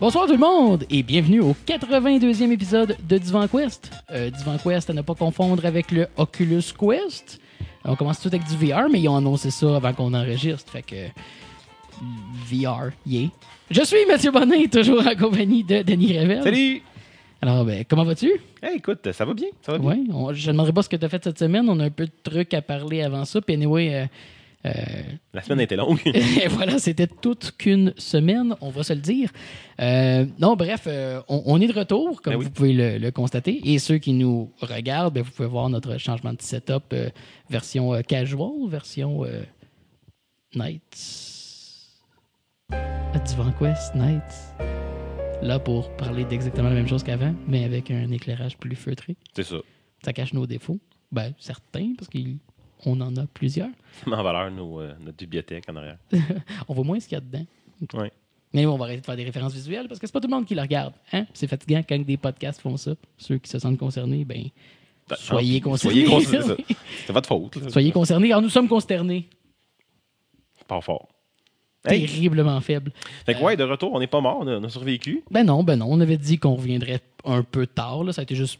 Bonsoir 0.00 0.26
tout 0.26 0.32
le 0.32 0.38
monde 0.38 0.84
et 0.90 1.02
bienvenue 1.02 1.40
au 1.40 1.54
82e 1.66 2.50
épisode 2.52 2.96
de 3.08 3.18
Divan 3.18 3.48
Quest. 3.48 3.90
Euh, 4.10 4.30
Divan 4.30 4.58
Quest 4.62 4.90
à 4.90 4.92
ne 4.92 5.00
pas 5.00 5.14
confondre 5.14 5.64
avec 5.64 5.90
le 5.90 6.06
Oculus 6.16 6.62
Quest. 6.78 7.40
On 7.84 7.96
commence 7.96 8.20
tout 8.20 8.28
avec 8.28 8.42
du 8.44 8.56
VR, 8.56 8.88
mais 8.90 9.00
ils 9.00 9.08
ont 9.08 9.16
annoncé 9.16 9.50
ça 9.50 9.76
avant 9.76 9.92
qu'on 9.94 10.12
enregistre, 10.12 10.70
fait 10.70 10.82
que 10.82 11.06
VR, 12.50 12.90
yeah. 13.06 13.28
Je 13.70 13.82
suis 13.84 14.04
Mathieu 14.06 14.30
Bonnet, 14.30 14.68
toujours 14.68 15.06
en 15.06 15.14
compagnie 15.14 15.64
de 15.64 15.82
Denis 15.82 16.18
Revel. 16.18 16.42
Salut! 16.42 16.82
Alors, 17.40 17.64
ben, 17.64 17.84
comment 17.88 18.04
vas-tu? 18.04 18.30
Hey, 18.62 18.76
écoute, 18.78 19.10
ça 19.12 19.24
va 19.24 19.32
bien, 19.34 19.48
ça 19.62 19.72
va 19.72 19.78
bien. 19.78 19.90
Oui, 19.90 20.08
on- 20.12 20.32
je 20.32 20.46
ne 20.48 20.52
demanderai 20.52 20.72
pas 20.72 20.82
ce 20.82 20.88
que 20.88 20.96
tu 20.96 21.04
as 21.04 21.08
fait 21.08 21.22
cette 21.22 21.38
semaine. 21.38 21.68
On 21.70 21.78
a 21.80 21.84
un 21.84 21.90
peu 21.90 22.06
de 22.06 22.12
trucs 22.22 22.52
à 22.54 22.60
parler 22.62 23.02
avant 23.02 23.24
ça. 23.24 23.40
Puis 23.40 23.54
anyway, 23.54 23.94
euh, 23.94 24.06
euh, 24.66 24.72
La 25.32 25.42
semaine 25.42 25.60
était 25.60 25.76
longue. 25.76 26.00
et 26.06 26.48
voilà, 26.48 26.78
c'était 26.78 27.06
toute 27.06 27.52
qu'une 27.56 27.94
semaine, 27.96 28.54
on 28.60 28.70
va 28.70 28.82
se 28.82 28.92
le 28.92 29.00
dire. 29.00 29.30
Euh, 29.80 30.26
non, 30.38 30.56
bref, 30.56 30.84
euh, 30.86 31.20
on, 31.28 31.42
on 31.46 31.60
est 31.60 31.66
de 31.68 31.72
retour, 31.78 32.20
comme 32.22 32.32
Ben 32.34 32.38
oui. 32.38 32.44
vous 32.46 32.50
pouvez 32.50 32.72
le, 32.72 32.98
le 32.98 33.10
constater. 33.10 33.60
Et 33.64 33.78
ceux 33.78 33.98
qui 33.98 34.12
nous 34.12 34.52
regardent, 34.60 35.14
ben, 35.14 35.22
vous 35.22 35.30
pouvez 35.30 35.48
voir 35.48 35.68
notre 35.68 35.98
changement 35.98 36.32
de 36.32 36.42
setup 36.42 36.94
version 37.48 38.02
casual, 38.02 38.68
version 38.68 39.24
Nights. 40.54 41.92
Ah, 42.72 43.18
Divan 43.24 43.52
Quest, 43.58 43.94
Nights. 43.94 44.54
Là 45.42 45.58
pour 45.58 45.94
parler 45.96 46.24
d'exactement 46.24 46.68
la 46.70 46.74
même 46.74 46.88
chose 46.88 47.02
qu'avant, 47.02 47.34
mais 47.46 47.64
avec 47.64 47.90
un 47.90 48.10
éclairage 48.10 48.56
plus 48.56 48.74
feutré. 48.74 49.16
C'est 49.34 49.42
ça. 49.44 49.56
Ça 50.02 50.12
cache 50.12 50.32
nos 50.32 50.46
défauts. 50.46 50.78
Ben, 51.12 51.34
certains, 51.38 51.92
parce 51.96 52.08
qu'on 52.82 53.00
en 53.00 53.16
a 53.16 53.26
plusieurs. 53.26 53.68
Ça 54.04 54.06
met 54.10 54.16
en 54.16 54.22
valeur 54.22 54.50
nos, 54.50 54.80
euh, 54.80 54.94
notre 55.00 55.16
bibliothèque 55.18 55.64
en 55.68 55.76
arrière. 55.76 55.98
On 56.68 56.74
voit 56.74 56.84
moins 56.84 57.00
ce 57.00 57.08
qu'il 57.08 57.16
y 57.16 57.18
a 57.18 57.20
dedans. 57.20 57.46
Ouais. 57.94 58.12
Mais 58.52 58.64
on 58.64 58.76
va 58.78 58.84
arrêter 58.86 59.00
de 59.02 59.06
faire 59.06 59.16
des 59.16 59.24
références 59.24 59.52
visuelles 59.52 59.86
parce 59.86 60.00
que 60.00 60.06
c'est 60.06 60.12
pas 60.12 60.20
tout 60.20 60.28
le 60.28 60.34
monde 60.34 60.46
qui 60.46 60.54
le 60.54 60.62
regarde. 60.62 60.94
Hein? 61.12 61.26
C'est 61.34 61.46
fatigant 61.46 61.82
quand 61.86 61.98
des 61.98 62.16
podcasts 62.16 62.60
font 62.62 62.76
ça. 62.78 62.92
Ceux 63.18 63.36
qui 63.36 63.50
se 63.50 63.58
sentent 63.58 63.76
concernés, 63.76 64.24
ben, 64.24 64.44
Ben, 65.10 65.16
soyez 65.16 65.60
non, 65.60 65.72
concernés. 65.72 66.06
Soyez 66.06 66.24
concernés. 66.24 66.64
c'est 67.06 67.12
votre 67.12 67.28
faute. 67.28 67.56
là. 67.56 67.68
Soyez 67.68 67.92
concernés. 67.92 68.28
Alors, 68.28 68.40
nous 68.40 68.48
sommes 68.48 68.68
consternés. 68.68 69.28
Pas 70.66 70.80
fort. 70.80 71.08
Hey. 71.84 72.06
Terriblement 72.06 72.60
faibles. 72.60 72.92
Fait 73.26 73.34
que, 73.34 73.42
ouais, 73.42 73.56
de 73.56 73.64
retour, 73.64 73.92
on 73.92 74.00
n'est 74.00 74.06
pas 74.06 74.20
mort, 74.20 74.38
on 74.40 74.46
a, 74.46 74.56
on 74.58 74.64
a 74.64 74.68
survécu. 74.70 75.22
Ben 75.30 75.44
non, 75.44 75.62
ben 75.62 75.76
non. 75.76 75.86
On 75.90 76.00
avait 76.00 76.16
dit 76.16 76.38
qu'on 76.38 76.54
reviendrait 76.54 77.00
un 77.24 77.42
peu 77.42 77.66
tard. 77.66 78.04
Là. 78.04 78.12
Ça 78.12 78.22
a 78.22 78.24
été 78.24 78.34
juste. 78.34 78.58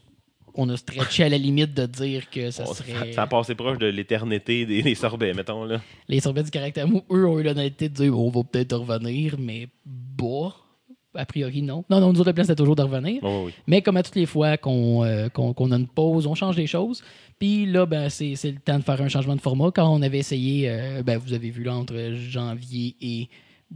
On 0.57 0.67
a 0.69 0.75
stretché 0.77 1.23
à 1.23 1.29
la 1.29 1.37
limite 1.37 1.73
de 1.73 1.85
dire 1.85 2.29
que 2.29 2.51
ça 2.51 2.65
serait. 2.65 3.13
ça 3.13 3.23
a 3.23 3.27
passé 3.27 3.55
proche 3.55 3.77
de 3.77 3.85
l'éternité 3.85 4.65
des, 4.65 4.81
des 4.81 4.95
sorbets, 4.95 5.33
mettons. 5.33 5.63
Là. 5.63 5.81
Les 6.07 6.19
sorbets 6.19 6.43
du 6.43 6.51
caractère 6.51 6.87
mou, 6.87 7.03
eux, 7.11 7.27
ont 7.27 7.39
eu 7.39 7.43
l'honnêteté 7.43 7.89
de 7.89 7.93
dire 7.93 8.19
on 8.19 8.29
va 8.29 8.43
peut-être 8.43 8.75
revenir, 8.75 9.35
mais 9.37 9.67
bah. 9.85 10.55
A 11.15 11.25
priori, 11.25 11.61
non. 11.61 11.83
Non, 11.89 11.99
non, 11.99 12.13
nous 12.13 12.19
autres, 12.19 12.29
le 12.29 12.33
plan, 12.33 12.43
c'était 12.43 12.55
toujours 12.55 12.75
de 12.75 12.83
revenir. 12.83 13.23
Oui. 13.23 13.51
Mais 13.65 13.81
comme 13.81 13.97
à 13.97 14.03
toutes 14.03 14.15
les 14.15 14.27
fois 14.27 14.57
qu'on 14.57 15.03
euh, 15.03 15.29
qu'on 15.29 15.71
a 15.71 15.75
une 15.75 15.87
pause, 15.87 16.27
on 16.27 16.35
change 16.35 16.55
les 16.57 16.67
choses. 16.67 17.03
Puis 17.39 17.65
là, 17.65 17.85
ben, 17.85 18.09
c'est 18.09 18.35
le 18.43 18.59
temps 18.59 18.77
de 18.77 18.83
faire 18.83 19.01
un 19.01 19.07
changement 19.07 19.35
de 19.35 19.41
format. 19.41 19.71
Quand 19.71 19.89
on 19.89 20.01
avait 20.01 20.19
essayé, 20.19 20.69
euh, 20.69 21.01
ben, 21.03 21.17
vous 21.17 21.33
avez 21.33 21.49
vu 21.49 21.63
là, 21.63 21.75
entre 21.75 22.13
janvier 22.13 22.95
et 23.01 23.29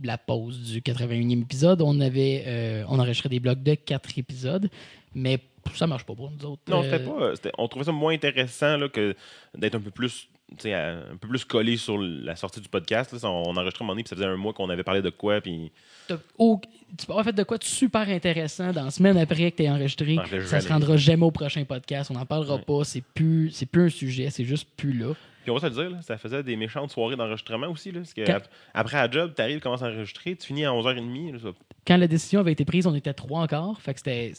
la 0.04 0.18
pause 0.18 0.72
du 0.72 0.82
81e 0.82 1.42
épisode, 1.42 1.82
on 1.82 2.00
avait 2.00 2.44
euh, 2.48 2.84
on 2.88 3.00
enregistrait 3.00 3.30
des 3.30 3.40
blocs 3.40 3.64
de 3.64 3.74
4 3.74 4.18
épisodes. 4.18 4.70
Mais 5.14 5.40
ça 5.76 5.88
marche 5.88 6.06
pas 6.06 6.16
pour 6.16 6.32
nous 6.32 6.46
autres. 6.46 6.62
Non, 6.68 6.82
Euh, 6.82 6.84
c'était 6.92 7.04
pas. 7.06 7.36
c'était- 7.36 7.52
On 7.58 7.68
trouvait 7.68 7.86
ça 7.86 7.92
moins 7.92 8.14
intéressant 8.14 8.78
là, 8.78 8.90
que 8.90 9.16
d'être 9.58 9.76
un 9.76 9.82
peu 9.82 9.92
plus. 9.92 10.28
à- 10.66 10.90
un 11.14 11.16
peu 11.16 11.30
plus 11.30 11.46
collé 11.46 11.78
sur 11.78 11.98
la 11.98 12.36
sortie 12.36 12.60
du 12.60 12.68
podcast. 12.68 13.14
là. 13.14 13.20
On 13.30 13.56
enregistrait 13.56 13.84
un 13.84 13.86
moment 13.86 13.94
donné, 13.94 14.04
puis 14.04 14.10
ça 14.10 14.18
faisait 14.18 14.28
un 14.28 14.36
mois 14.36 14.52
qu'on 14.52 14.70
avait 14.70 14.84
parlé 14.84 15.02
de 15.02 15.10
quoi, 15.10 15.40
puis 15.40 15.72
tu 16.10 17.06
peux 17.06 17.12
avoir 17.14 17.24
fait 17.24 17.32
de 17.32 17.44
quoi 17.44 17.58
de 17.58 17.64
super 17.64 18.02
intéressant 18.10 18.74
dans 18.74 18.84
la 18.84 18.92
semaine 18.92 19.18
après 19.18 19.50
que 19.52 19.64
tu 19.64 19.70
enregistré. 19.70 20.18
Ah, 20.20 20.26
ça 20.28 20.60
se 20.60 20.68
jamais. 20.68 20.74
rendra 20.86 20.98
jamais 20.98 21.24
au 21.26 21.32
prochain 21.32 21.64
podcast. 21.64 22.12
On 22.12 22.16
n'en 22.16 22.26
parlera 22.26 22.56
Ouais. 22.56 22.62
pas. 22.64 22.84
C'est 22.84 23.00
plus, 23.02 23.50
c'est 23.52 23.66
plus 23.66 23.86
un 23.86 23.90
sujet. 23.90 24.30
C'est 24.30 24.44
juste 24.44 24.68
plus 24.76 24.92
là. 24.92 25.14
Puis 25.44 25.52
on 25.52 25.54
va 25.56 25.62
se 25.62 25.66
le 25.68 25.72
dire, 25.72 25.90
là, 25.90 26.02
ça 26.02 26.18
faisait 26.18 26.44
des 26.44 26.58
méchantes 26.58 26.92
soirées 26.92 27.16
d'enregistrement 27.16 27.68
aussi. 27.68 27.92
Là, 27.92 28.02
parce 28.02 28.14
que 28.14 28.26
Quand- 28.26 28.34
ap- 28.36 28.50
après 28.74 28.98
la 28.98 29.10
job, 29.10 29.32
tu 29.34 29.42
arrives, 29.42 29.56
tu 29.58 29.62
commences 29.62 29.82
à 29.84 29.88
enregistrer, 29.88 30.36
tu 30.36 30.46
finis 30.48 30.66
à 30.66 30.74
11h30. 30.74 31.32
là, 31.32 31.40
ça- 31.40 31.50
quand 31.88 31.96
la 31.98 32.08
décision 32.08 32.42
avait 32.42 32.52
été 32.52 32.66
prise, 32.66 32.86
on 32.86 32.94
était 32.94 33.14
trois 33.14 33.40
encore. 33.42 33.82
Fait 33.82 33.94
que 33.94 34.00
c'était 34.02 34.34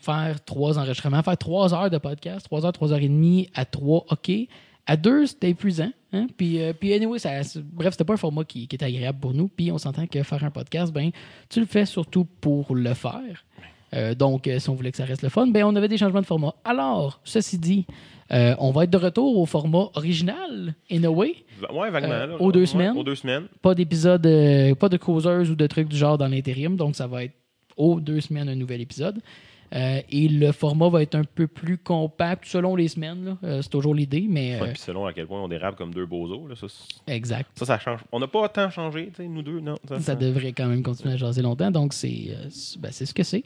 faire 0.00 0.44
trois 0.44 0.78
enregistrements, 0.78 1.22
faire 1.22 1.38
trois 1.38 1.74
heures 1.74 1.90
de 1.90 1.98
podcast, 1.98 2.46
trois 2.46 2.64
heures, 2.64 2.72
trois 2.72 2.92
heures 2.92 3.02
et 3.02 3.08
demie 3.08 3.48
à 3.54 3.64
trois, 3.64 4.04
OK. 4.10 4.30
À 4.86 4.96
deux, 4.96 5.26
c'était 5.26 5.50
épuisant. 5.50 5.90
Hein? 6.12 6.26
Puis, 6.36 6.60
euh, 6.60 6.72
puis 6.72 6.92
anyway, 6.92 7.18
ça, 7.18 7.30
bref, 7.72 7.92
c'était 7.92 8.04
pas 8.04 8.14
un 8.14 8.18
format 8.18 8.44
qui, 8.44 8.68
qui 8.68 8.76
était 8.76 8.84
agréable 8.84 9.18
pour 9.18 9.32
nous. 9.32 9.48
Puis 9.48 9.72
on 9.72 9.78
s'entend 9.78 10.06
que 10.06 10.22
faire 10.22 10.44
un 10.44 10.50
podcast, 10.50 10.92
ben, 10.92 11.10
tu 11.48 11.60
le 11.60 11.66
fais 11.66 11.86
surtout 11.86 12.24
pour 12.24 12.74
le 12.74 12.92
faire. 12.92 13.44
Euh, 13.94 14.14
donc, 14.14 14.46
euh, 14.46 14.58
si 14.58 14.68
on 14.68 14.74
voulait 14.74 14.90
que 14.90 14.96
ça 14.96 15.04
reste 15.04 15.22
le 15.22 15.28
fun, 15.28 15.46
ben, 15.46 15.64
on 15.64 15.74
avait 15.76 15.88
des 15.88 15.96
changements 15.96 16.20
de 16.20 16.26
format. 16.26 16.54
Alors, 16.64 17.20
ceci 17.24 17.58
dit, 17.58 17.86
euh, 18.32 18.54
on 18.58 18.70
va 18.70 18.84
être 18.84 18.90
de 18.90 18.96
retour 18.96 19.38
au 19.38 19.46
format 19.46 19.90
original, 19.94 20.74
in 20.90 21.04
a 21.04 21.08
way. 21.08 21.34
Ouais, 21.72 21.90
vaguement. 21.90 22.12
Euh, 22.12 22.26
là, 22.26 22.40
aux 22.40 22.52
deux 22.52 22.60
ouais, 22.60 22.66
semaines. 22.66 22.96
Aux 22.96 23.04
deux 23.04 23.14
semaines. 23.14 23.44
Pas 23.60 23.74
d'épisode, 23.74 24.26
euh, 24.26 24.74
pas 24.74 24.88
de 24.88 24.96
causeuse 24.96 25.50
ou 25.50 25.54
de 25.54 25.66
trucs 25.66 25.88
du 25.88 25.96
genre 25.96 26.18
dans 26.18 26.28
l'intérim. 26.28 26.76
Donc, 26.76 26.96
ça 26.96 27.06
va 27.06 27.24
être 27.24 27.34
aux 27.76 28.00
deux 28.00 28.20
semaines 28.20 28.48
un 28.48 28.54
nouvel 28.54 28.80
épisode. 28.80 29.20
Euh, 29.74 30.00
et 30.10 30.28
le 30.28 30.52
format 30.52 30.88
va 30.88 31.02
être 31.02 31.14
un 31.14 31.24
peu 31.24 31.46
plus 31.46 31.78
compact 31.78 32.44
selon 32.46 32.76
les 32.76 32.88
semaines. 32.88 33.36
Euh, 33.42 33.60
c'est 33.62 33.68
toujours 33.68 33.94
l'idée, 33.94 34.26
mais. 34.28 34.54
euh, 34.54 34.60
Ouais, 34.60 34.72
puis 34.72 34.80
selon 34.80 35.06
à 35.06 35.12
quel 35.12 35.26
point 35.26 35.42
on 35.42 35.48
dérape 35.48 35.76
comme 35.76 35.92
deux 35.92 36.06
bozos, 36.06 36.46
là, 36.48 36.54
ça, 36.54 36.66
exact. 37.06 37.50
ça, 37.56 37.66
ça 37.66 37.78
change. 37.78 38.00
On 38.12 38.20
n'a 38.20 38.28
pas 38.28 38.48
tant 38.48 38.70
changé, 38.70 39.08
tu 39.08 39.22
sais, 39.22 39.28
nous 39.28 39.42
deux, 39.42 39.60
non. 39.60 39.76
Ça, 40.00 40.14
devrait 40.14 40.52
quand 40.52 40.66
même 40.66 40.82
continuer 40.82 41.14
à 41.14 41.16
jaser 41.16 41.42
longtemps, 41.42 41.70
donc 41.70 41.92
c'est 41.92 42.36
ben, 42.78 42.92
ce 42.92 43.12
que 43.12 43.22
c'est. 43.22 43.42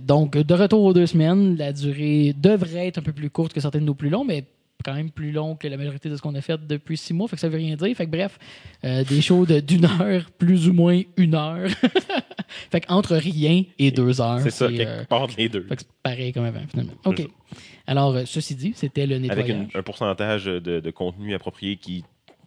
Donc, 0.00 0.36
de 0.36 0.54
retour 0.54 0.82
aux 0.82 0.92
deux 0.92 1.06
semaines, 1.06 1.56
la 1.56 1.72
durée 1.72 2.34
devrait 2.36 2.88
être 2.88 2.98
un 2.98 3.02
peu 3.02 3.12
plus 3.12 3.30
courte 3.30 3.52
que 3.52 3.60
certains 3.60 3.80
de 3.80 3.84
nos 3.84 3.94
plus 3.94 4.10
longs, 4.10 4.24
mais 4.24 4.44
quand 4.84 4.94
même 4.94 5.10
plus 5.10 5.32
long 5.32 5.56
que 5.56 5.66
la 5.68 5.76
majorité 5.76 6.08
de 6.10 6.16
ce 6.16 6.22
qu'on 6.22 6.34
a 6.34 6.40
fait 6.40 6.58
depuis 6.66 6.96
six 6.96 7.14
mois, 7.14 7.28
fait 7.28 7.36
que 7.36 7.40
ça 7.40 7.48
veut 7.48 7.56
rien 7.58 7.76
dire. 7.76 7.96
Fait 7.96 8.06
que 8.06 8.10
bref, 8.10 8.38
euh, 8.84 9.04
des 9.04 9.22
shows 9.22 9.46
de- 9.46 9.60
d'une 9.60 9.84
heure, 9.86 10.30
plus 10.38 10.68
ou 10.68 10.72
moins 10.72 11.00
une 11.16 11.34
heure. 11.34 11.68
fait 12.70 12.80
que 12.82 12.92
entre 12.92 13.16
rien 13.16 13.64
et 13.78 13.90
deux 13.90 14.20
heures. 14.20 14.40
C'est 14.40 14.50
ça, 14.50 14.68
quelque 14.68 14.82
euh, 14.82 15.04
part 15.04 15.28
les 15.38 15.48
deux. 15.48 15.62
fait 15.66 15.76
que 15.76 15.82
c'est 15.82 15.92
pareil 16.02 16.32
comme 16.32 16.44
avant, 16.44 16.66
finalement. 16.68 16.92
OK. 17.04 17.26
Alors, 17.86 18.14
euh, 18.14 18.22
ceci 18.26 18.54
dit, 18.54 18.72
c'était 18.74 19.06
le 19.06 19.16
Avec 19.16 19.28
nettoyage. 19.30 19.68
une- 19.74 19.78
un 19.78 19.82
pourcentage 19.82 20.44
de, 20.46 20.58
de 20.80 20.90
contenu 20.90 21.34
approprié 21.34 21.76
qui. 21.76 22.04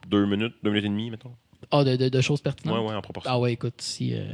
Deux 0.07 0.25
minutes, 0.25 0.53
deux 0.63 0.69
minutes 0.69 0.85
et 0.85 0.89
demie, 0.89 1.09
mettons? 1.11 1.33
Ah, 1.71 1.83
de, 1.83 2.21
choses 2.21 2.39
pertinentes. 2.41 2.79
Ouais, 2.79 2.87
ouais, 2.89 2.95
en 2.95 3.01
proportion. 3.01 3.29
Ah 3.33 3.39
ouais, 3.39 3.53
écoute, 3.53 3.81
si. 3.81 4.13
euh, 4.13 4.25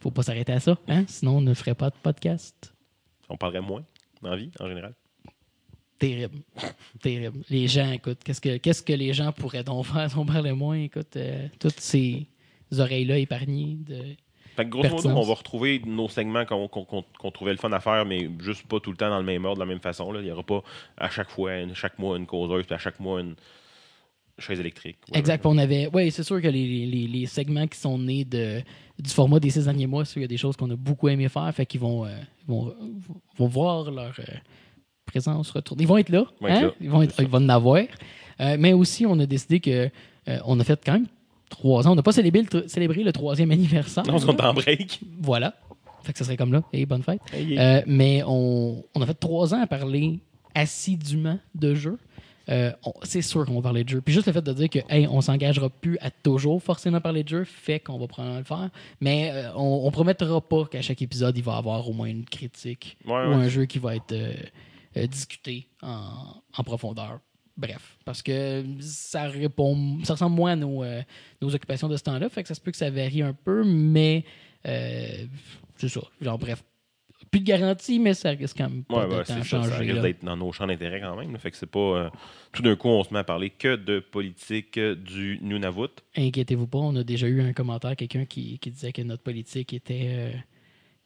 faut 0.00 0.10
pas 0.10 0.22
s'arrêter 0.22 0.52
à 0.52 0.60
ça, 0.60 0.76
hein? 0.88 1.04
Sinon, 1.06 1.38
on 1.38 1.40
ne 1.40 1.54
ferait 1.54 1.74
pas 1.74 1.88
de 1.90 1.94
podcast. 2.02 2.74
On 3.28 3.36
parlerait 3.36 3.60
moins 3.62 3.84
dans 4.22 4.30
la 4.30 4.36
vie, 4.36 4.50
en 4.60 4.66
général. 4.68 4.94
Terrible. 6.00 6.38
Terrible. 7.02 7.38
Les 7.48 7.68
gens, 7.68 7.92
écoute, 7.92 8.18
qu'est-ce 8.24 8.40
que, 8.40 8.56
qu'est-ce 8.56 8.82
que 8.82 8.92
les 8.94 9.12
gens 9.12 9.30
pourraient 9.32 9.62
donc 9.62 9.84
faire? 9.86 10.10
Si 10.10 10.16
on 10.16 10.26
parlait 10.26 10.52
moins? 10.52 10.78
Écoute, 10.78 11.14
euh, 11.16 11.46
toutes 11.60 11.78
ces 11.78 12.26
oreilles-là 12.76 13.18
épargnées. 13.18 13.76
De... 13.86 13.96
Fait 14.56 14.64
que 14.64 14.70
grosso 14.70 14.88
modo, 15.08 15.20
on 15.20 15.22
va 15.22 15.34
retrouver 15.34 15.80
nos 15.86 16.08
segments 16.08 16.44
qu'on 16.44 16.66
qu'on- 16.68 16.84
qu'on 17.18 17.30
trouvait 17.30 17.52
le 17.52 17.58
fun 17.58 17.70
à 17.72 17.80
faire, 17.80 18.04
mais 18.06 18.28
juste 18.40 18.66
pas 18.66 18.80
tout 18.80 18.90
le 18.90 18.96
temps 18.96 19.10
dans 19.10 19.18
le 19.18 19.24
même 19.24 19.44
ordre, 19.44 19.58
de 19.58 19.60
la 19.60 19.66
même 19.72 19.80
façon. 19.80 20.10
là. 20.10 20.20
Il 20.20 20.24
n'y 20.24 20.32
aura 20.32 20.42
pas 20.42 20.62
à 20.96 21.08
chaque 21.10 21.30
fois, 21.30 21.54
une- 21.58 21.74
chaque 21.74 21.98
mois, 21.98 22.16
une 22.16 22.26
causeuse, 22.26 22.64
puis 22.66 22.74
à 22.74 22.78
chaque 22.78 22.98
mois, 22.98 23.20
une 23.20 23.36
chaise 24.38 24.58
électrique. 24.58 24.96
Ouais, 25.12 25.18
Exact. 25.18 25.44
On 25.44 25.58
avait. 25.58 25.88
Oui, 25.92 26.10
c'est 26.10 26.22
sûr 26.22 26.40
que 26.40 26.48
les, 26.48 26.86
les- 26.86 27.06
les 27.06 27.26
segments 27.26 27.66
qui 27.66 27.78
sont 27.78 27.98
nés 27.98 28.24
de, 28.24 28.62
du 28.98 29.10
format 29.10 29.38
des 29.38 29.50
six 29.50 29.64
derniers 29.64 29.86
mois, 29.86 30.04
il 30.16 30.22
y 30.22 30.24
a 30.24 30.28
des 30.28 30.38
choses 30.38 30.56
qu'on 30.56 30.70
a 30.70 30.76
beaucoup 30.76 31.08
aimé 31.10 31.28
faire. 31.28 31.54
Fait 31.54 31.66
qu'ils 31.66 31.80
vont, 31.80 32.06
euh, 32.06 32.16
vont, 32.48 32.74
vont 33.36 33.46
voir 33.46 33.90
leur 33.90 34.14
euh, 34.18 34.34
présence 35.10 35.50
retourner. 35.50 35.82
Ils 35.82 35.86
vont 35.88 35.98
être 35.98 36.08
là. 36.10 36.24
Ils 36.40 36.46
vont 36.46 36.52
hein? 36.54 36.72
Ils 36.80 36.90
vont 36.90 37.02
être- 37.02 37.10
c'est 37.10 37.16
ça. 37.16 37.22
ils 37.22 37.28
vont 37.28 37.38
en 37.38 37.48
avoir. 37.48 37.82
Euh, 38.40 38.56
mais 38.58 38.72
aussi, 38.72 39.04
on 39.06 39.18
a 39.18 39.26
décidé 39.26 39.60
que 39.60 39.90
euh, 40.28 40.38
on 40.46 40.58
a 40.60 40.64
fait 40.64 40.80
quand 40.84 40.92
même 40.94 41.06
trois 41.48 41.86
ans. 41.86 41.92
On 41.92 41.94
n'a 41.96 42.02
pas 42.02 42.12
célébré 42.12 42.44
le, 42.52 42.68
célébré 42.68 43.02
le 43.02 43.12
troisième 43.12 43.50
anniversaire. 43.50 44.04
Non, 44.06 44.16
on 44.16 44.32
est 44.36 44.40
en 44.42 44.54
break. 44.54 45.00
Voilà. 45.20 45.54
Fait 46.04 46.12
que 46.12 46.18
ça 46.18 46.24
serait 46.24 46.36
comme 46.38 46.52
là. 46.52 46.62
Et 46.72 46.86
bonne 46.86 47.02
fête. 47.02 47.20
Hey, 47.32 47.52
hey. 47.52 47.58
Euh, 47.58 47.82
mais 47.86 48.22
on, 48.26 48.82
on 48.94 49.02
a 49.02 49.06
fait 49.06 49.14
trois 49.14 49.52
ans 49.54 49.60
à 49.60 49.66
parler 49.66 50.20
assidûment 50.54 51.38
de 51.54 51.74
jeux. 51.74 51.98
C'est 53.04 53.22
sûr 53.22 53.46
qu'on 53.46 53.54
va 53.56 53.62
parler 53.62 53.84
de 53.84 53.88
jeux. 53.90 54.00
Puis 54.00 54.12
juste 54.12 54.26
le 54.26 54.32
fait 54.32 54.42
de 54.42 54.52
dire 54.52 54.68
que 54.68 54.80
hey, 54.88 55.06
on 55.06 55.20
s'engagera 55.20 55.68
plus 55.70 55.98
à 56.00 56.10
toujours 56.10 56.60
forcément 56.60 57.00
parler 57.00 57.22
de 57.22 57.28
jeux 57.28 57.44
fait 57.44 57.78
qu'on 57.78 57.96
va 57.98 58.08
probablement 58.08 58.38
le 58.40 58.44
faire. 58.44 58.70
Mais 59.00 59.32
on, 59.54 59.82
on 59.86 59.90
promettra 59.92 60.40
pas 60.40 60.64
qu'à 60.64 60.82
chaque 60.82 61.00
épisode, 61.00 61.36
il 61.38 61.44
va 61.44 61.54
y 61.54 61.58
avoir 61.58 61.88
au 61.88 61.92
moins 61.92 62.08
une 62.08 62.24
critique 62.24 62.96
Ouais, 63.06 63.12
ou 63.12 63.16
ouais. 63.28 63.34
un 63.34 63.48
jeu 63.48 63.66
qui 63.66 63.78
va 63.78 63.94
être 63.94 64.12
euh, 64.96 65.06
discuté 65.06 65.68
en, 65.82 66.42
en 66.56 66.64
profondeur. 66.64 67.20
Bref, 67.56 67.98
parce 68.06 68.22
que 68.22 68.64
ça 68.80 69.24
répond, 69.28 69.98
ça 70.04 70.14
ressemble 70.14 70.34
moins 70.36 70.52
à 70.52 70.56
nos, 70.56 70.82
euh, 70.82 71.02
nos 71.42 71.54
occupations 71.54 71.88
de 71.88 71.96
ce 71.96 72.02
temps-là, 72.04 72.28
fait 72.30 72.42
que 72.42 72.48
ça 72.48 72.54
se 72.54 72.60
peut 72.60 72.70
que 72.70 72.76
ça 72.76 72.88
varie 72.90 73.20
un 73.22 73.34
peu, 73.34 73.64
mais 73.64 74.24
euh, 74.66 75.26
c'est 75.76 75.88
ça. 75.88 76.00
Genre, 76.22 76.38
bref, 76.38 76.64
plus 77.30 77.40
de 77.40 77.44
garantie, 77.44 77.98
mais 77.98 78.14
ça 78.14 78.30
risque 78.30 78.56
quand 78.56 78.70
même 78.70 78.84
pas 78.84 79.00
Ouais, 79.04 79.08
de 79.08 79.14
ouais, 79.18 79.24
tant 79.24 79.34
c'est 79.42 79.48
ça. 79.48 79.60
Risque 79.60 80.00
d'être 80.00 80.24
dans 80.24 80.36
nos 80.38 80.50
champs 80.52 80.66
d'intérêt 80.66 81.00
quand 81.02 81.14
même. 81.16 81.32
là. 81.32 81.38
Fait 81.38 81.50
que 81.50 81.56
c'est 81.58 81.66
pas. 81.70 81.78
euh, 81.78 82.10
tout 82.52 82.62
d'un 82.62 82.76
coup, 82.76 82.88
on 82.88 83.04
se 83.04 83.12
met 83.12 83.20
à 83.20 83.24
parler 83.24 83.50
que 83.50 83.76
de 83.76 84.00
politique 84.00 84.78
euh, 84.78 84.94
du 84.94 85.38
Nunavut. 85.42 85.88
Inquiétez-vous 86.16 86.66
pas, 86.66 86.78
on 86.78 86.96
a 86.96 87.04
déjà 87.04 87.28
eu 87.28 87.42
un 87.42 87.52
commentaire, 87.52 87.94
quelqu'un 87.94 88.24
qui, 88.24 88.58
qui 88.58 88.70
disait 88.70 88.92
que 88.92 89.02
notre 89.02 89.22
politique 89.22 89.72
était 89.74 90.06
euh, 90.08 90.32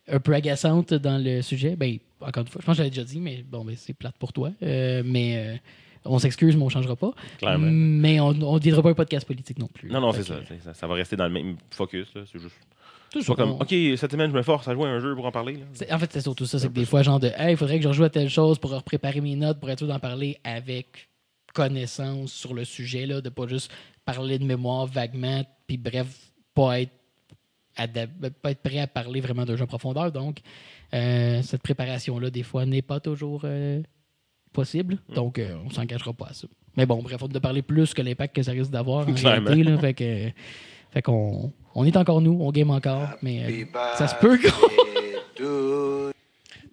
un 0.09 0.21
peu 0.21 0.35
agaçante 0.35 0.95
dans 0.95 1.23
le 1.23 1.43
sujet. 1.43 1.77
Ben, 1.77 1.99
encore 2.21 2.43
une 2.43 2.49
fois, 2.49 2.61
je 2.61 2.67
pense 2.67 2.75
que 2.75 2.79
j'avais 2.79 2.91
déjà 2.91 3.05
dit, 3.05 3.21
mais 3.21 3.43
bon, 3.43 3.65
ben, 3.65 3.75
c'est 3.77 3.95
plate 3.95 4.17
pour 4.19 4.33
toi. 4.33 4.51
Euh, 4.63 5.03
mais 5.05 5.37
euh, 5.37 5.57
on 6.05 6.19
s'excuse, 6.19 6.57
mais 6.57 6.63
on 6.63 6.67
ne 6.67 6.71
changera 6.71 6.97
pas. 6.97 7.13
Clairement. 7.39 7.69
Mais 7.71 8.21
on 8.21 8.33
ne 8.33 8.59
deviendra 8.59 8.83
pas 8.83 8.91
un 8.91 8.95
podcast 8.95 9.27
politique 9.27 9.59
non 9.59 9.69
plus. 9.69 9.91
Non, 9.91 10.01
non, 10.01 10.13
c'est 10.13 10.25
ça, 10.25 10.37
que, 10.37 10.59
ça. 10.63 10.75
Ça 10.75 10.87
va 10.87 10.95
rester 10.95 11.17
dans 11.17 11.25
le 11.27 11.33
même 11.33 11.57
focus. 11.71 12.09
là. 12.15 12.23
C'est 12.31 12.39
juste. 12.39 12.57
pas 13.13 13.21
ça, 13.23 13.35
comme, 13.35 13.53
OK, 13.53 13.75
cette 13.97 14.11
semaine, 14.11 14.31
je 14.31 14.37
me 14.37 14.43
force 14.43 14.69
à 14.69 14.75
jouer 14.75 14.89
à 14.89 14.93
un 14.93 15.01
jeu 15.01 15.15
pour 15.15 15.25
en 15.25 15.33
parler. 15.33 15.55
là. 15.55 15.95
En 15.95 15.99
fait, 15.99 16.13
c'est 16.13 16.21
surtout 16.21 16.47
ça, 16.47 16.59
c'est 16.59 16.69
que 16.69 16.73
des 16.73 16.85
fois, 16.85 17.03
genre 17.03 17.21
de 17.21 17.29
Hey, 17.29 17.53
il 17.53 17.57
faudrait 17.57 17.79
que 17.79 17.85
je 17.85 17.89
rejoue 17.89 18.05
à 18.05 18.11
telle 18.11 18.29
chose 18.29 18.59
pour 18.59 18.83
préparer 18.83 19.21
mes 19.21 19.37
notes, 19.37 19.61
pour 19.61 19.71
être 19.71 19.79
sûr 19.79 19.89
d'en 19.89 19.99
parler 19.99 20.39
avec 20.45 21.09
connaissance 21.55 22.33
sur 22.33 22.53
le 22.53 22.65
sujet, 22.65 23.07
là, 23.07 23.21
de 23.21 23.29
pas 23.31 23.47
juste 23.47 23.73
parler 24.05 24.39
de 24.39 24.45
mémoire 24.45 24.87
vaguement, 24.87 25.43
puis 25.67 25.79
bref, 25.79 26.09
pas 26.55 26.81
être, 26.81 26.93
adap- 27.77 28.31
pas 28.43 28.51
être 28.51 28.63
prêt 28.63 28.79
à 28.79 28.87
parler 28.87 29.21
vraiment 29.21 29.45
d'un 29.45 29.57
jeu 29.57 29.65
en 29.65 29.67
profondeur. 29.67 30.11
Donc, 30.13 30.39
euh, 30.95 31.43
cette 31.43 31.63
préparation-là, 31.63 32.31
des 32.31 32.43
fois, 32.43 32.67
n'est 32.67 32.83
pas 32.83 33.01
toujours 33.01 33.43
euh, 33.45 33.83
possible. 34.53 34.99
Donc, 35.15 35.39
euh, 35.39 35.57
on 35.65 35.71
s'engagera 35.71 36.13
pas 36.13 36.27
à 36.31 36.33
ça. 36.35 36.47
Mais 36.77 36.87
bon, 36.87 37.03
bref, 37.03 37.23
on 37.23 37.29
de 37.29 37.39
parler 37.39 37.63
plus 37.63 37.95
que 37.95 38.03
l'impact 38.03 38.35
que 38.35 38.43
ça 38.43 38.53
risque 38.53 38.71
d'avoir 38.71 39.09
en 39.09 39.13
Clairement. 39.13 39.47
réalité. 39.49 39.71
Là, 39.71 39.79
fait 39.79 39.95
que, 39.95 40.29
fait 40.93 41.03
qu'on 41.03 41.53
on 41.75 41.85
est 41.85 41.97
encore 41.97 42.21
nous, 42.21 42.37
on 42.41 42.51
game 42.53 42.71
encore, 42.71 43.09
mais 43.23 43.65
euh, 43.65 43.65
ça 43.97 44.09
se 44.09 44.15
peut 44.17 44.39
qu'on 44.39 46.11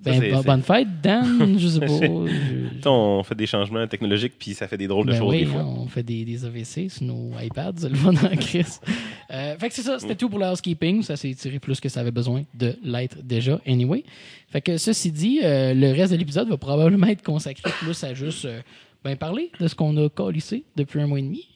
Ben, 0.03 0.41
bonne 0.43 0.63
fête, 0.63 0.87
Dan. 1.03 1.57
Je 1.59 1.67
sais 1.67 1.79
pas. 1.79 1.87
Je- 1.99 2.87
on 2.89 3.21
fait 3.23 3.35
des 3.35 3.45
changements 3.45 3.85
technologiques, 3.87 4.33
puis 4.39 4.53
ça 4.55 4.67
fait 4.67 4.77
des 4.77 4.87
drôles 4.87 5.05
de 5.05 5.11
Ben 5.11 5.19
choses 5.19 5.29
oui, 5.29 5.39
des 5.41 5.45
fois. 5.45 5.63
on 5.63 5.87
fait 5.87 6.01
des, 6.01 6.25
des 6.25 6.43
AVC 6.45 6.89
sur 6.89 7.03
nos 7.03 7.29
iPads, 7.39 7.87
le 7.87 7.95
fun 7.95 8.13
en 8.15 8.35
crise. 8.37 8.81
Euh, 9.29 9.55
fait 9.59 9.69
que 9.69 9.75
c'est 9.75 9.83
ça, 9.83 9.99
c'était 9.99 10.15
tout 10.15 10.29
pour 10.29 10.39
le 10.39 10.47
housekeeping. 10.47 11.03
Ça 11.03 11.15
s'est 11.15 11.33
tiré 11.35 11.59
plus 11.59 11.79
que 11.79 11.87
ça 11.89 11.99
avait 11.99 12.09
besoin 12.11 12.43
de 12.55 12.75
l'être 12.83 13.17
déjà, 13.23 13.61
anyway. 13.67 14.03
Fait 14.49 14.61
que 14.61 14.77
ceci 14.77 15.11
dit, 15.11 15.39
euh, 15.43 15.73
le 15.75 15.91
reste 15.91 16.11
de 16.11 16.17
l'épisode 16.17 16.49
va 16.49 16.57
probablement 16.57 17.07
être 17.07 17.21
consacré 17.23 17.69
plus 17.79 18.03
à 18.03 18.13
juste 18.15 18.45
euh, 18.45 18.61
ben, 19.03 19.15
parler 19.15 19.51
de 19.59 19.67
ce 19.67 19.75
qu'on 19.75 19.95
a 20.03 20.09
collissé 20.09 20.63
depuis 20.75 20.99
un 21.01 21.07
mois 21.07 21.19
et 21.19 21.23
demi. 21.23 21.47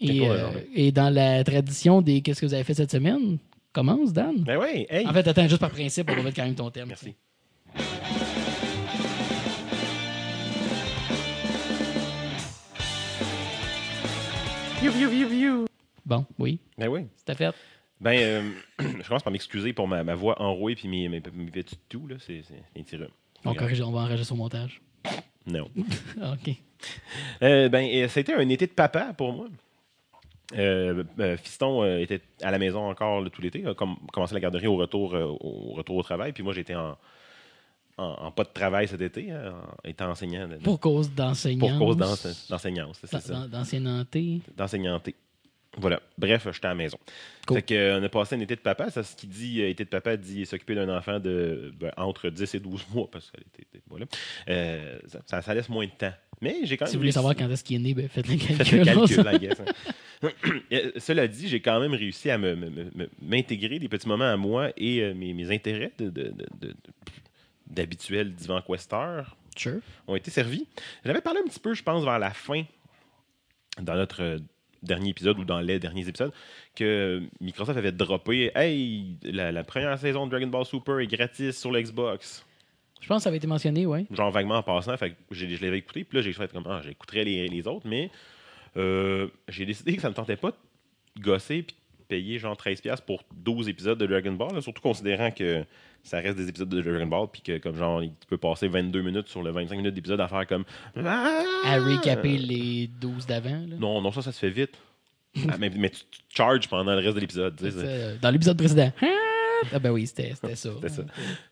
Et 0.76 0.92
dans 0.92 1.12
la 1.12 1.44
tradition 1.44 2.02
des 2.04 2.22
Qu'est-ce 2.22 2.42
que 2.42 2.46
vous 2.46 2.54
avez 2.54 2.64
fait 2.64 2.76
cette 2.76 2.92
semaine, 2.92 3.38
commence, 3.74 4.14
Dan. 4.14 4.44
Ben 4.46 4.58
oui, 4.62 4.86
hey! 4.90 5.06
En 5.08 5.12
fait, 5.14 5.28
attends, 5.28 5.48
juste 5.48 5.60
par 5.60 5.72
principe, 5.72 6.10
on 6.12 6.16
va 6.16 6.22
mettre 6.24 6.36
quand 6.36 6.46
même 6.46 6.56
ton 6.56 6.70
thème. 6.70 6.88
Merci. 6.90 7.16
Bon, 16.06 16.26
oui, 16.38 16.60
Ben 16.78 16.88
oui. 16.88 17.08
c'était 17.16 17.36
fait. 17.36 17.56
Ben, 18.00 18.18
euh, 18.20 18.50
je 19.02 19.08
commence 19.08 19.24
par 19.24 19.32
m'excuser 19.32 19.74
pour 19.74 19.88
ma, 19.88 20.04
ma 20.04 20.16
voix 20.16 20.40
enrouée 20.42 20.76
puis 20.76 20.88
mes, 20.88 21.08
mes, 21.10 21.22
mes 21.34 21.50
vêtus 21.50 21.76
de 21.76 21.82
tout. 21.90 22.08
là. 22.08 22.16
C'est 22.20 22.44
un. 22.96 23.08
On, 23.46 23.54
corrige, 23.56 23.82
on 23.82 23.92
va 23.92 24.02
enregistrer 24.02 24.26
son 24.26 24.36
montage. 24.36 24.82
Non. 25.48 25.68
OK. 26.18 26.56
Euh, 27.42 27.70
ben, 27.70 27.82
et 27.82 28.08
ça 28.08 28.20
a 28.20 28.22
été 28.22 28.34
un 28.34 28.48
été 28.50 28.68
de 28.68 28.72
papa 28.72 29.14
pour 29.18 29.34
moi. 29.34 29.48
Euh, 30.56 31.04
euh, 31.20 31.38
Fiston 31.38 31.84
euh, 31.84 32.00
était 32.00 32.22
à 32.44 32.52
la 32.52 32.60
maison 32.60 32.88
encore 32.88 33.22
là, 33.22 33.30
tout 33.32 33.42
l'été, 33.42 33.66
a 33.66 33.74
com- 33.74 33.96
commencé 34.14 34.34
la 34.36 34.40
garderie 34.40 34.68
au 34.68 34.76
retour, 34.76 35.16
euh, 35.16 35.24
au 35.40 35.74
retour 35.74 35.96
au 35.96 36.04
travail. 36.04 36.34
Puis 36.34 36.44
moi, 36.44 36.54
j'étais 36.54 36.76
en, 36.76 36.96
en, 37.98 38.04
en 38.28 38.32
pas 38.32 38.44
de 38.44 38.50
travail 38.54 38.88
cet 38.88 39.02
été, 39.02 39.32
hein, 39.32 39.54
en 39.84 39.88
étant 39.90 40.10
enseignant. 40.10 40.48
Pour 40.64 40.80
cause 40.80 41.10
d'enseignance. 41.12 41.70
pour 41.70 41.80
cause 41.80 41.98
d'ense- 41.98 42.48
d'enseignance, 42.50 43.00
c'est 43.04 43.20
ça. 43.22 43.34
D'en- 43.34 43.48
D'ancienneté. 43.48 44.42
D'enseignanté. 44.56 45.16
Voilà. 45.78 46.02
Bref, 46.18 46.48
j'étais 46.54 46.68
à 46.68 46.70
la 46.70 46.76
maison. 46.76 46.98
Cool. 47.48 47.58
Fait 47.58 47.62
que, 47.64 47.74
euh, 47.74 48.00
on 48.00 48.04
a 48.04 48.08
passé 48.08 48.36
un 48.36 48.40
été 48.40 48.56
de 48.56 48.62
papa. 48.62 48.90
Ça, 48.90 49.04
ce 49.04 49.14
qui 49.14 49.28
dit 49.28 49.62
euh, 49.62 49.68
été 49.70 49.84
de 49.84 49.90
papa 49.90 50.16
dit 50.16 50.46
s'occuper 50.46 50.74
d'un 50.74 50.88
enfant 50.96 51.20
de 51.20 51.74
ben, 51.78 51.92
entre 51.98 52.30
10 52.30 52.56
et 52.56 52.60
12 52.62 52.86
mois, 52.94 53.10
parce 53.12 53.30
que 53.32 53.38
voilà. 53.90 54.06
Euh, 54.48 54.98
ça- 55.42 55.54
laisse 55.54 55.68
moins 55.68 55.86
de 55.86 55.92
temps. 55.92 56.14
Mais 56.42 56.60
j'ai 56.64 56.78
quand 56.78 56.86
même. 56.86 56.90
Si 56.92 56.96
vous 56.96 57.02
voulez 57.02 57.12
savoir 57.12 57.36
quand 57.36 57.50
est-ce 57.50 57.64
qu'il 57.64 57.76
est 57.76 57.80
né, 57.80 57.94
ben 57.94 58.08
faites 58.08 58.26
le 58.28 58.38
Faites 58.38 58.58
calcul. 58.58 58.80
le 58.80 59.24
calcul, 59.24 59.52
hein. 60.22 60.30
Cela 60.98 61.28
dit, 61.28 61.50
j'ai 61.50 61.60
quand 61.62 61.80
même 61.82 61.94
réussi 61.94 62.30
à 62.30 62.38
m'intégrer 62.38 63.80
des 63.80 63.90
petits 63.90 64.08
moments 64.08 64.32
à 64.32 64.38
moi 64.38 64.70
et 64.78 65.02
euh, 65.02 65.14
mes, 65.14 65.34
mes 65.34 65.54
intérêts 65.54 65.92
de- 65.98 66.10
de- 66.10 66.24
de- 66.32 66.48
de- 66.62 66.76
d'habituel 67.68 68.34
divan 68.34 68.62
questeur 68.62 69.36
Sure. 69.58 69.80
ont 70.08 70.16
été 70.16 70.32
servis. 70.32 70.68
J'avais 71.06 71.22
parlé 71.22 71.40
un 71.40 71.48
petit 71.48 71.60
peu, 71.62 71.74
je 71.74 71.82
pense, 71.84 72.04
vers 72.04 72.20
la 72.20 72.32
fin, 72.32 72.64
dans 73.82 73.96
notre 73.96 74.40
dernier 74.84 75.10
épisode 75.10 75.40
ou 75.40 75.46
dans 75.46 75.62
les 75.62 75.80
derniers 75.80 76.08
épisodes, 76.08 76.32
que 76.76 77.24
Microsoft 77.42 77.78
avait 77.78 77.92
droppé 77.92 78.52
Hey, 78.54 79.18
la, 79.24 79.52
la 79.52 79.64
première 79.64 79.98
saison 79.98 80.26
de 80.28 80.32
Dragon 80.32 80.48
Ball 80.48 80.66
Super 80.66 81.00
est 81.00 81.08
gratis 81.08 81.58
sur 81.58 81.72
l'Xbox. 81.72 82.46
Je 83.02 83.08
pense 83.08 83.20
que 83.20 83.24
ça 83.24 83.30
avait 83.30 83.38
été 83.38 83.48
mentionné, 83.48 83.86
oui. 83.86 84.08
Genre 84.12 84.30
vaguement 84.32 84.58
en 84.58 84.64
passant, 84.64 84.96
fait 84.98 85.12
que 85.12 85.16
j'ai- 85.32 85.56
je 85.56 85.64
l'avais 85.64 85.78
écouté, 85.80 86.04
puis 86.04 86.18
là 86.18 86.22
j'ai 86.22 86.34
fait 86.34 86.52
comme 86.52 86.66
ah, 86.68 86.82
j'écouterais 86.84 87.24
les, 87.24 87.48
les 87.48 87.68
autres, 87.68 87.88
mais 87.88 88.10
euh, 88.78 89.28
j'ai 89.48 89.66
décidé 89.66 89.96
que 89.96 90.02
ça 90.02 90.10
me 90.10 90.14
tentait 90.16 90.36
pas 90.38 90.52
de 90.52 91.22
gosser 91.22 91.64
puis 91.64 91.76
payer 92.08 92.40
genre 92.40 92.56
13$ 92.56 93.02
pour 93.06 93.24
12 93.36 93.70
épisodes 93.70 93.98
de 93.98 94.06
Dragon 94.06 94.32
Ball, 94.34 94.54
là, 94.56 94.62
surtout 94.62 94.82
considérant 94.82 95.32
que 95.32 95.64
ça 96.04 96.20
reste 96.20 96.38
des 96.38 96.48
épisodes 96.48 96.70
de 96.70 96.82
Dragon 96.82 97.08
Ball, 97.08 97.28
puis 97.32 97.42
que 97.42 97.58
comme 97.58 97.76
genre, 97.76 98.02
tu 98.02 98.28
peux 98.28 98.38
passer 98.38 98.68
22 98.68 99.02
minutes 99.02 99.28
sur 99.28 99.42
le 99.42 99.52
25 99.52 99.76
minutes 99.78 99.94
d'épisode 99.94 100.22
à 100.22 100.28
faire 100.28 100.46
comme 100.48 100.64
À 100.96 101.42
Ah! 101.66 101.78
recaper 101.80 102.38
les 102.38 102.88
12 103.00 103.26
d'avant. 103.26 103.66
Non, 103.80 104.02
non, 104.02 104.12
ça, 104.12 104.22
ça 104.22 104.32
se 104.32 104.40
fait 104.40 104.50
vite. 104.52 104.78
Ah, 105.50 105.56
mais, 105.60 105.70
mais 105.76 105.90
tu, 105.90 106.02
charges 106.30 106.68
pendant 106.70 106.94
le 106.94 107.00
reste 107.02 107.16
de 107.16 107.20
l'épisode. 107.20 107.56
Dans 108.22 108.30
l'épisode 108.30 108.58
précédent. 108.58 108.92
Ah 109.74 109.80
ben 109.80 109.92
oui, 109.92 110.06
c'était 110.08 110.34
c'était 110.36 110.56
ça. 110.56 110.70
C'était 110.76 110.90
ça. 110.90 111.04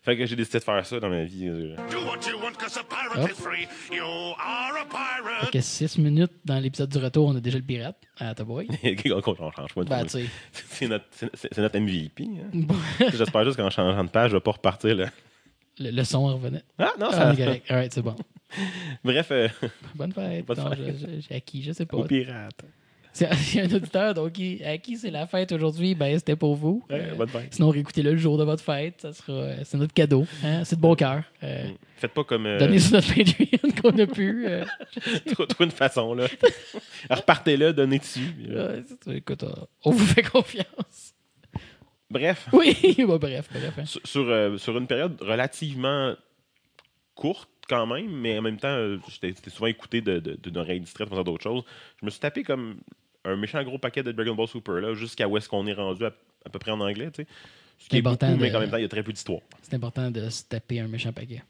Fait 0.02 0.16
que 0.16 0.26
j'ai 0.26 0.36
décidé 0.36 0.58
de 0.58 0.64
faire 0.64 0.84
ça 0.86 1.00
dans 1.00 1.08
ma 1.08 1.24
vie. 1.24 1.46
euh, 1.48 1.74
Do 1.90 1.98
what 2.04 2.18
you 2.28 2.38
want, 2.42 2.52
cause 2.58 2.76
a 2.76 2.82
pirate 2.84 3.24
Hop. 3.24 3.30
is 3.30 3.34
free. 3.42 3.66
You 3.90 4.04
are 4.04 4.72
a 4.76 4.84
pirate. 4.84 5.44
Fait 5.46 5.58
que 5.58 5.60
6 5.60 5.98
minutes 5.98 6.32
dans 6.44 6.58
l'épisode 6.60 6.88
du 6.90 6.98
retour, 6.98 7.28
on 7.28 7.36
a 7.36 7.40
déjà 7.40 7.58
le 7.58 7.64
pirate. 7.64 7.96
Ah, 8.18 8.34
ta 8.34 8.44
boy. 8.44 8.66
qu'on 9.22 9.34
change 9.34 9.74
pas 9.74 9.84
de 9.84 9.88
Ben, 9.88 10.02
tout. 10.06 10.18
tu 10.18 10.24
sais. 10.24 10.30
C'est 10.52 10.88
notre, 10.88 11.06
c'est- 11.34 11.58
notre 11.58 11.78
MVP. 11.78 12.24
hein. 12.24 13.08
J'espère 13.12 13.44
juste 13.44 13.56
qu'en 13.56 13.70
changeant 13.70 14.04
de 14.04 14.10
page, 14.10 14.30
je 14.30 14.36
vais 14.36 14.40
pas 14.40 14.52
repartir. 14.52 14.94
Là. 14.96 15.06
le, 15.78 15.90
le 15.90 16.04
son 16.04 16.26
revenait. 16.26 16.62
Ah 16.78 16.92
non, 16.98 17.08
Ah, 17.10 17.34
ça. 17.34 17.44
Alright, 17.68 17.92
c'est 17.92 18.02
bon. 18.02 18.14
Bref, 19.04 19.28
euh, 19.32 19.48
Bonne 19.96 20.12
fête. 20.12 20.46
Bonne 20.46 20.58
Non, 20.58 20.70
fête. 20.70 20.94
J'ai 21.28 21.34
acquis, 21.34 21.62
je 21.62 21.72
sais 21.72 21.86
pas. 21.86 21.96
au 21.96 22.04
pirate. 22.04 22.64
C'est 23.14 23.28
il 23.54 23.56
y 23.56 23.60
a 23.60 23.64
un 23.64 23.72
auditeur, 23.74 24.12
donc 24.12 24.32
à 24.66 24.76
qui 24.78 24.96
c'est 24.96 25.10
la 25.12 25.26
fête 25.28 25.52
aujourd'hui, 25.52 25.94
ben 25.94 26.18
c'était 26.18 26.34
pour 26.36 26.56
vous. 26.56 26.84
Ouais, 26.90 27.00
Euh, 27.10 27.14
bonne 27.14 27.28
fête. 27.28 27.54
Sinon, 27.54 27.70
réécoutez-le 27.70 28.10
le 28.10 28.18
jour 28.18 28.36
de 28.38 28.44
votre 28.44 28.62
fête. 28.62 29.00
Ça 29.02 29.12
sera, 29.12 29.32
euh, 29.32 29.56
c'est 29.64 29.78
notre 29.78 29.94
cadeau. 29.94 30.26
hein? 30.42 30.64
C'est 30.64 30.74
de 30.76 30.80
bon 30.80 30.94
cœur. 30.96 31.22
Euh, 31.44 31.68
Faites 31.96 32.12
pas 32.12 32.24
comme. 32.24 32.44
Euh, 32.46 32.58
Donnez 32.58 32.80
sur 32.80 32.92
notre 32.94 33.06
Patreon 33.14 33.70
qu'on 33.82 33.98
a 33.98 34.06
pu. 34.08 34.46
euh, 34.48 34.64
Trouve 35.32 35.46
trouve 35.46 35.64
une 35.66 35.70
façon, 35.70 36.12
là. 36.14 36.26
Repartez-le, 37.10 37.72
donnez 37.72 38.00
dessus. 38.00 38.34
écoute, 39.12 39.44
on 39.84 39.90
vous 39.92 40.04
fait 40.06 40.22
confiance. 40.22 41.14
Bref, 42.10 42.48
Oui, 42.52 42.76
bah, 43.06 43.18
bref, 43.18 43.48
bref. 43.52 43.74
hein. 43.78 43.84
sur, 43.86 44.60
sur, 44.60 44.76
une 44.78 44.86
période 44.86 45.20
relativement 45.22 46.14
courte 47.14 47.48
quand 47.68 47.86
même, 47.86 48.10
mais 48.10 48.38
en 48.38 48.42
même 48.42 48.58
temps, 48.58 48.76
j'étais 49.08 49.50
souvent 49.50 49.66
écouté 49.68 50.00
d'une 50.00 50.58
oreille 50.58 50.80
distraite 50.80 51.08
pour 51.08 51.16
faire 51.16 51.24
d'autres 51.24 51.42
choses. 51.42 51.62
Je 52.00 52.06
me 52.06 52.10
suis 52.10 52.20
tapé 52.20 52.42
comme 52.42 52.76
un 53.24 53.36
méchant 53.36 53.62
gros 53.62 53.78
paquet 53.78 54.02
de 54.02 54.12
Dragon 54.12 54.34
Ball 54.34 54.46
Super, 54.48 54.74
là, 54.74 54.94
jusqu'à 54.94 55.26
où 55.28 55.36
est-ce 55.36 55.48
qu'on 55.48 55.66
est 55.66 55.72
rendu 55.72 56.04
à, 56.04 56.12
à 56.44 56.50
peu 56.50 56.58
près 56.58 56.70
en 56.70 56.80
anglais, 56.80 57.10
tu 57.10 57.22
sais. 57.22 57.28
Ce 57.78 57.88
qui 57.88 57.96
est 57.96 57.98
Important 58.00 58.28
beaucoup, 58.30 58.40
mais 58.42 58.50
qu'en 58.52 58.60
même 58.60 58.70
temps, 58.70 58.76
il 58.76 58.82
y 58.82 58.86
a 58.86 58.88
très 58.88 59.02
peu 59.02 59.12
d'histoire. 59.12 59.40
C'est 59.62 59.74
important 59.74 60.10
de 60.10 60.28
se 60.30 60.44
taper 60.44 60.80
un 60.80 60.88
méchant 60.88 61.12
paquet. 61.12 61.42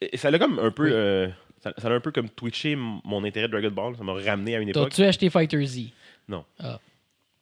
Et 0.00 0.16
ça 0.16 0.30
l'a 0.30 0.38
comme 0.38 0.58
un 0.58 0.70
peu... 0.70 0.84
Oui. 0.84 0.90
euh, 0.92 1.28
ça, 1.62 1.72
ça 1.78 1.88
l'a 1.88 1.94
un 1.94 2.00
peu 2.00 2.10
comme 2.12 2.28
twitché 2.28 2.76
mon 2.76 3.24
intérêt 3.24 3.46
de 3.48 3.52
Dragon 3.52 3.70
Ball. 3.70 3.96
Ça 3.96 4.04
m'a 4.04 4.12
ramené 4.14 4.56
à 4.56 4.60
une 4.60 4.68
époque. 4.68 4.90
T'as-tu 4.90 5.04
acheté 5.04 5.30
Fighter 5.30 5.64
Z? 5.64 5.80
Non. 6.28 6.44
Ah. 6.58 6.78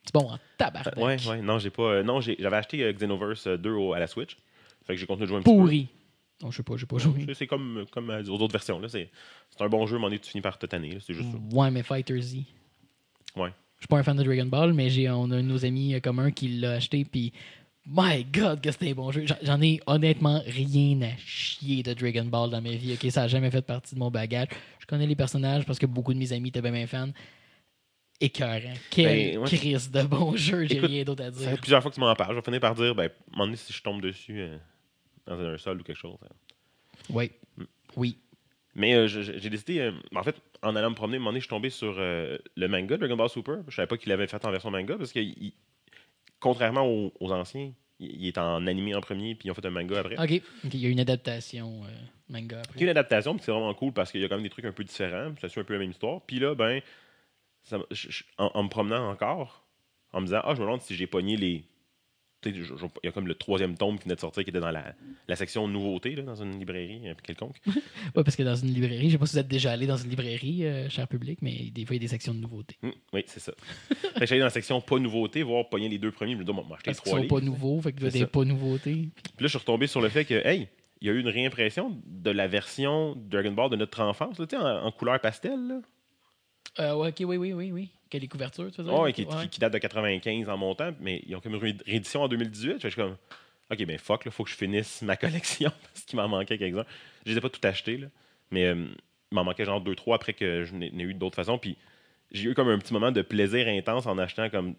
C'est 0.05 0.13
bon 0.13 0.29
en 0.31 0.37
tabarnak. 0.57 0.97
Ouais, 0.97 1.17
ouais, 1.27 1.41
non, 1.41 1.59
j'ai 1.59 1.69
pas. 1.69 1.83
euh, 1.83 2.03
non, 2.03 2.21
j'avais 2.21 2.55
acheté 2.55 2.83
euh, 2.83 2.91
Xenoverse 2.93 3.47
euh, 3.47 3.57
2 3.57 3.71
au- 3.71 3.93
à 3.93 3.99
la 3.99 4.07
Switch. 4.07 4.37
Fait 4.85 4.93
que 4.93 4.99
j'ai 4.99 5.05
continué 5.05 5.25
de 5.25 5.29
jouer 5.29 5.37
un 5.39 5.41
petit 5.41 5.51
peu. 5.51 5.57
Pourri. 5.57 5.87
Non, 6.43 6.51
je 6.51 6.57
sais 6.57 6.63
pas, 6.63 6.75
j'ai 6.77 6.85
pas 6.85 6.97
joué. 6.97 7.25
C'est- 7.33 7.47
comme, 7.47 7.85
comme 7.91 8.09
aux 8.09 8.29
autres 8.41 8.51
versions. 8.53 8.79
là. 8.79 8.89
C'est 8.89 9.09
c'est 9.49 9.63
un 9.63 9.69
bon 9.69 9.85
jeu, 9.87 9.97
mais 9.97 10.19
tu 10.19 10.29
finis 10.29 10.41
par 10.41 10.57
te 10.59 10.65
tanner. 10.65 10.97
C'est 10.99 11.13
juste 11.13 11.29
ça. 11.31 11.37
Ouais, 11.57 11.71
mais 11.71 11.81
Fighter 11.83 12.19
Z. 12.21 12.35
Ouais. 13.35 13.49
Je 13.77 13.81
suis 13.83 13.87
pas 13.87 13.97
un 13.97 14.03
fan 14.03 14.15
de 14.17 14.23
Dragon 14.23 14.45
Ball, 14.45 14.73
mais 14.73 14.89
j'ai 14.89 15.09
on 15.09 15.31
a 15.31 15.35
un 15.37 15.43
de 15.43 15.47
nos 15.47 15.65
amis 15.65 15.93
euh, 15.95 15.99
communs 15.99 16.31
qui 16.31 16.47
l'a 16.49 16.73
acheté, 16.73 17.03
puis 17.05 17.33
my 17.85 18.23
God, 18.25 18.61
que 18.61 18.71
c'était 18.71 18.91
un 18.91 18.93
bon 18.93 19.11
jeu. 19.11 19.25
J'en- 19.41 19.61
ai 19.61 19.79
honnêtement 19.87 20.41
rien 20.45 21.01
à 21.01 21.17
chier 21.17 21.83
de 21.83 21.93
Dragon 21.93 22.23
Ball 22.25 22.49
dans 22.49 22.61
ma 22.61 22.71
vie. 22.71 22.93
Ok, 22.93 23.09
ça 23.11 23.23
a 23.23 23.27
jamais 23.27 23.51
fait 23.51 23.61
partie 23.61 23.95
de 23.95 23.99
mon 23.99 24.09
bagage. 24.11 24.47
Je 24.79 24.85
connais 24.85 25.05
les 25.07 25.15
personnages 25.15 25.65
parce 25.65 25.79
que 25.79 25.85
beaucoup 25.85 26.13
de 26.13 26.19
mes 26.19 26.31
amis 26.31 26.49
étaient 26.49 26.61
bien, 26.61 26.71
bien 26.71 26.87
fans. 26.87 27.09
Écœurant. 28.21 28.73
Quel 28.89 29.05
Ben, 29.33 29.37
ouais. 29.39 29.47
crise 29.47 29.91
de 29.91 30.03
bon 30.03 30.35
jeu, 30.37 30.65
j'ai 30.65 30.79
rien 30.79 31.03
d'autre 31.03 31.23
à 31.23 31.31
Ça 31.31 31.39
fait 31.39 31.49
dire. 31.49 31.57
plusieurs 31.59 31.81
fois 31.81 31.91
que 31.91 31.95
tu 31.95 31.99
m'en 32.01 32.13
parles. 32.15 32.31
Je 32.31 32.35
vais 32.39 32.41
finir 32.45 32.59
par 32.61 32.73
dire, 32.75 32.95
ben, 32.95 33.03
à 33.03 33.05
un 33.07 33.09
moment 33.33 33.45
donné, 33.45 33.57
si 33.57 33.73
je 33.73 33.81
tombe 33.81 34.01
dessus, 34.01 34.39
euh, 34.39 34.57
dans 35.25 35.39
un 35.39 35.57
sol 35.57 35.79
ou 35.81 35.83
quelque 35.83 35.97
chose. 35.97 36.17
hein. 36.23 36.35
Oui. 37.09 37.31
Mm. 37.57 37.63
Oui. 37.97 38.17
Mais 38.75 38.95
euh, 38.95 39.07
j'ai 39.07 39.49
décidé, 39.49 39.79
euh, 39.79 39.91
en 40.15 40.23
fait, 40.23 40.35
en 40.63 40.75
allant 40.75 40.89
me 40.89 40.95
promener, 40.95 41.17
un 41.17 41.19
moment 41.19 41.29
donné, 41.31 41.39
je 41.41 41.45
suis 41.45 41.49
tombé 41.49 41.69
sur 41.69 41.95
euh, 41.99 42.37
le 42.55 42.67
manga 42.67 42.97
Dragon 42.97 43.15
Ball 43.15 43.29
Super. 43.29 43.59
Je 43.67 43.75
savais 43.75 43.87
pas 43.87 43.97
qu'il 43.97 44.09
l'avait 44.09 44.25
fait 44.27 44.43
en 44.45 44.51
version 44.51 44.71
manga 44.71 44.97
parce 44.97 45.11
que, 45.11 45.19
il- 45.19 45.53
contrairement 46.39 46.87
aux, 46.87 47.13
aux 47.19 47.31
anciens, 47.31 47.71
il, 47.99 48.21
il 48.23 48.27
est 48.27 48.37
en 48.39 48.65
animé 48.65 48.95
en 48.95 49.01
premier, 49.01 49.35
puis 49.35 49.47
ils 49.47 49.51
ont 49.51 49.53
fait 49.53 49.65
un 49.65 49.69
manga 49.69 49.99
après. 49.99 50.17
OK. 50.17 50.41
Il 50.65 50.75
y 50.79 50.87
a 50.87 50.89
une 50.89 50.99
adaptation 50.99 51.81
manga 52.29 52.59
après. 52.61 52.73
Il 52.75 52.79
y 52.79 52.83
a 52.83 52.85
une 52.85 52.89
adaptation, 52.97 53.35
puis 53.35 53.43
c'est 53.45 53.51
vraiment 53.51 53.73
cool 53.75 53.93
parce 53.93 54.11
qu'il 54.11 54.21
y 54.21 54.25
a 54.25 54.27
quand 54.29 54.35
même 54.35 54.43
des 54.43 54.49
trucs 54.49 54.65
un 54.65 54.71
peu 54.71 54.83
différents. 54.83 55.33
Ça 55.39 55.49
suit 55.49 55.59
un 55.61 55.63
peu 55.65 55.73
la 55.73 55.79
même 55.79 55.91
histoire. 55.91 56.21
Puis 56.21 56.39
là, 56.39 56.55
ben, 56.55 56.81
ça 57.61 57.77
m'a- 57.77 57.85
je- 57.91 58.09
je- 58.09 58.23
en, 58.39 58.49
en 58.55 58.63
me 58.63 58.69
promenant 58.69 59.07
encore, 59.09 59.63
en 60.13 60.21
me 60.21 60.25
disant, 60.25 60.41
ah, 60.43 60.55
je 60.55 60.59
me 60.61 60.65
demande 60.65 60.81
si 60.81 60.95
j'ai 60.95 61.05
pogné 61.07 61.37
les. 61.37 61.59
tu 61.59 61.65
sais, 61.67 61.67
je- 61.67 62.09
je- 62.09 62.25
Il 62.49 63.05
y 63.05 63.07
a 63.07 63.11
comme 63.11 63.27
le 63.27 63.35
troisième 63.35 63.75
tome 63.77 63.97
qui 63.97 64.05
venait 64.05 64.15
de 64.15 64.19
sortir, 64.19 64.43
qui 64.43 64.49
était 64.49 64.59
dans 64.59 64.71
la, 64.71 64.93
la 65.27 65.35
section 65.35 65.67
nouveautés, 65.67 66.15
dans 66.15 66.35
une 66.35 66.57
librairie 66.59 67.01
euh, 67.09 67.13
quelconque. 67.23 67.55
Ouais, 68.15 68.23
parce 68.23 68.35
que 68.35 68.43
dans 68.43 68.55
une 68.55 68.71
librairie, 68.73 69.07
je 69.07 69.13
sais 69.13 69.17
pas 69.17 69.25
si 69.25 69.33
vous 69.33 69.39
êtes 69.39 69.47
déjà 69.47 69.71
allé 69.71 69.87
dans 69.87 69.97
une 69.97 70.09
librairie, 70.09 70.65
euh, 70.65 70.89
cher 70.89 71.07
public, 71.07 71.39
mais 71.41 71.71
des 71.71 71.85
fois, 71.85 71.95
il 71.95 71.99
y 71.99 72.01
a 72.01 72.05
des 72.05 72.07
sections 72.09 72.33
de 72.33 72.39
nouveautés. 72.39 72.77
Hum, 72.83 72.91
oui, 73.13 73.23
c'est 73.27 73.39
ça. 73.39 73.53
fait 74.17 74.27
j'allais 74.27 74.39
dans 74.39 74.45
la 74.45 74.51
section 74.51 74.81
pas 74.81 74.99
nouveautés, 74.99 75.41
voir 75.41 75.69
pogner 75.69 75.89
les 75.89 75.97
deux 75.97 76.11
premiers. 76.11 76.33
Je 76.33 76.37
me 76.37 76.43
dis, 76.43 76.51
bon, 76.53 76.63
m'acheter 76.65 76.93
trois 76.93 77.11
sont 77.11 77.17
livres. 77.17 77.35
pas 77.39 77.41
nouveaux, 77.43 77.81
fait 77.81 77.93
que 77.93 78.05
des 78.05 78.25
pas 78.25 78.43
nouveautés. 78.43 78.93
Puis 78.93 79.23
là, 79.39 79.43
je 79.43 79.47
suis 79.47 79.57
retombé 79.57 79.87
sur 79.87 80.01
le 80.01 80.09
fait 80.09 80.25
que, 80.25 80.35
hey, 80.45 80.67
il 81.01 81.07
y 81.07 81.09
a 81.09 81.13
eu 81.13 81.19
une 81.19 81.29
réimpression 81.29 81.97
de 82.05 82.31
la 82.31 82.47
version 82.47 83.15
Dragon 83.17 83.51
Ball 83.51 83.69
de 83.69 83.75
notre 83.75 84.01
enfance, 84.01 84.39
là, 84.39 84.45
en, 84.53 84.87
en 84.87 84.91
couleur 84.91 85.19
pastel. 85.19 85.59
Là. 85.67 85.81
Euh, 86.79 86.93
ok, 86.93 87.15
oui, 87.21 87.37
oui, 87.37 87.53
oui, 87.53 87.71
oui. 87.71 87.89
Quelle 88.09 88.21
les 88.21 88.27
couvertures, 88.27 88.71
tu 88.71 88.81
veux 88.81 88.89
dire? 88.89 88.99
Ouais, 88.99 89.13
qui, 89.13 89.25
Ouais. 89.25 89.41
qui- 89.43 89.49
qui 89.49 89.59
date 89.59 89.73
de 89.73 89.77
95 89.79 90.47
en 90.49 90.57
montant, 90.57 90.91
mais 90.99 91.21
ils 91.25 91.35
ont 91.35 91.39
comme 91.39 91.55
une 91.55 91.77
réédition 91.85 92.21
en 92.23 92.27
2018. 92.27 92.79
Je 92.81 92.87
suis 92.87 92.95
comme, 92.95 93.15
OK, 93.71 93.85
ben 93.85 93.97
fuck, 93.97 94.21
il 94.25 94.31
faut 94.31 94.43
que 94.43 94.49
je 94.49 94.55
finisse 94.55 95.01
ma 95.01 95.15
collection 95.17 95.71
parce 95.93 96.05
qu'il 96.05 96.17
m'en 96.17 96.27
manquait 96.27 96.57
quelques-uns. 96.57 96.85
Je 97.25 97.31
les 97.31 97.37
ai 97.37 97.41
pas 97.41 97.49
tout 97.49 97.65
achetés, 97.67 97.97
là, 97.97 98.07
mais 98.51 98.65
euh, 98.65 98.85
il 99.31 99.35
m'en 99.35 99.43
manquait 99.43 99.65
genre 99.65 99.81
2-3 99.81 100.15
après 100.15 100.33
que 100.33 100.63
je 100.63 100.73
n'ai 100.73 100.91
n'ai 100.91 101.03
eu 101.03 101.13
d'autres 101.13 101.35
façons. 101.35 101.57
Puis 101.57 101.75
j'ai 102.31 102.49
eu 102.49 102.53
comme 102.53 102.69
un 102.69 102.77
petit 102.79 102.93
moment 102.93 103.11
de 103.11 103.21
plaisir 103.21 103.67
intense 103.67 104.05
en 104.05 104.17
achetant 104.17 104.49
comme 104.49 104.75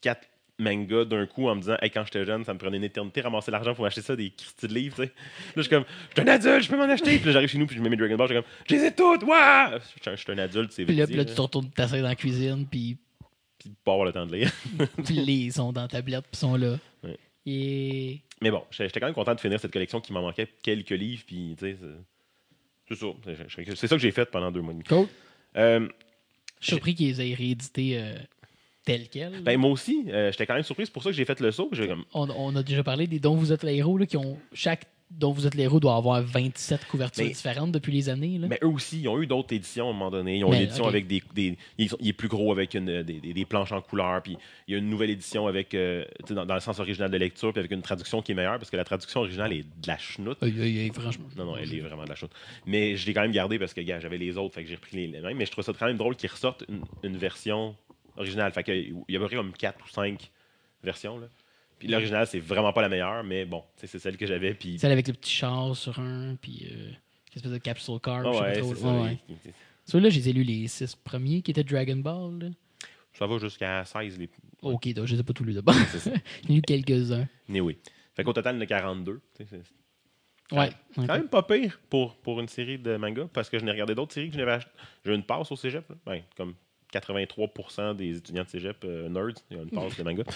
quatre 0.00 0.26
mangas 0.62 1.04
d'un 1.04 1.26
coup 1.26 1.48
en 1.48 1.54
me 1.54 1.60
disant, 1.60 1.76
hey, 1.82 1.90
quand 1.90 2.04
j'étais 2.04 2.24
jeune, 2.24 2.44
ça 2.44 2.54
me 2.54 2.58
prenait 2.58 2.76
une 2.78 2.84
éternité 2.84 3.20
ramasser 3.20 3.50
l'argent 3.50 3.74
pour 3.74 3.84
acheter 3.86 4.00
ça, 4.02 4.16
des 4.16 4.30
Christy 4.30 4.68
de 4.68 4.74
livres, 4.74 4.96
tu 4.96 5.02
sais. 5.02 5.08
Là, 5.08 5.12
je 5.56 5.60
suis 5.62 5.70
comme, 5.70 5.84
je 6.16 6.20
suis 6.22 6.28
un 6.30 6.32
adulte, 6.32 6.64
je 6.64 6.68
peux 6.70 6.76
m'en 6.76 6.84
acheter. 6.84 7.16
Puis 7.18 7.26
là, 7.26 7.32
j'arrive 7.32 7.48
chez 7.48 7.58
nous, 7.58 7.66
puis 7.66 7.76
je 7.76 7.82
mets 7.82 7.90
mes 7.90 7.96
Dragon 7.96 8.16
Ball, 8.16 8.28
je 8.28 8.34
suis 8.34 8.42
comme, 8.42 8.50
je 8.68 8.74
les 8.74 8.84
ai 8.86 8.94
toutes, 8.94 9.22
ouais! 9.24 9.78
Je 10.04 10.16
suis 10.16 10.32
un- 10.32 10.38
adulte, 10.38 10.72
c'est 10.72 10.84
Puis 10.84 10.96
là, 10.96 11.06
là, 11.06 11.24
tu 11.24 11.34
te 11.34 11.40
retournes 11.40 11.70
t'asseoir 11.70 12.02
dans 12.02 12.08
la 12.08 12.14
cuisine, 12.16 12.66
puis 12.70 12.96
Puis 13.58 13.70
pas 13.84 13.92
avoir 13.92 14.06
le 14.06 14.12
temps 14.12 14.26
de 14.26 14.34
lire. 14.36 14.50
puis 15.04 15.14
les 15.14 15.50
sont 15.52 15.72
dans 15.72 15.82
la 15.82 15.88
tablette, 15.88 16.24
puis 16.30 16.38
sont 16.38 16.56
là. 16.56 16.78
Ouais. 17.04 17.16
Et 17.46 18.20
Mais 18.40 18.50
bon, 18.50 18.62
j'étais 18.70 19.00
quand 19.00 19.06
même 19.06 19.14
content 19.14 19.34
de 19.34 19.40
finir 19.40 19.58
cette 19.60 19.72
collection 19.72 20.00
qui 20.00 20.12
m'en 20.12 20.22
manquait 20.22 20.48
quelques 20.62 20.90
livres. 20.90 21.22
Puis, 21.26 21.54
tu 21.58 21.66
sais, 21.66 21.76
c'est- 21.80 22.94
ça. 22.96 23.06
C'est- 23.74 23.86
ça 23.86 23.96
que 23.96 24.02
j'ai 24.02 24.10
fait 24.10 24.26
pendant 24.30 24.50
deux 24.52 24.60
mois 24.60 24.72
et 24.72 24.74
demi. 24.74 24.84
cool. 24.84 25.06
Euh, 25.56 25.88
Je 26.60 26.66
suis 26.66 26.72
surpris 26.76 26.94
qu'ils 26.94 27.20
aient 27.20 27.34
réédités 27.34 27.98
euh, 27.98 28.14
tels 28.84 29.08
quels. 29.08 29.42
ben, 29.42 29.58
moi 29.58 29.70
aussi, 29.70 30.04
euh, 30.08 30.30
j'étais 30.32 30.46
quand 30.46 30.54
même 30.54 30.62
surpris. 30.62 30.86
C'est 30.86 30.92
pour 30.92 31.02
ça 31.02 31.10
que 31.10 31.16
j'ai 31.16 31.24
fait 31.24 31.40
le 31.40 31.50
saut. 31.52 31.70
Comme, 31.74 32.04
on, 32.14 32.28
on 32.30 32.56
a 32.56 32.62
déjà 32.62 32.82
parlé 32.82 33.06
des 33.06 33.18
dont 33.20 33.34
vous 33.36 33.52
êtes 33.52 33.62
les 33.62 33.76
héros, 33.76 33.98
là, 33.98 34.06
qui 34.06 34.16
ont. 34.16 34.38
Chaque 34.52 34.86
dont 35.14 35.30
vous 35.30 35.46
êtes 35.46 35.54
les 35.54 35.64
héros 35.64 35.78
doit 35.78 35.94
avoir 35.96 36.22
27 36.22 36.86
couvertures 36.86 37.24
Mais- 37.24 37.32
différentes 37.32 37.70
depuis 37.70 37.92
les 37.92 38.08
années. 38.08 38.38
Là. 38.38 38.46
mais 38.48 38.58
eux 38.62 38.68
aussi, 38.68 39.02
ils 39.02 39.08
ont 39.08 39.20
eu 39.20 39.26
d'autres 39.26 39.52
éditions 39.54 39.86
à 39.88 39.90
un 39.90 39.92
moment 39.92 40.10
donné. 40.10 40.38
Ils 40.38 40.44
ont 40.44 40.48
Mais, 40.48 40.56
une 40.56 40.62
édition 40.62 40.86
avec 40.86 41.06
des, 41.06 41.22
des- 41.34 41.58
ils 41.76 41.90
sont- 41.90 41.98
Il 42.00 42.08
est 42.08 42.12
plus 42.14 42.28
gros 42.28 42.50
avec 42.50 42.72
une- 42.72 43.02
des, 43.02 43.20
des- 43.20 43.34
des 43.34 43.44
planches 43.44 43.72
en 43.72 43.82
couleur. 43.82 44.22
Puis 44.22 44.38
il 44.66 44.72
y 44.72 44.74
a 44.74 44.78
une 44.78 44.88
nouvelle 44.88 45.10
édition 45.10 45.46
avec, 45.46 45.74
euh, 45.74 46.06
dans, 46.30 46.46
dans 46.46 46.54
le 46.54 46.60
sens 46.60 46.80
original 46.80 47.10
de 47.10 47.16
lecture, 47.18 47.52
puis 47.52 47.60
avec 47.60 47.70
une 47.72 47.82
traduction 47.82 48.22
qui 48.22 48.32
est 48.32 48.34
meilleure 48.34 48.56
parce 48.58 48.70
que 48.70 48.76
la 48.78 48.84
traduction 48.84 49.20
originale 49.20 49.52
est 49.52 49.64
de 49.64 49.86
la 49.86 49.98
chenoute. 49.98 50.38
Franchement. 50.94 51.26
Non, 51.36 51.44
non, 51.44 51.56
elle 51.58 51.74
est 51.74 51.80
vraiment 51.80 52.04
de 52.04 52.08
la 52.08 52.14
chose. 52.14 52.30
Mais 52.64 52.96
je 52.96 53.06
l'ai 53.06 53.12
quand 53.12 53.20
même 53.22 53.32
gardé 53.32 53.58
parce 53.58 53.74
que 53.74 53.82
gars, 53.82 54.00
j'avais 54.00 54.16
les 54.16 54.38
autres, 54.38 54.54
fait 54.54 54.62
que 54.62 54.68
j'ai 54.70 54.76
repris 54.76 54.96
les, 54.96 55.06
les 55.08 55.20
mêmes. 55.20 55.36
Mais 55.36 55.44
je 55.44 55.50
trouve 55.50 55.62
ça 55.62 55.74
quand 55.78 55.84
même 55.86 55.98
drôle 55.98 56.16
qu'ils 56.16 56.30
ressortent 56.30 56.64
une, 56.70 56.84
une 57.02 57.18
version 57.18 57.76
originale. 58.16 58.52
Fait 58.52 58.64
il 58.68 58.94
y 59.08 59.16
a 59.16 59.18
à 59.18 59.22
peu 59.22 59.26
près 59.26 59.36
comme 59.36 59.52
4 59.52 59.84
ou 59.84 59.88
5 59.88 60.30
versions. 60.82 61.18
Là. 61.18 61.26
Puis 61.78 61.88
l'original, 61.88 62.26
c'est 62.26 62.38
vraiment 62.38 62.72
pas 62.72 62.82
la 62.82 62.88
meilleure, 62.88 63.24
mais 63.24 63.44
bon, 63.44 63.64
c'est 63.76 63.86
celle 63.98 64.16
que 64.16 64.26
j'avais. 64.26 64.54
Puis. 64.54 64.78
Celle 64.78 64.92
avec 64.92 65.08
le 65.08 65.14
petit 65.14 65.32
char 65.32 65.74
sur 65.76 65.98
un, 65.98 66.36
puis 66.36 66.68
euh, 66.70 66.88
une 66.90 67.36
espèce 67.36 67.52
de 67.52 67.58
capsule 67.58 67.98
car. 68.02 68.24
Je 68.24 68.38
sais 68.38 68.40
ouais, 68.40 68.54
c'est 68.74 68.80
ça. 68.80 68.88
ouais. 69.02 69.18
Ceux-là, 69.84 70.10
j'ai 70.10 70.32
lu 70.32 70.44
les 70.44 70.68
six 70.68 70.94
premiers 70.94 71.42
qui 71.42 71.50
étaient 71.50 71.64
Dragon 71.64 71.96
Ball. 71.96 72.38
là. 72.38 72.48
Ça 73.14 73.26
va 73.26 73.38
jusqu'à 73.38 73.84
16. 73.84 74.18
Les... 74.18 74.30
Ok, 74.62 74.92
donc 74.94 75.06
je 75.06 75.14
les 75.14 75.20
ai 75.20 75.24
pas 75.24 75.32
tous 75.32 75.44
les 75.44 75.54
d'abord. 75.54 75.74
J'ai 76.48 76.54
lu 76.54 76.62
quelques-uns. 76.62 77.26
Mais 77.48 77.60
oui. 77.60 77.76
Fait 78.14 78.24
qu'au 78.24 78.32
total, 78.32 78.54
il 78.54 78.58
y 78.58 78.60
en 78.60 78.62
a 78.62 78.66
42. 78.66 79.20
tu 79.36 79.44
sais, 79.44 79.48
c'est- 79.50 80.56
Ouais. 80.56 80.70
Quand 80.94 81.06
même 81.06 81.28
pas 81.28 81.42
pire 81.42 81.80
pour, 81.88 82.14
pour 82.16 82.38
une 82.40 82.48
série 82.48 82.78
de 82.78 82.96
mangas 82.96 83.26
parce 83.32 83.48
que 83.48 83.58
je 83.58 83.64
n'ai 83.64 83.70
regardé 83.70 83.94
d'autres 83.94 84.12
séries 84.12 84.28
que 84.28 84.34
je 84.34 84.38
n'avais 84.38 84.52
achetées. 84.52 84.70
J'ai 85.04 85.14
une 85.14 85.22
passe 85.24 85.50
au 85.50 85.56
cégep. 85.56 85.88
là. 85.88 85.96
Ben, 86.04 86.22
comme 86.36 86.54
83% 86.92 87.96
des 87.96 88.16
étudiants 88.18 88.44
de 88.44 88.48
cégep 88.48 88.76
euh, 88.84 89.08
nerds, 89.08 89.34
ils 89.50 89.56
ont 89.56 89.62
une 89.62 89.70
passe 89.70 89.96
de 89.96 90.02
manga. 90.02 90.22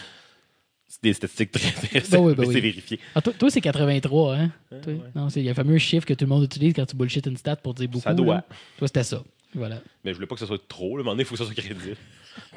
C'est 0.89 1.03
des 1.03 1.15
statistiques 1.15 1.51
très 1.51 1.69
intéressantes, 1.69 2.11
Ben 2.13 2.21
oui, 2.21 2.35
ben 2.35 2.43
mais 2.43 2.47
oui. 2.47 2.55
c'est 2.55 2.61
vérifié. 2.61 3.01
Ah, 3.17 3.21
toi, 3.21 3.33
toi, 3.37 3.51
c'est 3.51 3.61
83, 3.61 4.37
hein? 4.37 4.53
Toi? 4.71 4.93
ouais. 4.93 5.01
Non, 5.17 5.29
c'est 5.29 5.41
il 5.41 5.47
y 5.47 5.49
a 5.49 5.51
un 5.51 5.55
fameux 5.55 5.79
chiffre 5.79 6.07
que 6.07 6.15
tout 6.15 6.25
le 6.25 6.29
monde 6.29 6.45
utilise 6.45 6.75
quand 6.75 6.87
tu 6.87 6.95
bullshit 6.95 7.27
une 7.27 7.37
stat 7.37 7.57
pour 7.57 7.75
dire 7.75 7.89
beaucoup. 7.89 8.05
Ça 8.05 8.15
doit. 8.15 8.37
là. 8.37 8.45
Toi, 8.79 8.87
c'était 8.87 9.03
ça. 9.03 9.21
Voilà. 9.53 9.81
Mais 10.05 10.13
je 10.13 10.15
voulais 10.15 10.29
pas 10.29 10.37
que 10.37 10.41
ce 10.43 10.47
soit 10.47 10.63
trop. 10.69 10.95
un 10.95 10.99
moment 10.99 11.11
donné, 11.11 11.23
il 11.23 11.27
faut 11.27 11.35
que 11.35 11.39
ce 11.39 11.45
soit 11.45 11.55
crédible. 11.61 11.97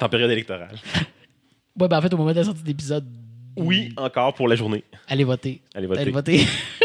En 0.00 0.08
période 0.08 0.30
électorale. 0.30 0.76
Ouais, 1.78 1.88
ben 1.88 1.98
en 1.98 2.02
fait, 2.02 2.12
au 2.12 2.16
moment 2.18 2.30
de 2.30 2.36
la 2.36 2.44
sortie 2.44 2.62
de 2.62 2.66
l'épisode, 2.68 3.06
Oui, 3.56 3.92
encore 3.96 4.34
pour 4.34 4.46
la 4.48 4.54
journée. 4.56 4.84
allez 5.08 5.24
voter. 5.24 5.60
Allez 5.74 5.86
voter. 5.88 6.00
Allez 6.02 6.10
voter. 6.12 6.40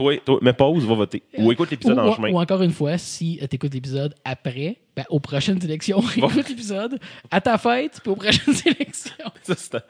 Toi, 0.00 0.16
toi, 0.24 0.38
mets 0.40 0.54
pause, 0.54 0.86
va 0.86 0.94
voter. 0.94 1.22
Ou 1.36 1.52
écoute 1.52 1.70
l'épisode 1.70 1.98
en 1.98 2.14
chemin. 2.14 2.30
ou 2.30 2.40
encore 2.40 2.62
une 2.62 2.70
fois, 2.72 2.96
si 2.96 3.38
tu 3.38 3.54
écoutes 3.56 3.74
l'épisode 3.74 4.14
après, 4.24 4.78
ben, 4.96 5.04
aux 5.10 5.20
prochaines 5.20 5.62
élections, 5.62 6.00
écoute 6.16 6.48
l'épisode 6.48 6.98
à 7.30 7.40
ta 7.42 7.58
fête, 7.58 8.00
puis 8.02 8.10
aux 8.10 8.16
prochaines 8.16 8.54
élections. 8.66 9.14
Ça, 9.42 9.80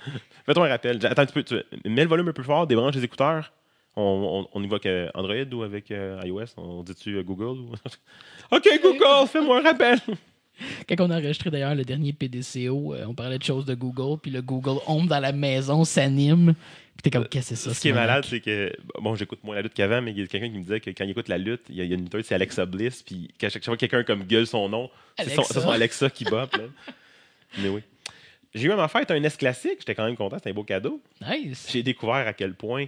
Fais-toi 0.46 0.66
un 0.66 0.68
rappel. 0.68 0.98
Attends 1.06 1.22
un 1.22 1.26
petit 1.26 1.32
peu. 1.34 1.42
tu- 1.44 1.88
Mets 1.88 2.02
le 2.02 2.08
volume 2.08 2.28
un 2.28 2.32
peu 2.32 2.42
fort, 2.42 2.66
débranche 2.66 2.96
les 2.96 3.04
écouteurs. 3.04 3.52
On, 3.94 4.46
on, 4.52 4.58
on 4.58 4.62
y 4.64 4.66
va 4.66 4.76
avec 4.84 5.10
Android 5.14 5.52
ou 5.52 5.62
avec 5.62 5.90
euh, 5.92 6.20
iOS? 6.24 6.44
On 6.56 6.82
dit-tu 6.82 7.16
euh, 7.16 7.22
Google. 7.22 7.76
Ok, 8.52 8.68
Google, 8.82 9.28
fais-moi 9.28 9.58
un 9.58 9.62
rappel. 9.62 9.98
Quand 10.88 11.00
on 11.00 11.10
a 11.10 11.16
enregistré 11.18 11.50
d'ailleurs 11.50 11.74
le 11.74 11.84
dernier 11.84 12.12
PDCO, 12.12 12.94
euh, 12.94 13.04
on 13.06 13.14
parlait 13.14 13.38
de 13.38 13.42
choses 13.42 13.64
de 13.64 13.74
Google, 13.74 14.18
puis 14.20 14.30
le 14.30 14.42
Google 14.42 14.80
Home 14.86 15.06
dans 15.06 15.20
la 15.20 15.32
maison 15.32 15.84
s'anime. 15.84 16.54
Puis 16.96 17.02
t'es 17.02 17.10
comme, 17.10 17.26
qu'est-ce 17.28 17.50
que 17.50 17.56
c'est 17.56 17.68
ça? 17.68 17.74
Ce 17.74 17.80
qui 17.80 17.88
est 17.88 17.92
malade, 17.92 18.24
c'est 18.28 18.40
que. 18.40 18.72
Bon, 19.00 19.14
j'écoute 19.14 19.42
moins 19.42 19.54
la 19.54 19.62
lutte 19.62 19.74
qu'avant, 19.74 20.02
mais 20.02 20.10
il 20.10 20.18
y 20.18 20.22
a 20.22 20.26
quelqu'un 20.26 20.50
qui 20.50 20.58
me 20.58 20.62
disait 20.62 20.80
que 20.80 20.90
quand 20.90 21.04
il 21.04 21.10
écoute 21.10 21.28
la 21.28 21.38
lutte, 21.38 21.62
il 21.68 21.76
y 21.76 21.80
a, 21.80 21.84
une 21.84 22.02
lutteuse, 22.02 22.26
c'est 22.26 22.34
Alexa 22.34 22.66
Bliss, 22.66 23.02
puis 23.02 23.28
qu'à 23.38 23.48
chaque 23.48 23.64
fois 23.64 23.76
que 23.76 23.80
quelqu'un 23.80 24.02
comme 24.02 24.24
gueule 24.24 24.46
son 24.46 24.68
nom, 24.68 24.90
c'est 25.18 25.30
son, 25.30 25.42
Alexa. 25.42 25.54
c'est 25.54 25.60
son 25.60 25.70
Alexa 25.70 26.10
qui 26.10 26.24
bop. 26.24 26.54
là. 26.54 26.64
Mais 27.58 27.68
oui. 27.68 27.80
J'ai 28.54 28.66
eu 28.66 28.72
à 28.72 28.76
ma 28.76 28.88
fête 28.88 29.10
un 29.10 29.22
S 29.22 29.36
classique, 29.36 29.76
j'étais 29.78 29.94
quand 29.94 30.04
même 30.04 30.16
content, 30.16 30.36
c'était 30.36 30.50
un 30.50 30.54
beau 30.54 30.64
cadeau. 30.64 31.00
Nice. 31.26 31.68
J'ai 31.70 31.82
découvert 31.82 32.26
à 32.26 32.32
quel 32.32 32.54
point 32.54 32.86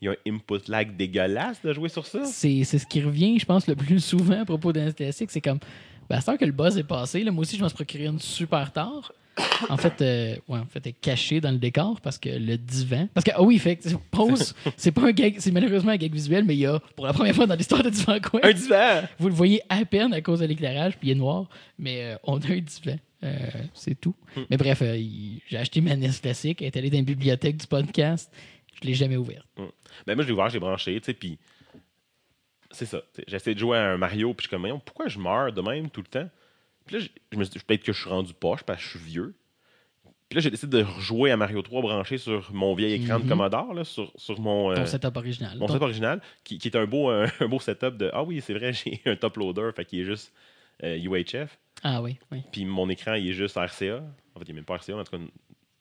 il 0.00 0.06
y 0.06 0.08
a 0.08 0.12
un 0.12 0.32
input 0.32 0.68
lag 0.68 0.96
dégueulasse 0.96 1.62
de 1.62 1.72
jouer 1.72 1.88
sur 1.88 2.06
ça. 2.06 2.24
C'est 2.24 2.64
c'est 2.64 2.78
ce 2.78 2.86
qui 2.86 3.00
revient, 3.00 3.38
je 3.38 3.46
pense, 3.46 3.66
le 3.66 3.76
plus 3.76 4.00
souvent 4.00 4.40
à 4.40 4.44
propos 4.44 4.72
d'un 4.72 4.92
classique. 4.92 5.30
C'est 5.30 5.40
comme, 5.40 5.60
ben, 6.08 6.16
à 6.16 6.20
cette 6.20 6.28
heure 6.30 6.38
que 6.38 6.44
le 6.44 6.52
buzz 6.52 6.76
est 6.78 6.84
passé, 6.84 7.22
là, 7.24 7.30
moi 7.32 7.42
aussi, 7.42 7.56
je 7.56 7.62
m'en 7.62 7.68
suis 7.68 7.74
procuré 7.76 8.06
une 8.06 8.18
super 8.20 8.72
tard. 8.72 9.12
En 9.68 9.76
fait, 9.76 10.00
euh, 10.02 10.36
ouais, 10.48 10.58
en 10.58 10.64
fait, 10.66 10.80
elle 10.84 10.90
est 10.90 11.00
cachée 11.00 11.40
dans 11.40 11.50
le 11.50 11.58
décor 11.58 12.00
parce 12.00 12.16
que 12.18 12.28
le 12.28 12.56
divan. 12.58 13.08
Parce 13.14 13.24
que, 13.24 13.30
ah 13.34 13.42
oui, 13.42 13.58
fait 13.58 13.78
pause, 14.10 14.54
c'est 14.78 14.92
pas 14.92 15.06
un 15.08 15.12
gag, 15.12 15.36
c'est 15.38 15.50
malheureusement 15.50 15.92
un 15.92 15.96
gag 15.96 16.12
visuel, 16.12 16.44
mais 16.44 16.54
il 16.54 16.60
y 16.60 16.66
a, 16.66 16.78
pour 16.94 17.06
la 17.06 17.12
première 17.12 17.34
fois 17.34 17.46
dans 17.46 17.54
l'histoire 17.54 17.82
de 17.82 17.90
Divan 17.90 18.18
Quest, 18.20 18.44
Un 18.44 18.52
divan! 18.52 19.02
vous 19.18 19.28
le 19.28 19.34
voyez 19.34 19.60
à 19.68 19.84
peine 19.84 20.12
à 20.14 20.20
cause 20.22 20.40
de 20.40 20.46
l'éclairage, 20.46 20.96
puis 20.98 21.08
il 21.08 21.12
est 21.12 21.14
noir, 21.16 21.48
mais 21.78 22.02
euh, 22.02 22.16
on 22.24 22.38
a 22.40 22.46
un 22.46 22.60
divan. 22.60 22.98
Euh, 23.24 23.36
c'est 23.74 23.98
tout. 24.00 24.14
Mais 24.50 24.56
bref, 24.58 24.80
euh, 24.82 24.96
il- 24.96 25.40
j'ai 25.48 25.56
acheté 25.58 25.80
ma 25.80 25.96
NES 25.96 26.10
classique, 26.20 26.60
elle 26.62 26.68
est 26.68 26.76
allée 26.76 26.90
dans 26.90 26.98
la 26.98 27.04
bibliothèque 27.04 27.56
du 27.58 27.66
podcast. 27.66 28.30
Je 28.82 28.86
l'ai 28.86 28.94
jamais 28.94 29.16
ouverte. 29.16 29.46
Ben 30.06 30.14
moi, 30.14 30.22
je 30.22 30.28
l'ai 30.28 30.32
ouvert, 30.34 30.48
j'ai 30.50 30.58
branché, 30.60 30.98
tu 31.00 31.06
sais, 31.06 31.14
puis 31.14 31.38
c'est 32.76 32.86
ça. 32.86 33.02
J'essaie 33.26 33.54
de 33.54 33.58
jouer 33.58 33.78
à 33.78 33.92
un 33.92 33.96
Mario, 33.96 34.32
puis 34.34 34.44
je 34.44 34.48
suis 34.48 34.50
comme, 34.50 34.60
Voyons, 34.62 34.78
pourquoi 34.80 35.08
je 35.08 35.18
meurs 35.18 35.52
de 35.52 35.60
même 35.60 35.90
tout 35.90 36.00
le 36.02 36.06
temps? 36.08 36.28
Puis 36.86 36.96
là, 36.96 37.02
je- 37.32 37.36
me 37.38 37.42
suis 37.44 37.52
dit, 37.58 37.64
peut-être 37.64 37.82
que 37.82 37.92
je 37.92 38.00
suis 38.00 38.08
rendu 38.10 38.32
poche 38.34 38.62
parce 38.62 38.78
que 38.78 38.84
je 38.84 38.90
suis 38.98 38.98
vieux. 39.10 39.34
Puis 40.28 40.36
là, 40.36 40.40
j'ai 40.40 40.50
décidé 40.50 40.78
de 40.78 40.82
rejouer 40.82 41.30
à 41.30 41.36
Mario 41.36 41.62
3 41.62 41.82
branché 41.82 42.18
sur 42.18 42.52
mon 42.52 42.74
vieil 42.74 42.94
écran 42.94 43.18
Mhm. 43.18 43.24
de 43.24 43.28
Commodore, 43.28 43.74
là, 43.74 43.84
sur, 43.84 44.12
sur 44.16 44.40
mon, 44.40 44.70
euh, 44.72 44.74
Ton 44.76 44.86
setup 44.86 45.16
original. 45.16 45.56
mon 45.58 45.66
Ton- 45.66 45.72
setup 45.74 45.82
original, 45.84 46.20
qui, 46.44 46.58
qui 46.58 46.68
est 46.68 46.76
un 46.76 46.86
beau, 46.86 47.08
un, 47.10 47.26
un 47.40 47.48
beau 47.48 47.60
setup 47.60 47.96
de 47.96 48.10
Ah 48.12 48.22
oui, 48.24 48.40
c'est 48.40 48.54
vrai, 48.54 48.72
j'ai 48.72 49.00
un 49.06 49.16
top 49.16 49.36
loader, 49.36 49.70
fait 49.74 49.84
qu'il 49.84 50.00
est 50.00 50.04
juste 50.04 50.32
euh, 50.84 50.96
UHF. 50.98 51.58
Ah 51.82 52.02
oui, 52.02 52.18
oui. 52.32 52.42
Puis 52.52 52.64
mon 52.64 52.88
écran, 52.88 53.14
il 53.14 53.28
est 53.30 53.32
juste 53.34 53.56
RCA. 53.56 54.02
En 54.34 54.38
fait, 54.40 54.44
il 54.44 54.48
n'est 54.48 54.54
même 54.54 54.64
pas 54.64 54.74
RCA, 54.76 54.94
mais 54.94 55.00
en 55.00 55.04
tout 55.04 55.16
cas, 55.16 55.22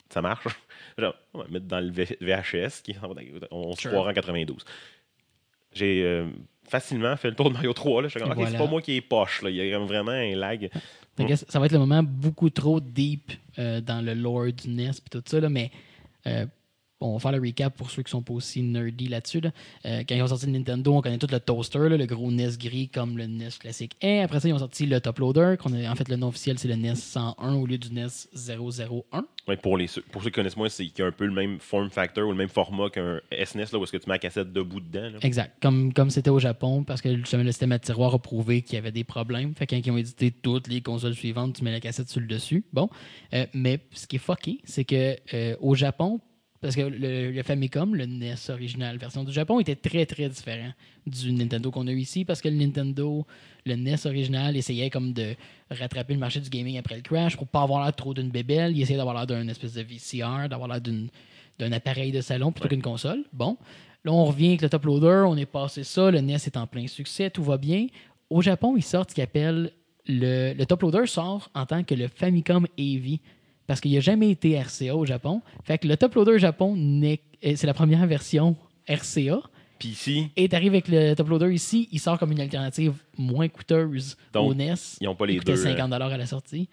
ça 0.09 0.21
marche. 0.21 0.45
Genre, 0.97 1.15
on 1.33 1.39
va 1.39 1.47
mettre 1.49 1.65
dans 1.65 1.79
le 1.79 1.89
VHS, 1.91 2.81
qui 2.83 2.95
on 3.51 3.73
se 3.73 3.81
Sure. 3.81 3.91
croirait 3.91 4.11
en 4.11 4.13
92. 4.13 4.63
J'ai 5.73 6.03
euh, 6.03 6.27
facilement 6.67 7.15
fait 7.17 7.29
le 7.29 7.35
tour 7.35 7.49
de 7.49 7.53
Mario 7.53 7.73
3. 7.73 8.01
Là. 8.01 8.07
Je 8.07 8.17
suis 8.17 8.27
comme, 8.27 8.37
ok, 8.37 8.47
c'est 8.49 8.57
pas 8.57 8.67
moi 8.67 8.81
qui 8.81 8.95
est 8.95 9.01
poche. 9.01 9.41
Là. 9.41 9.49
Il 9.49 9.55
y 9.55 9.73
a 9.73 9.79
vraiment 9.79 10.11
un 10.11 10.35
lag. 10.35 10.69
Que 11.17 11.35
ça 11.35 11.59
va 11.59 11.65
être 11.65 11.71
le 11.71 11.79
moment 11.79 12.03
beaucoup 12.03 12.49
trop 12.49 12.79
deep 12.79 13.31
euh, 13.57 13.79
dans 13.79 14.03
le 14.03 14.13
lore 14.13 14.51
du 14.51 14.69
NES 14.69 14.89
et 14.89 15.09
tout 15.09 15.23
ça, 15.25 15.39
là, 15.39 15.49
mais 15.49 15.71
euh, 16.27 16.45
bon, 16.99 17.07
on 17.09 17.13
va 17.13 17.19
faire 17.19 17.31
le 17.31 17.39
recap 17.45 17.75
pour 17.75 17.89
ceux 17.89 18.03
qui 18.03 18.11
sont 18.11 18.21
pas 18.21 18.33
aussi 18.33 18.61
nerdy 18.61 19.07
là-dessus. 19.07 19.41
là. 19.41 19.51
Euh, 19.85 20.03
quand 20.07 20.15
ils 20.15 20.21
ont 20.21 20.27
sorti 20.27 20.45
le 20.45 20.53
Nintendo, 20.53 20.93
on 20.93 21.01
connaît 21.01 21.17
tout 21.17 21.27
le 21.31 21.39
toaster, 21.39 21.89
là, 21.89 21.97
le 21.97 22.05
gros 22.05 22.31
NES 22.31 22.51
gris 22.57 22.89
comme 22.89 23.17
le 23.17 23.27
NES 23.27 23.49
classique 23.59 23.95
est. 24.01 24.21
Après 24.21 24.39
ça, 24.39 24.47
ils 24.47 24.53
ont 24.53 24.59
sorti 24.59 24.85
le 24.85 24.99
top 25.01 25.19
loader, 25.19 25.55
qu'on 25.59 25.73
a, 25.73 25.89
en 25.89 25.95
fait, 25.95 26.09
le 26.09 26.15
nom 26.15 26.27
officiel, 26.27 26.57
c'est 26.59 26.67
le 26.67 26.75
NES 26.75 26.95
101 26.95 27.55
au 27.55 27.65
lieu 27.65 27.77
du 27.77 27.89
E 27.89 27.91
NES 27.91 28.07
001. 28.35 29.25
Ouais, 29.47 29.57
pour, 29.57 29.77
les, 29.77 29.87
pour 30.11 30.23
ceux 30.23 30.29
qui 30.29 30.35
connaissent 30.35 30.57
moins, 30.57 30.69
c'est 30.69 30.85
qu'il 30.87 30.99
y 30.99 31.01
a 31.03 31.07
un 31.07 31.11
peu 31.11 31.25
le 31.25 31.33
même 31.33 31.59
form 31.59 31.89
factor 31.89 32.27
ou 32.27 32.31
le 32.31 32.37
même 32.37 32.49
format 32.49 32.89
qu'un 32.89 33.19
SNES, 33.31 33.65
là, 33.71 33.79
où 33.79 33.83
est-ce 33.83 33.91
que 33.91 33.97
tu 33.97 34.09
mets 34.09 34.15
la 34.15 34.19
cassette 34.19 34.51
debout 34.51 34.79
dedans. 34.79 35.09
là. 35.11 35.19
Exact. 35.21 35.55
Comme 35.61 35.93
comme 35.93 36.09
c'était 36.09 36.29
au 36.29 36.39
Japon, 36.39 36.83
parce 36.83 37.01
que 37.01 37.15
justement, 37.15 37.43
le 37.43 37.51
système 37.51 37.71
à 37.71 37.79
tiroir 37.79 38.13
a 38.13 38.19
prouvé 38.19 38.61
qu'il 38.61 38.75
y 38.75 38.77
avait 38.77 38.91
des 38.91 39.03
problèmes. 39.03 39.53
Fait 39.53 39.67
que 39.67 39.75
quand 39.75 39.81
ils 39.85 39.91
ont 39.91 39.97
édité 39.97 40.31
toutes 40.31 40.67
les 40.67 40.81
consoles 40.81 41.13
suivantes, 41.13 41.55
tu 41.55 41.63
mets 41.63 41.71
la 41.71 41.79
cassette 41.79 42.09
sur 42.09 42.21
le 42.21 42.27
dessus. 42.27 42.63
Bon. 42.73 42.89
Euh, 43.33 43.45
mais 43.53 43.79
ce 43.91 44.07
qui 44.07 44.15
est 44.15 44.19
fucké, 44.19 44.59
c'est 44.63 44.85
que 44.85 45.15
euh, 45.33 45.55
au 45.59 45.75
Japon, 45.75 46.19
parce 46.65 46.75
que 46.75 46.81
le, 46.81 47.31
le 47.31 47.43
Famicom, 47.43 47.93
le 47.93 48.07
NES 48.07 48.49
original, 48.49 48.97
version 48.97 49.23
du 49.23 49.31
Japon, 49.31 49.59
était 49.59 49.75
très 49.75 50.07
très 50.07 50.27
différent 50.29 50.71
du 51.05 51.31
Nintendo 51.31 51.69
qu'on 51.69 51.85
a 51.85 51.91
eu 51.91 51.99
ici, 51.99 52.25
parce 52.25 52.41
que 52.41 52.49
le 52.49 52.55
Nintendo, 52.55 53.23
le 53.67 53.75
NES 53.75 54.07
original, 54.07 54.57
essayait 54.57 54.89
comme 54.89 55.13
de 55.13 55.35
rattraper 55.69 56.15
le 56.15 56.19
marché 56.19 56.39
du 56.39 56.49
gaming 56.49 56.79
après 56.79 56.95
le 56.95 57.01
crash 57.03 57.37
pour 57.37 57.45
pas 57.45 57.61
avoir 57.61 57.83
l'air 57.83 57.95
trop 57.95 58.15
d'une 58.15 58.29
bébelle. 58.31 58.75
Il 58.75 58.81
essayait 58.81 58.97
d'avoir 58.97 59.13
l'air 59.15 59.27
d'un 59.27 59.47
espèce 59.47 59.73
de 59.73 59.83
VCR, 59.83 60.49
d'avoir 60.49 60.67
l'air 60.67 60.81
d'une- 60.81 61.09
d'un 61.59 61.71
appareil 61.71 62.11
de 62.11 62.21
salon 62.21 62.51
plutôt 62.51 62.67
qu'une 62.69 62.81
console. 62.81 63.23
Bon. 63.31 63.57
Là, 64.03 64.11
on 64.11 64.25
revient 64.25 64.47
avec 64.49 64.61
le 64.63 64.69
top 64.69 64.85
loader, 64.85 65.25
on 65.27 65.37
est 65.37 65.45
passé 65.45 65.83
ça, 65.83 66.09
le 66.09 66.17
NES 66.19 66.33
est 66.47 66.57
en 66.57 66.65
plein 66.65 66.87
succès, 66.87 67.29
tout 67.29 67.43
va 67.43 67.57
bien. 67.57 67.85
Au 68.31 68.41
Japon, 68.41 68.75
ils 68.75 68.81
sortent 68.83 69.11
ce 69.11 69.15
qu'ils 69.15 69.23
appellent 69.23 69.71
le, 70.07 70.53
le 70.53 70.65
top 70.65 70.81
loader 70.81 71.05
sort 71.05 71.49
en 71.53 71.65
tant 71.67 71.83
que 71.83 71.93
le 71.93 72.07
Famicom 72.07 72.65
AV 72.79 73.17
parce 73.67 73.81
qu'il 73.81 73.93
n'a 73.93 73.99
jamais 73.99 74.29
été 74.29 74.59
RCA 74.59 74.95
au 74.95 75.05
Japon. 75.05 75.41
Fait 75.63 75.77
que 75.77 75.87
le 75.87 75.97
top 75.97 76.15
loader 76.15 76.39
Japon, 76.39 76.75
euh, 76.77 77.15
c'est 77.55 77.67
la 77.67 77.73
première 77.73 78.05
version 78.07 78.55
RCA. 78.87 79.39
Puis 79.79 79.89
ici, 79.89 80.29
Et 80.37 80.47
t'arrives 80.47 80.73
avec 80.73 80.87
le 80.87 81.13
top 81.15 81.27
loader 81.29 81.53
ici, 81.53 81.89
il 81.91 81.99
sort 81.99 82.17
comme 82.17 82.31
une 82.31 82.39
alternative 82.39 82.93
moins 83.17 83.47
coûteuse 83.49 84.15
Donc, 84.33 84.51
au 84.51 84.53
NES. 84.53 84.73
ils 85.01 85.07
ont 85.07 85.15
pas 85.15 85.25
les 85.25 85.33
Il 85.35 85.43
deux, 85.43 85.55
50 85.55 85.91
à 85.91 86.17
la 86.17 86.25
sortie. 86.25 86.69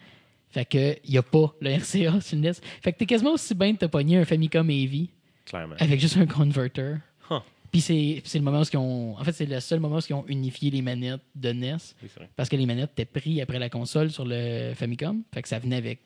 Fait 0.50 0.64
que 0.64 0.96
il 1.04 1.11
n'y 1.11 1.18
a 1.18 1.22
pas 1.22 1.52
le 1.61 1.75
RCA 1.75 2.20
sur 2.20 2.37
le 2.37 2.42
NES. 2.42 2.52
Fait 2.80 2.92
que 2.92 2.99
t'es 2.99 3.06
quasiment 3.06 3.32
aussi 3.32 3.54
bien 3.54 3.72
de 3.72 3.78
te 3.78 3.87
pogner 3.87 4.18
un 4.18 4.25
Famicom 4.25 4.68
AV 4.68 5.06
clairement. 5.46 5.75
avec 5.78 5.99
juste 5.99 6.16
un 6.18 6.26
converter. 6.26 6.96
Huh. 7.30 7.37
Puis 7.72 7.80
c'est 7.80 8.22
le 8.34 8.40
moment 8.42 8.61
où 8.61 8.64
ils 8.70 8.76
ont. 8.76 9.16
En 9.18 9.25
fait, 9.25 9.32
c'est 9.32 9.46
le 9.46 9.58
seul 9.61 9.80
moment 9.80 9.96
où 9.96 10.00
ils 10.08 10.12
ont 10.14 10.25
unifié 10.28 10.70
les 10.70 10.82
manettes 10.82 11.22
de 11.34 11.52
NES. 11.52 11.76
Vrai. 12.16 12.28
Parce 12.37 12.50
que 12.50 12.56
les 12.56 12.66
manettes 12.66 12.90
étaient 12.92 13.06
prises 13.06 13.40
après 13.40 13.58
la 13.58 13.70
console 13.70 14.11
sur 14.11 14.26
le 14.26 14.75
Famicom. 14.75 15.22
Fait 15.32 15.40
que 15.42 15.49
ça 15.49 15.58
venait 15.58 15.76
avec 15.76 16.00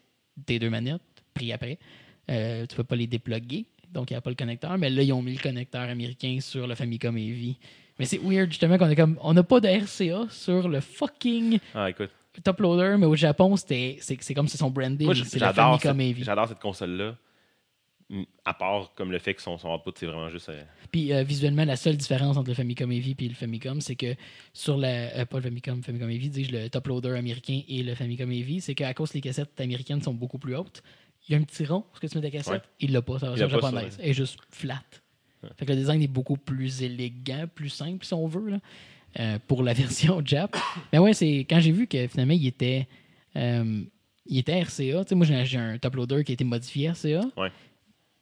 tes 0.45 0.59
deux 0.59 0.71
manettes, 0.71 1.01
pris 1.35 1.53
après. 1.53 1.79
Euh, 2.31 2.67
tu 2.67 2.77
peux 2.77 2.85
pas 2.85 2.97
les 2.97 3.07
déploguer. 3.07 3.67
Donc, 3.93 4.11
il 4.11 4.15
n'y 4.15 4.19
a 4.19 4.21
pas 4.21 4.31
le 4.31 4.37
connecteur. 4.37 4.77
Mais 4.79 4.91
là, 4.91 5.03
ils 5.03 5.13
ont 5.13 5.23
mis 5.23 5.35
le 5.35 5.41
connecteur 5.43 5.83
américain 5.89 6.39
sur 6.41 6.67
le 6.67 6.75
Famicom 6.75 7.17
AV. 7.17 7.55
Mais 7.99 8.05
c'est 8.05 8.19
weird, 8.19 8.51
justement, 8.51 8.77
qu'on 8.77 8.87
a 8.91 8.95
comme. 8.95 9.19
On 9.23 9.33
n'a 9.33 9.43
pas 9.43 9.61
de 9.61 9.69
RCA 9.69 10.27
sur 10.31 10.69
le 10.69 10.81
fucking 10.81 11.59
Ah, 11.75 11.89
écoute. 11.89 12.11
top 12.45 12.61
loader, 12.61 12.97
mais 12.99 13.07
au 13.07 13.17
Japon, 13.17 13.57
c'est 13.57 13.97
c'est 14.01 14.35
comme 14.35 14.49
si 14.49 14.59
son 14.59 14.71
branding. 14.71 15.15
Cette, 15.15 15.39
j'adore 16.25 16.49
cette 16.49 16.59
console-là. 16.61 17.17
Mm, 18.09 18.23
À 18.45 18.55
part 18.55 18.93
comme 18.95 19.11
le 19.11 19.19
fait 19.19 19.35
que 19.35 19.43
son, 19.43 19.59
son 19.59 19.69
output, 19.75 19.91
c'est 19.97 20.07
vraiment 20.07 20.29
juste. 20.29 20.49
euh, 20.49 20.63
Puis 20.93 21.13
euh, 21.13 21.25
visuellement, 21.25 21.65
la 21.65 21.75
seule 21.77 21.97
différence 21.97 22.37
entre 22.37 22.49
le 22.51 22.55
Famicom 22.55 22.89
AV 22.91 23.15
et 23.19 23.29
le 23.29 23.35
Famicom, 23.35 23.81
c'est 23.81 23.97
que 23.97 24.15
sur 24.53 24.77
la. 24.77 24.89
euh, 25.17 25.25
pas 25.25 25.39
le 25.39 25.43
Famicom, 25.43 25.83
Famicom 25.83 26.09
AV, 26.09 26.29
dis-je, 26.29 26.53
le 26.53 26.69
top 26.71 26.87
loader 26.87 27.17
américain 27.19 27.63
et 27.69 27.83
le 27.83 27.95
Famicom 27.97 28.31
AV, 28.31 28.61
c'est 28.61 28.75
qu'à 28.77 28.95
cause 28.95 29.13
les 29.13 29.21
cassettes 29.21 29.61
américaines 29.61 30.03
sont 30.03 30.15
beaucoup 30.15 30.39
plus 30.39 30.55
hautes, 30.55 30.83
il 31.29 31.33
y 31.33 31.35
a 31.35 31.39
un 31.39 31.43
petit 31.43 31.65
rond 31.67 31.81
parce 31.91 31.99
que 31.99 32.07
tu 32.07 32.17
mets 32.17 32.23
ta 32.23 32.31
cassette. 32.31 32.53
Ouais. 32.53 32.61
Il 32.79 32.93
l'a 32.93 33.03
pas, 33.03 33.19
sa 33.19 33.31
version 33.31 33.49
japonaise. 33.49 33.99
Elle 34.01 34.11
est 34.11 34.15
juste 34.15 34.39
flat. 34.51 34.83
Fait 35.57 35.65
que 35.67 35.73
le 35.73 35.77
design 35.79 36.01
est 36.03 36.07
beaucoup 36.09 36.37
plus 36.37 36.83
élégant, 36.83 37.47
plus 37.53 37.69
simple, 37.71 38.05
si 38.05 38.15
on 38.15 38.27
veut, 38.29 38.51
là, 38.51 38.59
euh, 39.19 39.39
pour 39.49 39.63
la 39.65 39.73
version 39.75 40.23
Jap. 40.25 40.57
Mais 40.93 40.99
ouais, 41.01 41.13
c'est 41.13 41.39
quand 41.51 41.59
j'ai 41.61 41.73
vu 41.73 41.87
que 41.89 42.07
finalement, 42.07 42.35
il 42.35 42.47
était. 42.47 42.87
il 43.35 44.39
était 44.39 44.61
RCA. 44.63 45.05
Moi, 45.15 45.27
j'ai 45.27 45.45
j'ai 45.45 45.59
un 45.59 45.79
top 45.79 45.97
loader 45.97 46.23
qui 46.25 46.33
a 46.33 46.35
été 46.35 46.45
modifié 46.45 46.89
RCA. 46.91 47.21
Ouais. 47.37 47.51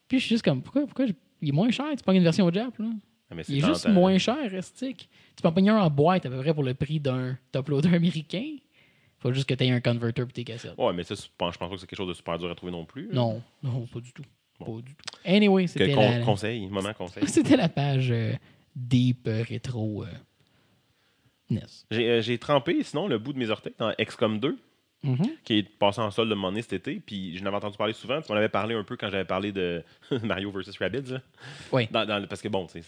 Puis 0.09 0.19
je 0.19 0.25
suis 0.27 0.35
juste 0.35 0.45
comme, 0.45 0.63
pourquoi, 0.63 0.83
pourquoi 0.87 1.07
il 1.41 1.49
est 1.49 1.53
moins 1.53 1.71
cher? 1.71 1.87
Tu 1.97 2.03
prends 2.03 2.13
une 2.13 2.23
version 2.23 2.51
Jap, 2.53 2.79
là. 2.79 2.87
ah, 3.31 3.35
mais 3.35 3.43
Il 3.49 3.59
est 3.59 3.67
juste 3.67 3.89
moins 3.89 4.17
cher, 4.19 4.51
Restic. 4.51 5.09
Tu 5.37 5.43
peux 5.43 5.49
en 5.49 5.53
pogner 5.53 5.71
un 5.71 5.79
en 5.79 5.91
boîte 5.91 6.27
à 6.27 6.31
peu 6.31 6.39
près 6.39 6.55
pour 6.55 6.63
le 6.65 6.75
prix 6.75 7.01
d'un 7.01 7.37
top 7.53 7.69
loader 7.69 7.95
américain. 7.95 8.57
Faut 9.19 9.33
juste 9.33 9.49
que 9.49 9.55
tu 9.55 9.65
aies 9.65 9.71
un 9.71 9.81
converter 9.81 10.23
pour 10.23 10.33
tes 10.33 10.45
cassettes. 10.45 10.75
Ouais, 10.77 10.93
mais 10.93 11.03
ça, 11.03 11.15
je 11.15 11.23
pense 11.39 11.57
pas 11.57 11.69
que 11.69 11.77
c'est 11.79 11.87
quelque 11.87 11.97
chose 11.97 12.09
de 12.09 12.13
super 12.15 12.39
dur 12.39 12.51
à 12.51 12.55
trouver 12.55 12.73
non 12.73 12.85
plus. 12.85 13.09
Non, 13.11 13.43
non, 13.63 13.87
pas 13.87 14.01
du 14.01 14.13
tout. 14.13 14.25
Bon. 14.61 14.77
Pas 14.77 14.83
du 14.83 14.95
tout. 14.95 15.05
Anyway, 15.25 15.67
c'était 15.67 15.93
con- 15.95 16.01
la, 16.01 16.21
conseil, 16.21 16.67
moment 16.69 16.93
conseil. 16.93 17.27
c'était 17.29 17.57
la 17.57 17.69
page 17.71 18.11
euh, 18.11 18.35
deep 18.77 19.27
euh, 19.27 19.43
rétro 19.49 20.05
euh, 20.05 20.09
NES. 21.51 21.61
J'ai 21.91 22.23
j'ai 22.23 22.39
trempé, 22.39 22.83
sinon, 22.83 23.09
le 23.09 23.19
bout 23.19 23.33
de 23.33 23.39
mes 23.39 23.49
orteils 23.51 23.75
dans 23.79 23.93
XCOM 23.99 24.39
2, 24.39 24.59
Mhm. 25.05 25.27
qui 25.45 25.59
est 25.59 25.69
passé 25.69 26.01
en 26.01 26.11
solde 26.11 26.31
de 26.31 26.35
mon 26.35 26.51
nez 26.53 26.63
cet 26.63 26.73
été. 26.73 27.01
Puis 27.05 27.37
j'en 27.39 27.47
avais 27.47 27.57
entendu 27.57 27.77
parler 27.77 27.93
souvent. 27.93 28.21
Tu 28.23 28.33
m'en 28.33 28.39
avais 28.39 28.49
parlé 28.49 28.75
un 28.75 28.83
peu 28.85 28.97
quand 28.97 29.11
j'avais 29.11 29.25
parlé 29.25 29.53
de 29.53 29.83
Mario 30.23 30.51
vs. 30.51 30.77
Rabbids. 30.81 31.13
là. 31.13 31.21
Oui. 31.73 31.87
Dans- 31.91 32.07
dans 32.07 32.19
le- 32.19 32.27
parce 32.27 32.41
que 32.43 32.49
bon, 32.49 32.67
c'est- 32.69 32.83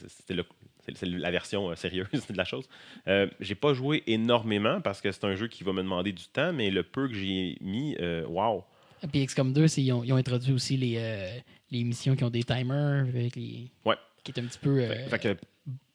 la 1.02 1.31
version 1.31 1.70
euh, 1.70 1.74
sérieuse 1.74 2.09
de 2.31 2.37
la 2.37 2.44
chose. 2.44 2.68
Euh, 3.09 3.26
j'ai 3.40 3.55
pas 3.55 3.74
joué 3.74 4.02
énormément 4.07 4.81
parce 4.81 5.00
que 5.00 5.11
c'est 5.12 5.24
un 5.24 5.35
jeu 5.35 5.48
qui 5.48 5.62
va 5.64 5.72
me 5.72 5.83
demander 5.83 6.12
du 6.12 6.24
temps, 6.33 6.52
mais 6.52 6.70
le 6.70 6.83
peu 6.83 7.09
que 7.09 7.14
j'ai 7.14 7.59
mis, 7.61 7.96
euh, 8.00 8.24
wow. 8.26 8.64
Puis 9.12 9.24
XCOM 9.26 9.52
2, 9.52 9.68
c'est- 9.68 9.83
ils 9.83 9.92
ont, 9.92 10.02
ils 10.02 10.12
ont 10.12 10.16
introduit 10.16 10.52
aussi 10.52 10.76
les, 10.76 10.94
euh, 10.98 11.29
les 11.70 11.85
missions 11.85 12.16
qui 12.16 12.24
ont 12.24 12.31
des 12.31 12.44
timers, 12.44 13.05
avec 13.09 13.37
les, 13.37 13.70
Ouais. 13.85 13.96
qui 14.24 14.33
est 14.33 14.40
un 14.40 14.44
petit 14.44 14.59
peu 14.59 14.79
euh, 14.81 14.88
Fait- 14.88 15.18
fait 15.18 15.18
que 15.35 15.40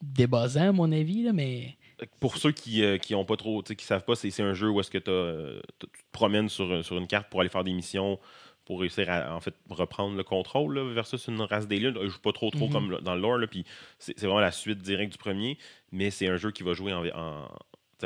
débossant, 0.02 0.70
à 0.70 0.72
mon 0.72 0.92
avis. 0.92 1.24
Là, 1.24 1.34
mais 1.34 1.76
pour 2.20 2.38
ceux 2.38 2.52
qui 2.52 2.84
euh, 2.84 2.98
qui 2.98 3.16
ont 3.16 3.26
pas 3.26 3.38
trop, 3.38 3.62
tu 3.64 3.70
sais, 3.70 3.76
qui 3.76 3.86
savent 3.86 4.04
pas, 4.06 4.16
c'est 4.16 4.42
un 4.42 4.54
jeu 4.54 4.70
où 4.70 4.80
est-ce 4.80 4.92
que 4.92 5.00
euh, 5.08 5.62
tu 5.80 5.88
te 5.88 5.92
promènes 6.12 6.50
sur, 6.50 6.84
sur 6.84 6.98
une 6.98 7.08
carte 7.08 7.30
pour 7.30 7.42
aller 7.42 7.50
faire 7.50 7.64
des 7.64 7.74
missions, 7.74 8.20
pour 8.66 8.80
réussir 8.82 9.10
à 9.10 9.36
en 9.36 9.40
fait 9.40 9.56
reprendre 9.70 10.16
le 10.16 10.24
contrôle 10.24 10.76
là, 10.78 10.94
versus 10.94 11.28
une 11.28 11.42
race 11.42 11.68
d'aliens. 11.68 11.94
Je 12.02 12.08
joue 12.08 12.20
pas 12.20 12.32
trop 12.32 12.50
trop 12.50 12.68
Mhm. 12.68 12.72
comme 12.72 13.00
dans 13.02 13.16
le 13.16 13.22
lore, 13.22 13.40
puis 13.50 13.66
c'est 14.00 14.20
vraiment 14.20 14.40
la 14.40 14.52
suite 14.52 14.80
directe 14.80 15.12
du 15.14 15.18
premier, 15.18 15.58
mais 15.92 16.10
c'est 16.12 16.28
un 16.28 16.38
jeu 16.38 16.52
qui 16.52 16.64
va 16.64 16.74
jouer 16.74 16.94
en, 16.94 17.48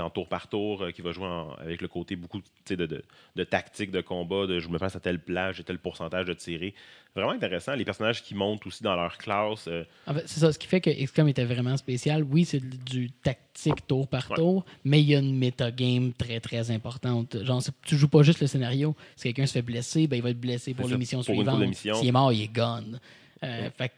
en 0.02 0.10
tour 0.10 0.28
par 0.28 0.48
tour, 0.48 0.82
euh, 0.84 0.92
qui 0.92 1.02
va 1.02 1.12
jouer 1.12 1.26
en- 1.28 1.52
avec 1.54 1.82
le 1.82 1.88
côté 1.88 2.16
beaucoup 2.16 2.42
de, 2.70 2.76
de, 2.76 3.04
de 3.36 3.44
tactique, 3.44 3.92
de 3.92 4.02
combat, 4.02 4.46
de 4.48 4.60
je 4.60 4.68
me 4.70 4.78
place 4.78 4.96
à 4.96 5.00
telle 5.00 5.20
plage, 5.20 5.58
j'ai 5.58 5.64
tel 5.64 5.78
pourcentage 5.80 6.26
de 6.26 6.34
tirer. 6.34 6.74
Vraiment 7.16 7.32
intéressant. 7.32 7.76
Les 7.76 7.86
personnages 7.86 8.22
qui 8.22 8.36
montent 8.36 8.66
aussi 8.68 8.84
dans 8.84 8.96
leur 8.96 9.18
classe. 9.18 9.68
euh, 9.70 9.84
En 10.06 10.14
fait, 10.14 10.24
c'est 10.28 10.40
ça. 10.42 10.52
Ce 10.52 10.60
qui 10.60 10.68
fait 10.68 10.82
que 10.82 10.90
XCOM 10.90 11.28
était 11.30 11.46
vraiment 11.46 11.78
spécial. 11.78 12.24
Oui, 12.24 12.44
c'est 12.44 12.60
du 12.60 13.10
tactique 13.12 13.88
tour 13.88 14.08
par 14.08 14.30
Ouais. 14.32 14.36
tour, 14.38 14.66
mais 14.84 15.02
il 15.02 15.08
y 15.08 15.16
a 15.16 15.20
une 15.20 15.38
metagame 15.38 16.12
très, 16.14 16.40
très 16.42 16.72
importante. 16.72 17.42
Genre, 17.44 17.62
tu 17.86 17.96
joues 17.96 18.10
pas 18.10 18.22
juste 18.24 18.42
le 18.42 18.48
scénario. 18.48 18.96
Si 19.16 19.24
quelqu'un 19.24 19.46
se 19.46 19.54
fait 19.54 19.62
blesser, 19.62 20.08
ben, 20.08 20.18
il 20.18 20.22
va 20.24 20.32
être 20.32 20.40
blessé 20.42 20.74
pour 20.74 20.90
l'émission 20.90 21.22
suivante. 21.24 21.74
S'il 21.74 22.08
est 22.08 22.12
mort, 22.12 22.34
il 22.34 22.42
est 22.44 22.54
gone. 22.54 23.00
Euh, 23.44 23.70
fait 23.78 23.90
que 23.90 23.94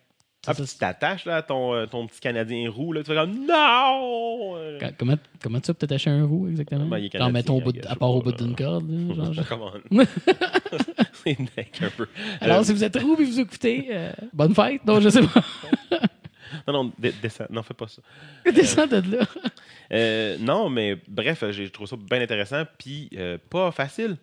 Ah, 0.47 0.53
puis 0.53 0.63
tu 0.65 0.77
t'attaches 0.77 1.25
là, 1.25 1.37
à 1.37 1.41
ton, 1.41 1.73
euh, 1.73 1.85
ton 1.85 2.07
petit 2.07 2.19
Canadien 2.19 2.69
roux, 2.71 2.93
là, 2.93 3.01
tu 3.03 3.07
fais 3.11 3.15
comme 3.15 3.33
non! 3.45 4.55
Quand- 4.79 4.91
comment, 4.97 5.15
comment 5.41 5.59
tu 5.59 5.67
peux 5.73 5.73
t'attacher 5.87 6.09
un 6.09 6.25
roux 6.25 6.47
exactement? 6.47 6.85
Ben, 6.85 6.97
il 6.99 7.03
Genre, 7.03 7.11
canadien, 7.11 7.31
mettons, 7.33 7.59
bout 7.59 7.75
à 7.85 7.95
part 7.95 8.11
au 8.11 8.21
bout 8.21 8.31
d'une 8.31 8.55
corde. 8.55 8.89
là, 8.89 9.13
genre, 9.15 9.33
je- 9.33 9.41
Come 9.41 9.61
on. 9.61 10.03
c'est 11.23 11.37
un 11.83 11.89
peu. 11.95 12.07
Alors, 12.41 12.59
Euh, 12.59 12.63
si 12.63 12.73
vous 12.73 12.83
êtes 12.83 12.95
roux 12.97 13.15
et 13.19 13.25
vous 13.25 13.39
écoutez, 13.39 13.87
euh, 13.91 14.11
bonne 14.33 14.55
fête. 14.55 14.85
Non, 14.85 14.99
je 15.01 15.09
sais 15.09 15.21
pas. 15.21 15.41
non, 16.67 16.83
non, 16.83 16.91
descends. 17.21 17.45
Non, 17.49 17.63
fais 17.63 17.73
pas 17.73 17.87
ça. 17.87 18.01
Descends 18.51 18.87
de 18.87 19.17
là. 19.17 19.25
Euh, 19.91 20.37
non, 20.39 20.69
mais 20.69 20.97
bref, 21.07 21.43
j'ai 21.51 21.69
trouvé 21.69 21.87
ça 21.89 21.95
bien 21.97 22.21
intéressant, 22.21 22.63
puis 22.77 23.09
pas 23.49 23.71
facile. 23.71 24.17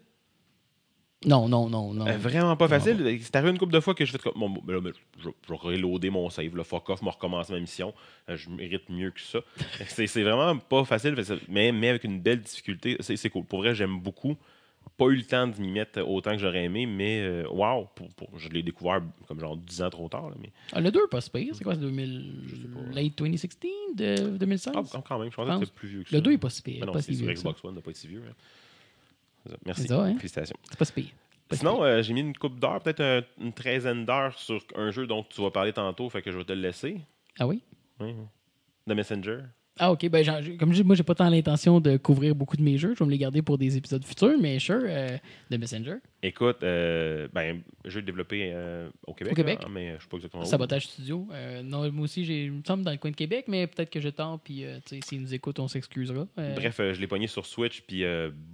Non, 1.24 1.48
non, 1.48 1.68
non, 1.68 1.92
non. 1.94 2.06
Euh, 2.06 2.16
vraiment 2.18 2.56
pas 2.56 2.68
facile. 2.68 3.18
C'est 3.22 3.34
arrivé 3.36 3.50
une 3.50 3.58
couple 3.58 3.72
de 3.72 3.80
fois 3.80 3.94
que 3.94 4.04
je 4.04 4.12
fais 4.12 4.18
comme. 4.18 4.34
Bon, 4.36 4.48
ben 4.50 4.74
là, 4.74 4.80
ben, 4.80 4.92
je, 5.22 5.28
je 5.48 5.52
reloader 5.54 6.10
mon 6.10 6.28
save, 6.30 6.54
le 6.54 6.62
fuck 6.62 6.88
off, 6.90 7.02
me 7.02 7.10
recommencer 7.10 7.52
ma 7.52 7.60
mission. 7.60 7.94
Euh, 8.28 8.36
je 8.36 8.50
mérite 8.50 8.88
mieux 8.88 9.10
que 9.10 9.20
ça. 9.20 9.40
c'est 9.88 10.06
c'est 10.06 10.22
vraiment 10.22 10.56
pas 10.58 10.84
facile, 10.84 11.14
mais, 11.48 11.72
mais 11.72 11.88
avec 11.90 12.04
une 12.04 12.20
belle 12.20 12.40
difficulté. 12.40 12.96
C'est 13.00 13.16
c'est 13.16 13.30
cool. 13.30 13.44
Pour 13.44 13.60
vrai, 13.60 13.74
j'aime 13.74 13.98
beaucoup. 14.00 14.36
Pas 14.98 15.06
eu 15.06 15.16
le 15.16 15.24
temps 15.24 15.48
de 15.48 15.58
m'y 15.60 15.72
mettre 15.72 16.02
autant 16.02 16.32
que 16.32 16.38
j'aurais 16.38 16.64
aimé, 16.64 16.84
mais 16.86 17.20
euh, 17.22 17.48
wow, 17.50 17.88
je 18.36 18.50
l'ai 18.50 18.62
découvert 18.62 19.00
comme 19.26 19.40
genre 19.40 19.56
10 19.56 19.82
ans 19.82 19.90
trop 19.90 20.08
tard. 20.10 20.28
là, 20.28 20.36
mais, 20.40 20.52
Ah, 20.72 20.80
le 20.80 20.90
2 20.92 21.00
est 21.04 21.10
pas 21.10 21.20
pire. 21.22 21.54
C'est 21.54 21.64
quoi, 21.64 21.74
c'est 21.74 21.80
2000... 21.80 22.92
late 22.92 23.16
2016 23.16 23.50
de 23.96 24.36
2016? 24.36 24.74
ah, 24.76 25.02
quand 25.08 25.18
même, 25.18 25.30
je 25.30 25.36
pensais 25.36 25.50
que 25.52 25.64
c'était 25.64 25.72
plus 25.74 25.88
vieux 25.88 26.02
que 26.02 26.10
ça. 26.10 26.16
le 26.16 26.22
2 26.22 26.32
est 26.32 26.38
pas 26.38 26.50
si 26.50 26.62
pire. 26.62 26.84
Non, 26.86 26.92
pas 26.92 27.00
c'est 27.00 27.12
si 27.12 27.16
sur 27.16 27.26
vieux 27.26 27.34
que 27.34 27.40
ça. 27.40 27.48
Xbox 27.48 27.64
One, 27.64 27.74
n'a 27.74 27.80
pas 27.80 27.90
été 27.90 28.00
si 28.00 28.08
vieux. 28.08 28.22
hein. 28.28 28.34
Merci. 29.66 29.86
Ça, 29.88 30.02
hein? 30.02 30.16
Félicitations. 30.16 30.56
C'est 30.70 30.78
pas 30.78 30.84
pire. 30.86 31.10
Sinon, 31.52 31.84
euh, 31.84 32.02
j'ai 32.02 32.14
mis 32.14 32.20
une 32.20 32.36
coupe 32.36 32.58
d'heures, 32.58 32.80
peut-être 32.82 33.00
un- 33.00 33.22
une 33.40 33.52
treizaine 33.52 34.04
d'heures 34.04 34.36
sur 34.38 34.60
un 34.74 34.90
jeu 34.90 35.06
dont 35.06 35.22
tu 35.22 35.40
vas 35.42 35.50
parler 35.50 35.72
tantôt, 35.72 36.08
fait 36.08 36.22
que 36.22 36.32
je 36.32 36.38
vais 36.38 36.44
te 36.44 36.52
le 36.52 36.60
laisser. 36.62 37.00
Ah 37.38 37.46
oui? 37.46 37.62
Oui. 38.00 38.14
The 38.88 38.92
Messenger. 38.92 39.38
Ah, 39.78 39.90
ok. 39.92 40.08
Ben, 40.08 40.24
genre, 40.24 40.36
comme 40.58 40.70
je 40.72 40.82
dis, 40.82 40.84
moi, 40.84 40.94
j'ai 40.94 41.02
pas 41.02 41.14
tant 41.16 41.28
l'intention 41.28 41.80
de 41.80 41.96
couvrir 41.96 42.34
beaucoup 42.34 42.56
de 42.56 42.62
mes 42.62 42.78
jeux. 42.78 42.94
Je 42.94 43.00
vais 43.00 43.06
me 43.06 43.10
les 43.10 43.18
garder 43.18 43.42
pour 43.42 43.58
des 43.58 43.76
épisodes 43.76 44.04
futurs, 44.04 44.38
mais 44.40 44.58
sure, 44.60 44.80
euh, 44.84 45.16
de 45.50 45.56
Messenger. 45.56 45.96
Écoute, 46.22 46.58
euh, 46.62 47.28
ben, 47.34 47.60
jeu 47.84 48.00
développé 48.00 48.50
euh, 48.54 48.88
au 49.06 49.12
Québec. 49.14 49.32
Au 49.32 49.36
Québec. 49.36 49.58
là, 49.62 49.68
mais 49.70 49.94
je 49.98 50.02
sais 50.02 50.08
pas 50.08 50.16
exactement 50.16 50.42
où. 50.44 50.46
Sabotage 50.46 50.86
Studio. 50.86 51.26
Euh, 51.32 51.62
non, 51.62 51.90
moi 51.92 52.04
aussi, 52.04 52.24
j'ai, 52.24 52.44
il 52.44 52.52
me 52.52 52.62
semble, 52.66 52.82
dans 52.84 52.92
le 52.92 52.96
coin 52.98 53.10
de 53.10 53.16
Québec, 53.16 53.46
mais 53.48 53.66
peut-être 53.66 53.90
que 53.90 54.00
je 54.00 54.08
tente, 54.08 54.42
puis 54.44 54.64
euh, 54.64 54.78
tu 54.86 54.96
sais, 54.96 55.00
s'ils 55.04 55.20
nous 55.20 55.34
écoutent, 55.34 55.58
on 55.58 55.68
s'excusera. 55.68 56.26
Bref, 56.36 56.80
je 56.92 57.00
l'ai 57.00 57.06
pogné 57.06 57.26
sur 57.26 57.44
Switch, 57.44 57.82
puis 57.86 58.04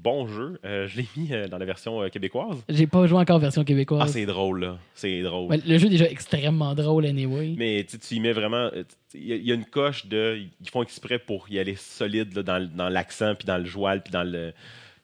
bon 0.03 0.27
jeu. 0.27 0.59
Je 0.65 0.97
l'ai 0.97 1.07
mis 1.17 1.29
dans 1.51 1.59
la 1.59 1.65
version 1.67 2.09
québécoise. 2.09 2.65
J'ai 2.69 2.87
pas 2.87 3.07
joué 3.07 3.19
encore 3.19 3.39
version 3.39 3.63
Ah, 3.63 3.65
québécoise. 3.67 4.11
c'est 4.11 4.27
drôle, 4.27 4.61
là. 4.61 4.79
C'est 4.95 5.21
drôle. 5.23 5.55
Le 5.67 5.79
jeu 5.79 5.87
est 5.87 5.91
déjà 5.91 6.11
extrêmement 6.11 6.75
drôle, 6.75 7.05
anyway. 7.07 7.55
Mais 7.57 7.85
tu 7.85 8.15
y 8.15 8.21
mets 8.21 8.33
vraiment. 8.33 8.71
Il 9.15 9.27
y, 9.27 9.33
a- 9.33 9.37
il 9.37 9.45
y 9.45 9.53
a 9.53 9.55
une 9.55 9.65
coche 9.65 10.07
de. 10.07 10.41
Ils 10.61 10.71
font 10.71 10.83
exprès 10.83 11.19
pour 11.19 11.49
y 11.51 11.59
aller 11.59 11.75
solide 11.77 12.35
là, 12.35 12.43
dans, 12.43 12.89
l'accent, 12.89 13.35
puis 13.35 13.47
dans 13.47 13.59
le 13.59 13.65
joual, 13.65 14.03
puis 14.03 14.13
dans 14.13 14.23
le. 14.25 14.53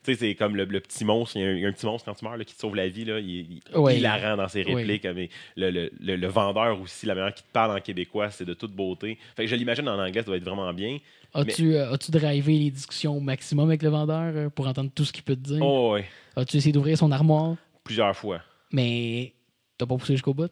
Tu 0.04 0.12
sais, 0.12 0.18
c'est 0.20 0.34
comme 0.36 0.54
le, 0.54 0.64
le 0.66 0.78
petit 0.78 1.04
monstre. 1.04 1.36
Il 1.36 1.42
y, 1.42 1.44
a 1.44 1.48
un, 1.48 1.54
il 1.54 1.60
y 1.62 1.64
a 1.66 1.68
un 1.68 1.72
petit 1.72 1.86
monstre 1.86 2.04
quand 2.04 2.14
tu 2.14 2.24
meurs 2.24 2.36
là, 2.36 2.44
qui 2.44 2.54
te 2.54 2.60
sauve 2.60 2.76
la 2.76 2.86
vie. 2.88 3.04
Là, 3.04 3.18
il, 3.18 3.28
il, 3.28 3.76
Ouais. 3.76 3.96
il 3.96 4.02
la 4.02 4.16
rend 4.16 4.36
dans 4.36 4.46
ses 4.46 4.62
répliques. 4.62 5.04
Mais 5.04 5.28
le, 5.56 5.70
le, 5.70 6.16
le- 6.16 6.26
vendeur 6.28 6.80
aussi, 6.80 7.06
la 7.06 7.16
manière 7.16 7.34
qu'il 7.34 7.44
te 7.44 7.50
parle 7.52 7.76
en 7.76 7.80
québécois, 7.80 8.30
c'est 8.30 8.44
de 8.44 8.54
toute 8.54 8.70
beauté. 8.72 9.18
Fait 9.34 9.42
que 9.44 9.50
je 9.50 9.56
l'imagine 9.56 9.88
en 9.88 9.98
anglais, 9.98 10.20
ça 10.20 10.26
doit 10.26 10.36
être 10.36 10.44
vraiment 10.44 10.72
bien. 10.72 10.98
As-tu, 11.34 11.74
euh, 11.74 11.92
as-tu 11.92 12.12
drivé 12.12 12.56
les 12.56 12.70
discussions 12.70 13.16
au 13.16 13.20
maximum 13.20 13.68
avec 13.68 13.82
le 13.82 13.88
vendeur 13.88 14.32
euh, 14.36 14.48
pour 14.48 14.68
entendre 14.68 14.90
tout 14.94 15.04
ce 15.04 15.12
qu'il 15.12 15.24
peut 15.24 15.34
te 15.34 15.40
dire? 15.48 15.58
Oh, 15.60 15.94
ouais. 15.94 16.06
As-tu 16.36 16.58
essayé 16.58 16.72
d'ouvrir 16.72 16.96
son 16.96 17.10
armoire? 17.10 17.56
Plusieurs 17.82 18.14
fois. 18.16 18.40
Mais 18.72 19.32
t'as 19.76 19.86
pas 19.86 19.96
poussé 19.96 20.14
jusqu'au 20.14 20.32
bout? 20.34 20.50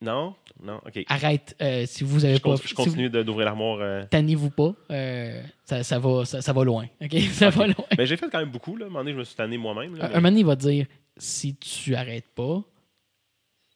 Non? 0.00 0.34
Non? 0.62 0.80
OK. 0.86 1.04
Arrête. 1.08 1.56
euh, 1.62 1.84
si 1.86 2.04
vous 2.04 2.24
avez 2.24 2.36
je, 2.36 2.40
pas. 2.42 2.56
je 2.62 2.68
si 2.68 2.74
continue 2.74 3.08
d'ouvrir 3.10 3.46
l'armoire. 3.46 3.78
euh. 3.80 4.00
vous- 4.02 4.06
Tannez-vous 4.08 4.50
pas. 4.50 4.74
euh, 4.90 5.42
ça, 5.64 5.82
ça 5.82 5.98
va, 5.98 6.24
ça, 6.24 6.42
ça 6.42 6.52
va 6.52 6.64
loin. 6.64 6.86
OK? 7.02 7.16
Ça 7.32 7.50
va 7.50 7.66
loin. 7.66 7.84
Mais 7.96 8.06
j'ai 8.06 8.16
fait 8.16 8.28
quand 8.30 8.38
même 8.40 8.50
beaucoup. 8.50 8.76
Là. 8.76 8.84
À 8.84 8.88
un 8.88 8.90
moment 8.90 9.00
donné, 9.00 9.12
je 9.12 9.18
me 9.18 9.24
suis 9.24 9.34
tanné 9.36 9.56
moi-même. 9.58 9.94
Un 9.94 9.96
mais- 9.96 10.02
un 10.04 10.08
moment 10.08 10.22
donné, 10.28 10.40
il 10.40 10.46
va 10.46 10.56
te 10.56 10.62
dire 10.68 10.86
si 11.16 11.54
tu 11.56 11.94
arrêtes 11.94 12.28
pas, 12.34 12.62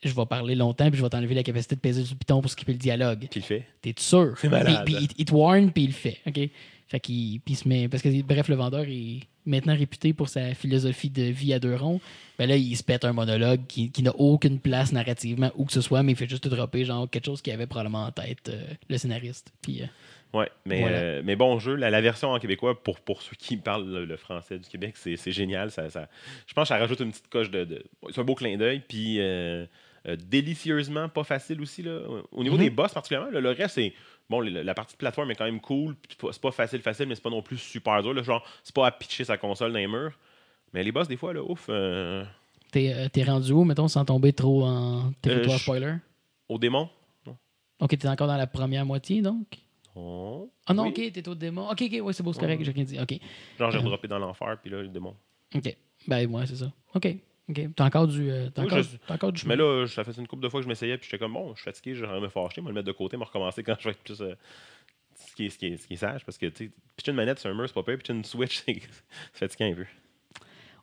je 0.02 0.14
vais 0.14 0.26
parler 0.26 0.54
longtemps 0.54 0.88
puis 0.90 0.98
je 0.98 1.02
vais 1.02 1.11
t'enlever 1.11 1.35
la 1.35 1.42
capacité 1.42 1.74
de 1.74 1.80
peser 1.80 2.02
le 2.02 2.16
piton 2.16 2.40
pour 2.40 2.50
skipper 2.50 2.72
le 2.72 2.78
dialogue. 2.78 3.20
Puis 3.30 3.40
il 3.40 3.40
le 3.40 3.44
fait. 3.46 3.66
T'es 3.83 3.94
sûr? 3.98 4.35
C'est 4.38 4.48
malade. 4.48 4.85
Puis, 4.85 4.94
puis 4.94 5.04
il, 5.04 5.20
il 5.20 5.24
te 5.26 5.35
warn 5.35 5.70
puis 5.72 5.85
il 5.85 5.87
le 5.88 5.92
fait. 5.92 6.18
OK? 6.26 6.40
Fait 6.90 6.98
qu'il 7.00 7.40
se 7.55 7.68
met. 7.68 7.88
Parce 7.88 8.03
que, 8.03 8.22
bref, 8.22 8.48
le 8.48 8.57
vendeur 8.57 8.85
est 8.88 9.20
maintenant 9.46 9.76
réputé 9.76 10.12
pour 10.12 10.29
sa 10.29 10.55
philosophie 10.55 11.09
de 11.09 11.22
vie 11.22 11.55
à 11.55 11.61
deux 11.61 11.74
ronds. 11.76 12.00
Ben 12.37 12.48
là, 12.48 12.57
il 12.57 12.76
se 12.76 12.83
pète 12.83 13.05
un 13.05 13.12
monologue 13.12 13.61
qui, 13.68 13.90
qui 13.92 14.03
n'a 14.03 14.14
aucune 14.16 14.59
place 14.59 14.92
narrativement, 14.92 15.53
où 15.55 15.64
que 15.66 15.72
ce 15.72 15.81
soit, 15.81 16.03
mais 16.03 16.12
il 16.12 16.16
fait 16.16 16.29
juste 16.29 16.42
te 16.44 16.48
dropper, 16.48 16.85
genre, 16.85 17.09
quelque 17.09 17.26
chose 17.26 17.42
qu'il 17.42 17.53
avait 17.53 17.66
probablement 17.68 18.05
en 18.07 18.11
tête, 18.11 18.48
euh, 18.48 18.62
le 18.88 18.98
scénariste. 18.98 19.53
Puis. 19.62 19.83
euh, 19.83 19.87
Ouais, 20.33 20.48
mais, 20.64 20.81
Voilà. 20.83 20.96
euh, 20.96 21.22
mais 21.24 21.35
bon 21.35 21.59
jeu. 21.59 21.74
La, 21.74 21.90
la 21.90 22.00
version 22.00 22.31
en 22.31 22.38
québécois, 22.38 22.81
pour, 22.81 23.00
pour 23.00 23.20
ceux 23.20 23.35
qui 23.37 23.57
parlent 23.57 23.88
le, 23.92 24.05
le 24.05 24.16
français 24.16 24.61
du 24.61 24.68
Québec, 24.68 24.94
c'est 24.96 25.16
c'est 25.16 25.33
génial. 25.33 25.72
Ça, 25.72 25.90
ça- 25.90 26.09
je 26.46 26.55
pense 26.55 26.68
que 26.68 26.68
ça 26.68 26.79
rajoute 26.79 27.00
une 27.00 27.11
petite 27.11 27.26
coche 27.29 27.50
de. 27.50 27.64
de- 27.64 27.83
c'est 28.12 28.20
un 28.20 28.24
beau 28.24 28.37
clin 28.37 28.57
d'œil. 28.57 28.81
Puis 28.87 29.16
euh, 29.18 29.66
euh, 30.07 30.16
délicieusement 30.29 31.09
pas 31.09 31.24
facile 31.24 31.61
aussi. 31.61 31.83
Là. 31.83 31.98
Au 32.31 32.44
niveau 32.44 32.55
Mhm. 32.57 32.62
des 32.62 32.70
boss, 32.70 32.92
particulièrement, 32.92 33.31
là, 33.33 33.40
le 33.40 33.50
reste, 33.50 33.74
c'est. 33.74 33.92
Bon, 34.30 34.40
la 34.40 34.74
partie 34.74 34.94
de 34.94 34.98
plateforme 34.98 35.32
est 35.32 35.34
quand 35.34 35.44
même 35.44 35.60
cool. 35.60 35.96
c'est 36.08 36.40
pas- 36.40 36.52
facile, 36.52 36.80
facile, 36.80 37.06
mais 37.08 37.16
c'est 37.16 37.22
pas 37.22 37.30
non 37.30 37.42
plus 37.42 37.58
super 37.58 38.00
dur. 38.02 38.14
là. 38.14 38.22
genre, 38.22 38.46
c'est 38.62 38.74
pas 38.74 38.86
à 38.86 38.92
pitcher 38.92 39.24
sa 39.24 39.36
console 39.36 39.72
dans 39.72 39.78
les 39.78 39.88
murs. 39.88 40.16
Mais 40.72 40.82
les 40.84 40.92
boss, 40.92 41.08
des 41.08 41.16
fois, 41.16 41.32
là, 41.34 41.42
ouf. 41.42 41.66
euh, 41.68 42.24
T'es 42.70 42.94
euh, 42.94 43.08
t'es 43.08 43.24
rendu 43.24 43.50
où, 43.52 43.64
mettons, 43.64 43.88
sans 43.88 44.04
tomber 44.04 44.32
trop 44.32 44.64
en 44.64 45.12
territoire 45.20 45.56
Euh, 45.56 45.58
spoiler? 45.58 45.94
au 46.48 46.58
démon. 46.58 46.88
Ok, 47.80 47.98
t'es 47.98 48.06
encore 48.08 48.28
dans 48.28 48.36
la 48.36 48.46
première 48.46 48.86
moitié, 48.86 49.20
donc? 49.22 49.46
Oh, 49.96 50.48
Ah 50.66 50.74
non, 50.74 50.84
oui. 50.84 50.90
ok, 50.90 51.12
t'es 51.12 51.28
au 51.28 51.34
démon. 51.34 51.68
Ok, 51.68 51.82
ok, 51.82 52.04
ouais, 52.04 52.12
c'est 52.12 52.22
beau, 52.22 52.32
c'est 52.32 52.38
correct, 52.40 52.58
Ouais. 52.58 52.64
j'ai 52.64 52.70
rien 52.72 52.84
dit. 52.84 53.00
Ok, 53.00 53.18
Genre, 53.58 53.70
j'ai 53.72 53.78
Euh. 53.78 53.82
droppé 53.82 54.06
dans 54.06 54.18
l'enfer, 54.20 54.58
puis 54.62 54.70
là, 54.70 54.82
le 54.82 54.88
démon. 54.88 55.16
ok. 55.54 55.76
Ben, 56.06 56.30
ouais, 56.30 56.46
c'est 56.46 56.56
ça. 56.56 56.70
Ok, 56.94 57.08
ok. 57.50 57.60
T'as 57.76 57.84
encore 57.86 58.06
du. 58.06 58.30
euh, 58.30 58.48
t'as 58.54 58.62
Oui, 58.62 58.66
encore, 58.68 58.82
je- 58.82 58.96
t'as 59.06 59.14
encore 59.14 59.32
du 59.32 59.46
Mais 59.46 59.56
là, 59.56 59.86
ça 59.86 60.04
fait 60.04 60.12
une 60.16 60.26
couple 60.26 60.42
de 60.42 60.48
fois 60.48 60.60
que 60.60 60.64
je 60.64 60.68
m'essayais, 60.68 60.96
puis 60.98 61.08
j'étais 61.10 61.18
comme, 61.22 61.32
bon, 61.34 61.50
je 61.54 61.60
suis 61.62 61.64
fatigué, 61.64 61.94
je 61.94 62.04
vais 62.04 62.20
me 62.20 62.28
fâcher, 62.28 62.60
moi 62.60 62.70
le 62.70 62.74
mettre 62.74 62.86
de 62.86 62.92
côté, 62.92 63.16
me 63.16 63.24
recommencer 63.24 63.62
quand 63.62 63.76
je 63.78 63.84
vais 63.84 63.90
être 63.90 64.02
plus. 64.02 64.20
euh, 64.22 64.34
ce, 65.16 65.34
qui 65.34 65.46
est, 65.46 65.50
ce, 65.50 65.58
qui 65.58 65.66
est, 65.66 65.76
ce 65.76 65.86
qui 65.86 65.94
est 65.94 65.96
sage, 65.98 66.24
parce 66.24 66.38
que, 66.38 66.46
tu 66.46 66.66
sais, 66.66 66.70
pitcher 66.96 67.10
une 67.10 67.16
manette 67.16 67.38
sur 67.38 67.50
un 67.50 67.54
mur, 67.54 67.66
c'est 67.68 67.74
pas 67.74 67.82
pire, 67.82 67.98
pitcher 67.98 68.14
une 68.14 68.24
Switch, 68.24 68.62
c'est 68.66 68.80
fatiguant 69.34 69.70
un 69.70 69.74
peu. 69.74 69.86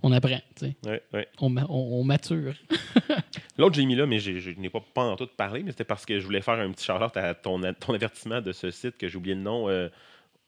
On 0.04 0.12
apprend, 0.12 0.40
tu 0.56 0.68
sais. 0.68 0.76
Ouais, 0.86 1.02
ouais. 1.12 1.28
On, 1.42 1.50
ma- 1.50 1.66
on, 1.70 2.00
on 2.00 2.04
mature. 2.04 2.54
L'autre, 3.58 3.76
j'ai 3.76 3.86
mis 3.86 3.96
là, 3.96 4.06
mais 4.06 4.20
j'ai- 4.20 4.40
je 4.40 4.52
n'ai 4.52 4.70
pas, 4.70 4.80
pas 4.94 5.02
en 5.02 5.16
tout 5.16 5.26
parlé, 5.26 5.64
mais 5.64 5.72
c'était 5.72 5.86
parce 5.86 6.06
que 6.06 6.20
je 6.20 6.26
voulais 6.26 6.42
faire 6.42 6.54
un 6.60 6.72
petit 6.72 6.86
shout-out 6.86 7.18
à 7.18 7.34
ton, 7.34 7.60
ton 7.80 7.94
avertissement 7.96 8.40
de 8.42 8.52
ce 8.52 8.70
site 8.70 8.96
que 8.98 9.08
j'ai 9.08 9.18
oublié 9.18 9.34
le 9.34 9.42
nom 9.42 9.68
euh, 9.70 9.90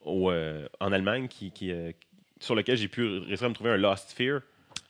au, 0.05 0.31
en 0.31 0.91
Allemagne, 0.91 1.27
qui, 1.27 1.51
qui, 1.51 1.71
sur 2.39 2.53
lequel 2.53 2.77
j'ai 2.77 2.87
pu 2.89 3.07
réussir 3.07 3.47
à 3.47 3.49
me 3.49 3.55
trouver 3.55 3.71
un 3.71 3.77
Lost 3.77 4.11
Fear. 4.11 4.41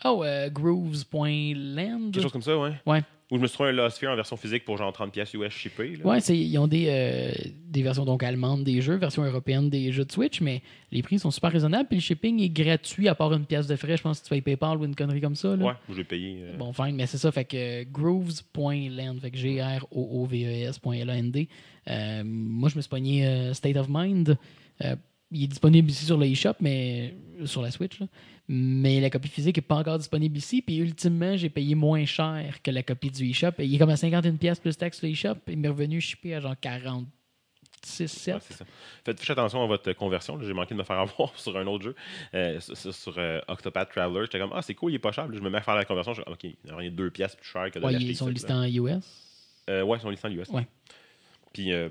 Oh, 0.06 0.24
euh, 0.24 0.50
grooves.land. 0.50 2.12
Quelque 2.12 2.22
chose 2.22 2.32
comme 2.32 2.42
ça, 2.42 2.58
ouais. 2.58 2.72
Ouais. 2.86 3.02
Où 3.32 3.36
je 3.38 3.42
me 3.44 3.48
suis 3.48 3.54
trouvé 3.54 3.70
un 3.70 3.74
Lost 3.74 4.00
Fear 4.00 4.12
en 4.12 4.16
version 4.16 4.36
physique 4.38 4.66
pour 4.66 4.76
genre 4.78 4.92
30$ 4.92 5.12
pièces 5.12 5.32
US 5.36 5.54
shippé. 5.54 5.98
là. 5.98 6.04
Ouais, 6.06 6.20
c'est- 6.20 6.36
ils 6.36 6.58
ont 6.58 6.66
des, 6.68 6.88
euh, 6.90 7.32
des 7.68 7.84
versions 7.84 8.04
donc 8.04 8.24
allemandes 8.24 8.64
des 8.64 8.82
jeux, 8.82 8.96
version 8.96 9.24
européenne 9.24 9.70
des 9.70 9.92
jeux 9.92 10.04
de 10.04 10.12
Switch, 10.12 10.42
mais 10.42 10.64
les 10.92 11.04
prix 11.04 11.20
sont 11.20 11.30
super 11.30 11.52
raisonnables. 11.52 11.88
Puis 11.88 11.98
le 11.98 12.02
shipping 12.02 12.42
est 12.42 12.50
gratuit 12.50 13.08
à 13.08 13.14
part 13.14 13.32
une 13.34 13.46
pièce 13.46 13.68
de 13.68 13.76
frais. 13.76 13.98
Je 13.98 14.02
pense 14.02 14.20
que 14.22 14.26
tu 14.26 14.30
fais 14.34 14.42
PayPal 14.42 14.80
ou 14.80 14.86
une 14.86 14.96
connerie 14.96 15.22
comme 15.22 15.36
ça. 15.36 15.56
Là. 15.56 15.64
Ouais, 15.64 15.74
où 15.88 15.94
j'ai 15.94 16.04
payé. 16.06 16.40
euh, 16.42 16.58
Bon, 16.58 16.74
fine, 16.74 16.96
mais 16.96 17.06
c'est 17.06 17.20
ça. 17.20 17.32
Fait 17.32 17.46
que 17.46 17.56
euh, 17.56 17.84
grooves.land, 17.92 19.18
fait 19.22 19.30
que 19.30 19.38
G-R-O-O-V-E-S.L-A-N-D. 19.38 21.48
Euh, 21.88 22.24
moi, 22.26 22.70
je 22.70 22.78
me 22.78 22.82
suis 22.82 22.90
pogné 22.90 23.28
euh, 23.28 23.54
State 23.54 23.78
of 23.78 23.86
Mind. 23.90 24.38
Il 25.32 25.44
est 25.44 25.48
disponible 25.48 25.90
ici 25.90 26.06
sur 26.06 26.18
le 26.18 26.26
eShop, 26.26 26.54
mais 26.60 27.14
sur 27.46 27.62
la 27.62 27.72
Switch. 27.72 28.00
là. 28.00 28.08
Mais 28.48 29.00
la 29.00 29.12
copie 29.12 29.28
physique 29.28 29.58
n'est 29.58 29.62
pas 29.62 29.76
encore 29.76 30.00
disponible 30.00 30.36
ici. 30.38 30.64
Puis 30.64 30.78
ultimement, 30.78 31.38
j'ai 31.38 31.50
payé 31.50 31.76
moins 31.76 32.04
cher 32.06 32.62
que 32.64 32.72
la 32.72 32.82
copie 32.82 33.12
du 33.12 33.30
eShop. 33.30 33.52
Il 33.60 33.76
est 33.76 33.78
comme 33.78 33.92
à 33.92 33.96
51$ 33.96 34.38
pièces 34.38 34.60
plus 34.60 34.76
taxe 34.76 34.98
sur 34.98 35.06
le 35.08 35.14
eShop. 35.14 35.36
Il 35.48 35.60
m'est 35.60 35.68
revenu 35.68 36.02
shippé 36.02 36.34
à 36.34 36.40
genre 36.40 36.56
46, 36.60 38.08
7. 38.08 38.34
Ouais, 38.34 38.42
c'est 38.48 38.54
ça. 38.56 38.66
Faites 39.06 39.20
faites 39.20 39.30
attention 39.30 39.64
à 39.64 39.68
votre 39.68 39.94
conversion. 39.94 40.42
J'ai 40.42 40.54
manqué 40.54 40.74
de 40.74 40.80
me 40.80 40.84
faire 40.84 40.98
avoir 41.00 41.38
sur 41.38 41.56
un 41.58 41.68
autre 41.68 41.84
jeu, 41.84 41.96
euh, 42.34 42.60
sur, 42.60 43.14
euh, 43.20 43.40
Octopath 43.48 43.92
Traveler. 43.92 44.22
J'étais 44.24 44.40
comme, 44.40 44.52
ah, 44.54 44.64
c'est 44.64 44.74
cool, 44.74 44.94
il 44.94 44.96
est 44.96 45.00
pas 45.00 45.12
cher. 45.12 45.28
Puis 45.28 45.38
je 45.38 45.44
me 45.44 45.50
mets 45.52 45.60
à 45.60 45.62
faire 45.62 45.76
la 45.76 45.86
conversion. 45.86 46.14
Je 46.14 46.22
ok, 46.24 46.44
il 46.44 46.56
y 46.66 46.88
a 46.88 46.90
deux 46.90 47.12
pièces 47.12 47.36
plus 47.36 47.48
cher 47.48 47.70
que 47.70 47.78
de 47.78 47.86
Ouais, 47.86 47.92
l'acheter 47.92 48.10
ils 48.10 48.16
sont 48.16 48.28
listés 48.30 48.54
en 48.54 48.64
US. 48.64 49.04
Euh, 49.70 49.84
ouais, 49.84 49.98
ils 50.00 50.02
sont 50.02 50.10
listés 50.10 50.28
en 50.28 50.32
US. 50.32 50.50
Ouais. 50.50 50.66
Puis, 51.54 51.72
euh, 51.72 51.90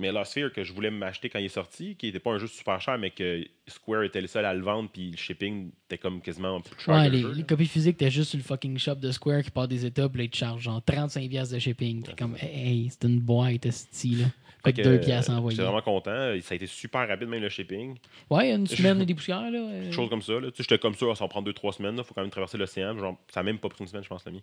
mais 0.00 0.10
Lost 0.12 0.32
Sphere 0.32 0.52
que 0.52 0.64
je 0.64 0.72
voulais 0.72 0.90
m'acheter 0.90 1.28
quand 1.28 1.38
il 1.38 1.44
est 1.44 1.48
sorti, 1.48 1.94
qui 1.96 2.06
n'était 2.06 2.18
pas 2.18 2.30
un 2.32 2.38
jeu 2.38 2.46
super 2.46 2.80
cher, 2.80 2.98
mais 2.98 3.10
que 3.10 3.44
Square 3.68 4.04
était 4.04 4.20
le 4.20 4.26
seul 4.26 4.44
à 4.44 4.54
le 4.54 4.62
vendre, 4.62 4.88
puis 4.92 5.10
le 5.10 5.16
shipping 5.16 5.70
était 5.86 5.98
comme 5.98 6.20
quasiment 6.20 6.60
plus 6.60 6.80
cher 6.80 6.94
Ouais, 6.94 7.06
que 7.06 7.10
le 7.10 7.16
les, 7.16 7.22
jeu, 7.22 7.32
les 7.32 7.42
copies 7.44 7.66
physiques, 7.66 7.96
t'es 7.98 8.10
juste 8.10 8.30
sur 8.30 8.38
le 8.38 8.42
fucking 8.44 8.78
shop 8.78 8.96
de 8.96 9.10
Square 9.12 9.42
qui 9.42 9.50
part 9.50 9.68
des 9.68 9.86
étapes, 9.86 10.16
là, 10.16 10.24
ils 10.24 10.30
te 10.30 10.36
chargent 10.36 10.62
genre 10.62 10.80
35$ 10.80 11.28
piastres 11.28 11.54
de 11.54 11.58
shipping. 11.60 12.02
T'es 12.02 12.14
comme, 12.14 12.36
hey, 12.40 12.88
c'est 12.90 13.06
une 13.08 13.20
boîte, 13.20 13.66
esti, 13.66 14.16
là. 14.16 14.26
Fait 14.64 14.72
que 14.72 14.82
Fait 14.82 14.88
2 14.88 14.98
que, 14.98 15.04
piastres 15.04 15.30
envoyés. 15.32 15.56
J'étais 15.56 15.66
vraiment 15.66 15.82
content. 15.82 16.34
Ça 16.42 16.52
a 16.52 16.54
été 16.54 16.66
super 16.66 17.08
rapide, 17.08 17.28
même 17.28 17.40
le 17.42 17.48
shipping. 17.48 17.96
Ouais, 18.28 18.52
une 18.52 18.66
semaine 18.66 19.00
et 19.02 19.06
des 19.06 19.14
poussières, 19.14 19.50
là. 19.50 19.58
Quelque 19.82 19.92
chose 19.94 20.10
comme 20.10 20.22
ça. 20.22 20.34
là. 20.34 20.50
Tu 20.50 20.56
sais, 20.58 20.62
J'étais 20.64 20.78
comme 20.78 20.94
ça, 20.94 21.06
ça 21.14 21.24
va 21.24 21.28
prendre 21.28 21.50
2-3 21.50 21.72
semaines. 21.76 21.94
Il 21.98 22.04
faut 22.04 22.14
quand 22.14 22.20
même 22.22 22.30
traverser 22.30 22.58
l'océan. 22.58 22.96
Genre, 22.98 23.16
ça 23.32 23.40
n'a 23.40 23.44
même 23.44 23.58
pas 23.58 23.68
pris 23.68 23.80
une 23.80 23.86
semaine, 23.88 24.04
je 24.04 24.08
pense, 24.08 24.24
l'ami. 24.24 24.42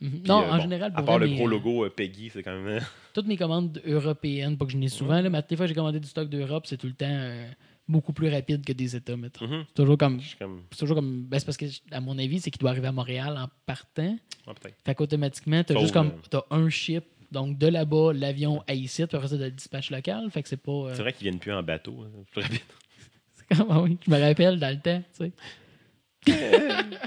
mhm. 0.00 0.22
Non, 0.26 0.42
euh, 0.42 0.50
en 0.50 0.56
bon, 0.56 0.62
général, 0.62 0.92
À 0.94 0.96
pour 0.96 1.04
part 1.06 1.18
vrai, 1.18 1.28
le 1.28 1.34
gros 1.34 1.46
euh, 1.46 1.50
logo 1.50 1.84
euh, 1.84 1.90
Peggy, 1.90 2.30
c'est 2.30 2.42
quand 2.42 2.58
même. 2.58 2.80
toutes 3.14 3.26
mes 3.26 3.36
commandes 3.36 3.80
européennes, 3.86 4.56
pas 4.56 4.64
que 4.66 4.72
je 4.72 4.76
n'ai 4.76 4.88
souvent, 4.88 5.20
là, 5.20 5.30
mais 5.30 5.40
des 5.48 5.56
fois, 5.56 5.66
j'ai 5.66 5.74
commandé 5.74 6.00
du 6.00 6.08
stock 6.08 6.28
d'Europe, 6.28 6.66
c'est 6.66 6.76
tout 6.76 6.86
le 6.88 6.94
temps 6.94 7.06
euh, 7.08 7.46
beaucoup 7.86 8.12
plus 8.12 8.28
rapide 8.28 8.64
que 8.64 8.72
des 8.72 8.96
États, 8.96 9.16
mettons. 9.16 9.46
Mhm. 9.46 9.64
C'est 9.68 9.74
toujours 9.74 9.98
comme. 9.98 10.20
C'est 10.20 10.78
toujours 10.78 10.96
comme. 10.96 11.24
Ben, 11.24 11.38
c'est 11.38 11.44
parce 11.46 11.56
que, 11.56 11.66
à 11.92 12.00
mon 12.00 12.18
avis, 12.18 12.40
c'est 12.40 12.50
qu'il 12.50 12.58
doit 12.60 12.70
arriver 12.70 12.88
à 12.88 12.92
Montréal 12.92 13.36
en 13.38 13.48
partant. 13.66 14.16
Ah, 14.46 14.52
peut-être. 14.54 14.76
Fait 14.84 14.94
qu'automatiquement, 14.94 15.62
t'as 15.62 15.78
juste 15.78 15.92
comme. 15.92 16.12
T'as 16.30 16.42
un 16.50 16.68
ship. 16.68 17.04
Donc, 17.34 17.58
de 17.58 17.66
là-bas, 17.66 18.12
l'avion 18.14 18.62
à 18.66 18.72
ici, 18.74 19.06
puis 19.06 19.16
après 19.16 19.28
ça, 19.28 19.36
de 19.36 19.44
le 19.44 19.50
dispatch 19.50 19.90
local. 19.90 20.30
Fait 20.30 20.42
que 20.42 20.48
c'est 20.48 20.56
pas. 20.56 20.72
euh, 20.72 20.94
C'est 20.94 21.02
vrai 21.02 21.12
qu'ils 21.12 21.24
viennent 21.28 21.38
plus 21.40 21.52
en 21.52 21.62
bateau. 21.62 21.96
hein. 22.02 22.08
C'est 22.16 22.30
plus 22.30 22.40
rapide. 22.42 22.60
c'est 23.34 23.56
comme- 23.56 23.66
ah 23.70 23.80
oui, 23.82 23.98
je 24.06 24.10
me 24.10 24.18
rappelle 24.20 24.58
dans 24.58 24.70
le 24.70 24.80
temps, 24.80 25.02
tu 25.18 25.24
sais. 25.26 25.32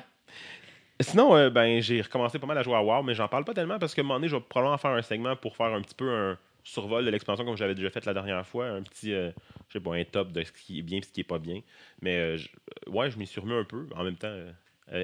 Sinon, 0.99 1.35
euh, 1.35 1.49
ben, 1.51 1.79
j'ai 1.81 2.01
recommencé 2.01 2.39
pas 2.39 2.47
mal 2.47 2.57
à 2.57 2.63
jouer 2.63 2.73
à 2.75 2.81
WoW, 2.83 3.03
mais 3.03 3.13
j'en 3.13 3.27
parle 3.27 3.45
pas 3.45 3.53
tellement 3.53 3.77
parce 3.77 3.93
que 3.93 4.01
un 4.01 4.03
moment 4.03 4.15
donné, 4.15 4.27
je 4.29 4.35
vais 4.35 4.41
probablement 4.41 4.77
faire 4.77 4.91
un 4.91 5.01
segment 5.03 5.35
pour 5.35 5.55
faire 5.55 5.67
un 5.67 5.81
petit 5.81 5.93
peu 5.93 6.09
un 6.11 6.37
survol 6.63 7.05
de 7.05 7.09
l'expansion 7.11 7.45
comme 7.45 7.55
j'avais 7.55 7.75
déjà 7.75 7.89
fait 7.91 8.03
la 8.05 8.13
dernière 8.15 8.45
fois. 8.47 8.67
Un 8.67 8.81
petit, 8.81 9.13
euh, 9.13 9.29
je 9.67 9.73
sais 9.73 9.79
pas, 9.79 9.93
un 9.95 10.03
top 10.03 10.31
de 10.31 10.43
ce 10.43 10.51
qui 10.51 10.79
est 10.79 10.81
bien 10.81 10.97
et 10.97 11.01
ce 11.03 11.11
qui 11.11 11.21
est 11.21 11.23
pas 11.23 11.37
bien. 11.37 11.61
Mais 12.01 12.15
euh, 12.17 12.37
je- 12.37 12.49
ouais, 12.89 13.11
je 13.11 13.17
m'y 13.19 13.27
suis 13.27 13.39
remis 13.39 13.53
un 13.53 13.63
peu. 13.63 13.87
En 13.95 14.03
même 14.03 14.15
temps, 14.17 14.33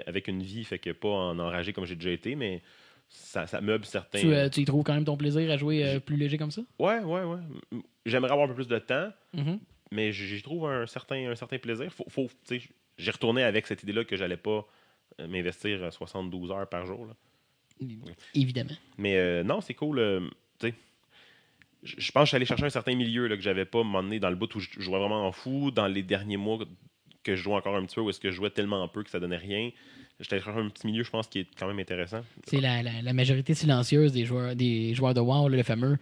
avec 0.07 0.27
une 0.27 0.41
vie, 0.41 0.63
fait 0.63 0.79
que 0.79 0.89
pas 0.89 1.09
en 1.09 1.37
enragé 1.39 1.73
comme 1.73 1.85
j'ai 1.85 1.95
déjà 1.95 2.09
été, 2.11 2.35
mais 2.35 2.61
ça, 3.15 3.45
ça 3.47 3.61
meuble 3.61 3.85
certains. 3.85 4.19
Tu, 4.19 4.33
euh, 4.33 4.49
tu 4.49 4.61
y 4.61 4.65
trouves 4.65 4.83
quand 4.83 4.93
même 4.95 5.05
ton 5.05 5.15
plaisir 5.17 5.49
à 5.51 5.57
jouer 5.57 5.85
euh, 5.85 5.99
plus 5.99 6.17
léger 6.17 6.37
comme 6.37 6.51
ça? 6.51 6.61
Ouais, 6.79 6.99
ouais, 6.99 7.23
ouais. 7.23 7.39
J'aimerais 8.05 8.31
avoir 8.31 8.45
un 8.45 8.49
peu 8.49 8.55
plus 8.55 8.67
de 8.67 8.79
temps, 8.79 9.09
Mhm. 9.33 9.59
mais 9.91 10.11
j'y 10.11 10.41
trouve 10.41 10.65
un 10.67 10.85
certain, 10.87 11.29
un 11.31 11.35
certain 11.35 11.59
plaisir. 11.59 11.91
Faut, 11.93 12.05
faut, 12.09 12.27
j'ai 12.97 13.11
retourné 13.11 13.43
avec 13.43 13.67
cette 13.67 13.83
idée-là 13.83 14.03
que 14.03 14.15
j'allais 14.17 14.37
pas 14.37 14.67
euh, 15.19 15.27
m'investir 15.27 15.83
euh, 15.83 15.91
72 15.91 16.51
heures 16.51 16.67
par 16.67 16.85
jour. 16.85 17.05
là. 17.05 17.13
Évidemment. 18.33 18.71
Mais 18.97 19.15
euh, 19.17 19.43
non, 19.43 19.61
c'est 19.61 19.73
cool. 19.73 19.99
je 21.83 22.11
pense 22.11 22.21
que 22.21 22.25
je 22.25 22.25
suis 22.27 22.35
allé 22.35 22.45
chercher 22.45 22.65
un 22.65 22.69
certain 22.69 22.95
milieu 22.95 23.27
là, 23.27 23.35
que 23.35 23.41
j'avais 23.41 23.65
pas 23.65 23.83
m'emmené 23.83 24.19
dans 24.19 24.29
le 24.29 24.35
bout 24.35 24.53
où 24.55 24.59
je 24.59 24.69
jouais 24.79 24.97
vraiment 24.99 25.27
en 25.27 25.31
fou. 25.31 25.69
Dans 25.71 25.87
les 25.87 26.01
derniers 26.03 26.37
mois 26.37 26.59
que 27.23 27.35
je 27.35 27.41
jouais 27.43 27.55
encore 27.55 27.75
un 27.75 27.85
petit 27.85 27.95
peu, 27.95 28.01
où 28.01 28.09
est-ce 28.09 28.19
que 28.19 28.29
je 28.31 28.35
jouais 28.35 28.49
tellement 28.49 28.87
peu 28.87 29.03
que 29.03 29.09
ça 29.09 29.19
donnait 29.19 29.37
rien. 29.37 29.69
J'étais 30.19 30.39
chercher 30.39 30.59
un 30.59 30.69
petit 30.69 30.85
milieu, 30.87 31.03
je 31.03 31.09
pense, 31.09 31.27
qui 31.27 31.39
est 31.39 31.47
quand 31.57 31.67
même 31.67 31.79
intéressant. 31.79 32.21
C'est 32.45 32.61
la, 32.61 32.83
la, 32.83 33.01
la 33.01 33.13
majorité 33.13 33.53
silencieuse 33.55 34.11
des 34.13 34.25
joueurs, 34.25 34.55
des 34.55 34.93
joueurs 34.93 35.13
de 35.13 35.19
WoW, 35.21 35.49
le 35.49 35.63
fameux. 35.63 35.97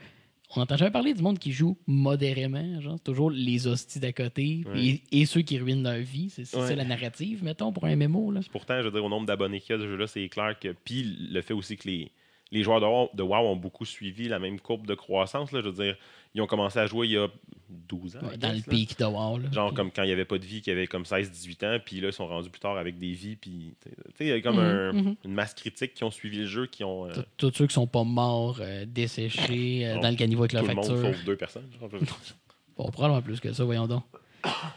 On 0.53 0.59
n'entend 0.59 0.75
jamais 0.75 0.91
parler 0.91 1.13
du 1.13 1.21
monde 1.21 1.39
qui 1.39 1.53
joue 1.53 1.77
modérément. 1.87 2.81
Genre, 2.81 2.95
c'est 2.97 3.03
toujours 3.05 3.31
les 3.31 3.67
hosties 3.67 3.99
d'à 4.01 4.11
côté 4.11 4.63
Ouais. 4.67 4.85
et, 5.11 5.21
et 5.21 5.25
ceux 5.25 5.41
qui 5.43 5.57
ruinent 5.59 5.81
leur 5.83 5.99
vie. 5.99 6.29
C'est 6.29 6.41
Ouais. 6.55 6.67
ça 6.67 6.75
la 6.75 6.83
narrative, 6.83 7.41
mettons, 7.43 7.71
pour 7.71 7.85
un 7.85 7.95
MMO. 7.95 8.31
Là. 8.31 8.41
Pourtant, 8.51 8.77
je 8.79 8.85
veux 8.87 8.91
dire, 8.91 9.05
au 9.05 9.09
nombre 9.09 9.25
d'abonnés 9.27 9.61
qu'il 9.61 9.71
y 9.75 9.79
a 9.79 9.81
de 9.81 9.87
jeu-là, 9.87 10.07
c'est 10.07 10.27
clair 10.27 10.59
que. 10.59 10.75
Puis 10.83 11.03
le 11.31 11.41
fait 11.41 11.53
aussi 11.53 11.77
que 11.77 11.87
les, 11.87 12.11
les 12.51 12.63
joueurs 12.63 12.81
de 12.81 12.85
WoW, 12.85 13.09
de 13.13 13.23
WoW 13.23 13.35
ont 13.47 13.55
beaucoup 13.55 13.85
suivi 13.85 14.27
la 14.27 14.39
même 14.39 14.59
courbe 14.59 14.85
de 14.87 14.93
croissance. 14.95 15.51
Là, 15.51 15.61
je 15.61 15.69
veux 15.69 15.83
dire, 15.83 15.95
ils 16.33 16.41
ont 16.41 16.47
commencé 16.47 16.79
à 16.79 16.85
jouer 16.85 17.07
il 17.07 17.13
y 17.13 17.17
a 17.17 17.27
12 17.69 18.17
ans. 18.17 18.19
Ouais, 18.23 18.37
dans 18.37 18.49
le 18.49 18.55
guess, 18.55 18.65
pic 18.67 18.99
de 18.99 19.05
WoW. 19.05 19.37
là. 19.37 19.51
Genre 19.51 19.67
Puis- 19.69 19.75
comme 19.75 19.91
quand 19.91 20.03
il 20.03 20.07
n'y 20.07 20.11
avait 20.11 20.25
pas 20.25 20.37
de 20.37 20.45
vie, 20.45 20.61
qu'il 20.61 20.71
y 20.73 20.75
avait 20.75 20.87
comme 20.87 21.03
16-18 21.05 21.63
ans, 21.65 21.77
puis 21.83 22.01
là, 22.01 22.07
ils 22.09 22.13
sont 22.13 22.27
rendus 22.27 22.49
plus 22.49 22.59
tard 22.59 22.77
avec 22.77 22.99
des 22.99 23.11
vies, 23.13 23.35
puis 23.37 23.73
tu 23.81 23.89
sais, 24.17 24.25
il 24.25 24.27
y 24.27 24.31
a 24.31 24.41
comme 24.41 24.57
Mhm, 24.57 24.61
un- 24.61 24.93
mhm. 24.93 25.15
une 25.25 25.33
masse 25.33 25.53
critique 25.53 25.93
qui 25.93 26.03
ont 26.03 26.11
suivi 26.11 26.39
le 26.39 26.45
jeu, 26.45 26.65
qui 26.67 26.83
ont. 26.83 27.05
euh, 27.07 27.13
Tous- 27.37 27.51
ceux 27.53 27.67
qui 27.67 27.73
sont 27.73 27.87
pas 27.87 28.03
morts, 28.03 28.57
euh, 28.61 28.85
desséchés, 28.87 29.87
euh, 29.87 29.99
dans 29.99 30.09
le 30.09 30.15
caniveau 30.15 30.43
avec 30.43 30.51
tout 30.51 30.57
leur 30.57 30.65
le 30.67 30.73
monde, 30.75 30.85
facture. 30.85 31.13
sauf 31.15 31.25
deux 31.25 31.35
personnes. 31.37 31.69
genre. 31.79 31.89
Bon, 32.77 32.89
probablement 32.89 33.21
plus 33.21 33.39
que 33.39 33.51
ça, 33.53 33.63
voyons 33.63 33.85
donc. 33.87 34.03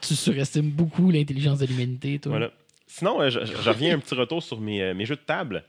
tu 0.02 0.14
surestimes 0.14 0.70
beaucoup 0.70 1.10
l'intelligence 1.10 1.58
de 1.60 1.66
l'humanité, 1.66 2.18
toi. 2.18 2.30
voilà. 2.32 2.50
Sinon, 2.86 3.20
euh, 3.22 3.30
je, 3.30 3.40
je- 3.46 3.56
je 3.62 3.68
reviens 3.70 3.94
un 3.94 3.98
petit 3.98 4.14
retour 4.14 4.42
sur 4.42 4.60
mes, 4.60 4.82
euh, 4.82 4.94
mes 4.94 5.06
jeux 5.06 5.16
de 5.16 5.20
table, 5.22 5.64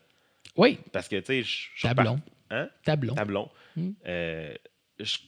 Oui, 0.57 0.79
parce 0.91 1.07
que, 1.07 1.17
tu 1.17 1.25
sais, 1.25 1.43
je 1.43 1.81
tablon. 1.81 2.19
Hein? 2.49 2.69
Tablon. 2.83 3.15
Tablon. 3.15 3.49
Hmm. 3.75 3.91
Euh, 4.07 4.53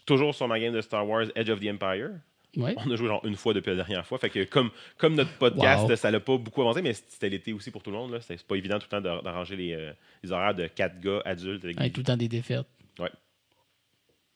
toujours 0.06 0.34
sur 0.34 0.48
ma 0.48 0.60
game 0.60 0.74
de 0.74 0.82
Star 0.82 1.08
Wars 1.08 1.26
Edge 1.36 1.50
of 1.50 1.60
the 1.60 1.68
Empire. 1.68 2.12
Ouais. 2.56 2.74
On 2.78 2.90
a 2.90 2.96
joué 2.96 3.08
genre 3.08 3.24
une 3.26 3.36
fois 3.36 3.54
depuis 3.54 3.70
la 3.72 3.76
dernière 3.84 4.06
fois. 4.08 4.18
Fait 4.18 4.30
que 4.30 4.44
comme, 4.46 4.72
comme 4.98 5.16
notre 5.16 5.34
podcast, 5.38 5.88
Wow. 5.88 5.96
ça 5.96 6.10
l'a 6.10 6.20
pas 6.20 6.38
beaucoup 6.38 6.62
avancé, 6.62 6.82
mais 6.82 6.94
c'était 6.94 7.30
l'été 7.30 7.54
aussi 7.54 7.70
pour 7.70 7.84
tout 7.84 7.92
le 7.92 7.98
monde. 7.98 8.18
C'est 8.22 8.42
pas 8.44 8.56
évident 8.56 8.80
tout 8.80 8.86
le 8.86 8.98
temps 8.98 9.02
d'ar- 9.02 9.22
d'arranger 9.22 9.56
les, 9.56 9.74
euh, 9.74 9.92
les 10.24 10.32
horaires 10.32 10.56
de 10.56 10.66
quatre 10.68 11.00
gars 11.00 11.22
adultes 11.26 11.64
avec 11.66 11.78
Ouais, 11.78 11.84
des 11.88 11.92
tout 11.92 12.00
le 12.00 12.06
temps 12.06 12.18
des 12.18 12.30
défaites. 12.30 12.66
Ouais. 13.00 13.12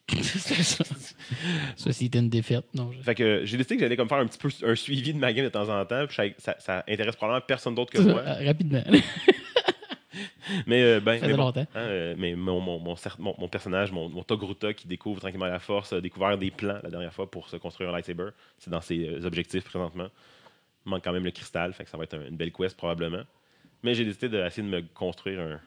c'est 0.22 0.62
ça. 0.64 0.84
C'était 1.94 2.20
une 2.20 2.30
défaite. 2.30 2.66
Non, 2.74 2.92
je- 2.92 3.02
Fait 3.02 3.16
que 3.16 3.46
j'ai 3.46 3.58
décidé 3.58 3.76
que 3.78 3.82
j'allais 3.82 3.96
comme 3.96 4.10
faire 4.10 4.18
un 4.18 4.28
petit 4.28 4.38
peu 4.38 4.50
un 4.70 4.76
suivi 4.76 5.14
de 5.14 5.18
ma 5.18 5.32
game 5.34 5.46
de 5.46 5.50
temps 5.50 5.70
en 5.70 5.86
temps. 5.86 6.06
puis 6.06 6.16
ça, 6.16 6.24
ça, 6.38 6.56
ça 6.60 6.84
intéresse 6.88 7.16
probablement 7.16 7.46
personne 7.48 7.74
d'autre 7.76 7.92
que 7.94 8.00
moi. 8.02 8.20
Euh, 8.20 8.46
Rapidement. 8.46 8.84
Mais, 10.68 10.82
euh, 10.84 11.00
ben, 11.00 11.20
Ça 11.20 11.26
mais 11.26 11.32
fait 11.32 11.38
bon, 11.38 11.44
longtemps. 11.46 11.62
hein, 11.76 11.80
euh, 11.80 12.16
mais 12.18 12.36
mon, 12.36 12.60
mon, 12.60 12.80
mon, 12.80 13.48
personnage, 13.48 13.92
mon, 13.92 14.10
mon 14.10 14.24
Togruta 14.24 14.74
qui 14.74 14.88
découvre 14.88 15.20
tranquillement 15.22 15.46
la 15.46 15.60
force, 15.60 15.94
a 15.94 16.02
découvert 16.02 16.38
des 16.38 16.52
plans 16.52 16.80
la 16.84 16.90
dernière 16.90 17.14
fois 17.14 17.30
pour 17.30 17.48
se 17.50 17.58
construire 17.58 17.90
un 17.90 17.94
lightsaber. 17.94 18.30
C'est 18.58 18.70
dans 18.70 18.82
ses 18.82 19.08
euh, 19.08 19.26
objectifs 19.26 19.64
présentement. 19.64 20.08
Il 20.86 20.90
manque 20.90 21.04
quand 21.04 21.14
même 21.14 21.24
le 21.24 21.32
cristal, 21.32 21.74
fait 21.74 21.84
que 21.86 21.90
ça 21.90 21.98
va 21.98 22.04
être 22.04 22.16
un- 22.16 22.28
une 22.28 22.36
belle 22.36 22.52
quest 22.52 22.76
probablement. 22.76 23.24
Mais 23.84 23.94
j'ai 23.94 24.04
décidé 24.06 24.30
d'essayer 24.30 24.64
de 24.64 24.72
me 24.74 24.82
construire 24.94 25.40
un, 25.40 25.60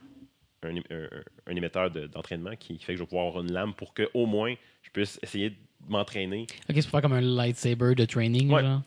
un, 0.64 1.56
émetteur 1.56 1.90
de- 1.90 2.06
d'entraînement 2.06 2.54
qui 2.58 2.78
fait 2.78 2.92
que 2.92 2.98
je 2.98 3.02
vais 3.02 3.06
pouvoir 3.08 3.26
avoir 3.28 3.42
une 3.44 3.52
lame 3.52 3.74
pour 3.74 3.94
que 3.94 4.08
au 4.14 4.26
moins 4.26 4.54
je 4.82 4.90
puisse 4.90 5.18
essayer 5.22 5.50
de 5.50 5.56
m'entraîner. 5.88 6.42
Ok, 6.68 6.76
c'est 6.76 6.82
pour 6.82 6.90
faire 6.90 7.02
comme 7.02 7.12
un 7.12 7.20
lightsaber 7.20 7.94
de 7.94 8.04
training, 8.04 8.50
Ouais. 8.50 8.62
genre. 8.62 8.82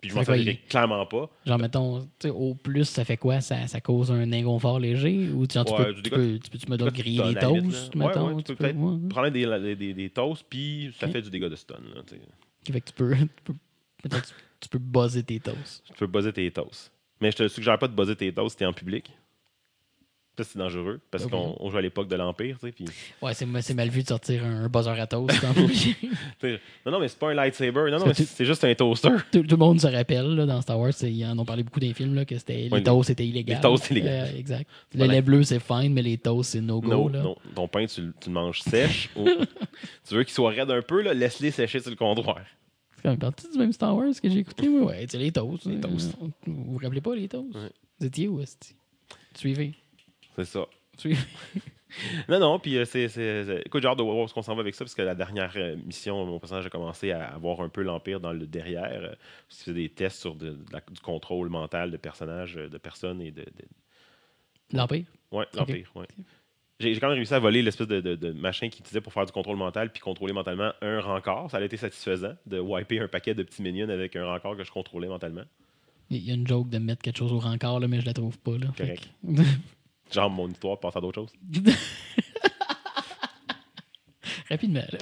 Puis 0.00 0.10
je 0.10 0.14
m'en 0.14 0.24
servirai 0.24 0.56
clairement 0.68 1.06
pas. 1.06 1.30
Genre, 1.46 1.58
mettons, 1.58 2.08
au 2.28 2.54
plus, 2.54 2.84
ça 2.84 3.04
fait 3.04 3.16
quoi? 3.16 3.40
Ça, 3.40 3.66
ça 3.66 3.80
cause 3.80 4.10
un 4.12 4.30
inconfort 4.32 4.78
léger? 4.78 5.30
Ou 5.30 5.46
genre, 5.50 5.64
tu, 5.64 5.74
peux, 5.74 5.94
tu, 5.94 6.10
peux, 6.10 6.38
tu 6.38 6.50
peux, 6.50 6.58
tu 6.58 6.70
me 6.70 6.76
donnes 6.76 6.90
griller 6.90 7.34
des 7.34 7.40
toasts. 7.40 7.94
Ouais, 7.94 8.06
mettons? 8.06 8.34
ouais, 8.34 8.42
tu 8.42 8.54
peux 8.54 8.56
peut-être. 8.56 9.08
Prendre 9.08 9.30
des, 9.30 9.46
des, 9.46 9.76
des, 9.76 9.94
des 9.94 10.10
toasts, 10.10 10.44
puis 10.48 10.94
ça 10.98 11.08
fait 11.08 11.22
du 11.22 11.30
dégât 11.30 11.48
de 11.48 11.56
stun. 11.56 11.74
Là. 11.94 12.02
Fait 12.70 12.80
que 12.80 12.86
tu 12.86 12.92
peux, 12.92 13.14
tu 14.60 14.68
peux 14.68 14.78
buzzer 14.78 15.22
tes 15.22 15.40
toasts. 15.40 15.84
Tu 15.86 15.94
peux 15.94 16.06
buzzer 16.06 16.32
tes 16.32 16.50
toasts. 16.50 16.92
Mais 17.20 17.30
je 17.30 17.36
te 17.36 17.48
suggère 17.48 17.78
pas 17.78 17.88
de 17.88 17.94
buzzer 17.94 18.16
tes 18.16 18.32
toasts 18.32 18.50
si 18.50 18.56
t'es 18.58 18.66
en 18.66 18.72
public. 18.72 19.10
Ça, 20.38 20.44
c'est 20.44 20.58
dangereux. 20.58 21.00
Parce 21.10 21.26
qu'on 21.26 21.56
on 21.58 21.70
joue 21.70 21.78
à 21.78 21.80
l'époque 21.80 22.08
de 22.08 22.16
l'Empire, 22.16 22.58
tu 22.60 22.68
sais. 22.68 22.84
Ouais, 23.22 23.32
c'est 23.32 23.46
c'est 23.62 23.72
mal 23.74 23.88
vu 23.88 24.02
de 24.02 24.08
sortir 24.08 24.44
un 24.44 24.68
buzzer 24.68 24.90
à 25.00 25.06
toast. 25.06 25.34
tu 25.70 25.94
sais, 26.40 26.60
non, 26.84 26.92
non, 26.92 27.00
mais 27.00 27.08
c'est 27.08 27.18
pas 27.18 27.30
un 27.30 27.34
lightsaber. 27.34 27.90
Non, 27.90 27.98
non, 28.00 28.12
tu- 28.12 28.24
c'est 28.24 28.44
juste 28.44 28.62
un 28.64 28.74
toaster. 28.74 29.08
tout, 29.32 29.42
tout 29.42 29.46
le 29.50 29.56
monde 29.56 29.80
se 29.80 29.86
rappelle 29.86 30.26
là, 30.34 30.44
dans 30.44 30.60
Star 30.60 30.78
Wars, 30.78 30.92
ils 31.02 31.24
en 31.24 31.38
ont 31.38 31.44
parlé 31.46 31.62
beaucoup 31.62 31.80
dans 31.80 31.86
les 31.86 31.94
films 31.94 32.14
là, 32.14 32.26
que 32.26 32.34
Ouais, 32.34 32.68
les 32.70 32.82
toasts 32.82 33.06
c'était 33.08 33.26
illégal. 33.26 33.56
les 33.56 33.62
toasts, 33.62 33.90
illégal. 33.90 34.28
Euh, 34.28 34.38
exact. 34.38 34.68
Le 34.92 34.98
Voilà. 34.98 35.12
lait 35.14 35.22
bleu 35.22 35.42
c'est 35.42 35.58
fine, 35.58 35.94
mais 35.94 36.02
les 36.02 36.18
toasts 36.18 36.50
c'est 36.50 36.60
no 36.60 36.80
go. 36.82 37.08
Non. 37.08 37.36
Ton 37.54 37.66
pain, 37.66 37.86
tu, 37.86 38.02
le- 38.02 38.14
tu 38.20 38.28
le 38.28 38.34
manges 38.34 38.60
sèche. 38.60 39.08
ou 39.16 39.24
tu 40.06 40.14
veux 40.14 40.22
qu'il 40.24 40.34
soit 40.34 40.50
raide 40.50 40.70
un 40.70 40.82
peu, 40.82 41.00
laisse-les 41.12 41.50
sécher 41.50 41.80
sur 41.80 41.88
le 41.90 41.96
comptoir. 41.96 42.40
C'est 42.96 43.02
comme, 43.04 43.16
Parles-tu 43.18 43.50
du 43.52 43.58
même 43.58 43.72
Star 43.72 43.96
Wars 43.96 44.08
que 44.22 44.28
j'ai 44.28 44.40
écouté? 44.40 44.68
Ouais, 44.68 45.06
c'est 45.08 45.16
les 45.18 45.32
toasts. 45.32 45.64
Les 45.64 45.76
Euh, 45.76 45.80
toasts. 45.80 46.14
Vous 46.46 46.64
vous 46.74 46.78
rappelez 46.82 47.00
pas 47.00 47.14
les 47.14 47.26
toasts? 47.26 47.56
Vous 48.00 48.06
étiez 48.06 48.28
où? 48.28 48.42
Suivez. 49.34 49.72
C'est 50.36 50.44
ça. 50.44 50.66
Non, 52.28 52.40
non, 52.40 52.58
puis 52.58 52.76
euh, 52.76 52.84
c'est, 52.84 53.04
Écoute, 53.64 53.80
j'ai 53.82 53.88
hâte 53.88 53.96
de 53.96 54.02
voir 54.02 54.16
où 54.18 54.26
qu'on 54.26 54.42
s'en 54.42 54.54
va 54.54 54.60
avec 54.60 54.74
ça, 54.74 54.84
parce 54.84 54.94
que 54.94 55.02
la 55.02 55.14
dernière 55.14 55.52
euh, 55.56 55.76
mission, 55.76 56.26
mon 56.26 56.38
personnage 56.38 56.66
a 56.66 56.68
commencé 56.68 57.12
à 57.12 57.28
avoir 57.28 57.60
un 57.60 57.68
peu 57.70 57.80
l'Empire 57.82 58.20
dans 58.20 58.32
le 58.32 58.46
derrière. 58.46 59.00
Euh, 59.04 59.14
c'est 59.48 59.72
des 59.72 59.88
tests 59.88 60.20
sur 60.20 60.34
de- 60.34 60.50
de 60.50 60.64
la- 60.72 60.80
du 60.80 61.00
contrôle 61.00 61.48
mental 61.48 61.90
de 61.90 61.96
personnages, 61.96 62.54
de 62.56 62.76
personnes 62.78 63.22
et 63.22 63.30
de. 63.30 63.42
de- 63.42 64.76
L'Empire? 64.76 65.04
Ouais, 65.30 65.46
l'Empire, 65.54 65.90
ouais. 65.94 66.06
J'ai, 66.80 66.92
j'ai 66.92 67.00
quand 67.00 67.06
même 67.08 67.16
réussi 67.16 67.32
à 67.32 67.38
voler 67.38 67.62
l'espèce 67.62 67.86
de, 67.86 68.00
de- 68.00 68.32
machin 68.32 68.68
qui 68.68 68.80
utilisait 68.80 69.00
pour 69.00 69.12
faire 69.12 69.24
du 69.24 69.32
contrôle 69.32 69.56
mental 69.56 69.90
puis 69.90 70.00
contrôler 70.02 70.32
mentalement 70.34 70.72
un 70.82 71.00
rencard. 71.00 71.50
Ça 71.50 71.58
a 71.58 71.62
été 71.62 71.76
satisfaisant 71.78 72.34
de 72.46 72.58
wiper 72.58 72.98
un 73.00 73.08
paquet 73.08 73.32
de 73.34 73.42
petits 73.44 73.62
minions 73.62 73.88
avec 73.88 74.16
un 74.16 74.26
rencard 74.26 74.56
que 74.56 74.64
je 74.64 74.72
contrôlais 74.72 75.08
mentalement. 75.08 75.44
Il 76.10 76.18
y 76.22 76.30
a 76.30 76.34
une 76.34 76.46
joke 76.46 76.68
de 76.68 76.78
mettre 76.78 77.00
quelque 77.02 77.16
chose 77.16 77.32
au 77.32 77.38
rencard, 77.38 77.80
là, 77.80 77.88
mais 77.88 78.00
je 78.00 78.06
la 78.06 78.12
trouve 78.12 78.38
pas. 78.38 78.58
Là. 78.58 78.66
Correct. 78.76 79.08
Genre 80.12 80.30
mon 80.30 80.48
histoire 80.48 80.78
passe 80.80 80.96
à 80.96 81.00
d'autres 81.00 81.20
choses. 81.22 81.32
Rapidement, 84.50 84.84
là. 84.92 84.98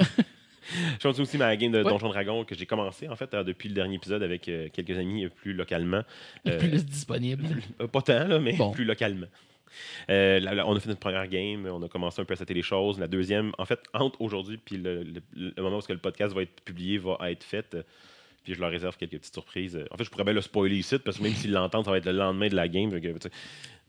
Je 0.98 1.02
continue 1.06 1.22
aussi 1.24 1.38
ma 1.38 1.54
game 1.56 1.70
de 1.70 1.82
Ouais. 1.82 1.90
Donjon 1.90 2.08
Dragon 2.08 2.44
que 2.44 2.54
j'ai 2.54 2.66
commencé 2.66 3.08
en 3.08 3.14
fait 3.16 3.32
euh, 3.34 3.44
depuis 3.44 3.68
le 3.68 3.74
dernier 3.74 3.96
épisode 3.96 4.22
avec 4.22 4.48
euh, 4.48 4.68
quelques 4.72 4.96
amis 4.98 5.24
euh, 5.24 5.28
plus 5.28 5.52
localement. 5.52 6.02
Plus 6.44 6.84
disponible. 6.84 7.44
Pas 7.92 8.02
tant, 8.02 8.26
là, 8.26 8.38
mais 8.40 8.54
Bon. 8.56 8.72
plus 8.72 8.84
localement. 8.84 9.26
Euh, 10.08 10.40
là, 10.40 10.54
là, 10.54 10.66
on 10.66 10.74
a 10.74 10.80
fait 10.80 10.88
notre 10.88 11.00
première 11.00 11.28
game, 11.28 11.66
on 11.66 11.82
a 11.82 11.88
commencé 11.88 12.20
un 12.20 12.24
peu 12.24 12.32
à 12.34 12.36
setter 12.36 12.54
les 12.54 12.62
choses. 12.62 12.98
La 12.98 13.06
deuxième, 13.08 13.52
en 13.58 13.64
fait, 13.66 13.80
entre 13.92 14.20
aujourd'hui 14.20 14.56
puis 14.56 14.76
le, 14.78 15.02
le- 15.02 15.22
le 15.34 15.62
moment 15.62 15.76
où 15.76 15.80
ce 15.80 15.88
que 15.88 15.92
le 15.92 15.98
podcast 15.98 16.34
va 16.34 16.42
être 16.42 16.60
publié 16.62 16.98
va 16.98 17.18
être 17.30 17.44
fait. 17.44 17.74
euh, 17.74 17.82
Puis 18.44 18.54
je 18.54 18.60
leur 18.60 18.70
réserve 18.70 18.96
quelques 18.96 19.18
petites 19.18 19.34
surprises. 19.34 19.78
En 19.90 19.96
fait, 19.96 20.04
je 20.04 20.10
pourrais 20.10 20.24
bien 20.24 20.32
le 20.32 20.40
spoiler 20.40 20.76
ici, 20.76 20.98
parce 20.98 21.18
que 21.18 21.22
même 21.22 21.34
s'ils 21.34 21.52
l'entendent, 21.52 21.84
ça 21.84 21.90
va 21.90 21.98
être 21.98 22.06
le 22.06 22.12
lendemain 22.12 22.48
de 22.48 22.56
la 22.56 22.68
game. 22.68 22.90
que. 23.00 23.28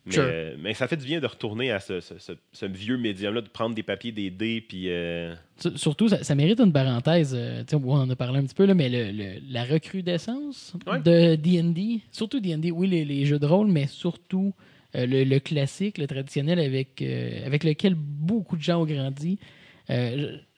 Mais, 0.05 0.13
Sure. 0.13 0.23
euh, 0.25 0.55
mais 0.59 0.73
ça 0.73 0.87
fait 0.87 0.97
du 0.97 1.05
bien 1.05 1.19
de 1.19 1.25
retourner 1.27 1.71
à 1.71 1.79
ce, 1.79 1.99
ce- 1.99 2.17
ce- 2.19 2.33
ce 2.51 2.65
vieux 2.65 2.97
médium-là, 2.97 3.41
de 3.41 3.49
prendre 3.49 3.73
des 3.75 3.83
papiers, 3.83 4.11
des 4.11 4.29
dés, 4.29 4.61
puis. 4.61 4.89
euh, 4.89 5.33
Sur- 5.57 5.77
Surtout, 5.79 6.07
ça, 6.09 6.23
ça 6.23 6.35
mérite 6.35 6.59
une 6.59 6.71
parenthèse. 6.73 7.33
euh, 7.35 7.63
on 7.73 7.91
en 7.93 8.09
a 8.09 8.15
parlé 8.15 8.39
un 8.39 8.43
petit 8.43 8.53
peu, 8.55 8.65
là, 8.65 8.73
mais 8.73 8.89
le, 8.89 9.11
le- 9.11 9.39
la 9.49 9.63
recrudescence 9.63 10.73
Ouais. 10.87 10.99
de 11.01 11.35
D&D, 11.35 12.01
surtout 12.11 12.39
D&D, 12.39 12.71
oui, 12.71 12.87
les, 12.87 13.05
les 13.05 13.25
jeux 13.25 13.39
de 13.39 13.45
rôle, 13.45 13.67
mais 13.71 13.87
surtout 13.87 14.53
euh, 14.95 15.05
le, 15.05 15.23
le 15.23 15.39
classique, 15.39 15.97
le 15.97 16.07
traditionnel 16.07 16.59
avec, 16.59 17.01
avec 17.01 17.63
lequel 17.63 17.95
beaucoup 17.95 18.55
de 18.57 18.61
gens 18.61 18.81
ont 18.81 18.85
grandi. 18.85 19.39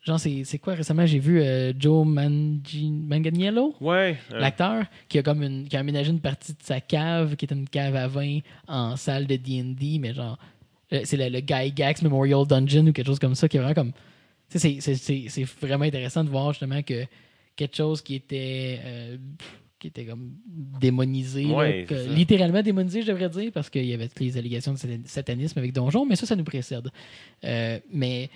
Genre, 0.07 0.19
c'est 0.19 0.57
quoi? 0.59 0.73
Récemment? 0.75 1.05
J'ai 1.05 1.19
vu 1.19 1.41
euh, 1.41 1.73
Joe 1.77 2.07
Mangi- 2.07 2.89
Manganiello, 2.91 3.75
Ouais. 3.81 4.15
euh, 4.31 4.39
l'acteur, 4.39 4.85
qui 5.09 5.19
a 5.19 5.23
comme 5.23 5.43
une, 5.43 5.67
qui 5.67 5.75
a 5.75 5.81
aménagé 5.81 6.11
une 6.11 6.21
partie 6.21 6.53
de 6.53 6.63
sa 6.63 6.79
cave, 6.79 7.35
qui 7.35 7.43
était 7.45 7.55
une 7.55 7.67
cave 7.67 7.95
à 7.95 8.07
vin 8.07 8.39
en 8.69 8.95
salle 8.95 9.27
de 9.27 9.35
D&D, 9.35 9.97
mais 9.99 10.13
genre, 10.13 10.39
euh, 10.93 11.01
c'est 11.03 11.17
le, 11.17 11.27
le 11.27 11.41
Guy 11.41 11.73
Gax 11.73 12.01
Memorial 12.03 12.47
Dungeon 12.47 12.87
ou 12.87 12.93
quelque 12.93 13.05
chose 13.07 13.19
comme 13.19 13.35
ça, 13.35 13.49
qui 13.49 13.57
est 13.57 13.59
vraiment 13.59 13.73
comme... 13.75 13.91
C'est 14.49 14.79
vraiment 15.61 15.83
intéressant 15.83 16.23
de 16.23 16.29
voir 16.29 16.53
justement 16.53 16.81
que 16.81 17.03
quelque 17.57 17.75
chose 17.75 18.01
qui 18.01 18.15
était... 18.15 18.79
euh, 18.85 19.17
qui 19.79 19.87
était 19.89 20.05
comme 20.05 20.31
démonisé, 20.81 21.43
là, 21.43 21.83
que- 21.83 22.09
littéralement 22.15 22.63
démonisé, 22.63 23.03
je 23.03 23.07
devrais 23.11 23.29
dire, 23.29 23.51
parce 23.53 23.69
qu'il 23.69 23.85
y 23.85 23.93
avait 23.93 24.07
toutes 24.07 24.21
les 24.21 24.35
allégations 24.37 24.73
de 24.73 24.77
satan- 24.77 25.01
satanisme 25.05 25.59
avec 25.59 25.71
Donjon, 25.73 26.03
mais 26.05 26.15
ça, 26.15 26.25
ça 26.25 26.35
nous 26.35 26.43
précède. 26.43 26.89
Euh, 27.43 27.77
mais 27.93 28.29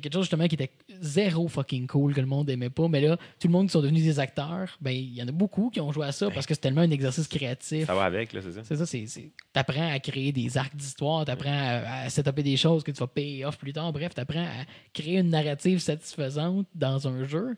quelque 0.00 0.14
chose 0.14 0.24
justement 0.24 0.46
qui 0.46 0.54
était 0.54 0.70
zéro 1.00 1.48
fucking 1.48 1.86
cool 1.86 2.14
que 2.14 2.20
le 2.20 2.26
monde 2.26 2.48
aimait 2.50 2.70
pas 2.70 2.88
mais 2.88 3.00
là 3.00 3.16
tout 3.40 3.48
le 3.48 3.52
monde 3.52 3.66
qui 3.66 3.72
sont 3.72 3.82
devenus 3.82 4.02
des 4.04 4.18
acteurs 4.18 4.76
ben 4.80 4.92
il 4.92 5.14
y 5.14 5.22
en 5.22 5.28
a 5.28 5.32
beaucoup 5.32 5.70
qui 5.70 5.80
ont 5.80 5.92
joué 5.92 6.06
à 6.06 6.12
ça 6.12 6.30
parce 6.30 6.46
que 6.46 6.54
c'est 6.54 6.60
tellement 6.60 6.82
un 6.82 6.90
exercice 6.90 7.28
créatif 7.28 7.86
Ça 7.86 7.94
va 7.94 8.04
avec, 8.04 8.32
là, 8.32 8.40
c'est 8.42 8.52
ça. 8.52 8.60
c'est 8.64 8.76
ça 8.76 8.86
c'est 8.86 9.30
t'apprends 9.52 9.90
à 9.92 9.98
créer 9.98 10.32
des 10.32 10.56
arcs 10.58 10.76
d'histoire 10.76 11.24
t'apprends 11.24 11.50
à, 11.50 12.04
à 12.04 12.10
setuper 12.10 12.42
des 12.42 12.56
choses 12.56 12.82
que 12.82 12.90
tu 12.90 12.98
vas 12.98 13.06
payer 13.06 13.44
off 13.44 13.58
plus 13.58 13.72
tard 13.72 13.92
bref 13.92 14.14
t'apprends 14.14 14.44
à 14.44 14.64
créer 14.92 15.18
une 15.18 15.30
narrative 15.30 15.78
satisfaisante 15.78 16.66
dans 16.74 17.08
un 17.08 17.24
jeu 17.24 17.56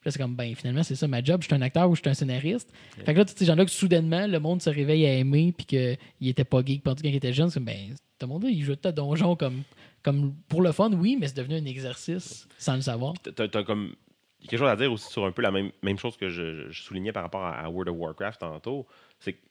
Puis 0.00 0.06
là, 0.06 0.12
c'est 0.12 0.18
comme, 0.20 0.36
ben, 0.36 0.54
finalement, 0.54 0.84
c'est 0.84 0.94
ça 0.94 1.08
ma 1.08 1.22
job. 1.22 1.42
Je 1.42 1.46
suis 1.46 1.54
un 1.54 1.60
acteur 1.60 1.90
ou 1.90 1.96
je 1.96 2.00
suis 2.00 2.08
un 2.08 2.14
scénariste. 2.14 2.72
Fait 3.04 3.12
que 3.12 3.18
là, 3.18 3.24
tous 3.24 3.34
ces 3.36 3.44
gens-là, 3.46 3.64
que 3.64 3.70
soudainement, 3.72 4.28
le 4.28 4.38
monde 4.38 4.62
se 4.62 4.70
réveille 4.70 5.04
à 5.06 5.12
aimer, 5.14 5.52
puis 5.56 5.66
qu'il 5.66 6.28
était 6.28 6.44
pas 6.44 6.62
geek 6.64 6.84
pendant 6.84 6.94
quand 7.02 7.08
il 7.08 7.16
était 7.16 7.32
jeune, 7.32 7.50
c'est 7.50 7.54
comme, 7.54 7.64
ben, 7.64 7.96
ce 8.20 8.26
monde-là, 8.26 8.48
il 8.50 8.62
joue 8.62 8.76
tout 8.76 8.88
à 8.88 8.92
donjon 8.92 9.34
comme, 9.34 9.62
comme 10.08 10.34
pour 10.48 10.62
le 10.62 10.72
fun, 10.72 10.90
oui, 10.92 11.16
mais 11.20 11.28
c'est 11.28 11.36
devenu 11.36 11.56
un 11.56 11.64
exercice 11.64 12.48
sans 12.58 12.76
le 12.76 12.80
savoir. 12.80 13.14
T'as- 13.34 13.48
t'as 13.48 13.62
comme 13.62 13.94
il 14.40 14.44
y 14.44 14.46
a 14.46 14.50
quelque 14.50 14.60
chose 14.60 14.68
à 14.68 14.76
dire 14.76 14.92
aussi 14.92 15.10
sur 15.12 15.24
un 15.26 15.32
peu 15.32 15.42
la 15.42 15.50
même, 15.50 15.70
même 15.82 15.98
chose 15.98 16.16
que 16.16 16.28
je, 16.28 16.70
je 16.70 16.82
soulignais 16.82 17.12
par 17.12 17.24
rapport 17.24 17.44
à, 17.44 17.58
à 17.58 17.68
World 17.68 17.88
of 17.88 17.96
Warcraft 17.98 18.40
tantôt. 18.40 18.86
C'est 19.18 19.32
que, 19.32 19.38
tu 19.40 19.46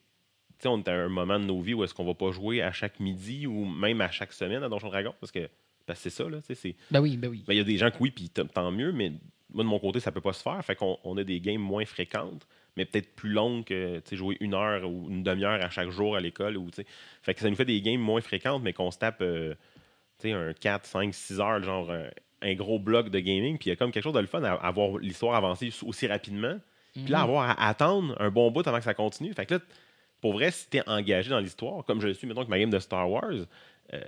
sais, 0.60 0.68
on 0.70 0.80
est 0.80 0.88
à 0.88 0.94
un 0.96 1.10
moment 1.10 1.40
de 1.40 1.46
nos 1.46 1.62
vies 1.62 1.74
où 1.74 1.84
est-ce 1.84 1.94
qu'on 1.94 2.06
va 2.06 2.14
pas 2.14 2.32
jouer 2.32 2.62
à 2.62 2.72
chaque 2.72 3.00
midi 3.00 3.46
ou 3.48 3.66
même 3.66 4.02
à 4.02 4.10
chaque 4.10 4.34
semaine 4.34 4.64
à 4.64 4.70
Donjon 4.70 4.88
Dragon, 4.90 5.14
parce 5.20 5.32
que 5.32 5.50
c'est 5.94 6.10
ça, 6.10 6.28
là, 6.30 6.40
c'est... 6.42 6.76
Ben 6.90 7.02
oui, 7.02 7.18
ben 7.18 7.30
oui. 7.30 7.44
Ben, 7.48 7.54
il 7.54 7.58
y 7.58 7.62
a 7.62 7.64
des 7.64 7.78
gens 7.78 7.92
que 7.92 7.98
oui, 8.00 8.12
puis 8.12 8.30
tant 8.30 8.72
mieux, 8.72 8.92
mais 8.92 9.12
moi, 9.54 9.64
de 9.64 9.70
mon 9.70 9.80
côté, 9.80 10.00
ça 10.00 10.12
peut 10.12 10.22
pas 10.22 10.34
se 10.34 10.42
faire. 10.42 10.64
Fait 10.66 10.76
qu'on 10.76 10.98
on 11.04 11.16
a 11.18 11.24
des 11.24 11.40
games 11.40 11.62
moins 11.62 11.86
fréquentes, 11.86 12.46
mais 12.76 12.86
peut-être 12.86 13.16
plus 13.16 13.30
longues 13.30 13.64
que 13.64 14.02
jouer 14.12 14.38
une 14.40 14.54
heure 14.54 14.90
ou 14.90 15.08
une 15.10 15.24
demi-heure 15.24 15.62
à 15.64 15.70
chaque 15.70 15.90
jour 15.90 16.16
à 16.16 16.20
l'école. 16.20 16.58
Ou, 16.58 16.70
fait 17.22 17.34
que 17.34 17.40
ça 17.40 17.50
nous 17.50 17.56
fait 17.56 17.66
des 17.66 17.82
games 17.82 18.02
moins 18.02 18.22
fréquentes, 18.22 18.64
mais 18.64 18.74
qu'on 18.74 18.92
se 18.92 18.98
tape 18.98 19.22
euh, 19.22 19.54
un 20.26 20.54
4, 20.54 20.86
5, 20.86 21.14
6 21.14 21.40
heures, 21.40 21.64
genre 21.64 21.92
un, 21.92 22.06
un 22.42 22.54
gros 22.56 22.80
bloc 22.80 23.10
de 23.10 23.20
gaming. 23.20 23.58
Puis 23.58 23.68
il 23.68 23.70
y 23.70 23.74
a 23.74 23.76
comme 23.76 23.92
quelque 23.92 24.04
chose 24.04 24.14
de 24.14 24.20
le 24.20 24.28
fun 24.28 24.44
à, 24.44 24.54
à 24.54 24.72
voir 24.72 24.98
l'histoire 24.98 25.36
avancer 25.36 25.72
aussi 25.86 26.08
rapidement. 26.08 26.58
Puis 26.94 27.04
Mhm. 27.04 27.10
là, 27.12 27.22
avoir 27.22 27.50
à 27.50 27.68
attendre 27.68 28.16
un 28.20 28.30
bon 28.32 28.50
bout 28.52 28.66
avant 28.68 28.78
que 28.80 28.84
ça 28.84 28.94
continue. 28.96 29.34
Fait 29.34 29.46
que 29.46 29.56
là, 29.56 29.60
pour 30.22 30.34
vrai, 30.34 30.50
si 30.52 30.68
t'es 30.68 30.82
engagé 30.90 31.30
dans 31.30 31.40
l'histoire, 31.40 31.84
comme 31.86 32.02
je 32.02 32.08
le 32.08 32.14
suis, 32.16 32.26
mettons, 32.28 32.40
avec 32.40 32.50
ma 32.50 32.58
game 32.58 32.72
de 32.72 32.80
Star 32.80 33.10
Wars, 33.10 33.32
euh, 33.94 34.00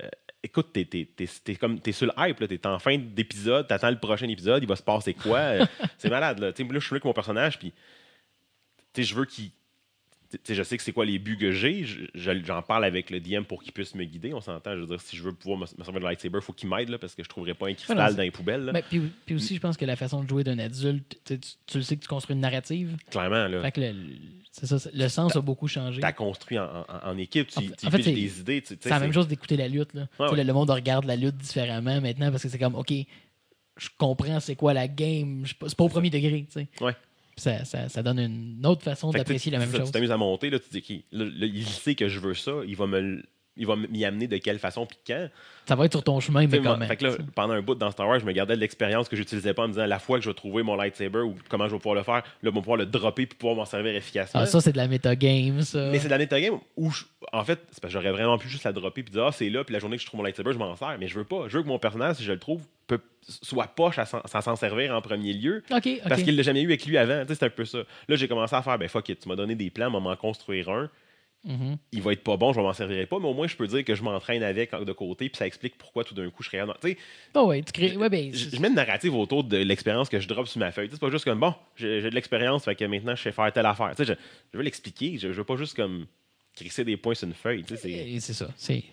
écoute, 0.42 0.70
t'es, 0.72 0.84
t'es, 0.84 1.08
t'es, 1.16 1.26
t'es 1.44 1.54
comme, 1.54 1.78
t'es 1.78 1.92
sur 1.92 2.06
le 2.06 2.12
hype, 2.18 2.40
là, 2.40 2.48
t'es 2.48 2.66
en 2.66 2.78
fin 2.80 2.98
d'épisode, 2.98 3.68
t'attends 3.68 3.90
le 3.90 3.98
prochain 3.98 4.28
épisode, 4.28 4.62
il 4.62 4.68
va 4.68 4.74
se 4.76 4.82
passer 4.82 5.14
quoi? 5.14 5.38
euh, 5.38 5.66
c'est 5.98 6.10
malade, 6.10 6.40
là. 6.40 6.52
Tu 6.52 6.64
sais, 6.66 6.72
là, 6.72 6.78
je 6.80 6.84
suis 6.84 6.92
là 6.92 6.96
avec 6.96 7.04
mon 7.04 7.12
personnage, 7.12 7.58
puis 7.60 7.72
je 8.96 9.14
veux 9.14 9.24
qu'il. 9.24 9.50
Tu 10.38 10.54
je 10.54 10.62
sais 10.62 10.76
que 10.76 10.82
c'est 10.82 10.92
quoi 10.92 11.04
les 11.04 11.18
buts 11.18 11.36
que 11.36 11.50
j'ai. 11.52 11.84
je- 11.84 12.00
je- 12.14 12.44
J'en 12.44 12.62
parle 12.62 12.84
avec 12.84 13.10
le 13.10 13.18
DM 13.20 13.42
pour 13.42 13.62
qu'il 13.62 13.72
puisse 13.72 13.94
me 13.94 14.04
guider. 14.04 14.32
On 14.32 14.40
s'entend. 14.40 14.74
Je 14.76 14.80
veux 14.80 14.86
dire, 14.86 15.00
si 15.00 15.16
je 15.16 15.22
veux 15.22 15.32
pouvoir 15.32 15.58
me, 15.58 15.64
me 15.78 15.84
servir 15.84 16.00
de 16.00 16.04
lightsaber, 16.04 16.38
il 16.38 16.44
faut 16.44 16.52
qu'il 16.52 16.68
m'aide 16.68 16.96
parce 16.98 17.14
que 17.14 17.22
je 17.24 17.28
trouverais 17.28 17.54
pas 17.54 17.66
un 17.68 17.74
cristal 17.74 17.96
non, 17.98 18.08
c'est- 18.08 18.14
dans 18.14 18.22
les 18.22 18.30
poubelles. 18.30 18.70
Ben, 18.72 18.82
puis, 18.88 19.00
puis 19.26 19.34
aussi, 19.34 19.56
je 19.56 19.60
pense 19.60 19.76
que 19.76 19.84
la 19.84 19.96
façon 19.96 20.22
de 20.22 20.28
jouer 20.28 20.44
d'un 20.44 20.58
adulte, 20.58 21.18
tu, 21.24 21.34
sais, 21.34 21.38
tu- 21.40 21.48
tu 21.66 21.78
le 21.78 21.82
sais 21.82 21.96
que 21.96 22.02
tu 22.02 22.08
construis 22.08 22.34
une 22.34 22.40
narrative. 22.42 22.96
Clairement, 23.10 23.48
là. 23.48 23.60
Fait 23.62 23.72
que 23.72 23.80
le, 23.80 23.94
ça, 24.52 25.08
sens 25.08 25.36
a 25.36 25.40
beaucoup 25.40 25.66
changé. 25.68 26.00
T'as 26.00 26.12
construit 26.12 26.58
en, 26.58 26.64
en- 26.64 27.10
en 27.10 27.18
équipe, 27.18 27.48
tu, 27.48 27.58
En 27.58 27.62
tu 27.62 27.90
fait- 27.90 28.12
des 28.12 28.40
idées. 28.40 28.62
tu 28.62 28.76
C'est 28.80 28.88
la 28.90 28.98
même 29.00 29.12
chose 29.12 29.26
d'écouter 29.28 29.56
la 29.56 29.68
lutte. 29.68 29.94
Là. 29.94 30.06
Tu 30.16 30.22
ouais. 30.22 30.36
Le, 30.36 30.42
le 30.44 30.52
monde 30.52 30.70
regarde 30.70 31.04
la 31.06 31.16
lutte 31.16 31.36
différemment 31.36 32.00
maintenant 32.00 32.30
parce 32.30 32.42
que 32.42 32.48
c'est 32.48 32.58
comme, 32.58 32.74
OK, 32.74 32.92
je 33.76 33.88
comprends 33.96 34.40
c'est 34.40 34.56
quoi 34.56 34.74
la 34.74 34.88
game. 34.88 35.44
C'est 35.46 35.74
pas 35.76 35.84
au 35.84 35.88
premier 35.88 36.10
degré. 36.10 36.46
tu 36.52 36.60
sais. 36.60 36.68
Ouais. 36.84 36.94
Ça, 37.40 37.64
ça, 37.64 37.88
ça 37.88 38.02
donne 38.02 38.18
une 38.18 38.66
autre 38.66 38.82
façon 38.82 39.10
d'apprécier 39.10 39.50
la 39.50 39.58
même 39.58 39.70
ça, 39.70 39.78
chose. 39.78 39.86
Tu 39.86 39.92
t'amuses 39.92 40.12
à 40.12 40.16
monter, 40.16 40.50
là, 40.50 40.58
tu 40.58 40.80
dis, 40.80 41.04
là, 41.10 41.24
il 41.46 41.66
sait 41.66 41.94
que 41.94 42.08
je 42.08 42.20
veux 42.20 42.34
ça, 42.34 42.52
il 42.66 42.76
va 42.76 42.86
me 42.86 43.22
il 43.56 43.66
va 43.66 43.76
m'y 43.76 44.04
amener 44.04 44.26
de 44.26 44.38
quelle 44.38 44.58
façon 44.58 44.86
puis 44.86 44.96
quand? 45.06 45.28
Ça 45.68 45.74
va 45.74 45.84
être 45.84 45.92
sur 45.92 46.02
ton 46.02 46.18
chemin, 46.20 46.46
mais 46.46 46.86
fait 46.86 46.96
que 46.96 47.04
là, 47.04 47.16
pendant 47.34 47.52
un 47.52 47.60
bout 47.60 47.74
dans 47.74 47.90
Star 47.90 48.08
Wars, 48.08 48.18
je 48.18 48.24
me 48.24 48.32
gardais 48.32 48.54
de 48.54 48.60
l'expérience 48.60 49.08
que 49.08 49.16
j'utilisais 49.16 49.52
pas 49.52 49.64
en 49.64 49.68
me 49.68 49.72
disant 49.72 49.86
la 49.86 49.98
fois 49.98 50.18
que 50.18 50.24
je 50.24 50.30
vais 50.30 50.34
trouver 50.34 50.62
mon 50.62 50.76
lightsaber 50.76 51.18
ou 51.18 51.34
comment 51.48 51.66
je 51.66 51.72
vais 51.72 51.78
pouvoir 51.78 51.96
le 51.96 52.02
faire, 52.02 52.14
là, 52.14 52.22
je 52.42 52.48
vais 52.48 52.52
pouvoir 52.60 52.78
le 52.78 52.86
dropper 52.86 53.26
puis 53.26 53.36
pouvoir 53.36 53.56
m'en 53.56 53.64
servir 53.66 53.94
efficacement. 53.94 54.40
Ah, 54.40 54.46
ça, 54.46 54.60
c'est 54.60 54.72
de 54.72 54.76
la 54.78 54.88
metagame, 54.88 55.60
ça. 55.62 55.90
Mais 55.90 55.98
c'est 55.98 56.06
de 56.06 56.10
la 56.10 56.18
metagame 56.18 56.58
où, 56.76 56.90
je- 56.90 57.04
en 57.32 57.44
fait, 57.44 57.58
c'est 57.70 57.82
parce 57.82 57.92
que 57.92 58.00
j'aurais 58.00 58.12
vraiment 58.12 58.38
pu 58.38 58.48
juste 58.48 58.64
la 58.64 58.72
dropper 58.72 59.02
puis 59.02 59.12
dire 59.12 59.26
ah, 59.26 59.32
c'est 59.32 59.50
là, 59.50 59.62
puis 59.64 59.72
la 59.74 59.78
journée 59.78 59.96
que 59.96 60.02
je 60.02 60.06
trouve 60.06 60.18
mon 60.18 60.24
lightsaber, 60.24 60.52
je 60.52 60.58
m'en 60.58 60.74
sers. 60.76 60.96
Mais 60.98 61.08
je 61.08 61.18
veux 61.18 61.24
pas. 61.24 61.44
Je 61.48 61.56
veux 61.58 61.62
que 61.62 61.68
mon 61.68 61.78
personnage, 61.78 62.16
si 62.16 62.24
je 62.24 62.32
le 62.32 62.38
trouve, 62.38 62.62
peut, 62.98 63.00
soit 63.22 63.66
poche 63.68 63.98
à 63.98 64.06
s'en 64.06 64.56
servir 64.56 64.94
en 64.94 65.00
premier 65.00 65.32
lieu. 65.32 65.62
Parce 65.68 66.22
qu'il 66.22 66.36
l'a 66.36 66.42
jamais 66.42 66.62
eu 66.62 66.66
avec 66.66 66.84
lui 66.86 66.96
avant. 66.98 67.24
C'est 67.28 67.42
un 67.44 67.50
peu 67.50 67.64
ça. 67.64 67.78
Là, 68.08 68.16
j'ai 68.16 68.28
commencé 68.28 68.54
à 68.54 68.62
faire 68.62 68.78
ben 68.78 68.88
fuck 68.88 69.08
it, 69.08 69.20
tu 69.20 69.28
m'as 69.28 69.36
donné 69.36 69.54
des 69.54 69.70
plans, 69.70 69.90
m'en 69.90 70.16
construire 70.16 70.68
un. 70.68 70.90
Mhm. 71.42 71.78
Il 71.92 72.02
va 72.02 72.12
être 72.12 72.22
pas 72.22 72.36
bon, 72.36 72.52
je 72.52 72.60
m'en 72.60 72.74
servirai 72.74 73.06
pas, 73.06 73.18
mais 73.18 73.26
au 73.26 73.32
moins 73.32 73.46
je 73.46 73.56
peux 73.56 73.66
dire 73.66 73.82
que 73.82 73.94
je 73.94 74.02
m'entraîne 74.02 74.42
avec 74.42 74.74
de 74.74 74.92
côté, 74.92 75.30
puis 75.30 75.38
ça 75.38 75.46
explique 75.46 75.78
pourquoi 75.78 76.04
tout 76.04 76.12
d'un 76.14 76.28
coup 76.28 76.42
je 76.42 76.50
serais. 76.50 76.62
Tu 76.82 76.90
sais, 76.90 76.98
Oh, 77.34 77.46
ouais, 77.46 77.62
tu 77.62 77.72
crées. 77.72 77.96
Ouais, 77.96 78.10
ben, 78.10 78.30
je, 78.34 78.50
je 78.54 78.60
mets 78.60 78.68
une 78.68 78.74
narrative 78.74 79.14
autour 79.14 79.44
de 79.44 79.56
l'expérience 79.56 80.10
que 80.10 80.20
je 80.20 80.28
drop 80.28 80.46
sur 80.46 80.58
ma 80.58 80.70
feuille. 80.70 80.88
C'est 80.90 81.00
pas 81.00 81.10
juste 81.10 81.24
comme 81.24 81.40
bon, 81.40 81.54
j'ai 81.76 82.02
de 82.02 82.08
l'expérience, 82.10 82.66
fait 82.66 82.74
que 82.74 82.84
maintenant 82.84 83.14
je 83.16 83.22
sais 83.22 83.32
faire 83.32 83.50
telle 83.54 83.64
affaire. 83.64 83.94
Je, 83.98 84.04
je 84.04 84.12
veux 84.58 84.62
l'expliquer, 84.62 85.16
je, 85.16 85.28
je 85.28 85.36
veux 85.38 85.44
pas 85.44 85.56
juste 85.56 85.74
comme 85.76 86.04
crisser 86.54 86.84
des 86.84 86.98
points 86.98 87.14
sur 87.14 87.26
une 87.28 87.32
feuille. 87.34 87.64
sais, 87.66 87.76
c'est- 88.20 88.32
ça. 88.34 88.48
C'est 88.56 88.84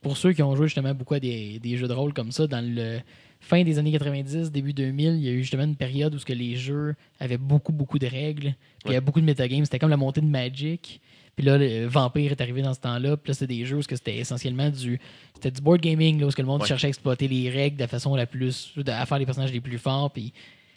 pour 0.00 0.16
ceux 0.16 0.32
qui 0.32 0.42
ont 0.44 0.54
joué 0.54 0.66
justement 0.68 0.94
beaucoup 0.94 1.14
à 1.14 1.20
des, 1.20 1.58
des 1.58 1.76
jeux 1.76 1.88
de 1.88 1.94
rôle 1.94 2.12
comme 2.12 2.30
ça 2.30 2.46
dans 2.46 2.64
le 2.64 3.00
fin 3.40 3.62
des 3.62 3.78
années 3.78 3.92
90, 3.92 4.50
début 4.50 4.72
2000, 4.72 5.14
il 5.14 5.20
y 5.24 5.28
a 5.28 5.32
eu 5.32 5.42
justement 5.42 5.64
une 5.64 5.76
période 5.76 6.14
où 6.14 6.18
ce 6.18 6.26
que 6.26 6.32
les 6.32 6.56
jeux 6.56 6.94
avaient 7.20 7.38
beaucoup 7.38 7.72
beaucoup 7.72 7.98
de 7.98 8.06
règles, 8.06 8.54
puis 8.80 8.86
il 8.86 8.92
y 8.92 8.96
avait 8.96 9.04
beaucoup 9.04 9.20
de 9.20 9.26
metagames, 9.26 9.64
c'était 9.64 9.78
comme 9.78 9.90
la 9.90 9.96
montée 9.96 10.20
de 10.20 10.26
Magic. 10.26 11.00
Puis 11.36 11.46
là, 11.46 11.56
le 11.56 11.86
Vampire 11.86 12.32
est 12.32 12.40
arrivé 12.40 12.62
dans 12.62 12.74
ce 12.74 12.80
temps-là. 12.80 13.16
Puis 13.16 13.30
là, 13.30 13.34
c'était 13.34 13.54
des 13.54 13.64
jeux 13.64 13.76
où 13.76 13.82
c'était 13.82 14.16
essentiellement 14.16 14.70
du, 14.70 14.98
c'était 15.34 15.52
du 15.52 15.60
board 15.60 15.80
gaming, 15.80 16.18
là, 16.18 16.26
où 16.26 16.30
ce 16.32 16.36
que 16.36 16.42
le 16.42 16.48
monde 16.48 16.62
Ouais. 16.62 16.66
cherchait 16.66 16.86
à 16.86 16.88
exploiter 16.88 17.28
les 17.28 17.48
règles 17.48 17.76
de 17.76 17.82
la 17.82 17.86
façon 17.86 18.16
la 18.16 18.26
plus, 18.26 18.74
à 18.88 19.06
faire 19.06 19.18
les 19.20 19.24
personnages 19.24 19.52
les 19.52 19.60
plus 19.60 19.78
forts. 19.78 20.10
Puis 20.12 20.32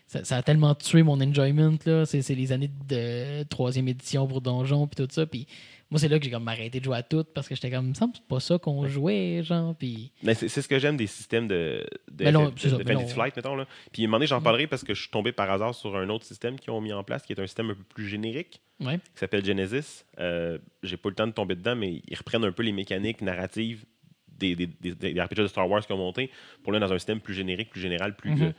ça, 0.05 0.23
ça 0.23 0.37
a 0.37 0.43
tellement 0.43 0.75
tué 0.75 1.01
mon 1.01 1.19
enjoyment. 1.19 1.73
là. 1.83 2.05
C'est, 2.05 2.21
c'est 2.21 2.35
les 2.35 2.51
années 2.51 2.69
de 2.87 3.41
troisième 3.45 3.87
édition 3.87 4.27
pour 4.27 4.39
Donjon, 4.39 4.85
puis 4.85 5.03
tout 5.03 5.11
ça. 5.11 5.25
Puis 5.25 5.47
moi, 5.91 5.99
c'est 5.99 6.07
là 6.07 6.17
que 6.17 6.25
j'ai 6.25 6.31
comme 6.31 6.47
arrêté 6.47 6.79
de 6.79 6.85
jouer 6.85 6.97
à 6.97 7.03
tout 7.03 7.23
parce 7.25 7.47
que 7.47 7.53
j'étais 7.55 7.69
comme, 7.69 7.89
me 7.89 7.93
que 7.93 7.99
c'est 8.15 8.27
pas 8.27 8.39
ça 8.39 8.57
qu'on 8.57 8.87
jouait, 8.87 9.41
genre. 9.43 9.75
Puis 9.75 10.11
Mais 10.23 10.33
c'est 10.33 10.47
ce 10.49 10.67
que 10.67 10.79
j'aime 10.79 10.95
des 10.97 11.05
systèmes 11.05 11.47
de, 11.47 11.85
de, 12.09 12.23
Mais 12.23 12.31
non, 12.31 12.49
de- 12.49 12.57
ça, 12.59 12.77
mais 12.85 12.93
non. 12.93 13.05
Flight, 13.05 13.35
mettons. 13.35 13.55
Là. 13.55 13.67
Puis 13.91 14.01
à 14.01 14.05
un 14.05 14.07
moment 14.07 14.17
donné, 14.17 14.27
j'en 14.27 14.41
parlerai 14.41 14.67
parce 14.67 14.83
que 14.83 14.93
je 14.93 15.01
suis 15.01 15.09
tombé 15.11 15.31
par 15.33 15.51
hasard 15.51 15.75
sur 15.75 15.95
un 15.97 16.07
autre 16.09 16.25
système 16.25 16.57
qu'ils 16.57 16.71
ont 16.71 16.81
mis 16.81 16.93
en 16.93 17.03
place, 17.03 17.23
qui 17.23 17.33
est 17.33 17.39
un 17.39 17.45
système 17.45 17.69
un 17.71 17.75
peu 17.75 17.83
plus 17.83 18.07
générique, 18.07 18.61
ouais. 18.79 18.97
qui 18.99 19.19
s'appelle 19.19 19.43
Genesis. 19.45 20.05
Euh, 20.19 20.57
J'ai 20.81 20.95
pas 20.97 21.09
eu 21.09 21.11
le 21.11 21.15
temps 21.15 21.27
de 21.27 21.33
tomber 21.33 21.55
dedans, 21.55 21.75
mais 21.75 22.01
ils 22.07 22.15
reprennent 22.17 22.45
un 22.45 22.51
peu 22.53 22.63
les 22.63 22.71
mécaniques 22.71 23.21
narratives 23.21 23.83
des, 24.27 24.55
des, 24.55 24.67
des, 24.67 24.95
des 24.95 25.21
RPG 25.21 25.35
de 25.41 25.47
Star 25.47 25.69
Wars 25.69 25.85
qui 25.85 25.91
ont 25.93 25.97
monté 25.97 26.31
pour 26.63 26.71
là 26.73 26.79
dans 26.79 26.91
un 26.93 26.97
système 26.97 27.19
plus 27.19 27.33
générique, 27.33 27.69
plus 27.69 27.81
général, 27.81 28.15
plus. 28.15 28.31
Mhm. 28.31 28.41
euh, 28.43 28.51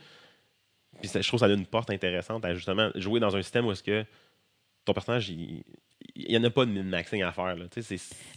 puis 0.99 1.07
ça- 1.09 1.19
je 1.19 1.27
trouve 1.27 1.39
que 1.39 1.45
ça 1.45 1.49
donne 1.49 1.59
une 1.61 1.65
porte 1.65 1.89
intéressante 1.89 2.45
à 2.45 2.53
justement 2.53 2.91
jouer 2.95 3.19
dans 3.19 3.35
un 3.35 3.41
système 3.41 3.65
où 3.65 3.71
est-ce 3.71 3.81
que 3.83 4.05
ton 4.85 4.93
personnage, 4.93 5.29
il 5.29 5.63
n'y 6.29 6.37
en 6.37 6.43
a 6.43 6.49
pas 6.49 6.65
de 6.65 6.71
min-maxing 6.71 7.23
à 7.23 7.31
faire. 7.31 7.55
Là. 7.55 7.65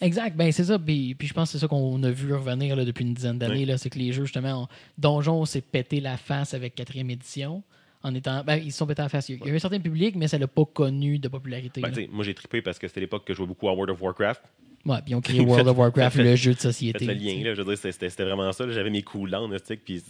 Exact, 0.01 0.37
ben 0.37 0.51
c'est 0.53 0.65
ça. 0.65 0.79
Puis, 0.79 1.15
puis 1.15 1.29
je 1.29 1.35
pense 1.35 1.49
que 1.51 1.53
c'est 1.53 1.63
ça 1.63 1.69
qu'on 1.69 2.03
a 2.03 2.11
vu 2.11 2.33
revenir 2.35 2.75
là, 2.77 2.85
depuis 2.85 3.05
une 3.05 3.15
dizaine 3.15 3.39
d'années. 3.39 3.67
là, 3.67 3.77
C'est 3.79 3.91
que 3.91 3.99
les 3.99 4.13
jeux, 4.13 4.25
justement, 4.25 4.63
ont- 4.63 4.69
Donjon 4.99 5.45
s'est 5.45 5.61
pété 5.61 6.01
la 6.01 6.17
face 6.17 6.55
avec 6.55 6.75
quatrième 6.75 7.11
édition. 7.11 7.63
En 8.03 8.15
étant, 8.15 8.45
ben, 8.45 8.57
ils 8.57 8.73
se 8.73 8.79
sont 8.79 8.87
pétés 8.87 9.03
la 9.03 9.09
face. 9.09 9.29
Il 9.29 9.39
y 9.39 9.43
a 9.43 9.47
eu 9.49 9.57
un 9.57 9.59
certain 9.59 9.81
public, 9.81 10.15
mais 10.17 10.29
ça 10.29 10.39
l'a 10.39 10.47
pas 10.47 10.65
connu 10.65 11.19
de 11.19 11.29
popularité. 11.29 11.81
ben, 11.81 11.93
moi, 12.13 12.25
j'ai 12.25 12.35
trippé 12.35 12.63
parce 12.63 12.79
que 12.79 12.87
c'était 12.89 13.01
l'époque 13.01 13.25
que 13.27 13.33
je 13.33 13.39
jouais 13.39 13.47
beaucoup 13.47 13.69
à 13.69 13.73
World 13.73 13.91
of 13.91 14.01
Warcraft. 14.01 14.43
Ouais, 14.85 14.99
puis 15.03 15.11
ils 15.13 15.15
ont 15.17 15.21
créé 15.23 15.41
World 15.41 15.67
of 15.69 15.77
Warcraft, 15.77 16.17
le 16.17 16.37
jeu 16.37 16.55
de 16.55 16.61
société. 16.61 17.05
le 17.05 17.15
lien, 17.15 17.43
là, 17.43 17.55
je 17.55 17.61
veux 17.63 17.75
dire, 17.75 17.79
c'était- 17.93 18.09
vraiment 18.25 18.53
ça. 18.53 18.65
J'avais 18.71 18.91
mes 18.91 19.03
sais, 19.67 19.77
puis 19.77 20.03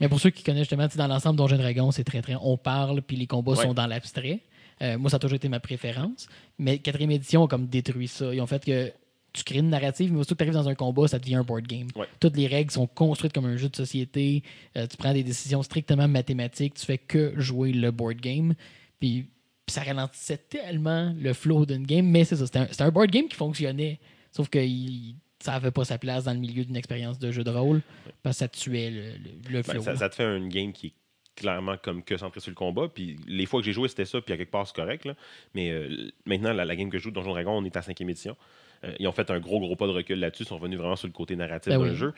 Mais 0.00 0.08
pour 0.08 0.20
ceux 0.20 0.30
qui 0.30 0.42
connaissent 0.42 0.68
justement, 0.68 0.86
dans 0.94 1.06
l'ensemble 1.08 1.36
Donjon 1.36 1.56
Dragon, 1.56 1.90
c'est 1.90 2.04
très 2.04 2.22
très. 2.22 2.36
On 2.40 2.56
parle, 2.56 3.00
puis 3.02 3.16
les 3.16 3.26
combats 3.26 3.52
Ouais. 3.52 3.62
sont 3.64 3.74
dans 3.74 3.86
l'abstrait. 3.86 4.40
Euh, 4.82 4.98
moi, 4.98 5.10
ça 5.10 5.16
a 5.16 5.18
toujours 5.18 5.36
été 5.36 5.48
ma 5.48 5.60
préférence. 5.60 6.26
Mais 6.58 6.78
quatrième 6.78 7.10
édition 7.10 7.44
a 7.44 7.48
comme 7.48 7.66
détruit 7.66 8.08
ça. 8.08 8.34
Ils 8.34 8.40
ont 8.40 8.46
fait 8.46 8.64
que 8.64 8.92
tu 9.32 9.42
crées 9.42 9.58
une 9.58 9.70
narrative, 9.70 10.12
mais 10.12 10.20
aussitôt 10.20 10.34
que 10.34 10.38
tu 10.38 10.44
arrives 10.44 10.54
dans 10.54 10.68
un 10.68 10.74
combat, 10.74 11.08
ça 11.08 11.18
devient 11.18 11.34
un 11.36 11.42
board 11.42 11.66
game. 11.66 11.88
Ouais. 11.96 12.06
Toutes 12.20 12.36
les 12.36 12.46
règles 12.46 12.70
sont 12.70 12.86
construites 12.86 13.32
comme 13.32 13.46
un 13.46 13.56
jeu 13.56 13.68
de 13.68 13.74
société. 13.76 14.42
Euh, 14.76 14.86
tu 14.86 14.96
prends 14.96 15.12
des 15.12 15.24
décisions 15.24 15.62
strictement 15.62 16.06
mathématiques. 16.08 16.74
Tu 16.74 16.86
fais 16.86 16.98
que 16.98 17.32
jouer 17.36 17.72
le 17.72 17.90
board 17.90 18.16
game. 18.20 18.54
Puis, 19.00 19.26
puis 19.66 19.74
ça 19.74 19.82
ralentissait 19.82 20.36
tellement 20.38 21.12
le 21.18 21.32
flow 21.32 21.66
d'une 21.66 21.84
game. 21.84 22.06
Mais 22.06 22.24
c'est 22.24 22.36
ça, 22.36 22.46
c'était 22.46 22.82
un, 22.82 22.90
board 22.90 23.10
game 23.10 23.26
qui 23.26 23.36
fonctionnait. 23.36 23.98
Sauf 24.30 24.48
que 24.48 24.58
il- 24.58 25.16
ça 25.40 25.52
n'avait 25.52 25.72
pas 25.72 25.84
sa 25.84 25.98
place 25.98 26.24
dans 26.24 26.32
le 26.32 26.38
milieu 26.38 26.64
d'une 26.64 26.76
expérience 26.76 27.18
de 27.18 27.30
jeu 27.30 27.44
de 27.44 27.50
rôle. 27.50 27.82
Parce 28.22 28.36
que 28.36 28.38
ça 28.38 28.48
tuait 28.48 28.90
le, 28.90 29.02
le, 29.02 29.50
le 29.50 29.62
ben, 29.62 29.82
flow. 29.82 29.96
ça 29.96 30.08
te 30.08 30.14
fait 30.14 30.36
une 30.36 30.48
game 30.48 30.72
qui 30.72 30.86
est 30.88 30.92
clairement 31.36 31.76
comme 31.76 32.02
que 32.02 32.16
centrée 32.16 32.40
sur 32.40 32.50
le 32.50 32.54
combat. 32.54 32.88
Puis 32.92 33.16
les 33.26 33.46
fois 33.46 33.60
que 33.60 33.66
j'ai 33.66 33.72
joué, 33.72 33.88
c'était 33.88 34.04
ça, 34.04 34.20
puis 34.20 34.32
à 34.34 34.36
quelque 34.36 34.50
part, 34.50 34.66
c'est 34.66 34.76
correct. 34.76 35.04
là. 35.04 35.14
Mais 35.54 35.70
euh, 35.70 36.10
maintenant, 36.26 36.52
la, 36.52 36.64
la 36.64 36.76
game 36.76 36.90
que 36.90 36.98
je 36.98 37.04
joue, 37.04 37.10
Donjon 37.10 37.30
Dragon, 37.32 37.52
on 37.52 37.64
est 37.64 37.76
à 37.76 37.82
cinquième 37.82 38.10
édition. 38.10 38.36
Euh, 38.84 38.92
ils 38.98 39.08
ont 39.08 39.12
fait 39.12 39.30
un 39.30 39.40
gros, 39.40 39.58
gros 39.60 39.76
pas 39.76 39.86
de 39.86 39.92
recul 39.92 40.18
là-dessus. 40.18 40.42
Ils 40.44 40.46
sont 40.48 40.58
venus 40.58 40.78
vraiment 40.78 40.96
sur 40.96 41.06
le 41.08 41.12
côté 41.12 41.36
narratif 41.36 41.72
Ben 41.72 41.78
d'un 41.80 41.90
oui. 41.90 41.96
jeu. 41.96 42.12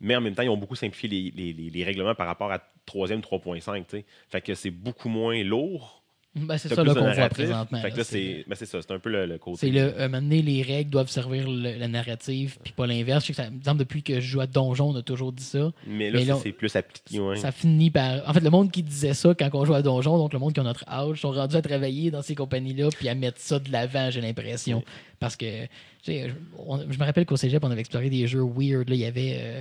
Mais 0.00 0.16
en 0.16 0.20
même 0.20 0.34
temps, 0.34 0.42
ils 0.42 0.48
ont 0.48 0.56
beaucoup 0.56 0.76
simplifié 0.76 1.08
les, 1.08 1.30
les- 1.30 1.52
les- 1.52 1.70
les 1.70 1.84
règlements 1.84 2.14
par 2.14 2.26
rapport 2.26 2.50
à 2.50 2.60
troisième 2.86 3.20
3.5. 3.20 3.84
tu 3.86 3.98
sais. 3.98 4.04
Fait 4.28 4.40
que 4.40 4.54
c'est 4.54 4.70
beaucoup 4.70 5.08
moins 5.08 5.42
lourd. 5.44 5.99
Ben, 6.36 6.56
c'est 6.58 6.68
ça 6.68 6.76
qu'on 6.76 6.84
voit 6.84 7.28
présentement. 7.28 7.80
Fait 7.80 7.90
que 7.90 7.96
là. 7.96 8.04
C'est 8.04 8.44
ben, 8.46 8.54
c'est 8.54 8.66
ça. 8.66 8.78
C'est 8.80 8.92
un 8.92 9.00
peu 9.00 9.10
le, 9.10 9.26
le 9.26 9.36
côté. 9.38 9.58
c'est 9.66 9.70
le, 9.70 10.00
à 10.00 10.04
un 10.04 10.08
moment 10.08 10.22
donné, 10.22 10.42
les 10.42 10.62
règles 10.62 10.90
doivent 10.90 11.10
servir 11.10 11.50
le- 11.50 11.76
la 11.76 11.88
narrative, 11.88 12.56
puis 12.62 12.72
pas 12.72 12.86
l'inverse. 12.86 13.26
Je 13.26 13.32
sais 13.32 13.42
que 13.42 13.48
ça 13.64 13.74
depuis 13.74 14.04
que 14.04 14.14
je 14.20 14.26
joue 14.26 14.40
à 14.40 14.46
Donjon, 14.46 14.90
on 14.90 14.96
a 14.96 15.02
toujours 15.02 15.32
dit 15.32 15.42
ça. 15.42 15.72
Mais 15.88 16.08
là, 16.10 16.22
là, 16.22 16.38
c'est 16.40 16.52
plus 16.52 16.76
appliqué. 16.76 17.18
ouais. 17.18 17.34
Ça 17.36 17.50
finit 17.50 17.90
par. 17.90 18.28
En 18.28 18.32
fait, 18.32 18.40
le 18.40 18.50
monde 18.50 18.70
qui 18.70 18.84
disait 18.84 19.14
ça 19.14 19.34
quand 19.34 19.50
on 19.54 19.64
joue 19.64 19.74
à 19.74 19.82
Donjon, 19.82 20.18
donc 20.18 20.32
le 20.32 20.38
monde 20.38 20.52
qui 20.52 20.60
a 20.60 20.62
notre 20.62 20.88
âge, 20.88 21.20
sont 21.20 21.32
rendus 21.32 21.56
à 21.56 21.62
travailler 21.62 22.12
dans 22.12 22.22
ces 22.22 22.36
compagnies-là, 22.36 22.90
puis 22.96 23.08
à 23.08 23.16
mettre 23.16 23.40
ça 23.40 23.58
de 23.58 23.70
l'avant, 23.72 24.10
j'ai 24.10 24.20
l'impression. 24.20 24.84
Parce 25.18 25.36
que, 25.36 25.64
tu 25.64 25.68
sais, 26.04 26.28
je, 26.28 26.98
me 26.98 27.04
rappelle 27.04 27.26
qu'au 27.26 27.36
cégep, 27.36 27.62
on 27.64 27.70
avait 27.72 27.80
exploré 27.80 28.08
des 28.08 28.28
jeux 28.28 28.44
weird. 28.44 28.88
Là. 28.88 28.94
Il 28.94 29.00
y 29.00 29.04
avait 29.04 29.36
euh, 29.40 29.60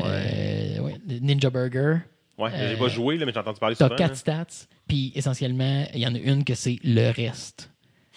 euh, 0.00 0.78
ouais, 0.80 0.96
Ninja 1.20 1.48
Burger. 1.50 1.96
Ouais, 2.40 2.50
j'ai 2.56 2.74
Euh, 2.74 2.76
pas 2.78 2.88
joué, 2.88 3.16
là, 3.18 3.26
mais 3.26 3.32
j'ai 3.32 3.38
entendu 3.38 3.60
parler 3.60 3.74
souvent. 3.76 3.94
quatre 3.94 4.08
là. 4.10 4.14
stats, 4.14 4.66
puis 4.88 5.12
essentiellement, 5.14 5.86
il 5.94 6.00
y 6.00 6.06
en 6.06 6.14
a 6.14 6.18
une 6.18 6.42
que 6.44 6.54
c'est 6.54 6.78
le 6.82 7.10
reste. 7.10 7.70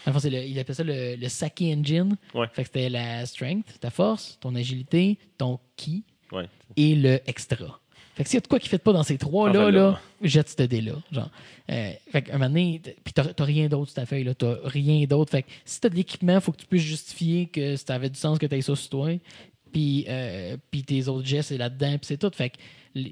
Fond, 0.06 0.20
c'est 0.20 0.30
le- 0.30 0.44
il 0.46 0.58
appelle 0.60 0.76
ça 0.76 0.84
le, 0.84 1.16
le 1.16 1.30
Saki 1.30 1.74
Engine. 1.74 2.16
Ouais. 2.34 2.48
Fait 2.52 2.64
que 2.64 2.68
c'était 2.70 2.90
la 2.90 3.26
strength, 3.26 3.80
ta 3.80 3.90
force, 3.90 4.38
ton 4.42 4.54
agilité, 4.56 5.18
ton 5.38 5.60
ki 5.78 6.04
Ouais. 6.32 6.48
et 6.76 6.96
le 6.96 7.20
extra. 7.26 7.80
Fait 8.16 8.24
que 8.24 8.30
s'il 8.30 8.38
y 8.38 8.40
a 8.40 8.42
de 8.42 8.48
quoi 8.48 8.60
qui 8.60 8.70
fait 8.70 8.78
pas 8.78 8.94
dans 8.94 9.02
ces 9.04 9.18
trois-là, 9.18 9.60
Envoie-le. 9.60 9.78
là, 9.78 10.02
jette 10.22 10.50
ce 10.50 10.64
dé-là. 10.64 10.94
Genre. 11.12 11.30
Euh, 11.72 11.92
fait 12.12 12.22
qu'à 12.22 12.34
un 12.34 12.38
moment 12.38 12.50
donné, 12.50 12.82
puis 13.04 13.14
t'as 13.14 13.24
t'as 13.26 13.44
rien 13.46 13.68
d'autre 13.70 13.92
sur 13.92 13.96
ta 13.96 14.06
feuille, 14.06 14.24
là. 14.26 14.36
T'as 14.36 14.56
rien 14.66 15.06
d'autre. 15.06 15.32
Fait 15.32 15.44
que 15.44 15.50
si 15.66 15.80
t'as 15.80 15.90
de 15.90 15.96
l'équipement, 15.96 16.40
faut 16.42 16.52
que 16.52 16.58
tu 16.58 16.68
puisses 16.68 16.84
justifier 16.84 17.48
que 17.48 17.76
ça 17.78 17.96
avait 17.96 18.10
du 18.10 18.20
sens 18.20 18.38
que 18.38 18.46
t'aies 18.46 18.62
ça 18.62 18.76
sur 18.76 18.90
toi. 18.90 19.10
Puis, 19.72 20.06
euh, 20.08 20.58
puis 20.70 20.84
tes 20.84 21.08
autres 21.08 21.26
jets, 21.26 21.42
c'est 21.42 21.58
là-dedans, 21.58 21.92
puis 21.98 22.02
c'est 22.04 22.18
tout. 22.18 22.30
Fait 22.36 22.50
que 22.52 22.58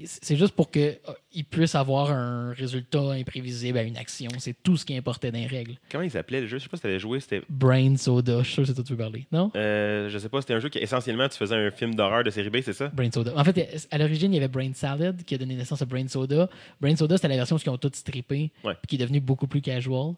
c'est 0.04 0.36
juste 0.36 0.54
pour 0.54 0.70
qu'ils 0.70 1.44
puissent 1.50 1.74
avoir 1.74 2.12
un 2.12 2.52
résultat 2.52 3.12
imprévisible 3.12 3.78
à 3.78 3.82
une 3.82 3.96
action. 3.96 4.30
C'est 4.38 4.54
tout 4.62 4.76
ce 4.76 4.84
qui 4.84 4.96
importait 4.96 5.32
dans 5.32 5.38
les 5.38 5.46
règles. 5.46 5.74
Comment 5.90 6.04
il 6.04 6.10
s'appelait 6.10 6.40
le 6.42 6.46
jeu? 6.46 6.58
Je 6.58 6.62
sais 6.64 6.68
pas 6.68 6.76
si 6.76 6.82
tu 6.82 6.86
avais 6.86 6.98
joué. 7.00 7.18
C'était. 7.20 7.42
Brain 7.48 7.96
Soda, 7.96 8.38
je 8.38 8.44
suis 8.44 8.52
sûr 8.54 8.62
que 8.62 8.68
c'est 8.68 8.74
que 8.80 8.86
tu 8.86 8.92
veux 8.92 8.98
parler. 8.98 9.26
Non? 9.32 9.50
Euh, 9.56 10.08
je 10.08 10.18
sais 10.18 10.28
pas, 10.28 10.40
c'était 10.40 10.54
un 10.54 10.60
jeu 10.60 10.68
qui 10.68 10.78
essentiellement 10.78 11.28
tu 11.28 11.36
faisais 11.36 11.56
un 11.56 11.70
film 11.72 11.94
d'horreur 11.94 12.22
de 12.22 12.30
série 12.30 12.50
B, 12.50 12.58
c'est 12.62 12.72
ça? 12.72 12.88
Brain 12.88 13.10
Soda. 13.10 13.32
En 13.36 13.42
fait, 13.44 13.86
à 13.90 13.98
l'origine, 13.98 14.32
il 14.32 14.36
y 14.36 14.38
avait 14.38 14.48
Brain 14.48 14.72
Salad 14.74 15.22
qui 15.24 15.34
a 15.34 15.38
donné 15.38 15.56
naissance 15.56 15.82
à 15.82 15.84
Brain 15.84 16.06
Soda. 16.06 16.48
Brain 16.80 16.94
Soda, 16.94 17.16
c'était 17.16 17.28
la 17.28 17.36
version 17.36 17.56
où 17.56 17.60
ils 17.64 17.70
ont 17.70 17.78
tous 17.78 17.92
strippé, 17.94 18.50
Ouais. 18.64 18.74
puis 18.74 18.86
qui 18.86 18.94
est 18.96 18.98
devenue 18.98 19.20
beaucoup 19.20 19.46
plus 19.48 19.60
casual. 19.62 20.14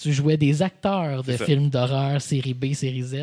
Tu 0.00 0.12
jouais 0.12 0.36
des 0.36 0.60
acteurs 0.62 1.24
de 1.24 1.32
films 1.32 1.70
d'horreur, 1.70 2.20
série 2.20 2.54
B, 2.54 2.72
série 2.74 3.02
Z. 3.02 3.14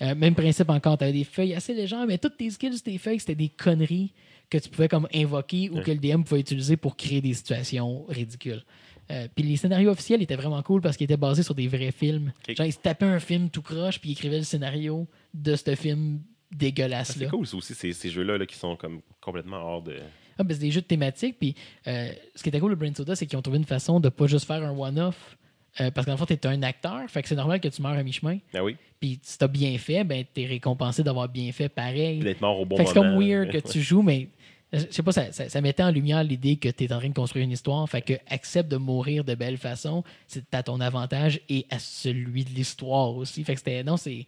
Euh, 0.00 0.14
même 0.16 0.34
principe 0.34 0.70
encore, 0.70 0.98
tu 0.98 1.04
avais 1.04 1.12
des 1.12 1.22
feuilles 1.24 1.54
assez 1.54 1.74
légères, 1.74 2.06
mais 2.08 2.18
toutes 2.18 2.36
tes 2.36 2.50
skills, 2.50 2.80
tes 2.80 2.98
feuilles, 2.98 3.20
c'était 3.20 3.36
des 3.36 3.50
conneries 3.50 4.12
que 4.52 4.58
tu 4.58 4.68
pouvais 4.68 4.88
comme 4.88 5.08
invoquer 5.14 5.70
ou 5.70 5.76
Ouais. 5.78 5.82
que 5.82 5.90
le 5.90 5.98
DM 5.98 6.22
pouvait 6.24 6.40
utiliser 6.40 6.76
pour 6.76 6.96
créer 6.96 7.20
des 7.20 7.32
situations 7.34 8.04
ridicules. 8.08 8.62
Euh, 9.10 9.26
puis 9.34 9.44
les 9.44 9.56
scénarios 9.56 9.90
officiels 9.90 10.22
étaient 10.22 10.36
vraiment 10.36 10.62
cool 10.62 10.80
parce 10.80 10.96
qu'ils 10.96 11.04
étaient 11.06 11.16
basés 11.16 11.42
sur 11.42 11.54
des 11.54 11.66
vrais 11.68 11.90
films. 11.90 12.32
Genre, 12.48 12.66
ils 12.66 12.72
se 12.72 12.78
tapaient 12.78 13.04
un 13.06 13.18
film 13.18 13.50
tout 13.50 13.62
croche, 13.62 13.98
puis 14.00 14.10
ils 14.10 14.12
écrivaient 14.12 14.38
le 14.38 14.44
scénario 14.44 15.08
de 15.34 15.56
ce 15.56 15.74
film 15.74 16.20
dégueulasse-là. 16.54 17.26
C'est 17.26 17.30
cool, 17.30 17.46
aussi, 17.54 17.74
ces, 17.74 17.92
ces 17.92 18.10
jeux-là 18.10 18.38
là, 18.38 18.46
qui 18.46 18.56
sont 18.56 18.76
comme 18.76 19.00
complètement 19.20 19.56
hors 19.56 19.82
de. 19.82 19.96
Ah, 20.38 20.44
ben, 20.44 20.54
c'est 20.54 20.60
des 20.60 20.70
jeux 20.70 20.80
de 20.80 20.86
thématique. 20.86 21.36
Puis 21.38 21.54
euh, 21.86 22.12
ce 22.34 22.42
qui 22.42 22.48
était 22.48 22.60
cool 22.60 22.70
de 22.70 22.76
Brain 22.76 22.94
Soda, 22.94 23.16
c'est 23.16 23.26
qu'ils 23.26 23.38
ont 23.38 23.42
trouvé 23.42 23.58
une 23.58 23.64
façon 23.64 24.00
de 24.00 24.08
pas 24.08 24.26
juste 24.26 24.46
faire 24.46 24.62
un 24.62 24.70
one-off. 24.76 25.36
Euh, 25.80 25.90
parce 25.90 26.06
qu'en 26.06 26.16
fait, 26.16 26.26
tu 26.26 26.34
es 26.34 26.46
un 26.46 26.62
acteur, 26.62 27.00
fait 27.08 27.22
que 27.22 27.28
c'est 27.28 27.34
normal 27.36 27.60
que 27.60 27.68
tu 27.68 27.80
meurs 27.82 27.92
à 27.92 28.02
mi-chemin. 28.02 28.38
Ah 28.54 28.62
oui, 28.62 28.76
Puis 29.00 29.18
si 29.22 29.38
tu 29.38 29.44
as 29.44 29.48
bien 29.48 29.76
fait, 29.78 30.04
ben, 30.04 30.24
tu 30.34 30.42
es 30.42 30.46
récompensé 30.46 31.02
d'avoir 31.02 31.28
bien 31.28 31.50
fait 31.52 31.68
pareil. 31.68 32.18
d'être 32.20 32.40
mort 32.40 32.60
au 32.60 32.64
bon 32.66 32.76
fait 32.76 32.84
que 32.84 32.90
c'est 32.90 32.96
moment. 33.00 33.10
comme 33.16 33.24
weird 33.26 33.50
que 33.50 33.58
tu 33.58 33.80
joues, 33.80 34.02
mais 34.02 34.28
euh, 34.74 34.80
je 34.88 34.94
sais 34.94 35.02
pas, 35.02 35.12
ça, 35.12 35.32
ça- 35.32 35.48
ça 35.48 35.60
mettait 35.60 35.82
en 35.82 35.90
lumière 35.90 36.22
l'idée 36.24 36.56
que 36.56 36.68
tu 36.68 36.84
es 36.84 36.92
en 36.92 36.98
train 36.98 37.08
de 37.08 37.14
construire 37.14 37.44
une 37.44 37.50
histoire. 37.52 37.88
Fait 37.88 38.02
que 38.02 38.14
accepte 38.28 38.70
de 38.70 38.76
mourir 38.76 39.24
de 39.24 39.34
belle 39.34 39.56
façon, 39.58 40.04
c'est 40.26 40.54
à 40.54 40.62
ton 40.62 40.80
avantage 40.80 41.40
et 41.48 41.66
à 41.70 41.78
celui 41.78 42.44
de 42.44 42.50
l'histoire 42.50 43.14
aussi. 43.16 43.42
Fait 43.44 43.54
que 43.54 43.58
c'était. 43.60 43.82
Non, 43.84 43.96
c'est. 43.96 44.26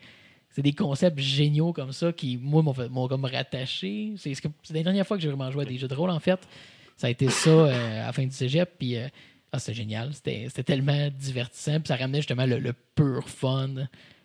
C'est 0.50 0.62
des 0.62 0.72
concepts 0.72 1.18
géniaux 1.18 1.72
comme 1.72 1.90
ça 1.90 2.12
qui, 2.12 2.36
moi, 2.40 2.62
m'ont 2.62 3.08
comme 3.08 3.24
rattaché. 3.24 4.12
C'est 4.16 4.32
la 4.72 4.82
dernière 4.84 5.04
fois 5.04 5.16
que 5.16 5.22
j'ai 5.24 5.28
vraiment 5.28 5.50
joué 5.50 5.64
à 5.64 5.66
des 5.66 5.78
jeux 5.78 5.88
de 5.88 5.94
rôle, 5.96 6.10
en 6.10 6.20
fait. 6.20 6.38
Ça 6.96 7.08
a 7.08 7.10
été 7.10 7.28
ça 7.28 7.50
euh, 7.50 8.02
à 8.02 8.06
la 8.06 8.12
fin 8.12 8.22
du 8.24 8.30
cégep. 8.30 8.70
Puis, 8.78 8.96
euh, 8.96 9.08
ah, 9.54 9.58
c'était 9.58 9.74
génial. 9.74 10.10
C'était 10.12 10.62
tellement 10.62 11.08
divertissant. 11.18 11.74
Puis 11.80 11.88
ça 11.88 11.96
ramenait 11.96 12.18
justement 12.18 12.46
le, 12.46 12.58
le 12.58 12.72
pur 12.94 13.28
fun. 13.28 13.70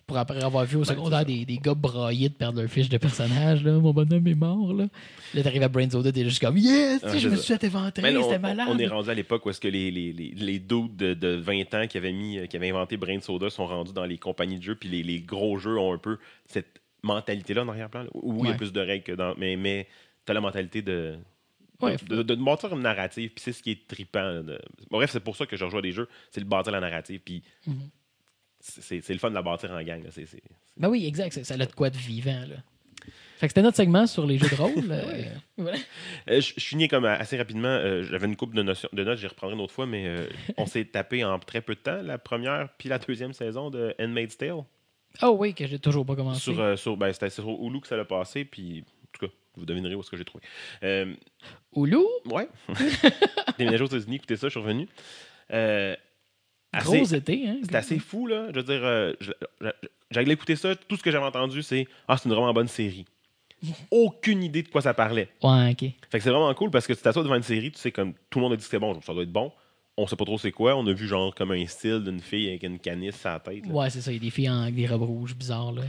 Pour 0.07 0.17
après 0.17 0.43
avoir 0.43 0.65
vu 0.65 0.77
au 0.77 0.83
secondaire 0.83 1.23
des, 1.23 1.45
des 1.45 1.57
gars 1.59 1.75
brailler 1.75 2.29
de 2.29 2.33
perdre 2.33 2.59
leur 2.59 2.67
fiche 2.69 2.89
de 2.89 2.97
personnage. 2.97 3.63
Là. 3.63 3.73
Mon 3.73 3.93
bonhomme 3.93 4.25
est 4.25 4.33
mort. 4.33 4.73
Là, 4.73 4.87
là 5.35 5.43
t'arrives 5.43 5.61
à 5.61 5.67
Brain 5.67 5.87
Soda, 5.87 6.11
t'es 6.11 6.23
juste 6.23 6.41
comme 6.41 6.57
Yes! 6.57 7.01
Ah, 7.03 7.13
je 7.15 7.19
c'est 7.19 7.29
me 7.29 7.35
ça. 7.35 7.43
suis 7.43 7.53
fait 7.53 7.63
éventrer, 7.65 8.11
c'était 8.23 8.39
malade. 8.39 8.67
on 8.71 8.79
est 8.79 8.87
rendu 8.87 9.07
à 9.07 9.13
l'époque 9.13 9.45
où 9.45 9.51
est-ce 9.51 9.61
que 9.61 9.67
les, 9.67 9.91
les, 9.91 10.11
les, 10.11 10.31
les 10.35 10.57
dudes 10.57 10.95
de, 10.95 11.13
de 11.13 11.35
20 11.35 11.73
ans 11.75 11.85
qui 11.87 11.97
avaient, 11.99 12.11
mis, 12.11 12.39
qui 12.47 12.57
avaient 12.57 12.69
inventé 12.71 12.97
Brain 12.97 13.19
Soda 13.21 13.51
sont 13.51 13.67
rendus 13.67 13.93
dans 13.93 14.05
les 14.05 14.17
compagnies 14.17 14.57
de 14.57 14.63
jeux, 14.63 14.73
puis 14.75 14.89
les, 14.89 15.03
les 15.03 15.19
gros 15.19 15.59
jeux 15.59 15.77
ont 15.77 15.93
un 15.93 15.99
peu 15.99 16.17
cette 16.47 16.81
mentalité-là 17.03 17.61
en 17.63 17.67
arrière-plan. 17.69 18.05
Oui, 18.15 18.47
il 18.47 18.49
y 18.49 18.53
a 18.53 18.55
plus 18.55 18.73
de 18.73 18.81
règles 18.81 19.03
que 19.03 19.11
dans. 19.11 19.35
Mais, 19.37 19.57
mais 19.57 19.87
tu 20.25 20.31
as 20.31 20.33
la 20.33 20.41
mentalité 20.41 20.81
de. 20.81 21.17
Ouais. 21.81 21.95
de, 22.07 22.17
de, 22.17 22.23
de 22.23 22.35
bâtir 22.35 22.73
une 22.73 22.81
narrative, 22.81 23.29
puis 23.29 23.41
c'est 23.43 23.53
ce 23.53 23.63
qui 23.63 23.71
est 23.71 23.87
trippant. 23.87 24.21
là, 24.21 24.41
de- 24.43 24.59
Bref, 24.91 25.11
c'est 25.11 25.19
pour 25.23 25.35
ça 25.35 25.45
que 25.45 25.55
je 25.55 25.63
rejoue 25.63 25.77
à 25.77 25.81
des 25.81 25.91
jeux, 25.93 26.07
c'est 26.31 26.41
de 26.41 26.45
bâtir 26.45 26.71
la 26.73 26.79
narrative, 26.81 27.21
puis 27.23 27.41
Mhm. 27.67 27.89
c'est 28.59 29.01
c'est 29.01 29.13
le 29.13 29.19
fun 29.19 29.29
de 29.29 29.35
la 29.35 29.41
bâtir 29.41 29.71
en 29.71 29.81
gang. 29.81 30.03
là. 30.03 30.09
C'est- 30.11 30.25
c'est- 30.25 30.41
Ben 30.77 30.89
oui, 30.89 31.05
exact. 31.05 31.31
Ça, 31.33 31.43
ça 31.43 31.53
a 31.55 31.57
de 31.65 31.71
quoi 31.71 31.89
de 31.89 31.97
vivant. 31.97 32.45
Là. 32.47 32.55
Fait 33.37 33.47
que 33.47 33.51
c'était 33.51 33.61
notre 33.61 33.77
segment 33.77 34.05
sur 34.05 34.25
les 34.27 34.37
jeux 34.37 34.49
de 34.49 34.55
rôle. 34.55 34.73
euh, 34.91 35.23
voilà. 35.57 35.77
Euh, 36.29 36.41
je, 36.41 36.53
je 36.57 36.65
finis 36.65 36.89
comme 36.89 37.05
assez 37.05 37.37
rapidement. 37.37 37.69
euh, 37.69 38.03
J'avais 38.03 38.27
une 38.27 38.35
coupe 38.35 38.53
de, 38.53 38.61
de 38.61 39.03
notes, 39.03 39.17
j'y 39.17 39.27
reprendrai 39.27 39.55
une 39.55 39.61
autre 39.61 39.73
fois, 39.73 39.85
mais 39.85 40.05
euh, 40.07 40.27
on 40.57 40.65
s'est 40.65 40.83
tapé 40.91 41.23
en 41.23 41.39
très 41.39 41.61
peu 41.61 41.75
de 41.75 41.79
temps 41.79 42.01
la 42.01 42.17
première 42.17 42.67
puis 42.77 42.89
la 42.89 42.99
deuxième 42.99 43.31
saison 43.31 43.69
de 43.69 43.95
Handmaid's 43.99 44.37
Tale. 44.37 44.63
Oh 45.21 45.35
oui, 45.39 45.53
que 45.55 45.65
j'ai 45.65 45.79
toujours 45.79 46.05
pas 46.05 46.15
commencé. 46.15 46.41
Sur, 46.41 46.59
euh, 46.59 46.75
sur, 46.75 46.97
ben, 46.97 47.11
c'était 47.13 47.29
sur 47.29 47.47
Hulu 47.49 47.79
que 47.81 47.87
ça 47.87 47.95
l'a 47.97 48.05
passé, 48.05 48.43
puis 48.45 48.83
en 48.85 49.07
tout 49.17 49.25
cas, 49.27 49.33
vous 49.55 49.65
devinerez 49.65 49.95
où 49.95 49.99
est-ce 50.01 50.09
que 50.09 50.17
j'ai 50.17 50.25
trouvé. 50.25 50.43
Euh, 50.83 51.13
Hulu? 51.75 51.97
ouais. 52.25 52.47
Déménagé 53.57 53.83
aux 53.83 53.87
États-Unis, 53.87 54.15
écoutez 54.17 54.35
ça, 54.37 54.47
je 54.47 54.51
suis 54.51 54.59
revenu. 54.59 54.87
Euh, 55.51 55.95
assez- 56.71 57.15
été, 57.15 57.47
hein? 57.47 57.57
c'est 57.63 57.75
assez 57.75 57.99
fou, 57.99 58.27
là. 58.27 58.47
Je 58.53 58.59
veux 58.59 58.63
dire, 58.63 58.81
euh, 58.83 59.13
j'allais 60.11 60.31
écouter 60.33 60.55
ça, 60.55 60.75
tout 60.75 60.95
ce 60.95 61.03
que 61.03 61.11
j'avais 61.11 61.25
entendu, 61.25 61.61
c'est 61.63 61.87
Ah, 62.07 62.17
c'est 62.17 62.29
une 62.29 62.35
vraiment 62.35 62.53
bonne 62.53 62.67
série. 62.67 63.05
Aucune 63.91 64.43
idée 64.43 64.63
de 64.63 64.69
quoi 64.69 64.81
ça 64.81 64.93
parlait. 64.93 65.29
Ouais, 65.43 65.71
ok. 65.71 65.79
Fait 66.09 66.17
que 66.17 66.19
c'est 66.23 66.29
vraiment 66.29 66.53
cool 66.53 66.71
parce 66.71 66.87
que 66.87 66.93
tu 66.93 67.01
t'assois 67.01 67.23
devant 67.23 67.35
une 67.35 67.43
série, 67.43 67.71
tu 67.71 67.79
sais, 67.79 67.91
comme 67.91 68.13
tout 68.29 68.39
le 68.39 68.43
monde 68.43 68.53
a 68.53 68.55
dit 68.55 68.59
que 68.61 68.65
c'était 68.65 68.79
bon, 68.79 68.99
ça 69.01 69.13
doit 69.13 69.23
être 69.23 69.31
bon. 69.31 69.51
On 69.97 70.07
sait 70.07 70.15
pas 70.15 70.23
trop 70.23 70.37
c'est 70.37 70.53
quoi. 70.53 70.77
On 70.77 70.87
a 70.87 70.93
vu 70.93 71.07
genre 71.07 71.35
comme 71.35 71.51
un 71.51 71.65
style 71.65 72.01
d'une 72.01 72.21
fille 72.21 72.47
avec 72.47 72.63
une 72.63 72.79
canisse 72.79 73.25
à 73.25 73.33
la 73.33 73.39
tête. 73.41 73.65
là. 73.65 73.73
Ouais, 73.73 73.89
c'est 73.89 73.99
ça. 73.99 74.11
Il 74.11 74.13
y 74.13 74.17
a 74.17 74.21
des 74.21 74.29
filles 74.29 74.49
en- 74.49 74.61
avec 74.61 74.75
des 74.75 74.87
robes 74.87 75.01
rouges 75.03 75.35
bizarres. 75.35 75.73
Là. 75.73 75.81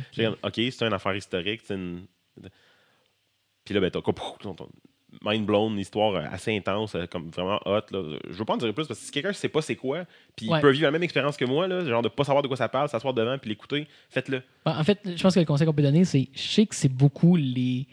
OK, 0.43 0.55
c'est 0.57 0.83
une 0.83 0.93
affaire 0.93 1.15
historique. 1.15 1.61
c'est 1.65 1.75
Une... 1.75 2.07
Puis 3.71 3.75
là, 3.79 3.81
ben, 3.81 3.89
t'as 3.93 4.01
mind 5.25 5.47
blown, 5.47 5.75
une 5.75 5.79
histoire 5.79 6.13
euh, 6.17 6.25
assez 6.33 6.57
intense, 6.57 6.97
euh, 6.97 7.07
comme 7.07 7.31
vraiment 7.31 7.61
hot. 7.67 7.83
Là. 7.93 8.19
Je 8.29 8.33
veux 8.37 8.45
pas 8.45 8.55
en 8.55 8.57
dire 8.57 8.75
plus 8.75 8.89
parce 8.89 8.99
que 8.99 9.07
si 9.07 9.13
quelqu'un 9.13 9.33
sait 9.33 9.49
pas 9.49 9.63
c'est 9.63 9.77
quoi, 9.77 10.07
puis 10.35 10.49
Ouais. 10.49 10.59
il 10.59 10.61
peut 10.61 10.71
vivre 10.73 10.83
la 10.87 10.91
même 10.91 11.05
expérience 11.05 11.37
que 11.37 11.45
moi, 11.45 11.69
là, 11.69 11.85
genre 11.85 12.03
de 12.03 12.09
pas 12.09 12.25
savoir 12.25 12.43
de 12.43 12.49
quoi 12.49 12.57
ça 12.57 12.69
parle, 12.69 12.89
s'asseoir 12.89 13.15
devant 13.15 13.39
puis 13.39 13.49
l'écouter, 13.51 13.87
faites-le. 14.09 14.43
En 14.65 14.83
fait, 14.83 14.99
je 15.05 15.23
pense 15.23 15.35
que 15.35 15.39
le 15.41 15.47
conseil 15.47 15.69
qu'on 15.69 15.73
peut 15.73 15.83
donner, 15.85 16.05
c'est 16.05 16.27
je 16.35 16.41
sais 16.41 16.67
que 16.67 16.75
c'est 16.75 16.89
beaucoup 16.93 17.37
les 17.37 17.87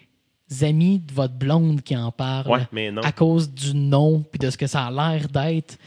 amis 0.62 0.98
de 0.98 1.14
votre 1.14 1.36
blonde 1.36 1.84
qui 1.84 1.96
en 1.96 2.12
parlent 2.12 2.48
Ouais, 2.50 2.68
mais 2.72 2.92
non. 2.92 3.04
à 3.04 3.12
cause 3.12 3.54
du 3.54 3.76
nom 3.76 4.22
puis 4.24 4.40
de 4.40 4.50
ce 4.50 4.58
que 4.58 4.66
ça 4.66 4.86
a 4.88 4.92
l'air 4.92 5.28
d'être. 5.28 5.78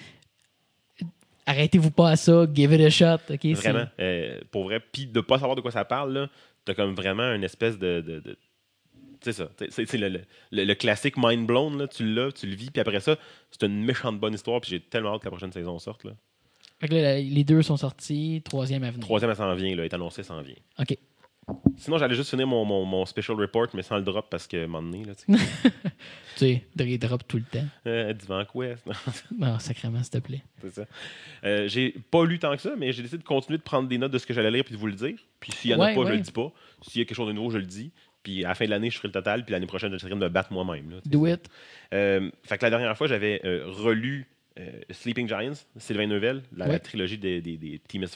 Arrêtez-vous 1.47 1.91
pas 1.91 2.11
à 2.11 2.17
ça, 2.17 2.47
give 2.55 2.73
it 2.73 2.81
a 2.81 2.91
shot. 2.91 3.23
ok? 3.29 3.41
C'est- 3.41 3.55
Vraiment. 3.55 3.87
euh, 3.99 4.39
pour 4.53 4.65
vrai. 4.65 4.79
Puis 4.93 5.07
de 5.07 5.21
pas 5.21 5.39
savoir 5.41 5.57
de 5.57 5.61
quoi 5.63 5.73
ça 5.73 5.85
parle, 5.85 6.13
là, 6.13 6.29
t'as 6.65 6.75
comme 6.75 6.95
vraiment 6.95 7.33
une 7.35 7.43
espèce 7.43 7.77
de. 7.79 8.01
de, 8.07 8.21
de- 8.21 8.39
c'est 9.23 9.33
ça. 9.33 9.49
C'est- 9.71 9.97
le, 9.99 10.23
le- 10.53 10.75
classique 10.75 11.17
mind 11.17 11.47
blown, 11.47 11.79
là, 11.79 11.89
tu 11.89 12.05
l'as, 12.15 12.33
tu 12.33 12.47
le 12.47 12.55
vis, 12.55 12.71
puis 12.71 12.81
après 12.81 13.01
ça, 13.01 13.17
c'est 13.51 13.67
une 13.67 13.85
méchante 13.85 14.19
bonne 14.19 14.35
histoire, 14.35 14.61
puis 14.61 14.71
j'ai 14.71 14.81
tellement 14.81 15.15
hâte 15.15 15.21
que 15.23 15.27
la 15.27 15.31
prochaine 15.33 15.53
saison 15.53 15.79
sorte. 15.79 16.05
Là. 16.05 16.13
Les 16.89 17.45
deux 17.45 17.63
sont 17.63 17.77
sortis, 17.77 18.41
troisième 18.45 18.83
avenir. 18.85 19.01
Troisième, 19.05 19.31
elle 19.31 19.37
s'en 19.37 19.55
vient, 19.55 19.75
là, 19.77 19.85
est 19.85 19.93
annoncée, 19.95 20.21
elle 20.23 20.27
s'en 20.27 20.41
vient. 20.43 20.55
OK. 20.79 20.97
Sinon, 21.77 21.99
j'allais 21.99 22.15
juste 22.15 22.31
finir 22.31 22.47
mon, 22.47 22.65
mon, 22.65 22.85
mon 22.85 23.05
special 23.07 23.37
report, 23.37 23.67
mais 23.75 23.83
sans 23.83 23.97
le 23.97 24.03
drop 24.05 24.29
parce 24.31 24.47
que, 24.47 24.57
à 24.65 24.67
moment 24.67 24.83
donné, 24.83 25.05
là, 25.05 25.15
tu 25.15 25.35
sais. 26.37 26.63
Tu 26.77 26.99
drop 26.99 27.27
tout 27.27 27.37
le 27.39 27.43
temps. 27.43 27.67
euh, 27.87 28.13
Divan 28.15 28.45
Quest, 28.45 28.87
non, 29.39 29.59
sacrément, 29.59 30.03
s'il 30.03 30.13
te 30.13 30.19
plaît. 30.19 30.43
c'est 30.63 30.73
ça. 30.73 30.85
Euh, 31.45 31.69
j'ai 31.69 31.91
pas 32.11 32.25
lu 32.25 32.39
tant 32.39 32.55
que 32.57 32.63
ça, 32.63 32.75
mais 32.79 32.93
j'ai 32.93 33.03
décidé 33.03 33.19
de 33.19 33.27
continuer 33.27 33.59
de 33.59 33.63
prendre 33.63 33.89
des 33.89 33.99
notes 33.99 34.13
de 34.13 34.19
ce 34.19 34.27
que 34.27 34.33
j'allais 34.33 34.51
lire 34.51 34.65
puis 34.65 34.73
de 34.75 34.79
vous 34.79 34.87
le 34.87 34.95
dire. 34.95 35.19
Puis 35.41 35.53
s'il 35.53 35.71
y 35.73 35.75
en 35.75 35.81
a 35.81 35.87
Ouais, 35.87 35.95
pas, 35.95 36.05
je 36.07 36.13
le 36.13 36.21
dis 36.21 36.33
pas. 36.33 36.51
S'il 36.83 37.01
y 37.01 37.03
a 37.03 37.05
quelque 37.05 37.17
chose 37.17 37.29
de 37.29 37.33
nouveau, 37.33 37.51
je 37.51 37.59
le 37.59 37.67
dis. 37.67 37.91
Puis 38.23 38.45
à 38.45 38.49
la 38.49 38.55
fin 38.55 38.65
de 38.67 38.71
l'année, 38.71 38.91
je 38.91 38.97
ferai 38.97 39.09
le 39.09 39.13
total, 39.13 39.45
puis 39.45 39.53
l'année 39.53 39.67
prochaine, 39.67 39.91
j'essaierai 39.93 40.11
de 40.15 40.17
me 40.21 40.29
battre 40.29 40.53
moi-même. 40.53 40.91
là, 40.91 40.97
tu 40.99 41.05
sais. 41.05 41.11
Do 41.11 41.27
it. 41.27 41.49
Euh, 41.95 42.31
fait 42.43 42.59
que 42.59 42.65
la 42.65 42.71
dernière 42.71 42.97
fois, 42.97 43.07
j'avais 43.07 43.41
euh, 43.45 43.65
relu 43.67 44.27
euh, 44.59 44.71
Sleeping 44.91 45.27
Giants, 45.29 45.55
Sylvain 45.77 46.07
Neuvel, 46.07 46.43
la, 46.57 46.67
la 46.67 46.73
Ouais. 46.75 46.79
trilogie 46.81 47.17
des, 47.19 47.41
des, 47.41 47.57
des 47.57 47.81
Files. 47.89 48.07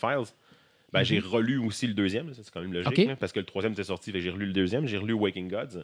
Ben, 0.92 1.00
Mhm. 1.00 1.04
J'ai 1.04 1.18
relu 1.20 1.58
aussi 1.58 1.86
le 1.86 1.94
deuxième, 1.94 2.32
ça, 2.34 2.42
c'est 2.44 2.52
quand 2.52 2.60
même 2.60 2.72
logique, 2.72 2.98
Ok. 2.98 3.06
là, 3.06 3.16
parce 3.16 3.32
que 3.32 3.40
le 3.40 3.46
troisième 3.46 3.72
était 3.72 3.82
sorti, 3.84 4.12
fait 4.12 4.18
que 4.18 4.24
j'ai 4.24 4.30
relu 4.30 4.46
le 4.46 4.52
deuxième, 4.52 4.86
j'ai 4.86 4.98
relu 4.98 5.12
Waking 5.12 5.48
Gods. 5.48 5.82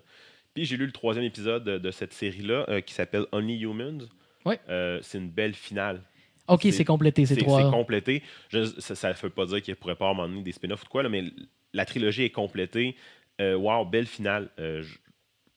Puis 0.54 0.64
j'ai 0.66 0.76
lu 0.76 0.86
le 0.86 0.92
troisième 0.92 1.24
épisode 1.24 1.64
de, 1.64 1.78
de 1.78 1.90
cette 1.90 2.12
série-là 2.12 2.64
euh, 2.68 2.80
qui 2.80 2.92
s'appelle 2.94 3.24
Only 3.32 3.60
Humans. 3.62 4.08
Ouais. 4.44 4.60
Euh, 4.68 4.98
c'est 5.02 5.18
une 5.18 5.30
belle 5.30 5.54
finale. 5.54 6.02
OK, 6.48 6.60
C'est- 6.62 6.72
c'est 6.72 6.84
complété, 6.84 7.26
ces 7.26 7.34
C'est 7.36 7.40
trois. 7.40 7.62
c'est 7.64 7.70
complété. 7.70 8.22
Je- 8.50 8.64
ça 8.80 9.08
ne 9.08 9.14
veut 9.14 9.30
pas 9.30 9.46
dire 9.46 9.62
qu'il 9.62 9.72
ne 9.72 9.76
pourrait 9.76 9.94
pas 9.96 10.06
à 10.08 10.10
un 10.10 10.14
moment 10.14 10.28
donné 10.28 10.42
des 10.42 10.52
spin-offs 10.52 10.82
ou 10.82 10.84
de 10.84 10.88
quoi, 10.90 11.02
là, 11.04 11.08
mais 11.08 11.24
la 11.72 11.84
trilogie 11.84 12.24
est 12.24 12.30
complétée. 12.30 12.96
Euh, 13.40 13.54
wow, 13.56 13.84
belle 13.84 14.06
finale. 14.06 14.50
Euh, 14.58 14.84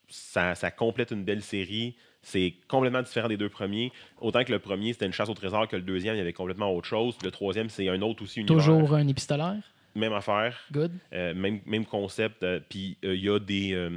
ça, 0.07 0.55
ça 0.55 0.71
complète 0.71 1.11
une 1.11 1.23
belle 1.23 1.41
série. 1.41 1.95
C'est 2.21 2.53
complètement 2.69 3.01
différent 3.01 3.27
des 3.27 3.35
deux 3.35 3.49
premiers. 3.49 3.91
Autant 4.21 4.43
que 4.45 4.51
le 4.51 4.59
premier, 4.59 4.93
c'était 4.93 5.05
une 5.05 5.11
chasse 5.11 5.27
au 5.27 5.33
trésor, 5.33 5.67
que 5.67 5.75
le 5.75 5.81
deuxième, 5.81 6.15
il 6.15 6.19
y 6.19 6.21
avait 6.21 6.31
complètement 6.31 6.73
autre 6.73 6.87
chose. 6.87 7.17
Le 7.23 7.31
troisième, 7.31 7.69
c'est 7.69 7.89
un 7.89 8.01
autre 8.01 8.23
aussi 8.23 8.39
univers. 8.39 8.55
Toujours 8.63 8.93
un 8.93 9.07
épistolaire? 9.07 9.61
Même 9.95 10.13
affaire. 10.13 10.57
Good. 10.71 10.91
Euh, 11.11 11.33
même, 11.33 11.59
même 11.65 11.85
concept. 11.85 12.41
euh, 12.43 12.59
Puis 12.67 12.97
euh, 13.03 13.15
il 13.15 13.23
y 13.23 13.29
a 13.29 13.39
des. 13.39 13.89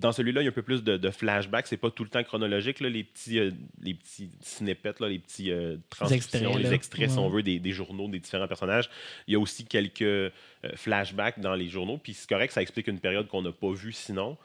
Dans 0.00 0.12
celui-là, 0.12 0.40
il 0.40 0.44
y 0.44 0.48
a 0.48 0.50
un 0.50 0.52
peu 0.52 0.62
plus 0.62 0.82
de, 0.82 0.96
de 0.96 1.10
flashback. 1.10 1.66
C'est 1.66 1.76
pas 1.76 1.90
tout 1.90 2.02
le 2.04 2.10
temps 2.10 2.22
chronologique, 2.24 2.80
là, 2.80 2.88
les 2.88 3.04
petits, 3.04 3.38
euh, 3.38 3.50
les 3.82 3.94
petits 3.94 4.30
snippets, 4.40 4.94
là, 5.00 5.08
les 5.08 5.18
petits 5.18 5.50
euh, 5.50 5.76
transcriptions, 5.90 6.38
extraits, 6.40 6.62
les 6.62 6.72
extraits, 6.74 7.10
si 7.10 7.18
on 7.18 7.28
veut, 7.28 7.42
des, 7.42 7.58
des 7.58 7.72
journaux 7.72 8.08
des 8.08 8.18
différents 8.18 8.48
personnages. 8.48 8.88
Il 9.28 9.32
y 9.32 9.36
a 9.36 9.38
aussi 9.38 9.64
quelques 9.64 10.02
euh, 10.02 10.30
flashbacks 10.74 11.38
dans 11.40 11.54
les 11.54 11.68
journaux. 11.68 11.98
Puis 11.98 12.14
c'est 12.14 12.28
correct, 12.28 12.52
ça 12.52 12.62
explique 12.62 12.88
une 12.88 12.98
période 13.00 13.28
qu'on 13.28 13.42
n'a 13.42 13.52
pas 13.52 13.72
vue 13.72 13.92
sinon. 13.92 14.36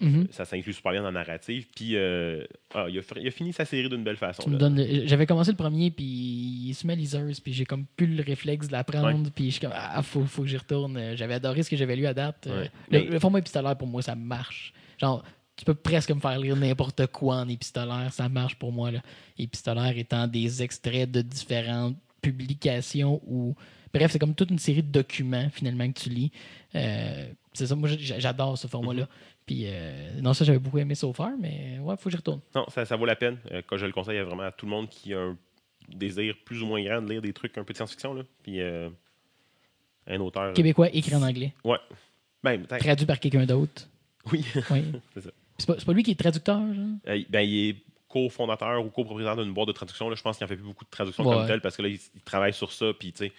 Mhm. 0.00 0.28
Ça 0.30 0.44
s'inclut 0.44 0.72
super 0.72 0.92
bien 0.92 1.00
dans 1.02 1.10
la 1.10 1.24
narrative. 1.24 1.66
Puis, 1.74 1.96
euh, 1.96 2.44
ah, 2.72 2.86
il, 2.88 2.96
a, 3.00 3.02
fi- 3.02 3.14
il 3.20 3.26
a 3.26 3.30
fini 3.32 3.52
sa 3.52 3.64
série 3.64 3.88
d'une 3.88 4.04
belle 4.04 4.16
façon. 4.16 4.44
J'avais 5.06 5.26
commencé 5.26 5.50
le 5.50 5.56
premier, 5.56 5.90
puis 5.90 6.04
il 6.04 6.74
se 6.74 6.86
met 6.86 6.94
liseuse, 6.94 7.40
puis 7.40 7.52
j'ai 7.52 7.64
comme 7.64 7.84
plus 7.96 8.06
le 8.06 8.22
réflexe 8.22 8.68
de 8.68 8.72
la 8.72 8.84
prendre, 8.84 9.28
puis 9.34 9.46
je 9.46 9.50
suis 9.52 9.60
comme, 9.60 9.72
ah, 9.74 10.00
faut, 10.04 10.24
faut 10.24 10.42
que 10.42 10.48
j'y 10.48 10.56
retourne. 10.56 11.16
J'avais 11.16 11.34
adoré 11.34 11.64
ce 11.64 11.70
que 11.70 11.76
j'avais 11.76 11.96
lu 11.96 12.06
à 12.06 12.14
date. 12.14 12.46
Ouais. 12.48 12.70
Le, 12.92 12.98
Mais- 13.00 13.04
le 13.06 13.18
format 13.18 13.40
épistolaire, 13.40 13.76
pour 13.76 13.88
moi, 13.88 14.00
ça 14.02 14.14
marche. 14.14 14.72
Genre, 14.98 15.24
tu 15.56 15.64
peux 15.64 15.74
presque 15.74 16.10
me 16.10 16.20
faire 16.20 16.38
lire 16.38 16.56
n'importe 16.56 17.06
quoi 17.08 17.36
en 17.36 17.48
épistolaire, 17.48 18.12
ça 18.12 18.28
marche 18.28 18.54
pour 18.56 18.72
moi. 18.72 18.90
Là. 18.90 19.00
Épistolaire 19.38 19.96
étant 19.96 20.26
des 20.28 20.62
extraits 20.62 21.10
de 21.10 21.22
différentes 21.22 21.96
publications 22.22 23.20
ou. 23.26 23.54
Bref, 23.92 24.12
c'est 24.12 24.18
comme 24.18 24.34
toute 24.34 24.50
une 24.50 24.58
série 24.58 24.82
de 24.82 24.92
documents, 24.92 25.48
finalement, 25.50 25.90
que 25.90 25.98
tu 25.98 26.10
lis. 26.10 26.30
Euh, 26.74 27.26
c'est 27.54 27.66
ça, 27.66 27.74
moi, 27.74 27.88
j'adore 27.98 28.58
ce 28.58 28.66
format-là. 28.66 29.04
Mm-hmm. 29.04 29.46
Puis, 29.46 29.62
euh, 29.64 30.20
non, 30.20 30.34
ça, 30.34 30.44
j'avais 30.44 30.58
beaucoup 30.58 30.78
aimé 30.78 30.94
so 30.94 31.12
far, 31.14 31.30
mais 31.40 31.78
ouais, 31.80 31.96
faut 31.96 32.04
que 32.04 32.10
j'y 32.10 32.16
retourne. 32.18 32.40
Non, 32.54 32.66
ça, 32.68 32.84
ça 32.84 32.96
vaut 32.96 33.06
la 33.06 33.16
peine. 33.16 33.38
Euh, 33.50 33.62
quand 33.66 33.78
je 33.78 33.86
le 33.86 33.92
conseille 33.92 34.20
vraiment 34.20 34.42
à 34.42 34.52
tout 34.52 34.66
le 34.66 34.70
monde 34.70 34.90
qui 34.90 35.14
a 35.14 35.20
un 35.20 35.38
désir 35.88 36.34
plus 36.44 36.62
ou 36.62 36.66
moins 36.66 36.82
grand 36.84 37.00
de 37.00 37.08
lire 37.10 37.22
des 37.22 37.32
trucs 37.32 37.56
un 37.56 37.64
peu 37.64 37.72
de 37.72 37.78
science-fiction. 37.78 38.12
là. 38.12 38.22
Puis, 38.42 38.60
un 40.06 40.20
auteur. 40.20 40.52
Québécois 40.52 40.90
écrit 40.92 41.14
en 41.14 41.22
anglais. 41.22 41.54
Ouais. 41.64 41.78
Ben, 42.44 42.66
traduit 42.66 43.06
par 43.06 43.18
quelqu'un 43.18 43.46
d'autre. 43.46 43.88
Oui. 44.32 44.44
Oui. 44.70 44.84
C'est 45.14 45.20
ça. 45.22 45.30
C'est 45.58 45.66
pas, 45.66 45.74
pas 45.74 45.92
lui 45.92 46.02
qui 46.02 46.12
est 46.12 46.14
traducteur? 46.18 46.60
Euh, 46.60 47.22
ben, 47.28 47.40
il 47.40 47.68
est 47.70 47.76
cofondateur 48.08 48.84
ou 48.84 48.90
copropriétaire 48.90 49.36
d'une 49.36 49.52
boîte 49.52 49.68
de 49.68 49.72
traduction. 49.72 50.08
Là. 50.08 50.14
Je 50.16 50.22
pense 50.22 50.36
qu'il 50.38 50.44
en 50.44 50.48
fait 50.48 50.56
plus 50.56 50.64
beaucoup 50.64 50.84
de 50.84 50.90
traduction 50.90 51.24
Ouais. 51.26 51.36
comme 51.36 51.46
tel 51.46 51.60
parce 51.60 51.76
que 51.76 51.82
là, 51.82 51.88
il, 51.88 51.98
il 52.14 52.20
travaille 52.22 52.52
sur 52.54 52.72
ça. 52.72 52.92
Puis, 52.98 53.12
tu 53.12 53.26
sais, 53.26 53.32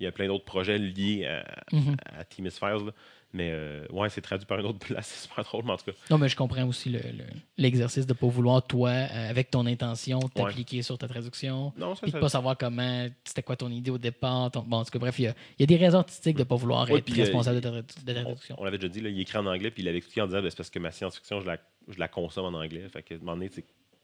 il 0.00 0.04
y 0.04 0.06
a 0.06 0.12
plein 0.12 0.26
d'autres 0.26 0.44
projets 0.44 0.78
liés 0.78 1.26
à, 1.26 1.44
Mhm. 1.72 1.96
à 2.18 2.24
Team 2.24 2.46
là. 2.46 2.92
Mais, 3.36 3.50
euh, 3.52 3.84
ouais, 3.90 4.08
c'est 4.08 4.22
traduit 4.22 4.46
par 4.46 4.58
une 4.58 4.66
autre 4.66 4.78
place. 4.78 5.06
C'est 5.16 5.28
super 5.28 5.44
drôle, 5.44 5.64
mais 5.66 5.72
en 5.72 5.76
tout 5.76 5.84
cas. 5.84 5.92
Non, 6.10 6.16
mais 6.18 6.28
je 6.28 6.36
comprends 6.36 6.66
aussi 6.66 6.88
le- 6.88 6.98
le- 7.00 7.24
l'exercice 7.58 8.06
de 8.06 8.12
ne 8.14 8.18
pas 8.18 8.26
vouloir, 8.28 8.66
toi, 8.66 8.88
euh, 8.90 9.30
avec 9.30 9.50
ton 9.50 9.66
intention, 9.66 10.20
t'appliquer 10.20 10.82
sur 10.82 10.96
ta 10.96 11.06
traduction. 11.06 11.72
Non, 11.76 11.94
ça, 11.94 12.00
Puis 12.02 12.12
de 12.12 12.16
ça- 12.16 12.20
pas 12.20 12.28
savoir 12.30 12.56
comment, 12.56 13.06
c'était 13.24 13.42
quoi 13.42 13.56
ton 13.56 13.70
idée 13.70 13.90
au 13.90 13.98
départ. 13.98 14.50
ton- 14.50 14.62
Bon, 14.62 14.78
en 14.78 14.84
tout 14.84 14.90
cas, 14.90 14.98
bref, 14.98 15.18
il 15.18 15.24
y 15.58 15.60
y 15.60 15.62
a 15.62 15.66
des 15.66 15.76
raisons 15.76 15.98
artistiques 15.98 16.34
de 16.36 16.40
ne 16.40 16.44
pas 16.44 16.56
vouloir 16.56 16.88
Ouais, 16.90 16.98
être 16.98 17.04
puis, 17.04 17.20
euh, 17.20 17.24
responsable 17.24 17.60
de 17.60 17.68
ta, 17.68 17.70
de 17.82 18.12
traduction. 18.22 18.56
on 18.58 18.64
l'avait 18.64 18.78
déjà 18.78 18.88
dit, 18.88 19.00
là, 19.00 19.10
il 19.10 19.20
écrit 19.20 19.36
en 19.38 19.46
anglais, 19.46 19.70
puis 19.70 19.82
il 19.82 19.88
avait 19.88 19.98
expliqué 19.98 20.22
en 20.22 20.26
disant 20.26 20.40
ben, 20.40 20.48
c'est 20.50 20.56
parce 20.56 20.70
que 20.70 20.78
ma 20.78 20.90
science-fiction, 20.90 21.40
je 21.42 21.46
la, 21.46 21.58
je 21.88 21.98
la 21.98 22.08
consomme 22.08 22.46
en 22.54 22.58
anglais. 22.58 22.88
Fait 22.88 23.02
que, 23.02 23.14
à 23.14 23.16
un 23.16 23.20
moment 23.20 23.34
donné, 23.34 23.50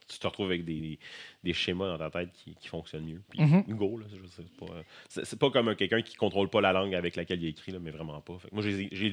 tu 0.07 0.19
te 0.19 0.27
retrouves 0.27 0.47
avec 0.47 0.65
des, 0.65 0.99
des 1.45 1.53
schémas 1.53 1.87
dans 1.89 1.99
ta 1.99 2.11
tête 2.11 2.31
qui, 2.33 2.55
qui 2.55 2.69
fonctionnent 2.69 3.05
mieux. 3.07 3.23
Puis, 3.29 3.41
Mhm. 3.43 3.65
go, 3.69 3.99
là, 3.99 4.07
je 4.11 4.27
sais, 4.29 4.43
c'est 4.43 4.57
pas, 4.67 4.73
euh, 4.75 4.83
c'est, 5.09 5.39
pas 5.39 5.51
comme 5.51 5.69
un- 5.69 5.75
quelqu'un 5.75 6.03
qui 6.03 6.15
contrôle 6.17 6.49
pas 6.49 6.61
la 6.61 6.73
langue 6.73 6.95
avec 6.95 7.17
laquelle 7.17 7.43
il 7.43 7.49
écrit, 7.49 7.73
là, 7.73 7.79
mais 7.81 7.91
vraiment 7.91 8.21
pas. 8.21 8.39
Fait 8.39 8.49
que 8.49 8.55
moi, 8.55 8.63
j'ai, 8.65 9.13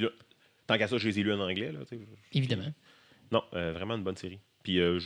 tant 0.68 0.78
qu'à 0.78 0.88
ça, 0.88 0.98
je 0.98 1.08
les 1.08 1.20
ai 1.20 1.24
lus 1.24 1.34
en 1.34 1.40
anglais. 1.40 1.72
Là. 1.72 1.80
Évidemment. 2.34 2.72
Non, 3.32 3.44
euh, 3.54 3.74
vraiment 3.74 3.96
une 3.96 4.04
bonne 4.04 4.18
série. 4.18 4.40
Puis, 4.64 4.80
euh, 4.80 5.00
je, 5.00 5.06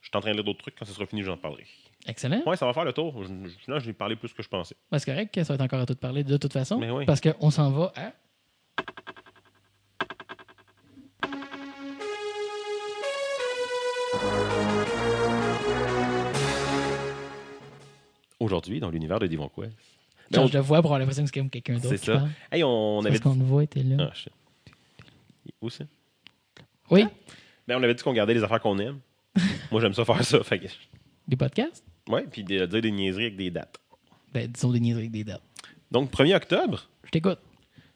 je 0.00 0.08
suis 0.08 0.16
en 0.16 0.20
train 0.20 0.30
de 0.30 0.36
lire 0.36 0.44
d'autres 0.44 0.60
trucs. 0.60 0.74
Quand 0.76 0.84
ce 0.84 0.92
sera 0.92 1.06
fini, 1.06 1.22
j'en 1.22 1.36
parlerai. 1.36 1.66
Excellent. 2.06 2.42
Ouais, 2.46 2.56
ça 2.56 2.64
va 2.66 2.72
faire 2.72 2.84
le 2.84 2.92
tour. 2.92 3.22
Je, 3.24 3.28
je, 3.64 3.70
là, 3.70 3.78
j'ai 3.80 3.92
parlé 3.92 4.14
plus 4.16 4.32
que 4.32 4.42
je 4.42 4.48
pensais. 4.48 4.76
Ouais, 4.92 4.98
c'est 4.98 5.10
correct 5.10 5.34
que 5.34 5.42
ça 5.44 5.52
va 5.52 5.54
être 5.56 5.60
encore 5.62 5.80
à 5.80 5.86
tout 5.86 5.94
parler 5.96 6.22
de 6.24 6.36
toute 6.36 6.52
façon. 6.52 6.78
Mais 6.78 6.90
oui. 6.90 7.04
Parce 7.06 7.20
qu'on 7.20 7.50
s'en 7.50 7.70
va 7.70 7.92
à. 7.96 8.12
Aujourd'hui, 18.48 18.80
dans 18.80 18.88
l'univers 18.90 19.18
de 19.18 19.26
Devon 19.26 19.50
Quest. 19.50 19.72
Ben, 20.30 20.40
Change 20.40 20.50
de 20.52 20.58
voix 20.58 20.78
pour 20.78 20.86
avoir 20.90 20.98
l'impression 20.98 21.22
que 21.24 21.30
c'est 21.32 21.38
comme 21.38 21.50
quelqu'un 21.50 21.74
d'autre. 21.74 21.88
C'est 21.90 21.98
ça. 21.98 22.14
parle. 22.16 22.28
Hey, 22.50 22.64
on 22.64 23.00
C'est 23.02 23.08
avait 23.08 23.18
Parce 23.18 23.36
qu'on 23.36 23.42
voit, 23.44 23.66
t'es 23.66 23.82
là. 23.82 24.08
Ah, 24.10 24.14
shit. 24.14 24.32
Où 25.60 25.68
ça? 25.70 25.84
Oui, 26.90 27.04
Ben, 27.66 27.76
on 27.78 27.82
avait 27.82 27.94
dit 27.94 28.02
qu'on 28.02 28.12
gardait 28.14 28.32
les 28.34 28.42
affaires 28.42 28.60
qu'on 28.60 28.78
aime. 28.78 29.00
Moi, 29.70 29.80
j'aime 29.82 29.92
ça 29.92 30.04
faire 30.04 30.24
ça. 30.24 30.42
Fait 30.42 30.58
que... 30.58 30.66
des 31.26 31.36
podcasts? 31.36 31.84
Ouais, 32.08 32.24
puis 32.30 32.42
de 32.42 32.64
dire 32.64 32.80
des 32.82 32.90
niaiseries 32.90 33.24
avec 33.26 33.36
des 33.36 33.50
dates. 33.50 33.76
Ben, 34.32 34.50
disons 34.50 34.72
des 34.72 34.80
niaiseries 34.80 35.02
avec 35.04 35.12
des 35.12 35.24
dates. 35.24 35.42
Donc, 35.90 36.10
1er 36.10 36.34
octobre, 36.36 36.88
Je 37.04 37.10
t'écoute. 37.10 37.38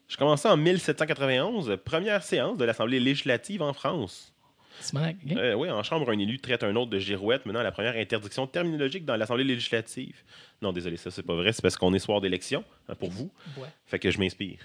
je 0.09 0.17
commençais 0.19 0.49
en 0.49 0.57
1791, 0.59 1.79
première 1.85 2.23
séance 2.23 2.59
de 2.59 2.65
l'Assemblée 2.67 3.01
législative 3.01 3.63
en 3.63 3.73
France. 3.73 4.35
Simonac, 4.81 5.17
ok? 5.25 5.33
Euh, 5.37 5.55
oui, 5.55 5.71
en 5.71 5.83
chambre, 5.83 6.11
un 6.11 6.19
élu 6.19 6.39
traite 6.39 6.63
un 6.65 6.75
autre 6.77 6.91
de 6.91 6.99
girouette, 6.99 7.47
menant 7.47 7.61
à 7.61 7.63
la 7.63 7.73
première 7.73 7.97
interdiction 7.97 8.47
terminologique 8.47 9.05
dans 9.05 9.17
l'Assemblée 9.17 9.45
législative. 9.45 10.17
Non, 10.61 10.73
désolé, 10.73 10.97
ça, 10.97 11.11
c'est 11.11 11.23
pas 11.23 11.35
vrai. 11.35 11.53
C'est 11.53 11.63
parce 11.63 11.77
qu'on 11.77 11.93
est 11.95 11.99
soir 11.99 12.21
d'élection, 12.21 12.65
hein, 12.89 12.95
pour 12.95 13.11
vous. 13.11 13.31
Ouais. 13.59 13.69
Fait 13.87 13.99
que 13.99 14.11
je 14.11 14.19
m'inspire. 14.19 14.59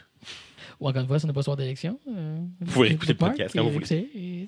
Ou 0.79 0.87
encore 0.89 1.01
une 1.01 1.07
fois, 1.07 1.19
ce 1.19 1.27
n'est 1.27 1.33
pas 1.33 1.41
soir 1.43 1.57
d'élection. 1.57 1.99
Euh, 2.07 2.37
Vous 2.61 2.71
pouvez 2.73 2.91
écouter 2.91 3.13
le 3.13 3.17
podcast 3.17 3.55
quand 3.55 3.63
vous 3.65 3.93
et- 3.93 4.47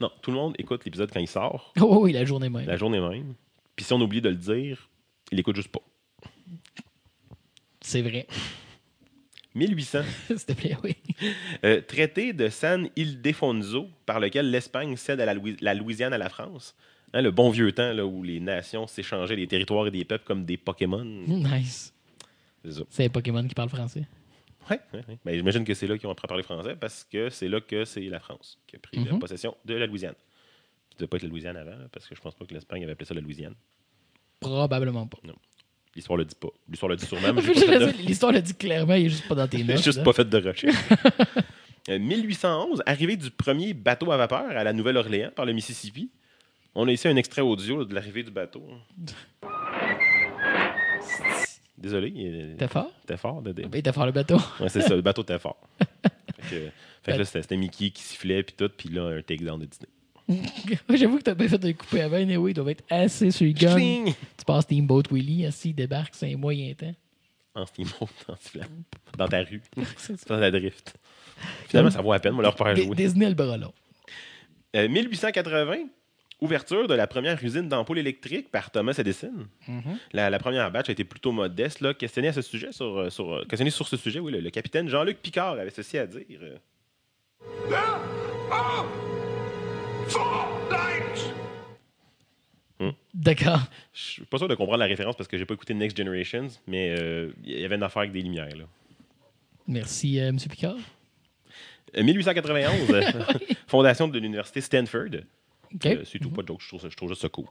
Non, 0.00 0.10
tout 0.22 0.30
le 0.30 0.36
monde 0.36 0.54
écoute 0.58 0.84
l'épisode 0.84 1.10
quand 1.12 1.20
il 1.20 1.28
sort, 1.28 1.72
Oh 1.80 1.98
oui, 2.02 2.12
la 2.12 2.24
journée 2.24 2.48
même. 2.48 2.66
la 2.66 2.76
journée 2.76 3.00
même. 3.00 3.34
Puis 3.74 3.84
si 3.84 3.92
on 3.92 4.00
oublie 4.00 4.20
de 4.20 4.28
le 4.28 4.36
dire, 4.36 4.88
il 5.32 5.38
écoute 5.40 5.56
juste 5.56 5.68
pas. 5.68 5.80
C'est 7.80 8.02
vrai. 8.02 8.26
1800. 9.56 10.02
S'il 10.28 10.36
te 10.44 10.52
plaît, 10.52 10.76
oui. 10.84 10.94
Euh, 11.64 11.80
traité 11.80 12.32
de 12.32 12.48
San 12.48 12.88
Ildefonso, 12.94 13.88
par 14.04 14.20
lequel 14.20 14.50
l'Espagne 14.50 14.96
cède 14.96 15.20
à 15.20 15.26
la, 15.26 15.34
Louis- 15.34 15.56
la 15.60 15.74
Louisiane 15.74 16.12
à 16.12 16.18
la 16.18 16.28
France. 16.28 16.76
Hein, 17.12 17.22
le 17.22 17.30
bon 17.30 17.50
vieux 17.50 17.72
temps 17.72 17.92
là, 17.92 18.04
où 18.04 18.22
les 18.22 18.38
nations 18.40 18.86
s'échangeaient 18.86 19.36
des 19.36 19.46
territoires 19.46 19.86
et 19.86 19.90
des 19.90 20.04
peuples 20.04 20.24
comme 20.24 20.44
des 20.44 20.56
Pokémon. 20.56 21.04
Nice. 21.04 21.92
C'est. 22.64 22.82
C'est 22.90 23.08
Pokémon 23.08 23.46
qui 23.46 23.54
parle 23.54 23.68
français. 23.68 24.06
Ouais, 24.68 24.80
ouais, 24.92 25.04
ouais. 25.08 25.18
Ben, 25.24 25.36
J'imagine 25.36 25.64
que 25.64 25.72
c'est 25.74 25.86
là 25.86 25.96
qu'ils 25.96 26.08
ont 26.08 26.12
appris 26.12 26.26
à 26.26 26.28
parler 26.28 26.42
français 26.42 26.74
parce 26.74 27.04
que 27.04 27.30
c'est 27.30 27.48
là 27.48 27.60
que 27.60 27.84
c'est 27.84 28.00
la 28.08 28.18
France 28.20 28.58
qui 28.66 28.74
a 28.76 28.78
pris 28.80 29.04
la 29.04 29.12
Mhm. 29.12 29.18
possession 29.20 29.56
de 29.64 29.74
la 29.74 29.86
Louisiane. 29.86 30.14
Qui 30.90 30.96
ne 30.96 30.98
devait 30.98 31.06
pas 31.08 31.16
être 31.18 31.22
la 31.22 31.28
Louisiane 31.28 31.56
avant, 31.56 31.76
parce 31.92 32.06
que 32.08 32.14
je 32.16 32.20
pense 32.20 32.34
pas 32.34 32.44
que 32.44 32.52
l'Espagne 32.52 32.82
avait 32.82 32.92
appelé 32.92 33.06
ça 33.06 33.14
la 33.14 33.20
Louisiane. 33.20 33.54
Probablement 34.40 35.06
pas. 35.06 35.18
L'histoire 35.96 36.18
le 36.18 36.24
dit 36.26 36.34
pas. 36.34 36.48
L'histoire 36.68 36.90
le 36.90 36.96
dit 36.96 37.06
sûrement, 37.06 37.32
de- 37.32 38.06
L'histoire 38.06 38.30
le 38.32 38.40
dit 38.42 38.54
clairement, 38.54 38.94
il 38.94 39.06
est 39.06 39.08
juste 39.08 39.26
pas 39.26 39.34
dans 39.34 39.48
tes 39.48 39.64
notes. 39.64 39.82
juste 39.82 39.98
là. 39.98 40.04
pas 40.04 40.12
fait 40.12 40.28
de 40.28 40.36
recherche. 40.48 40.76
Euh, 41.88 42.00
1811, 42.00 42.82
arrivée 42.84 43.16
du 43.16 43.30
premier 43.30 43.72
bateau 43.72 44.10
à 44.10 44.16
vapeur 44.16 44.44
à 44.56 44.64
la 44.64 44.72
Nouvelle-Orléans 44.72 45.30
par 45.36 45.44
le 45.46 45.52
Mississippi. 45.52 46.10
On 46.74 46.88
a 46.88 46.90
ici 46.90 47.06
un 47.06 47.14
extrait 47.14 47.42
audio 47.42 47.84
de 47.84 47.94
l'arrivée 47.94 48.24
du 48.24 48.32
bateau. 48.32 48.60
Désolé, 51.78 52.54
T'es 52.58 52.66
fort? 52.66 52.90
t'es 53.06 53.16
fort. 53.16 53.40
De... 53.40 53.52
Ben, 53.52 53.82
t'as 53.82 53.92
fort 53.92 54.06
le 54.06 54.10
bateau. 54.10 54.36
Ouais, 54.58 54.68
c'est 54.68 54.80
ça, 54.80 54.96
le 54.96 55.02
bateau 55.02 55.22
était 55.22 55.38
fort. 55.38 55.60
fait 55.78 55.86
que, 56.50 56.70
fait 57.04 57.12
que 57.12 57.18
là, 57.18 57.24
c'était 57.24 57.42
c'était 57.42 57.56
Mickey 57.56 57.90
qui 57.90 58.02
sifflait, 58.02 58.42
puis 58.42 58.54
tout, 58.58 58.68
puis 58.76 58.88
là, 58.88 59.02
un 59.18 59.22
takedown 59.22 59.60
de 59.60 59.66
Disney. 59.66 59.88
J'avoue 60.94 61.18
que 61.18 61.22
t'as 61.22 61.34
bien 61.34 61.48
fait 61.48 61.58
de 61.58 61.68
le 61.68 61.74
couper 61.74 62.00
avant. 62.02 62.16
Anyway, 62.16 62.50
il 62.50 62.54
doit 62.54 62.70
être 62.70 62.84
assez 62.90 63.30
sur 63.30 63.46
le 63.46 63.52
gun. 63.52 63.74
Chling! 63.74 64.06
Tu 64.36 64.44
passes 64.44 64.64
Steamboat 64.64 65.02
Willie, 65.12 65.46
assis, 65.46 65.70
il 65.70 65.74
débarque, 65.74 66.14
c'est 66.14 66.32
un 66.32 66.36
moyen 66.36 66.74
temps. 66.74 66.94
En 67.54 67.64
steamboat, 67.66 68.08
en. 68.28 68.34
Dans 69.16 69.28
ta 69.28 69.42
rue. 69.42 69.62
Dans 70.28 70.36
la 70.36 70.50
drift. 70.50 70.94
Finalement, 71.68 71.90
ça 71.90 72.02
vaut 72.02 72.12
la 72.12 72.18
peine, 72.18 72.34
on 72.34 72.40
leur 72.40 72.54
Dé- 72.74 72.84
jouer. 72.84 72.94
Disney 72.96 73.28
le 73.28 73.34
bras 73.34 73.56
long. 73.56 73.72
Euh, 74.74 74.88
1880, 74.88 75.76
ouverture 76.40 76.86
de 76.88 76.94
la 76.94 77.06
première 77.06 77.42
usine 77.42 77.68
d'ampoules 77.68 77.98
électriques 77.98 78.50
par 78.50 78.70
Thomas 78.70 78.94
Edison. 78.98 79.32
La, 80.12 80.28
la 80.28 80.38
première 80.38 80.70
batch 80.70 80.88
a 80.88 80.92
été 80.92 81.04
plutôt 81.04 81.32
modeste. 81.32 81.80
Là. 81.80 81.94
Questionné, 81.94 82.28
à 82.28 82.32
ce 82.32 82.42
sujet, 82.42 82.72
sur, 82.72 82.98
euh, 82.98 83.10
sur, 83.10 83.32
euh, 83.36 83.44
questionné 83.44 83.70
sur 83.70 83.86
ce 83.88 83.96
sujet, 83.96 84.18
oui, 84.20 84.32
le, 84.32 84.40
le 84.40 84.50
capitaine 84.50 84.88
Jean-Luc 84.88 85.18
Picard 85.22 85.52
avait 85.52 85.70
ceci 85.70 85.96
à 85.98 86.06
dire. 86.06 86.24
Lights. 90.70 91.34
D'accord. 93.14 93.60
Je 93.92 94.02
suis 94.02 94.24
pas 94.24 94.38
sûr 94.38 94.48
de 94.48 94.54
comprendre 94.54 94.78
la 94.78 94.86
référence 94.86 95.16
parce 95.16 95.28
que 95.28 95.38
j'ai 95.38 95.46
pas 95.46 95.54
écouté 95.54 95.74
Next 95.74 95.96
Generations, 95.96 96.48
mais 96.66 96.94
euh, 96.98 97.32
il 97.44 97.58
y 97.58 97.64
avait 97.64 97.76
une 97.76 97.82
affaire 97.82 98.00
avec 98.00 98.12
des 98.12 98.22
lumières. 98.22 98.54
Là. 98.54 98.64
Merci, 99.66 100.20
euh, 100.20 100.28
M. 100.28 100.38
Picard. 100.38 100.76
Euh, 101.96 102.02
1891, 102.02 102.90
euh, 102.90 103.02
fondation 103.66 104.08
de 104.08 104.18
l'université 104.18 104.60
Stanford. 104.60 105.22
OK. 105.74 105.86
Euh, 105.86 106.02
c'est 106.04 106.18
tout, 106.18 106.30
pas 106.30 106.42
de 106.42 106.48
joke, 106.48 106.60
je 106.60 106.68
trouve, 106.68 106.80
ça, 106.80 106.88
je 106.88 106.96
trouve 106.96 107.08
juste 107.08 107.22
ça 107.22 107.28
cool. 107.28 107.46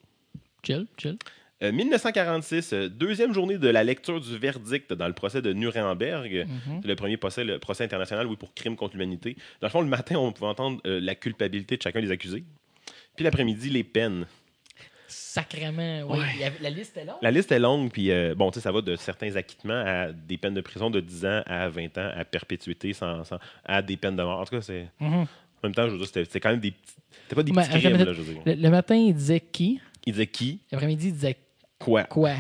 Chill, 0.64 0.88
chill. 0.98 1.18
Euh, 1.64 1.72
1946, 1.72 2.74
euh, 2.74 2.90
deuxième 2.90 3.34
journée 3.34 3.58
de 3.58 3.70
la 3.70 3.84
lecture 3.84 4.20
du 4.20 4.38
verdict 4.38 4.92
dans 4.92 5.08
le 5.08 5.14
procès 5.14 5.42
de 5.42 5.54
Nuremberg. 5.54 6.46
Mhm. 6.68 6.82
Le 6.84 6.96
premier 6.96 7.16
procès, 7.18 7.44
le 7.46 7.60
procès 7.60 7.84
international, 7.86 8.28
oui, 8.28 8.36
pour 8.36 8.54
crime 8.54 8.76
contre 8.76 8.94
l'humanité. 8.98 9.38
Dans 9.62 9.68
le 9.68 9.72
fond, 9.72 9.82
le 9.82 9.88
matin, 9.88 10.18
on 10.18 10.34
pouvait 10.34 10.50
entendre 10.50 10.82
euh, 10.86 11.00
la 11.00 11.16
culpabilité 11.16 11.78
de 11.78 11.82
chacun 11.82 12.02
des 12.02 12.12
accusés. 12.12 12.44
Puis 13.16 13.24
l'après-midi, 13.24 13.70
les 13.70 13.86
peines. 13.86 14.26
Sacrément, 15.08 16.02
oui. 16.10 16.20
Ouais. 16.20 16.52
La 16.62 16.70
liste 16.70 16.98
est 16.98 17.06
longue. 17.06 17.16
La 17.22 17.32
liste 17.32 17.52
est 17.52 17.60
longue, 17.60 17.92
puis 17.92 18.12
euh, 18.12 18.36
bon, 18.36 18.52
tu 18.52 18.56
sais, 18.56 18.62
ça 18.64 18.72
va 18.72 18.82
de 18.82 18.96
certains 18.98 19.36
acquittements 19.36 19.82
à 19.86 20.12
des 20.12 20.38
peines 20.38 20.56
de 20.56 20.62
prison 20.62 20.90
de 20.90 21.00
10 21.00 21.26
ans 21.26 21.42
à 21.46 21.70
20 21.70 21.98
ans, 21.98 22.12
à 22.16 22.26
perpétuité, 22.26 22.92
sans, 22.92 23.24
sans- 23.24 23.40
à 23.64 23.82
des 23.82 23.96
peines 23.98 24.16
de 24.18 24.24
mort. 24.24 24.40
En 24.42 24.46
tout 24.46 24.56
cas, 24.56 24.62
c'est. 24.62 24.88
Mhm. 25.00 25.14
En 25.14 25.28
même 25.64 25.74
temps, 25.76 25.86
je 25.88 25.92
veux 25.94 25.98
dire, 26.00 26.08
c'était 26.08 26.40
quand 26.40 26.50
même 26.50 26.60
des 26.60 26.72
petits. 26.72 26.96
C'était 27.24 27.36
pas 27.36 27.44
des 27.44 27.52
petits 27.54 27.70
crimes, 27.70 27.98
là, 27.98 28.14
je 28.14 28.22
veux 28.22 28.34
dire. 28.34 28.42
Le, 28.46 28.54
le 28.56 28.70
matin, 28.70 28.96
il 28.96 29.14
disait 29.14 29.40
qui? 29.40 29.80
Il 30.06 30.14
disait 30.14 30.28
qui, 30.28 30.60
L'après-midi, 30.72 31.08
il 31.08 31.14
disait 31.14 31.38
quoi? 31.80 32.04
quoi? 32.06 32.34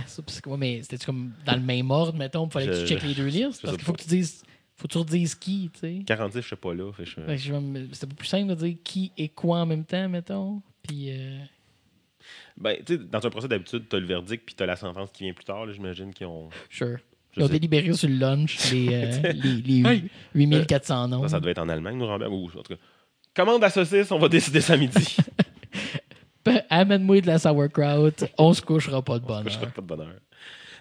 Mais 0.57 0.81
c'était 0.81 1.03
comme 1.05 1.31
dans 1.45 1.55
le 1.55 1.61
même 1.61 1.91
ordre, 1.91 2.17
mettons, 2.17 2.45
il 2.47 2.51
fallait 2.51 2.67
que 2.67 2.81
tu 2.81 2.87
checkes 2.87 3.03
les 3.03 3.13
deux 3.13 3.27
listes? 3.27 3.61
Parce 3.61 3.75
qu'il 3.75 3.85
faut 3.85 3.93
que 3.93 4.01
tu 4.01 4.07
dises 4.09 4.43
faut 4.77 4.87
que 4.87 4.91
tu 4.93 4.97
redises 4.97 5.35
qui, 5.35 5.69
tu 5.73 5.79
sais? 5.79 6.03
46, 6.05 6.41
je 6.41 6.49
sais 6.49 6.55
pas 6.57 6.73
là. 6.73 6.91
C'était 7.93 8.13
plus 8.13 8.27
simple 8.27 8.49
de 8.49 8.55
dire 8.55 8.75
qui 8.83 9.11
et 9.17 9.29
quoi 9.29 9.59
en 9.59 9.65
même 9.65 9.85
temps, 9.85 10.09
mettons? 10.09 10.61
Puis, 10.83 11.11
euh, 11.11 11.39
Ben, 12.57 12.77
tu 12.85 12.97
sais, 12.97 13.01
dans 13.09 13.25
un 13.25 13.29
procès 13.29 13.47
d'habitude, 13.47 13.85
t'as 13.87 13.99
le 13.99 14.05
verdict 14.05 14.43
puis 14.45 14.53
t'as 14.53 14.65
la 14.65 14.75
sentence 14.75 15.11
qui 15.13 15.23
vient 15.23 15.33
plus 15.33 15.45
tard. 15.45 15.65
là. 15.65 15.71
J'imagine 15.71 16.13
qu'ils 16.13 16.27
ont. 16.27 16.49
sure. 16.69 16.97
Ils 17.37 17.43
ont 17.43 17.47
délibéré 17.47 17.91
sur 17.93 18.07
le 18.07 18.15
lunch 18.15 18.71
les, 18.71 18.87
euh, 18.93 19.33
les, 19.33 19.61
les 19.81 19.89
Hey! 19.89 20.03
8400 20.33 21.07
noms. 21.09 21.21
Ça, 21.23 21.29
ça 21.29 21.39
devait 21.39 21.51
être 21.51 21.59
en 21.59 21.67
Allemagne, 21.69 21.97
nous. 21.97 22.05
Ou, 22.05 22.47
en 22.47 22.63
tout 22.63 22.73
cas, 22.73 22.79
commande 23.33 23.63
à 23.63 23.69
saucisse, 23.69 24.11
on 24.11 24.19
va 24.19 24.29
décider 24.29 24.61
ça 24.61 24.77
midi. 24.77 25.17
Amène-moi 26.69 27.21
de 27.21 27.27
la 27.27 27.39
sauerkraut, 27.39 28.09
on 28.37 28.53
se 28.53 28.61
couchera 28.61 29.01
pas 29.01 29.19
de 29.19 29.25
bonheur. 29.25 29.51
serais 29.51 29.67
pas 29.67 29.81
de 29.81 29.87
bonheur. 29.87 30.13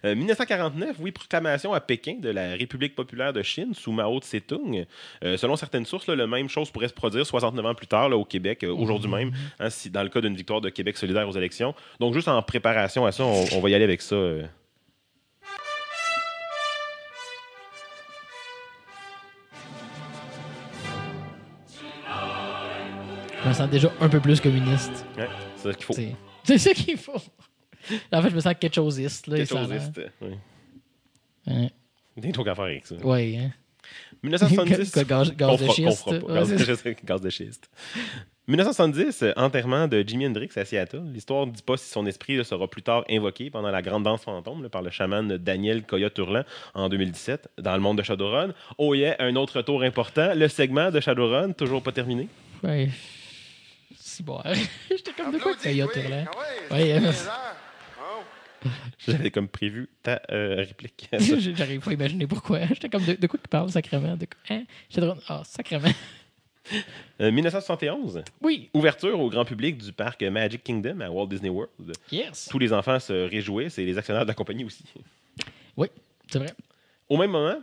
Euh, 0.04 0.14
1949, 0.14 0.96
oui, 1.00 1.12
proclamation 1.12 1.72
à 1.72 1.80
Pékin 1.80 2.16
de 2.20 2.28
la 2.28 2.50
République 2.52 2.94
populaire 2.94 3.32
de 3.32 3.42
Chine 3.42 3.72
sous 3.72 3.90
Mao 3.90 4.18
Tse-tung. 4.20 4.84
Euh, 5.24 5.38
selon 5.38 5.56
certaines 5.56 5.86
sources, 5.86 6.06
là, 6.06 6.14
le 6.14 6.26
même 6.26 6.48
chose 6.50 6.70
pourrait 6.70 6.88
se 6.88 6.92
produire 6.92 7.24
69 7.24 7.64
ans 7.64 7.74
plus 7.74 7.86
tard 7.86 8.10
là, 8.10 8.16
au 8.18 8.24
Québec, 8.26 8.64
euh, 8.64 8.74
aujourd'hui 8.74 9.10
même, 9.10 9.32
hein, 9.58 9.70
si, 9.70 9.88
dans 9.88 10.02
le 10.02 10.10
cas 10.10 10.20
d'une 10.20 10.36
victoire 10.36 10.60
de 10.60 10.68
Québec 10.68 10.98
solidaire 10.98 11.26
aux 11.26 11.32
élections. 11.32 11.74
Donc, 12.00 12.12
juste 12.12 12.28
en 12.28 12.42
préparation 12.42 13.06
à 13.06 13.12
ça, 13.12 13.24
on, 13.24 13.44
on 13.54 13.60
va 13.60 13.70
y 13.70 13.74
aller 13.74 13.84
avec 13.84 14.02
ça. 14.02 14.14
euh. 14.14 14.42
Je 23.42 23.48
me 23.48 23.54
sens 23.54 23.68
déjà 23.68 23.90
un 24.00 24.08
peu 24.08 24.20
plus 24.20 24.40
communiste. 24.40 25.04
Ouais, 25.18 25.28
c'est 25.64 25.72
ça 25.72 25.74
qu'il 25.74 25.84
faut. 25.84 25.94
C'est 26.44 26.58
ça 26.58 26.74
qu'il 26.74 26.96
faut. 26.98 27.12
En 28.12 28.22
fait, 28.22 28.30
je 28.30 28.34
me 28.34 28.40
sens 28.40 28.54
quelque 28.60 28.74
choseiste. 28.74 29.26
Là, 29.28 29.36
Quelque 29.38 29.48
ça 29.48 29.58
a 29.58 29.62
chose 29.62 29.70
l'air. 29.70 29.82
est, 29.82 30.10
oui. 30.20 30.34
Ouais, 31.46 31.70
Des 32.16 32.32
trucs 32.32 32.48
à 32.48 32.54
faire 32.54 32.64
avec 32.64 32.86
ça. 32.86 32.94
ouais, 32.96 33.36
hein. 33.38 33.50
1970. 34.22 34.94
Gaz- 35.06 35.34
de 35.58 35.68
schiste. 35.68 36.04
fera 36.04 36.18
pas. 36.18 36.26
Ouais, 36.26 36.34
Gaz, 36.34 36.48
c'est- 36.56 36.64
je 36.64 36.74
sais, 36.74 36.96
gaz 37.04 37.20
de 37.20 37.30
schiste. 37.30 37.68
1970, 38.46 39.22
euh, 39.22 39.32
enterrement 39.36 39.88
de 39.88 40.02
Jimi 40.06 40.26
Hendrix 40.26 40.50
à 40.56 40.64
Seattle. 40.66 41.02
L'histoire 41.12 41.46
ne 41.46 41.52
dit 41.52 41.62
pas 41.62 41.78
si 41.78 41.88
son 41.90 42.04
esprit 42.04 42.36
là, 42.36 42.44
sera 42.44 42.68
plus 42.68 42.82
tard 42.82 43.04
invoqué 43.08 43.48
pendant 43.50 43.70
la 43.70 43.80
grande 43.80 44.02
danse 44.04 44.22
fantôme 44.22 44.62
là, 44.62 44.68
par 44.68 44.82
le 44.82 44.90
chaman 44.90 45.38
Daniel 45.38 45.82
Coyote 45.82 46.16
Hurlant 46.18 46.44
en 46.74 46.88
2017 46.90 47.48
dans 47.58 47.74
le 47.74 47.80
monde 47.80 47.96
de 47.98 48.02
Shadowrun. 48.02 48.52
Oh 48.76 48.94
yeah, 48.94 49.16
un 49.18 49.34
autre 49.36 49.62
tour 49.62 49.82
important. 49.82 50.34
Le 50.34 50.48
segment 50.48 50.90
de 50.90 51.00
Shadowrun, 51.00 51.52
toujours 51.52 51.82
pas 51.82 51.92
terminé. 51.92 52.28
Ouais. 52.62 52.90
Si 54.14 54.22
bon. 54.22 54.40
J'étais 54.90 55.12
comme 55.12 55.32
de 55.32 55.38
quoi 55.40 55.52
là. 55.52 55.58
oui. 55.64 55.80
Ah 56.70 56.74
Ouais, 56.74 56.78
ouais, 56.78 56.92
euh. 57.04 57.12
Oh. 58.66 58.68
J'avais 59.06 59.30
comme 59.32 59.48
prévu 59.48 59.88
ta 60.04 60.22
euh, 60.30 60.54
réplique. 60.58 61.08
J'arrive 61.12 61.80
pas 61.80 61.90
à 61.90 61.94
imaginer 61.94 62.26
pourquoi. 62.28 62.60
J'étais 62.66 62.88
comme 62.88 63.04
de, 63.04 63.14
de 63.14 63.26
quoi 63.26 63.40
tu 63.42 63.48
parles, 63.48 63.70
sacrément? 63.70 64.16
De 64.16 64.24
quoi? 64.26 64.36
Hein? 64.56 64.62
J'étais 64.88 65.00
drôle. 65.00 65.18
Ah, 65.28 65.42
sacrément. 65.44 65.88
Euh, 67.20 67.30
1971, 67.32 68.22
Oui. 68.40 68.70
ouverture 68.72 69.18
au 69.18 69.28
grand 69.28 69.44
public 69.44 69.78
du 69.78 69.92
parc 69.92 70.22
Magic 70.22 70.62
Kingdom 70.62 71.00
à 71.00 71.10
Walt 71.10 71.26
Disney 71.26 71.50
World. 71.50 71.92
Yes. 72.12 72.48
Tous 72.50 72.58
les 72.60 72.72
enfants 72.72 73.00
se 73.00 73.12
réjouissent 73.28 73.78
et 73.78 73.84
les 73.84 73.98
actionnaires 73.98 74.22
de 74.24 74.28
la 74.28 74.34
compagnie 74.34 74.64
aussi. 74.64 74.84
Oui, 75.76 75.88
c'est 76.30 76.38
vrai. 76.38 76.52
Au 77.08 77.16
même 77.18 77.32
moment, 77.32 77.58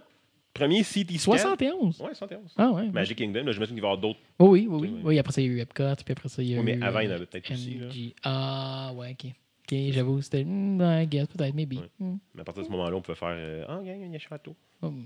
premier 0.54 0.84
CT 0.84 1.18
scan. 1.18 1.32
71. 1.38 1.99
Ouais, 2.02 2.14
71. 2.14 2.54
Ah 2.58 2.72
ouais. 2.72 2.89
Magic 2.89 3.18
Kingdom, 3.18 3.43
là, 3.43 3.52
j'imagine 3.52 3.76
qu'il 3.76 3.82
va 3.82 3.88
y 3.89 3.91
avoir 3.91 3.97
d'autres. 4.02 4.20
Oh, 4.39 4.49
oui, 4.49 4.68
oui, 4.70 4.80
oui. 4.82 4.89
Ouais. 4.89 4.99
Oui, 5.04 5.20
après 5.20 5.34
ça, 5.34 5.41
il 5.41 5.47
y 5.47 5.49
a 5.49 5.54
eu 5.54 5.60
Epcot, 5.60 5.95
puis 6.04 6.12
après 6.12 6.30
ça, 6.30 6.41
il 6.41 6.49
y 6.49 6.56
a 6.56 6.58
Oui, 6.60 6.64
mais 6.66 6.76
eu. 6.78 6.84
avant, 6.84 6.99
il 6.99 7.06
y 7.06 7.08
en 7.08 7.12
euh, 7.12 7.16
avait 7.16 7.26
peut-être 7.26 7.52
aussi, 7.52 7.76
là. 7.80 7.88
Ah, 8.24 8.91
ouais, 8.95 9.12
ok. 9.20 9.32
Ok, 9.72 9.78
j'avoue, 9.91 10.22
c'était. 10.22 10.43
Hmm, 10.43 10.82
I 10.82 11.08
guess, 11.08 11.28
peut-être, 11.28 11.54
maybe. 11.56 11.74
Ouais. 11.76 11.89
Hmm. 11.99 12.18
Mais 12.36 12.41
à 12.41 12.43
partir 12.43 12.64
de 12.64 12.68
ce 12.68 12.72
moment-là, 12.72 12.95
on 12.95 13.02
peut 13.02 13.14
faire 13.14 13.30
euh, 13.32 13.66
Ah, 13.70 13.80
il 13.84 13.88
y 13.88 13.91
a 13.91 13.93
un 14.08 14.18
château. 14.18 14.56
Hmm. 14.82 15.04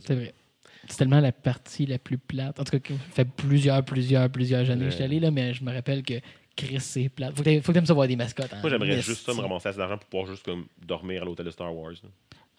C'est 0.00 0.14
vrai. 0.14 0.34
C'est 0.88 0.96
tellement 0.96 1.20
la 1.20 1.32
partie 1.32 1.86
la 1.86 1.98
plus 1.98 2.18
plate. 2.18 2.58
En 2.58 2.64
tout 2.64 2.78
cas, 2.80 2.94
ça 2.94 3.00
fait 3.12 3.24
plusieurs, 3.24 3.84
plusieurs, 3.84 4.28
plusieurs 4.30 4.68
années 4.70 4.86
que 4.86 4.90
je 4.90 4.94
suis 4.96 5.00
Ouais. 5.02 5.04
allé, 5.10 5.20
là, 5.20 5.30
mais 5.30 5.54
je 5.54 5.62
me 5.64 5.72
rappelle 5.72 6.02
que 6.02 6.14
Chris, 6.56 6.80
c'est 6.80 7.08
plate. 7.08 7.36
Faut 7.36 7.42
que 7.42 7.58
que 7.60 7.72
t'aimes 7.72 7.86
ça 7.86 7.94
voir 7.94 8.06
des 8.08 8.16
mascottes. 8.16 8.52
en 8.52 8.60
Moi, 8.60 8.70
j'aimerais 8.70 9.00
juste 9.00 9.24
ça, 9.26 9.32
me 9.34 9.40
ramasser 9.40 9.68
assez 9.68 9.78
d'argent 9.78 9.98
pour 9.98 10.06
pouvoir 10.08 10.26
juste 10.30 10.44
comme, 10.44 10.66
dormir 10.84 11.22
à 11.22 11.24
l'hôtel 11.24 11.46
de 11.46 11.50
Star 11.50 11.74
Wars. 11.74 11.92
là. 11.92 12.08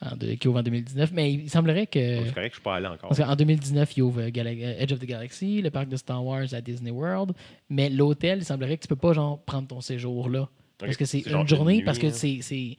En 0.01 0.15
de- 0.17 0.33
qui 0.33 0.47
ouvre 0.47 0.59
en 0.59 0.63
2019. 0.63 1.11
Mais 1.13 1.31
il 1.31 1.49
semblerait 1.49 1.87
que. 1.87 2.25
C'est 2.25 2.33
correct, 2.33 2.51
je 2.51 2.55
suis 2.55 2.61
pas 2.63 2.75
allé 2.75 2.87
encore. 2.87 3.09
Parce 3.09 3.19
qu'en 3.19 3.35
2019, 3.35 3.95
il 3.97 4.03
ouvre 4.03 4.21
euh, 4.21 4.29
Gala- 4.29 4.51
Edge 4.51 4.91
of 4.91 4.99
the 4.99 5.05
Galaxy, 5.05 5.61
le 5.61 5.71
parc 5.71 5.87
de 5.87 5.95
Star 5.95 6.23
Wars 6.23 6.53
à 6.53 6.61
Disney 6.61 6.91
World. 6.91 7.31
Mais 7.69 7.89
l'hôtel, 7.89 8.39
il 8.39 8.45
semblerait 8.45 8.77
que 8.77 8.81
tu 8.83 8.87
peux 8.87 8.95
pas 8.95 9.13
genre, 9.13 9.39
prendre 9.43 9.67
ton 9.67 9.81
séjour 9.81 10.29
là. 10.29 10.49
Parce 10.77 10.97
que 10.97 11.05
c'est 11.05 11.21
une 11.21 11.47
journée, 11.47 11.77
nuit, 11.77 11.83
parce 11.83 11.97
que 11.97 12.07
hein. 12.07 12.39
c'est 12.41 12.77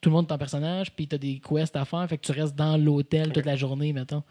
tout 0.00 0.10
le 0.10 0.14
monde 0.14 0.26
est 0.28 0.32
en 0.32 0.38
personnage, 0.38 0.92
puis 0.92 1.06
tu 1.06 1.14
as 1.14 1.18
des 1.18 1.40
quests 1.40 1.76
à 1.76 1.84
faire, 1.84 2.06
fait 2.08 2.18
que 2.18 2.26
tu 2.26 2.32
restes 2.32 2.56
dans 2.56 2.76
l'hôtel 2.76 3.32
toute 3.32 3.46
la 3.46 3.56
journée, 3.56 3.92
mettons. 3.92 4.22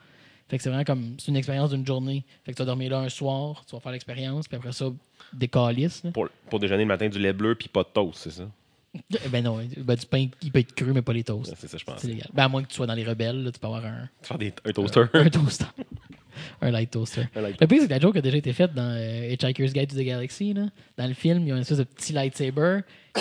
Fait 0.50 0.58
que 0.58 0.64
c'est 0.64 0.70
vraiment 0.70 0.84
comme 0.84 1.16
c'est 1.18 1.30
une 1.30 1.38
expérience 1.38 1.70
d'une 1.70 1.86
journée. 1.86 2.26
Fait 2.44 2.52
que 2.52 2.58
tu 2.58 2.62
vas 2.62 2.66
dormir 2.66 2.92
là 2.92 3.00
un 3.00 3.10
soir, 3.10 3.64
tu 3.66 3.74
vas 3.74 3.80
faire 3.80 3.94
l'expérience, 3.94 4.50
puis 4.50 4.58
après 4.58 4.74
ça, 4.74 4.88
des 5.32 5.48
calices. 5.48 6.04
Pour, 6.14 6.28
pour 6.50 6.60
déjeuner 6.60 6.84
le 6.84 6.88
matin, 6.90 7.08
du 7.08 7.20
lait 7.20 7.32
bleu 7.32 7.56
puis 7.56 7.70
pas 7.70 7.84
de 7.84 7.88
toast, 7.94 8.18
c'est 8.18 8.32
ça? 8.32 8.50
Eh 8.94 9.30
Ben 9.30 9.44
non, 9.44 9.60
ben, 9.78 9.96
du 9.96 10.06
pain, 10.06 10.28
il 10.42 10.52
peut 10.52 10.60
être 10.60 10.74
cru, 10.76 10.92
mais 10.92 11.02
pas 11.02 11.14
les 11.14 11.24
toasts. 11.24 11.54
C'est 11.58 11.68
ça, 11.68 11.78
je 11.78 11.86
pense. 11.86 12.00
C'est 12.02 12.08
légal. 12.08 12.28
Ben 12.34 12.44
à 12.44 12.48
moins 12.50 12.62
que 12.62 12.68
tu 12.68 12.76
sois 12.76 12.88
dans 12.88 12.94
les 12.94 13.06
rebelles, 13.06 13.44
là, 13.44 13.52
tu 13.52 13.60
peux 13.60 13.68
avoir 13.68 13.86
un, 13.86 14.10
Faire 14.22 14.38
des, 14.38 14.54
un 14.66 14.72
toaster. 14.72 15.04
un 15.14 15.30
toaster. 15.30 15.66
un 16.62 16.72
light 16.72 16.92
toaster. 16.92 17.28
Un 17.36 17.42
light 17.42 17.62
Le 17.62 17.68
pire, 17.68 17.80
c'est 17.82 17.88
que 17.88 17.94
la 17.94 18.00
joke 18.00 18.18
a 18.18 18.22
déjà 18.22 18.38
été 18.38 18.52
faite 18.52 18.74
dans 18.74 18.92
euh, 18.98 19.30
Hitchhiker's 19.32 19.72
Guide 19.74 19.90
to 19.90 19.96
the 19.96 20.04
Galaxy. 20.04 20.54
Là. 20.54 20.66
Dans 20.98 21.08
le 21.08 21.14
film, 21.14 21.44
il 21.44 21.48
y 21.48 21.52
a 21.52 21.56
une 21.56 21.62
espèce 21.62 21.78
de 21.78 21.84
petit 21.84 22.12
lightsaber. 22.14 22.80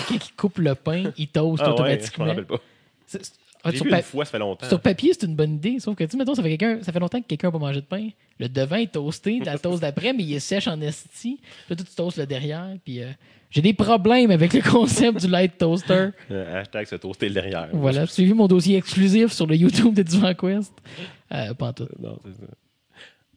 Qui 0.08 0.18
coupe 0.36 0.58
le 0.58 0.74
pain, 0.74 1.12
il 1.16 1.28
toast 1.28 1.62
Ah 1.64 1.70
ouais, 1.70 1.76
je 1.76 1.82
automatiquement. 1.82 2.24
rappelle 2.26 2.46
pas. 2.46 2.60
J'ai 3.66 3.76
sur, 3.76 3.84
vu 3.84 3.90
pa- 3.90 3.96
une 3.98 4.02
fois, 4.02 4.24
ça 4.24 4.30
fait 4.32 4.38
longtemps. 4.38 4.68
sur 4.68 4.80
papier, 4.80 5.12
c'est 5.12 5.26
une 5.26 5.36
bonne 5.36 5.54
idée. 5.54 5.78
Sauf 5.80 5.94
que, 5.96 6.04
tu 6.04 6.16
mettons, 6.16 6.34
ça 6.34 6.42
fait, 6.42 6.56
quelqu'un- 6.56 6.82
ça 6.82 6.92
fait 6.92 6.98
longtemps 7.00 7.20
que 7.20 7.26
quelqu'un 7.26 7.48
n'a 7.48 7.52
pas 7.52 7.58
mangé 7.58 7.80
de 7.80 7.86
pain. 7.86 8.08
Le 8.38 8.48
devant 8.48 8.76
est 8.76 8.92
toasté, 8.92 9.40
t'as 9.44 9.52
la 9.52 9.58
toast 9.60 9.80
d'après, 9.82 10.12
mais 10.12 10.22
il 10.22 10.32
est 10.34 10.40
sèche 10.40 10.66
en 10.68 10.80
esti. 10.80 11.38
Puis 11.40 11.40
là, 11.68 11.76
tu 11.76 11.84
toastes 11.84 12.16
le 12.18 12.26
derrière. 12.26 12.74
Puis 12.84 13.02
euh, 13.02 13.10
j'ai 13.50 13.60
des 13.62 13.74
problèmes 13.74 14.30
avec 14.30 14.52
le 14.54 14.62
concept 14.70 15.20
du 15.20 15.28
light 15.28 15.58
toaster. 15.58 16.08
Euh, 16.30 16.60
hashtag 16.60 16.86
se 16.86 16.96
toaster 16.96 17.28
le 17.28 17.34
derrière. 17.34 17.68
Voilà. 17.72 18.06
Suivi 18.06 18.32
mon 18.32 18.46
dossier 18.46 18.76
exclusif 18.78 19.32
sur 19.32 19.46
le 19.46 19.56
YouTube 19.56 19.92
de 19.94 20.02
Divan 20.02 20.34
Quest. 20.34 20.72
Euh, 21.32 21.52
pas 21.54 21.68
en 21.68 21.72
tout. 21.72 21.88
Non, 21.98 22.18
c'est 22.24 22.32
ça. 22.46 22.50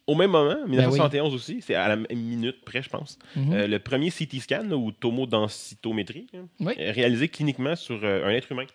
Au 0.06 0.16
même 0.16 0.32
moment, 0.32 0.56
Ben 0.66 0.70
1971 0.72 1.34
aussi, 1.34 1.62
c'est 1.62 1.76
à 1.76 1.88
la 1.88 1.96
minute 2.14 2.66
près, 2.66 2.82
je 2.82 2.90
pense, 2.90 3.18
Mhm. 3.38 3.54
euh, 3.54 3.68
le 3.68 3.80
premier 3.80 4.10
CT 4.10 4.42
scan, 4.42 4.64
là, 4.70 4.76
ou 4.76 4.92
tomodensitométrie, 4.92 6.28
hein, 6.36 6.46
Oui. 6.60 6.74
réalisé 6.78 7.30
cliniquement 7.30 7.76
sur 7.78 8.00
euh, 8.04 8.26
un 8.26 8.30
être 8.32 8.52
humain. 8.52 8.66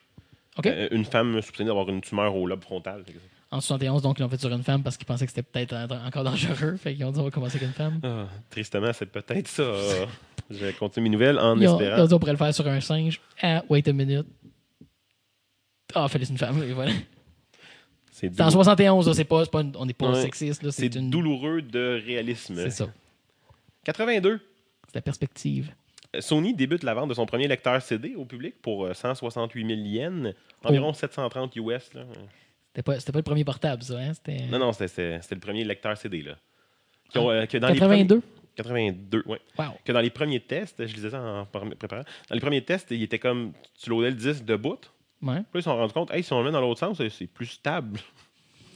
Euh, 0.67 0.89
une 0.91 1.05
femme 1.05 1.41
soupçonnée 1.43 1.69
d'avoir 1.69 1.89
une 1.89 2.01
tumeur 2.01 2.35
au 2.37 2.47
lobe 2.47 2.63
frontal. 2.63 3.05
En 3.51 3.61
71, 3.61 4.03
donc, 4.03 4.19
ils 4.19 4.23
l'ont 4.23 4.29
fait 4.29 4.41
sur 4.41 4.53
une 4.53 4.63
femme 4.63 4.83
parce 4.83 4.97
qu'ils 4.99 5.07
pensaient 5.07 5.25
que 5.27 5.33
c'était 5.33 5.43
peut-être 5.43 5.73
en- 5.75 6.07
encore 6.07 6.25
dangereux. 6.25 6.77
Fait 6.77 6.95
qu'ils 6.95 7.05
ont 7.05 7.13
dit, 7.13 7.21
on 7.21 7.25
va 7.25 7.31
commencer 7.31 7.57
avec 7.57 7.69
une 7.69 7.75
femme. 7.75 8.01
Ah, 8.03 8.27
tristement, 8.51 8.93
c'est 8.93 9.07
peut-être 9.07 9.49
ça. 9.49 9.63
Je 10.51 10.57
vais 10.65 10.73
continuer 10.75 11.09
mes 11.09 11.13
nouvelles 11.15 11.39
en 11.39 11.59
Ils 11.59 11.67
ont, 11.69 11.79
ils 11.79 11.83
espérant. 11.85 12.03
ont 12.03 12.07
dit, 12.07 12.15
on 12.15 12.19
pourrait 12.19 12.33
le 12.33 12.39
faire 12.39 12.55
sur 12.55 12.67
un 12.67 12.81
singe. 12.81 13.21
Ah, 13.43 13.63
wait 13.69 13.87
a 13.89 13.93
minute. 13.93 14.27
Ah, 15.95 16.09
fallait 16.09 16.25
c'est 16.27 16.33
une 16.33 16.39
femme. 16.39 16.63
Et 16.63 16.73
voilà. 16.73 16.93
C'est 18.11 18.29
en 18.41 18.49
doulou- 18.49 18.53
71, 18.53 19.07
là, 19.09 19.15
c'est 19.15 19.25
pas, 19.25 19.45
une- 19.55 19.73
on 19.77 19.87
n'est 19.87 19.93
pas 19.95 20.11
Ouais. 20.11 20.23
sexiste. 20.23 20.63
là, 20.63 20.71
c'est 20.73 20.83
C'est 20.93 20.99
une... 20.99 21.09
douloureux 21.11 21.63
de 21.63 22.03
réalisme. 22.05 22.57
C'est 22.57 22.71
ça. 22.71 22.89
82. 23.85 24.41
C'est 24.89 24.95
la 24.97 25.01
perspective. 25.03 25.71
Sony 26.21 26.55
débute 26.55 26.83
la 26.85 26.95
vente 26.95 27.09
de 27.11 27.15
son 27.15 27.27
premier 27.27 27.49
lecteur 27.49 27.81
CD 27.83 28.15
au 28.15 28.25
public 28.25 28.55
pour 28.63 28.87
euh, 28.87 28.95
168 28.95 29.67
000 29.67 29.81
yens, 29.81 30.35
environ 30.65 30.93
730 30.93 31.55
US. 31.57 31.91
C'était 32.75 32.83
pas, 32.83 32.95
pas 32.97 33.19
le 33.19 33.23
premier 33.23 33.45
portable, 33.45 33.83
ça. 33.83 33.99
Hein? 33.99 34.13
Non, 34.51 34.59
non, 34.59 34.73
c'était- 34.73 35.21
le 35.31 35.39
premier 35.41 35.65
lecteur 35.65 35.97
CD. 35.99 36.23
Là. 36.23 36.37
Qui 37.11 37.19
ont, 37.19 37.31
euh, 37.31 37.45
que 37.47 37.59
dans 37.59 37.69
les 37.69 37.79
premiers- 37.79 38.07
82. 38.07 38.23
82, 38.57 39.23
oui. 39.27 39.37
Wow. 39.59 39.67
Que 39.85 39.93
dans 39.93 40.01
les 40.01 40.11
premiers 40.11 40.41
tests, 40.41 40.85
je 40.87 40.93
disais 40.95 41.11
ça 41.11 41.21
en 41.23 41.45
par- 41.47 41.65
préparant, 41.79 42.03
dans 42.29 42.35
les 42.35 42.41
premiers 42.41 42.65
tests, 42.65 42.91
il 42.91 43.03
était 43.03 43.19
comme, 43.19 43.53
tu 43.81 43.91
loadais 43.91 44.11
le 44.11 44.17
disque 44.17 44.45
de 44.45 44.57
bout, 44.57 44.91
Ouais. 45.23 45.37
puis 45.37 45.45
ils 45.57 45.63
se 45.63 45.71
sont 45.71 45.77
rendus 45.77 45.93
compte, 45.93 46.11
hey, 46.13 46.23
si 46.23 46.33
on 46.33 46.39
le 46.41 46.47
met 46.47 46.51
dans 46.53 46.61
l'autre 46.61 46.81
sens, 46.81 46.97
c'est- 46.97 47.11
c'est 47.11 47.27
plus 47.27 47.47
stable. 47.47 48.01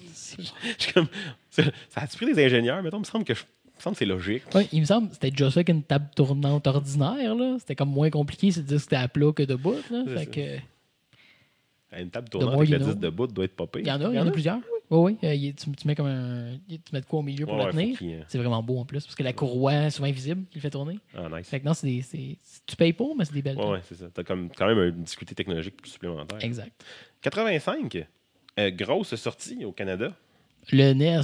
Je 0.38 0.44
suis 0.78 0.92
comme, 0.92 1.08
ça 1.50 1.62
ça 1.88 2.00
a-tu 2.02 2.16
pris 2.16 2.32
des 2.32 2.44
ingénieurs? 2.44 2.82
Mettons, 2.82 2.98
il 2.98 3.00
me 3.00 3.04
semble 3.04 3.24
que 3.24 3.34
je- 3.34 3.42
me 3.82 3.94
semble 3.94 3.94
que 3.94 3.98
c'est 3.98 4.04
logique. 4.06 4.42
Ouais, 4.54 4.68
il 4.72 4.80
me 4.80 4.84
semble 4.86 5.08
que 5.08 5.14
c'était 5.14 5.30
déjà 5.30 5.50
ça 5.50 5.64
qu'une 5.64 5.82
table 5.82 6.08
tournante 6.14 6.66
ordinaire. 6.66 7.34
là. 7.34 7.56
C'était 7.58 7.74
comme 7.76 7.90
moins 7.90 8.10
compliqué, 8.10 8.48
de 8.48 8.60
dire 8.60 8.76
que 8.76 8.82
c'était 8.82 8.96
à 8.96 9.08
plat 9.08 9.32
que 9.32 9.42
debout. 9.42 9.74
Là. 9.90 10.04
Fait 10.16 10.26
que, 10.26 12.00
Une 12.00 12.10
table 12.10 12.28
tournante 12.28 12.54
avec 12.54 12.68
know. 12.70 12.78
disque 12.78 12.98
de 12.98 13.10
bout 13.10 13.26
doit 13.26 13.44
être 13.44 13.56
pas 13.56 13.66
pire. 13.66 13.82
il 13.82 13.88
y 13.88 13.92
en 13.92 14.00
a, 14.00 14.08
il 14.10 14.14
y 14.14 14.18
en 14.18 14.26
a 14.26 14.30
plusieurs. 14.30 14.58
Oui, 14.90 15.16
oui. 15.22 15.28
Euh, 15.28 15.52
tu, 15.58 15.70
tu 15.72 15.86
mets 15.88 15.94
comme 15.94 16.06
un. 16.06 16.58
Tu 16.68 16.78
mets 16.92 17.00
de 17.00 17.06
quoi 17.06 17.20
au 17.20 17.22
milieu 17.22 17.46
pour 17.46 17.54
Ouais, 17.54 17.60
le 17.60 17.66
ouais, 17.68 17.72
tenir. 17.72 17.98
qu'il, 17.98 18.12
euh, 18.14 18.22
C'est 18.28 18.36
vraiment 18.36 18.62
beau 18.62 18.78
en 18.78 18.84
plus, 18.84 19.02
parce 19.04 19.14
que 19.14 19.22
la 19.22 19.32
courroie 19.32 19.72
est 19.72 19.90
souvent 19.90 20.08
invisible 20.08 20.44
qui 20.50 20.56
le 20.58 20.60
fait 20.60 20.68
tourner. 20.70 20.98
Ah, 21.16 21.28
nice. 21.34 21.48
Fait 21.48 21.60
que 21.60 21.64
non, 21.64 21.72
c'est 21.72 21.86
des. 21.86 22.02
c'est- 22.02 22.36
Tu 22.66 22.76
payes 22.76 22.92
pas, 22.92 23.04
mais 23.16 23.24
c'est 23.24 23.32
des 23.32 23.40
belles 23.40 23.56
Ouais, 23.56 23.62
tables. 23.62 23.74
ouais, 23.76 23.80
c'est 23.88 23.94
ça. 23.94 24.06
T'as 24.12 24.22
comme, 24.22 24.50
quand 24.50 24.66
même 24.66 24.78
une 24.78 25.02
difficulté 25.02 25.34
technologique 25.34 25.74
supplémentaire. 25.84 26.38
Exact. 26.44 26.72
85, 27.22 28.06
euh, 28.58 28.70
grosse 28.70 29.14
sortie 29.14 29.64
au 29.64 29.72
Canada. 29.72 30.12
Le 30.70 30.92
NES. 30.92 31.22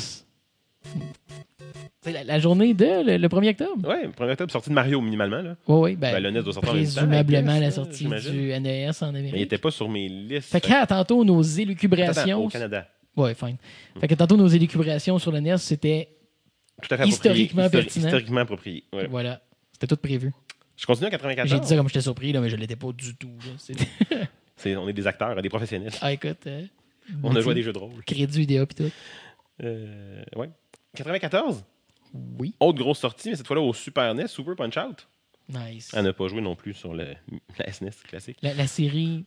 C'est 2.03 2.12
la, 2.12 2.25
la 2.25 2.39
journée 2.39 2.75
de 2.75 2.85
le, 3.05 3.16
le 3.16 3.29
1er 3.29 3.51
octobre. 3.51 3.89
Ouais, 3.89 4.05
le 4.05 4.12
premier 4.12 4.33
octobre, 4.33 4.51
sortie 4.53 4.71
de 4.71 4.75
Mario 4.75 5.01
minimalement. 5.01 5.43
Là. 5.43 5.57
Oui, 5.66 5.91
oui. 5.93 5.97
Ben, 5.97 6.12
Ben, 6.12 6.23
le 6.23 6.31
NES 6.31 6.43
doit 6.43 6.53
sortir 6.53 6.73
Présumablement 6.73 7.53
guess, 7.55 7.61
la 7.61 7.71
sortie 7.71 8.05
du 8.05 8.11
NES 8.11 8.59
en 8.61 8.61
Mais 8.61 8.91
il 8.91 9.16
Amérique. 9.16 9.35
n'était 9.35 9.59
pas 9.59 9.71
sur 9.71 9.89
mes 9.89 10.09
listes. 10.09 10.51
Fait 10.51 10.61
que 10.61 10.69
ah, 10.73 10.87
tantôt, 10.87 11.25
nos 11.25 11.41
Attends, 11.41 11.59
élucubrations. 11.62 12.45
au 12.45 12.49
Canada. 12.49 12.89
Ouais, 13.16 13.35
fine. 13.35 13.57
Fait 14.01 14.07
que 14.09 14.14
tantôt, 14.14 14.37
nos 14.37 14.47
élucubrations 14.47 15.19
sur 15.19 15.33
le 15.33 15.41
NES, 15.41 15.57
c'était. 15.59 16.09
Tout 16.83 16.95
à 16.95 16.99
fait 16.99 17.09
Historiquement 17.09 17.62
approprié. 17.62 17.83
pertinent. 17.85 18.07
Historiquement 18.07 18.41
approprié. 18.41 18.85
ouais. 18.93 19.07
Voilà. 19.09 19.41
C'était 19.73 19.89
tout 19.89 19.97
prévu. 19.97 20.33
Je 20.77 20.87
continue 20.87 21.09
en 21.09 21.11
J'ai 21.11 21.16
94. 21.19 21.61
dit 21.61 21.66
ça 21.66 21.77
comme 21.77 21.89
j'étais 21.89 22.01
surpris, 22.01 22.33
là, 22.33 22.41
mais 22.41 22.49
je 22.49 22.55
l'étais 22.57 22.77
pas 22.77 22.93
du 22.93 23.16
tout. 23.16 23.31
là. 24.11 24.16
On 24.81 24.89
est 24.89 24.93
des 24.93 25.07
acteurs, 25.07 25.41
des 25.43 25.49
professionnels. 25.49 25.91
ah, 26.01 26.12
écoute. 26.12 26.47
euh, 26.47 26.62
On 27.23 27.35
a 27.35 27.41
joué 27.41 27.53
à 27.53 27.55
des 27.55 27.62
jeux 27.62 27.73
de 27.73 27.79
rôle. 27.79 28.03
Crédit 28.07 28.43
UDA 28.43 28.66
pis 28.66 28.75
tout. 28.77 28.91
Euh, 29.62 30.23
ouais. 30.37 30.51
94. 31.05 31.65
Oui. 32.39 32.55
Autre 32.61 32.79
grosse 32.79 32.99
sortie, 33.01 33.31
mais 33.31 33.37
cette 33.37 33.47
fois-là 33.47 33.63
au 33.63 33.73
Super 33.75 34.15
NES, 34.15 34.27
Super 34.29 34.57
Punch-Out. 34.57 35.09
Nice. 35.51 35.91
Elle 35.95 36.05
n'a 36.05 36.13
pas 36.13 36.29
joué 36.29 36.41
non 36.41 36.55
plus 36.57 36.75
sur 36.75 36.93
le, 36.95 37.15
la 37.59 37.73
SNES 37.73 37.91
classique. 38.07 38.39
La, 38.43 38.55
la 38.55 38.67
série, 38.67 39.25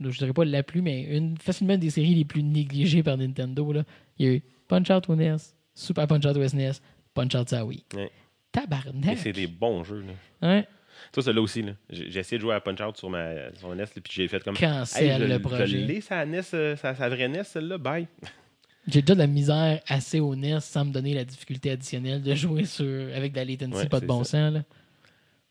je 0.00 0.08
dirais 0.18 0.32
pas 0.32 0.44
la 0.44 0.62
plus, 0.62 0.82
mais 0.82 1.02
une, 1.02 1.36
facilement 1.38 1.76
des 1.76 1.90
séries 1.90 2.14
les 2.14 2.24
plus 2.24 2.42
négligées 2.42 3.02
par 3.02 3.16
Nintendo. 3.16 3.72
Là. 3.72 3.84
Il 4.18 4.26
y 4.26 4.30
a 4.30 4.32
eu 4.34 4.42
Punch 4.68 4.90
Out 4.90 5.08
au 5.08 5.16
NES, 5.16 5.36
Super 5.74 6.06
Punch 6.06 6.24
Out 6.24 6.36
au 6.36 6.48
SNES, 6.48 6.72
Punch 7.14 7.34
Out 7.34 7.48
ça 7.48 7.64
oui. 7.64 7.84
Ouais. 7.94 8.10
Tabarnak. 8.52 9.18
c'est 9.18 9.32
des 9.32 9.46
bons 9.48 9.82
jeux. 9.84 10.02
Là. 10.02 10.12
Hein? 10.42 10.64
Toi, 11.12 11.22
celui-là 11.24 11.42
aussi. 11.42 11.62
là. 11.62 11.72
J'ai 11.90 12.10
j'ai 12.10 12.20
essayé 12.20 12.38
de 12.38 12.42
jouer 12.42 12.54
à 12.54 12.60
Punch-Out 12.60 12.96
sur 12.96 13.10
ma 13.10 13.52
sur 13.54 13.68
ma 13.68 13.74
NES, 13.74 13.84
puis 13.86 14.02
j'ai 14.10 14.28
fait 14.28 14.42
comme. 14.44 14.56
Cancel 14.56 15.04
Hey, 15.04 15.18
je, 15.18 15.24
le 15.24 15.32
je 15.34 15.38
projet. 15.38 15.66
l'ai, 15.66 16.00
sa 16.00 16.24
NES, 16.24 16.40
euh, 16.54 16.76
sa, 16.76 16.94
sa 16.94 17.08
vraie 17.08 17.26
NES, 17.28 17.42
celle-là, 17.44 17.78
bye. 17.78 18.06
J'ai 18.86 19.00
déjà 19.00 19.14
de 19.14 19.20
la 19.20 19.26
misère 19.26 19.80
assez 19.88 20.20
au 20.20 20.34
NES 20.36 20.60
sans 20.60 20.84
me 20.84 20.92
donner 20.92 21.14
la 21.14 21.24
difficulté 21.24 21.70
additionnelle 21.70 22.22
de 22.22 22.34
jouer 22.34 22.64
sur 22.66 22.84
avec 23.14 23.32
de 23.32 23.36
la 23.38 23.44
latency 23.44 23.72
Ouais, 23.76 23.88
pas 23.88 24.00
de 24.00 24.06
bon 24.06 24.24
ça. 24.24 24.38
sens. 24.48 24.54
Là. 24.54 24.62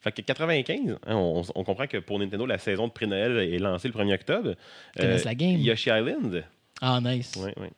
Fait 0.01 0.11
que 0.11 0.21
95, 0.21 0.97
hein, 1.07 1.15
on, 1.15 1.41
on 1.55 1.63
comprend 1.63 1.87
que 1.87 1.97
pour 1.97 2.19
Nintendo, 2.19 2.45
la 2.45 2.57
saison 2.57 2.87
de 2.87 2.91
pré-Noël 2.91 3.37
est 3.53 3.57
lancée 3.59 3.87
le 3.87 3.93
1er 3.93 4.13
octobre. 4.15 4.53
Euh, 4.99 5.19
la 5.23 5.35
game? 5.35 5.57
Yoshi 5.57 5.89
Island. 5.89 6.43
Ah, 6.81 6.99
nice. 7.01 7.35
Ouais, 7.37 7.53
ouais. 7.57 7.71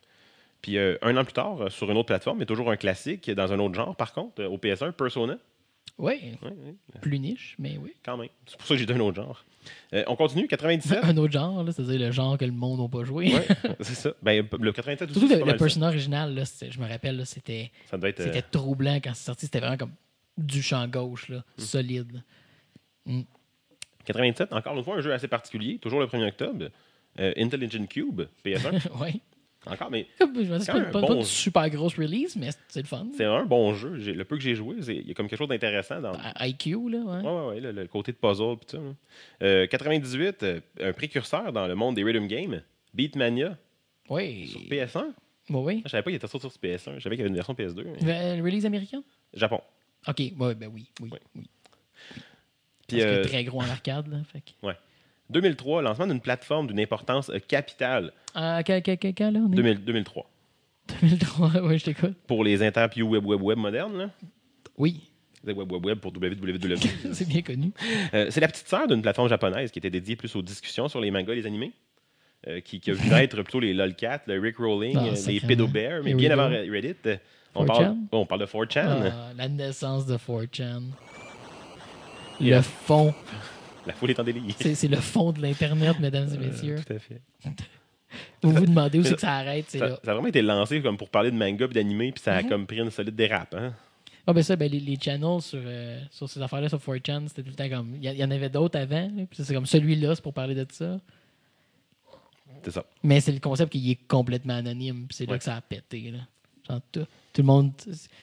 Puis 0.60 0.76
euh, 0.76 0.96
un 1.02 1.16
an 1.16 1.22
plus 1.24 1.32
tard, 1.34 1.70
sur 1.70 1.88
une 1.90 1.96
autre 1.96 2.06
plateforme, 2.08 2.38
mais 2.38 2.46
toujours 2.46 2.70
un 2.70 2.76
classique, 2.76 3.30
dans 3.30 3.52
un 3.52 3.58
autre 3.60 3.74
genre, 3.74 3.94
par 3.94 4.12
contre, 4.12 4.42
au 4.44 4.58
PS1, 4.58 4.90
Persona. 4.92 5.36
Ouais, 5.98 6.32
plus 7.00 7.18
niche, 7.18 7.54
mais 7.58 7.78
oui. 7.78 7.92
quand 8.04 8.18
même. 8.18 8.28
C'est 8.46 8.58
pour 8.58 8.66
ça 8.66 8.74
que 8.74 8.78
j'ai 8.80 8.86
dit 8.86 8.92
un 8.92 9.00
autre 9.00 9.16
genre. 9.16 9.44
Euh, 9.94 10.04
on 10.06 10.14
continue, 10.14 10.46
97. 10.46 10.98
Un 11.04 11.16
autre 11.16 11.32
genre, 11.32 11.64
là, 11.64 11.72
c'est-à-dire 11.72 11.98
le 11.98 12.12
genre 12.12 12.36
que 12.38 12.44
le 12.44 12.52
monde 12.52 12.80
n'a 12.80 12.88
pas 12.88 13.02
joué. 13.04 13.34
ouais, 13.34 13.46
c'est 13.80 13.94
ça. 13.94 14.10
Ben, 14.22 14.46
le 14.60 14.72
97 14.72 15.10
aussi, 15.10 15.18
Surtout 15.20 15.34
le, 15.44 15.50
le 15.52 15.56
personnage 15.56 15.94
original, 15.94 16.34
là, 16.34 16.42
je 16.70 16.78
me 16.78 16.86
rappelle, 16.88 17.16
là, 17.16 17.24
c'était 17.24 17.72
Ça 17.90 17.96
devait 17.96 18.10
être. 18.10 18.20
euh, 18.20 18.24
c'était 18.26 18.42
troublant 18.42 18.96
quand 18.96 19.12
c'est 19.14 19.24
sorti. 19.24 19.46
C'était 19.46 19.58
vraiment 19.60 19.76
comme 19.78 19.92
du 20.38 20.62
champ 20.62 20.86
gauche, 20.86 21.28
là, 21.30 21.38
Hmm. 21.58 21.62
solide. 21.62 22.22
87, 24.04 24.52
encore 24.52 24.76
une 24.76 24.84
fois, 24.84 24.96
un 24.96 25.00
jeu 25.00 25.12
assez 25.12 25.28
particulier, 25.28 25.78
toujours 25.78 26.00
le 26.00 26.06
1er 26.06 26.28
octobre. 26.28 26.68
Euh, 27.18 27.32
Intelligent 27.36 27.86
Cube, 27.86 28.22
PS1. 28.44 28.88
ouais. 29.00 29.14
Encore, 29.66 29.90
mais 29.90 30.06
Je 30.20 30.24
me 30.24 30.58
dis, 30.58 30.66
pas, 30.66 30.80
pas, 30.90 31.00
bon 31.00 31.14
une 31.16 31.22
super 31.24 31.68
grosse 31.70 31.96
release, 31.96 32.36
mais 32.36 32.50
c'est 32.68 32.80
le 32.82 32.86
fun. 32.86 33.06
c'est 33.16 33.24
un 33.24 33.44
bon 33.44 33.74
jeu. 33.74 33.90
Le 33.96 34.24
peu 34.24 34.36
que 34.36 34.42
j'ai 34.42 34.54
joué, 34.54 34.76
il 34.86 35.08
y 35.08 35.10
a 35.10 35.14
comme 35.14 35.28
quelque 35.28 35.38
chose 35.38 35.48
d'intéressant 35.48 36.00
dans. 36.00 36.12
I- 36.14 36.50
IQ, 36.50 36.70
là, 36.90 36.98
ouais. 36.98 37.20
Ouais, 37.22 37.22
ouais, 37.22 37.46
ouais, 37.48 37.60
le, 37.60 37.72
le 37.72 37.86
côté 37.86 38.12
de 38.12 38.16
puzzle 38.16 38.56
pis 38.58 38.66
tout 38.66 38.76
ça. 38.76 38.82
là. 38.82 38.90
Euh, 39.42 39.66
98, 39.66 40.42
euh, 40.42 40.60
un 40.80 40.92
précurseur 40.92 41.52
dans 41.52 41.66
le 41.66 41.74
monde 41.74 41.94
des 41.96 42.04
rhythm 42.04 42.26
games, 42.26 42.62
Beatmania 42.94 43.56
Oui. 44.08 44.48
sur 44.48 44.60
PS1. 44.60 45.06
Ouais, 45.48 45.60
oui. 45.60 45.82
Je 45.84 45.90
savais 45.90 46.02
pas 46.02 46.10
qu'il 46.10 46.16
était 46.16 46.26
sorti 46.26 46.48
sur 46.50 46.58
PS1. 46.60 46.94
Je 46.98 47.02
savais 47.02 47.16
qu'il 47.16 47.18
y 47.18 47.20
avait 47.22 47.28
une 47.28 47.34
version 47.36 47.54
PS2. 47.54 47.84
mais- 48.02 48.38
Euh, 48.38 48.42
Release 48.42 48.66
américaine? 48.66 49.02
Japon. 49.34 49.60
Ok, 50.08 50.18
ouais, 50.38 50.54
ben 50.54 50.70
oui, 50.72 50.88
oui, 51.02 51.10
Ouais. 51.10 51.20
oui. 51.34 51.44
Puis 52.88 52.98
Parce 52.98 53.02
que 53.02 53.08
euh, 53.18 53.24
très 53.24 53.42
gros 53.44 53.60
en 53.60 53.68
arcade, 53.68 54.06
là. 54.08 54.18
Fait 54.32 54.40
que... 54.40 54.50
2003, 55.30 55.82
lancement 55.82 56.06
d'une 56.06 56.20
plateforme 56.20 56.66
d'une 56.68 56.80
importance 56.80 57.30
euh, 57.30 57.38
capitale. 57.38 58.12
Ah, 58.34 58.62
quand, 58.66 58.80
quand, 58.84 58.96
quand, 59.02 59.30
là, 59.30 59.40
on 59.40 59.52
est? 59.52 59.56
2000 59.56 59.84
2003. 59.84 60.30
2003, 61.02 61.48
ouais, 61.62 61.78
je 61.78 61.84
t'écoute. 61.84 62.14
Pour 62.26 62.44
les 62.44 62.62
interviews 62.62 63.08
web 63.08 63.24
web 63.26 63.42
web 63.42 63.58
modernes, 63.58 63.96
là? 63.98 64.10
Oui, 64.78 65.00
C'est 65.44 65.52
web 65.52 65.70
web 65.72 65.84
web 65.84 65.98
pour 65.98 66.12
www. 66.12 66.76
c'est 67.12 67.28
bien 67.28 67.42
connu. 67.42 67.72
Euh, 68.14 68.26
c'est 68.30 68.40
la 68.40 68.48
petite 68.48 68.68
sœur 68.68 68.86
d'une 68.86 69.02
plateforme 69.02 69.28
japonaise 69.28 69.70
qui 69.70 69.78
était 69.80 69.90
dédiée 69.90 70.16
plus 70.16 70.34
aux 70.36 70.42
discussions 70.42 70.88
sur 70.88 71.00
les 71.00 71.10
mangas 71.10 71.32
et 71.32 71.36
les 71.36 71.46
animés. 71.46 71.72
euh, 72.46 72.60
qui, 72.60 72.78
qui 72.78 72.90
a 72.90 72.94
vu 72.94 73.08
naître 73.10 73.36
plutôt 73.42 73.58
les 73.60 73.74
LOLCats, 73.74 74.22
le 74.26 74.38
Rick 74.38 74.58
Rolling, 74.58 74.96
Ah, 74.96 75.06
euh, 75.06 75.14
les 75.26 75.56
Bear, 75.66 76.02
mais 76.04 76.12
we 76.14 76.16
bien 76.16 76.30
avant 76.30 76.48
Reddit. 76.48 76.94
euh, 77.06 77.16
On 77.54 77.64
4chan? 77.64 77.66
parle, 77.66 77.96
on 78.12 78.26
parle 78.26 78.40
de 78.42 78.46
4chan, 78.46 78.86
Ah, 79.12 79.32
la 79.36 79.48
naissance 79.48 80.06
de 80.06 80.16
4chan. 80.16 80.82
Yeah. 82.38 82.58
Le 82.58 82.62
fond. 82.62 83.14
La 83.86 83.92
foule 83.94 84.10
est 84.10 84.20
en 84.20 84.24
délire. 84.24 84.42
C'est 84.58 84.88
le 84.88 84.96
fond 84.96 85.32
de 85.32 85.40
l'Internet, 85.40 85.98
mesdames 86.00 86.28
et 86.34 86.38
messieurs. 86.38 86.76
Euh, 86.78 86.82
tout 86.86 86.92
à 86.92 86.98
fait. 86.98 87.20
Vous 88.42 88.52
vous 88.52 88.66
demandez 88.66 88.98
où 88.98 89.02
c'est 89.04 89.14
que 89.14 89.20
ça 89.20 89.34
arrête, 89.34 89.68
Ça, 89.70 89.78
là. 89.78 90.00
ça 90.02 90.10
a 90.10 90.14
vraiment 90.14 90.28
été 90.28 90.40
lancé 90.40 90.80
comme 90.80 90.96
pour 90.96 91.10
parler 91.10 91.30
de 91.30 91.36
manga 91.36 91.64
et 91.66 91.68
d'animé, 91.74 92.12
puis 92.12 92.22
ça 92.22 92.36
a 92.36 92.42
Mhm. 92.42 92.48
comme 92.48 92.66
pris 92.66 92.78
une 92.78 92.90
solide 92.90 93.14
dérape. 93.14 93.54
Hein? 93.54 93.74
Ah, 94.26 94.32
ben 94.32 94.42
ça, 94.42 94.56
ben, 94.56 94.70
les, 94.70 94.80
les 94.80 94.96
channels 95.00 95.40
sur, 95.40 95.60
euh, 95.64 96.00
sur 96.10 96.28
ces 96.28 96.40
affaires-là, 96.42 96.68
sur 96.68 96.78
4chan, 96.80 97.28
c'était 97.28 97.42
tout 97.42 97.50
le 97.50 97.54
temps 97.54 97.68
comme. 97.68 97.94
Il 98.00 98.04
y, 98.10 98.24
en 98.24 98.30
avait 98.30 98.48
d'autres 98.48 98.78
avant, 98.78 99.08
puis 99.30 99.44
c'est 99.44 99.54
comme 99.54 99.66
celui-là, 99.66 100.14
c'est 100.14 100.22
pour 100.22 100.34
parler 100.34 100.54
de 100.54 100.66
ça. 100.70 100.98
C'est 102.64 102.70
ça. 102.72 102.84
Mais 103.02 103.20
c'est 103.20 103.32
le 103.32 103.38
concept 103.38 103.70
qui 103.72 103.90
est 103.92 103.98
complètement 104.08 104.54
anonyme, 104.54 105.06
puis 105.08 105.16
c'est 105.16 105.26
là 105.26 105.38
que 105.38 105.44
ça 105.44 105.56
a 105.56 105.60
pété. 105.60 106.10
Là. 106.10 106.18
Genre, 106.68 106.80
tout, 106.92 107.00
tout 107.32 107.42
le 107.42 107.46
monde. 107.46 107.72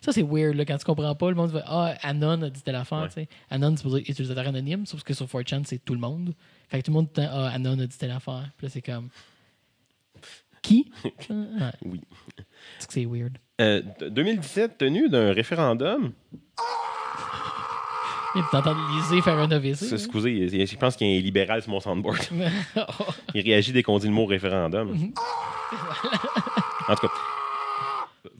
Ça, 0.01 0.11
c'est 0.11 0.21
weird, 0.23 0.55
là, 0.55 0.65
quand 0.65 0.77
tu 0.77 0.85
comprends 0.85 1.15
pas, 1.15 1.29
le 1.29 1.35
monde 1.35 1.51
va 1.51 1.63
Ah, 1.65 1.93
Anon 2.01 2.41
a 2.41 2.49
dit 2.49 2.61
telle 2.61 2.75
affaire, 2.75 2.99
Ouais. 3.03 3.07
tu 3.07 3.13
sais. 3.13 3.27
Anon, 3.49 3.75
c'est 3.77 3.83
pour 3.83 3.91
dire 3.95 4.01
utilisateur 4.07 4.47
anonyme, 4.47 4.85
sauf 4.85 5.03
que 5.03 5.13
sur 5.13 5.25
4chan, 5.27 5.63
c'est 5.65 5.83
tout 5.83 5.93
le 5.93 5.99
monde. 5.99 6.33
Fait 6.69 6.79
que 6.79 6.85
tout 6.85 6.91
le 6.91 6.95
monde 6.95 7.07
dit 7.13 7.21
Ah, 7.21 7.51
Anon 7.53 7.79
a 7.79 7.85
dit 7.85 7.97
telle 7.97 8.11
affaire. 8.11 8.49
Puis 8.57 8.67
là, 8.67 8.71
c'est 8.73 8.81
comme. 8.81 9.09
Qui? 10.61 10.91
Ouais. 11.29 11.71
Oui. 11.85 12.01
C'est 12.79 12.87
que 12.87 12.93
c'est 12.93 13.05
weird? 13.05 13.37
Euh, 13.61 13.81
d- 13.99 14.09
2017, 14.09 14.77
tenue 14.77 15.09
d'un 15.09 15.31
référendum? 15.33 16.11
Puis 18.33 18.41
t'entends 18.51 18.73
Lisée 18.95 19.21
faire 19.21 19.37
un 19.37 19.51
AVC. 19.51 19.93
Excusez, 19.93 20.31
il- 20.31 20.53
il- 20.55 20.65
je 20.67 20.75
pense 20.75 20.95
qu'il 20.95 21.07
y 21.07 21.15
a 21.15 21.19
un 21.19 21.21
libéral 21.21 21.61
sur 21.61 21.69
mon 21.71 21.79
soundboard. 21.79 22.17
Il 23.35 23.41
réagit 23.41 23.71
dès 23.71 23.83
qu'on 23.83 23.99
dit 23.99 24.07
le 24.07 24.13
mot 24.13 24.25
référendum. 24.25 24.89
Mhm. 24.91 25.13
en 26.87 26.95
tout 26.95 27.07
cas, 27.07 27.13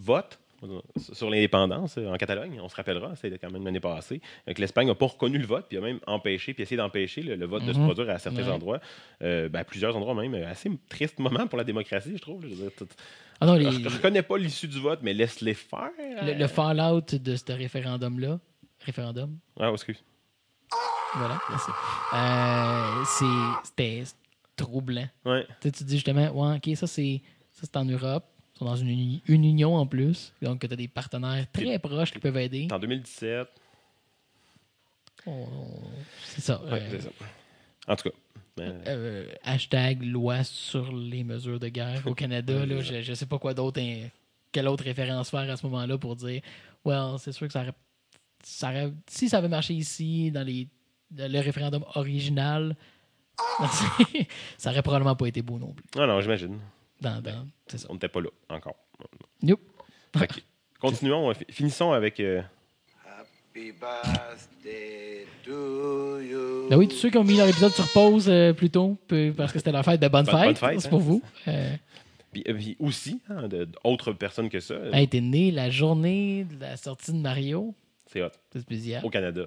vote 0.03 0.39
sur 1.13 1.29
l'indépendance 1.29 1.97
euh, 1.97 2.07
en 2.07 2.15
Catalogne, 2.15 2.57
on 2.61 2.69
se 2.69 2.75
rappellera, 2.75 3.17
c'était 3.17 3.37
quand 3.37 3.51
même 3.51 3.65
l'année 3.65 3.81
passée, 3.81 4.21
que 4.47 4.61
l'Espagne 4.61 4.87
n'a 4.87 4.95
pas 4.95 5.07
reconnu 5.07 5.37
le 5.37 5.45
vote, 5.45 5.65
puis 5.67 5.77
a 5.77 5.81
même 5.81 5.99
empêché, 6.07 6.53
puis 6.53 6.63
essayé 6.63 6.77
d'empêcher 6.77 7.21
le, 7.21 7.35
le 7.35 7.45
vote 7.45 7.65
de 7.65 7.73
se 7.73 7.79
Mhm. 7.79 7.83
produire 7.85 8.09
à 8.11 8.17
certains 8.17 8.43
Ouais. 8.45 8.49
endroits, 8.53 8.79
euh, 9.21 9.49
ben, 9.49 9.59
à 9.59 9.63
plusieurs 9.65 9.93
endroits 9.97 10.15
même. 10.15 10.33
euh, 10.35 10.49
Assez 10.49 10.69
triste 10.87 11.19
moment 11.19 11.47
pour 11.47 11.57
la 11.57 11.65
démocratie, 11.65 12.13
je 12.15 12.21
trouve. 12.21 12.45
Je 12.47 12.55
Ah 13.41 13.45
non, 13.45 13.55
les- 13.55 13.69
je 13.71 13.89
reconnais 13.89 14.21
pas 14.21 14.37
l'issue 14.37 14.69
du 14.69 14.79
vote, 14.79 14.99
mais 15.01 15.13
laisse-les 15.13 15.53
faire. 15.53 15.89
le, 15.99 16.33
le 16.33 16.47
fallout 16.47 17.01
de 17.11 17.35
ce 17.35 17.51
référendum-là. 17.51 18.39
Référendum. 18.85 19.37
Ah, 19.59 19.69
excuse. 19.73 20.01
Voilà, 21.15 21.39
merci. 21.49 21.71
Euh, 22.13 23.03
c'est- 23.05 23.67
C'était 23.67 24.03
troublant. 24.55 25.07
Ouais. 25.25 25.45
Tu 25.61 25.67
sais, 25.67 25.71
tu 25.71 25.83
dis 25.83 25.95
justement, 25.95 26.29
ouais, 26.31 26.57
ok, 26.57 26.77
ça 26.77 26.87
c'est 26.87 27.21
ça 27.51 27.61
c'est 27.63 27.77
en 27.77 27.85
Europe. 27.85 28.25
Ils 28.55 28.59
sont 28.59 28.65
dans 28.65 28.75
une, 28.75 28.89
uni- 28.89 29.21
une 29.27 29.43
union 29.45 29.75
en 29.75 29.85
plus. 29.87 30.31
Donc, 30.41 30.59
tu 30.67 30.71
as 30.71 30.75
des 30.75 30.87
partenaires 30.87 31.45
très 31.51 31.79
proches 31.79 32.11
qui 32.11 32.19
peuvent 32.19 32.37
aider. 32.37 32.67
En 32.71 32.79
2017. 32.79 33.47
On- 35.25 35.47
C'est 36.25 36.41
ça. 36.41 36.61
Ouais, 36.65 36.81
euh, 36.81 36.99
ça. 36.99 37.09
En 37.87 37.95
tout 37.95 38.09
cas. 38.09 38.15
euh, 38.59 38.83
euh, 38.87 39.27
hashtag 39.43 40.03
loi 40.03 40.43
sur 40.43 40.91
les 40.95 41.23
mesures 41.23 41.59
de 41.59 41.69
guerre 41.69 42.05
au 42.05 42.13
Canada. 42.13 42.65
là, 42.65 42.81
je 42.81 43.09
ne 43.09 43.15
sais 43.15 43.25
pas 43.25 43.39
quoi 43.39 43.53
d'autre, 43.53 43.79
hein, 43.81 44.07
quelle 44.51 44.67
autre 44.67 44.83
référence 44.83 45.29
faire 45.31 45.49
à 45.49 45.57
ce 45.57 45.65
moment-là 45.65 45.97
pour 45.97 46.15
dire, 46.15 46.41
well, 46.85 47.15
c'est 47.17 47.31
sûr 47.31 47.47
que 47.47 47.53
ça 47.53 47.61
aurait, 47.61 47.73
ça 48.43 48.69
aurait- 48.69 48.93
si 49.07 49.29
ça 49.29 49.39
avait 49.39 49.47
marché 49.47 49.73
ici, 49.73 50.29
dans 50.31 50.45
les, 50.45 50.67
dans 51.09 51.31
le 51.31 51.39
référendum 51.39 51.83
original, 51.95 52.75
ça 54.57 54.69
aurait 54.69 54.83
probablement 54.83 55.15
pas 55.15 55.27
été 55.27 55.41
beau 55.41 55.57
non 55.57 55.73
plus. 55.73 55.85
Non, 55.95 56.05
non, 56.05 56.21
j'imagine. 56.21 56.59
Dans, 57.03 57.21
dans- 57.21 57.47
c'est 57.67 57.77
ça. 57.77 57.87
On 57.89 57.93
n'était 57.93 58.07
pas 58.07 58.21
là 58.21 58.29
encore. 58.49 58.75
Nope. 59.41 59.59
Fait 60.17 60.27
que, 60.27 60.39
continuons, 60.79 61.33
fi- 61.33 61.45
finissons 61.51 61.91
avec. 61.91 62.19
euh, 62.19 62.41
Happy 63.05 63.71
birthday 63.73 65.25
to 65.43 66.19
you. 66.21 66.67
Ben 66.69 66.77
oui, 66.77 66.87
tous 66.87 66.95
ceux 66.95 67.09
qui 67.09 67.17
ont 67.17 67.23
mis 67.23 67.35
leur 67.37 67.47
épisode 67.47 67.71
sur 67.73 67.91
pause 67.91 68.27
euh, 68.29 68.53
plus 68.53 68.69
tôt, 68.69 68.97
parce 69.37 69.51
que 69.51 69.59
c'était 69.59 69.71
leur 69.71 69.83
fête, 69.83 69.99
ben 69.99 70.09
bonne 70.09 70.25
Bonne- 70.25 70.33
fête, 70.35 70.45
bonne 70.45 70.55
fête, 70.55 70.79
c'est 70.81 70.87
hein. 70.87 70.89
pour 70.89 70.99
vous. 71.01 71.21
Euh, 71.47 71.75
puis, 72.31 72.43
puis 72.43 72.75
aussi, 72.79 73.21
hein, 73.29 73.47
de- 73.47 73.67
d'autres 73.83 74.13
personnes 74.13 74.49
que 74.49 74.59
ça. 74.59 74.73
euh, 74.75 74.91
hey, 74.93 75.07
t'es 75.07 75.21
né 75.21 75.51
la 75.51 75.69
journée 75.69 76.45
de 76.45 76.59
la 76.61 76.77
sortie 76.77 77.11
de 77.11 77.17
Mario. 77.17 77.75
C'est 78.07 78.21
hot. 78.23 78.29
C'est 78.51 78.61
spécial. 78.61 79.03
Au 79.05 79.09
Canada. 79.09 79.43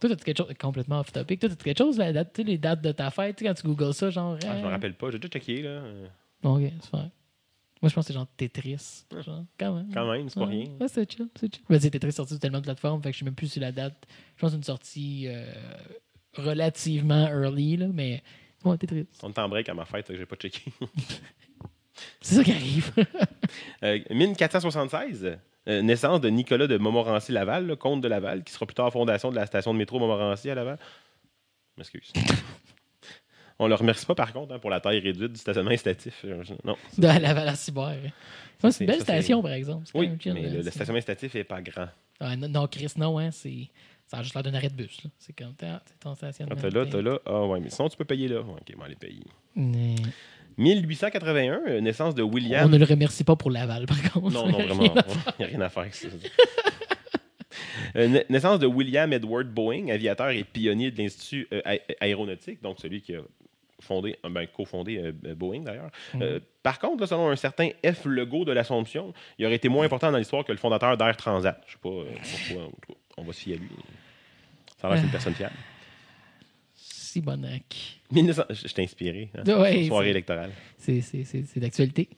Toi, 0.00 0.10
t'as 0.10 0.16
quelque 0.16 0.36
chose 0.38 0.52
complètement 0.60 1.00
off 1.00 1.10
topic. 1.12 1.40
Toi, 1.40 1.48
t'as 1.48 1.56
quelque 1.56 1.78
chose, 1.78 1.98
la 1.98 2.12
date, 2.12 2.32
tu 2.34 2.42
sais, 2.42 2.46
les 2.48 2.58
dates 2.58 2.82
de 2.82 2.92
ta 2.92 3.10
fête, 3.10 3.38
quand 3.40 3.54
tu 3.54 3.66
googles 3.66 3.92
ça, 3.94 4.10
genre. 4.10 4.36
Ah, 4.44 4.54
je 4.56 4.60
me 4.62 4.66
euh, 4.66 4.68
rappelle 4.70 4.94
pas. 4.94 5.10
J'ai 5.10 5.18
déjà 5.18 5.28
checké, 5.28 5.62
là. 5.62 5.80
Ok, 6.42 6.62
c'est 6.80 6.90
vrai. 6.92 7.10
Moi, 7.80 7.88
je 7.88 7.94
pense 7.94 8.06
que 8.06 8.08
c'est 8.08 8.14
genre 8.14 8.26
Tetris. 8.36 9.04
Genre, 9.12 9.44
quand 9.58 9.74
même. 9.76 9.88
Quand 9.94 10.10
même, 10.10 10.28
c'est 10.28 10.34
pas 10.40 10.46
Ouais. 10.46 10.52
rien. 10.64 10.70
Ouais, 10.80 10.88
c'est 10.88 11.10
chill, 11.10 11.28
c'est 11.38 11.54
chill. 11.54 11.64
Ben, 11.70 11.78
c'est 11.80 11.90
Tetris 11.90 12.12
sorti 12.12 12.32
sur 12.34 12.40
tellement 12.40 12.58
de 12.58 12.64
plateformes, 12.64 13.00
fait 13.02 13.10
que 13.10 13.14
je 13.14 13.18
sais 13.20 13.24
même 13.24 13.34
plus 13.36 13.46
si 13.46 13.60
la 13.60 13.70
date. 13.72 14.06
Je 14.36 14.40
pense 14.40 14.50
que 14.50 14.52
c'est 14.52 14.56
une 14.56 14.62
sortie 14.64 15.24
euh, 15.28 15.44
relativement 16.36 17.26
early, 17.28 17.76
là, 17.76 17.86
mais. 17.92 18.22
Ouais, 18.64 18.76
Tetris. 18.76 19.06
On 19.22 19.30
est 19.30 19.38
en 19.38 19.48
break 19.48 19.68
à 19.68 19.74
ma 19.74 19.84
fête, 19.84 20.06
fait 20.06 20.14
que 20.14 20.18
j'ai 20.18 20.26
pas 20.26 20.34
checké. 20.36 20.72
C'est 22.20 22.36
ça 22.36 22.44
qui 22.44 22.52
arrive. 22.52 22.92
Euh, 23.82 23.98
1476, 24.10 25.38
euh, 25.68 25.82
naissance 25.82 26.20
de 26.20 26.28
Nicolas 26.28 26.66
de 26.66 26.76
Montmorency-Laval, 26.76 27.66
le 27.66 27.76
comte 27.76 28.00
de 28.02 28.08
Laval, 28.08 28.44
qui 28.44 28.52
sera 28.52 28.66
plus 28.66 28.74
tard 28.74 28.92
fondation 28.92 29.30
de 29.30 29.36
la 29.36 29.46
station 29.46 29.72
de 29.72 29.78
métro 29.78 29.98
Montmorency 29.98 30.50
à 30.50 30.54
Laval. 30.54 30.78
M'excuse. 31.78 32.12
On 33.60 33.64
ne 33.64 33.70
le 33.70 33.74
remercie 33.74 34.06
pas, 34.06 34.14
par 34.14 34.32
contre, 34.32 34.54
hein, 34.54 34.58
pour 34.58 34.70
la 34.70 34.80
taille 34.80 35.00
réduite 35.00 35.32
du 35.32 35.38
stationnement 35.38 35.70
instatif. 35.72 36.22
Euh, 36.24 36.42
Non. 36.64 36.76
De 36.96 37.06
la 37.06 37.34
Val 37.34 37.48
à 37.48 37.54
Cyber. 37.56 37.96
C'est 38.60 38.80
une 38.80 38.86
belle 38.86 38.98
ça, 38.98 39.04
station, 39.04 39.42
par 39.42 39.52
exemple. 39.52 39.84
Oui, 39.94 40.10
chill, 40.20 40.34
mais 40.34 40.42
là. 40.42 40.50
le, 40.50 40.62
stationnement 40.62 40.98
instatif 40.98 41.34
n'est 41.34 41.44
pas 41.44 41.60
grand. 41.60 41.88
Ah, 42.20 42.36
non, 42.36 42.48
non, 42.48 42.66
Chris, 42.68 42.92
non, 42.96 43.18
hein. 43.18 43.30
C'est. 43.32 43.68
Ça 44.06 44.18
a 44.18 44.22
juste 44.22 44.34
l'air 44.34 44.42
d'un 44.42 44.54
arrêt 44.54 44.68
de 44.70 44.74
bus. 44.74 45.00
C'est 45.18 45.32
comme. 45.36 45.54
t'as- 45.54 45.82
C'est 45.86 45.98
ton 46.00 46.14
stationnement. 46.14 46.54
Ah, 46.56 46.62
T'as 46.62 46.70
là, 46.70 46.86
t'as 46.86 47.02
là. 47.02 47.18
Ah 47.26 47.44
ouais, 47.46 47.60
mais 47.60 47.68
sinon, 47.70 47.88
tu 47.88 47.96
peux 47.96 48.04
payer 48.04 48.28
là. 48.28 48.40
Ok, 48.40 48.74
bon, 48.76 48.82
aller 48.84 48.94
payer. 48.96 49.22
Mais 49.54 49.96
1881, 50.56 51.60
euh, 51.68 51.80
naissance 51.80 52.14
de 52.14 52.22
William. 52.22 52.66
On 52.66 52.68
ne 52.70 52.78
le 52.78 52.84
remercie 52.84 53.22
pas 53.24 53.36
pour 53.36 53.50
Laval, 53.50 53.86
par 53.86 54.00
contre. 54.12 54.30
Non, 54.32 54.46
non, 54.48 54.58
vraiment. 54.58 54.84
Il 54.84 54.92
n'y 55.40 55.44
a 55.44 55.48
rien 55.48 55.60
à 55.60 55.68
faire 55.68 55.82
avec 55.82 55.94
ça. 55.94 56.08
Euh, 57.96 58.06
na- 58.08 58.22
naissance 58.28 58.58
de 58.58 58.66
William 58.66 59.12
Edward 59.12 59.46
Boeing, 59.48 59.88
aviateur 59.88 60.30
et 60.30 60.44
pionnier 60.44 60.90
de 60.90 60.98
l'Institut 60.98 61.48
euh, 61.52 61.60
aé- 61.64 61.80
aéronautique, 62.00 62.62
donc 62.62 62.78
celui 62.80 63.00
qui 63.00 63.14
a 63.14 63.20
fondé, 63.80 64.16
euh, 64.24 64.28
ben, 64.28 64.46
cofondé 64.46 64.98
euh, 64.98 65.12
euh, 65.26 65.34
Boeing 65.34 65.60
d'ailleurs. 65.62 65.90
Euh, 66.16 66.40
par 66.62 66.78
contre, 66.78 67.00
là, 67.02 67.06
selon 67.06 67.28
un 67.30 67.36
certain 67.36 67.70
F. 67.84 68.04
Legault 68.04 68.44
de 68.44 68.52
l'Assomption, 68.52 69.12
il 69.38 69.46
aurait 69.46 69.54
été 69.56 69.68
moins 69.68 69.84
important 69.86 70.10
dans 70.12 70.18
l'histoire 70.18 70.44
que 70.44 70.52
le 70.52 70.58
fondateur 70.58 70.96
d'Air 70.96 71.16
Transat. 71.16 71.62
Je 71.66 71.72
sais 71.72 71.78
pas 71.82 71.88
pourquoi. 71.90 72.64
en 72.66 72.70
tout 72.70 72.92
cas, 72.92 72.98
On 73.18 73.22
va 73.24 73.32
se 73.32 73.40
fier 73.40 73.54
à 73.54 73.58
lui. 73.58 73.68
Ça 74.80 74.88
a 74.88 74.94
l'air 74.94 75.02
une 75.04 75.10
personne 75.10 75.34
fiable. 75.34 75.54
Sibonac. 76.74 78.00
1900 78.12 78.42
Je 78.50 78.72
t'ai 78.72 78.82
inspiré. 78.82 79.30
hein, 79.36 79.60
Ouais, 79.60 79.86
soirée 79.86 80.10
électorale. 80.10 80.50
C'est 80.76 81.00
c'est- 81.00 81.24
c'est- 81.24 81.44
c'est 81.44 81.58
d'actualité. 81.60 82.08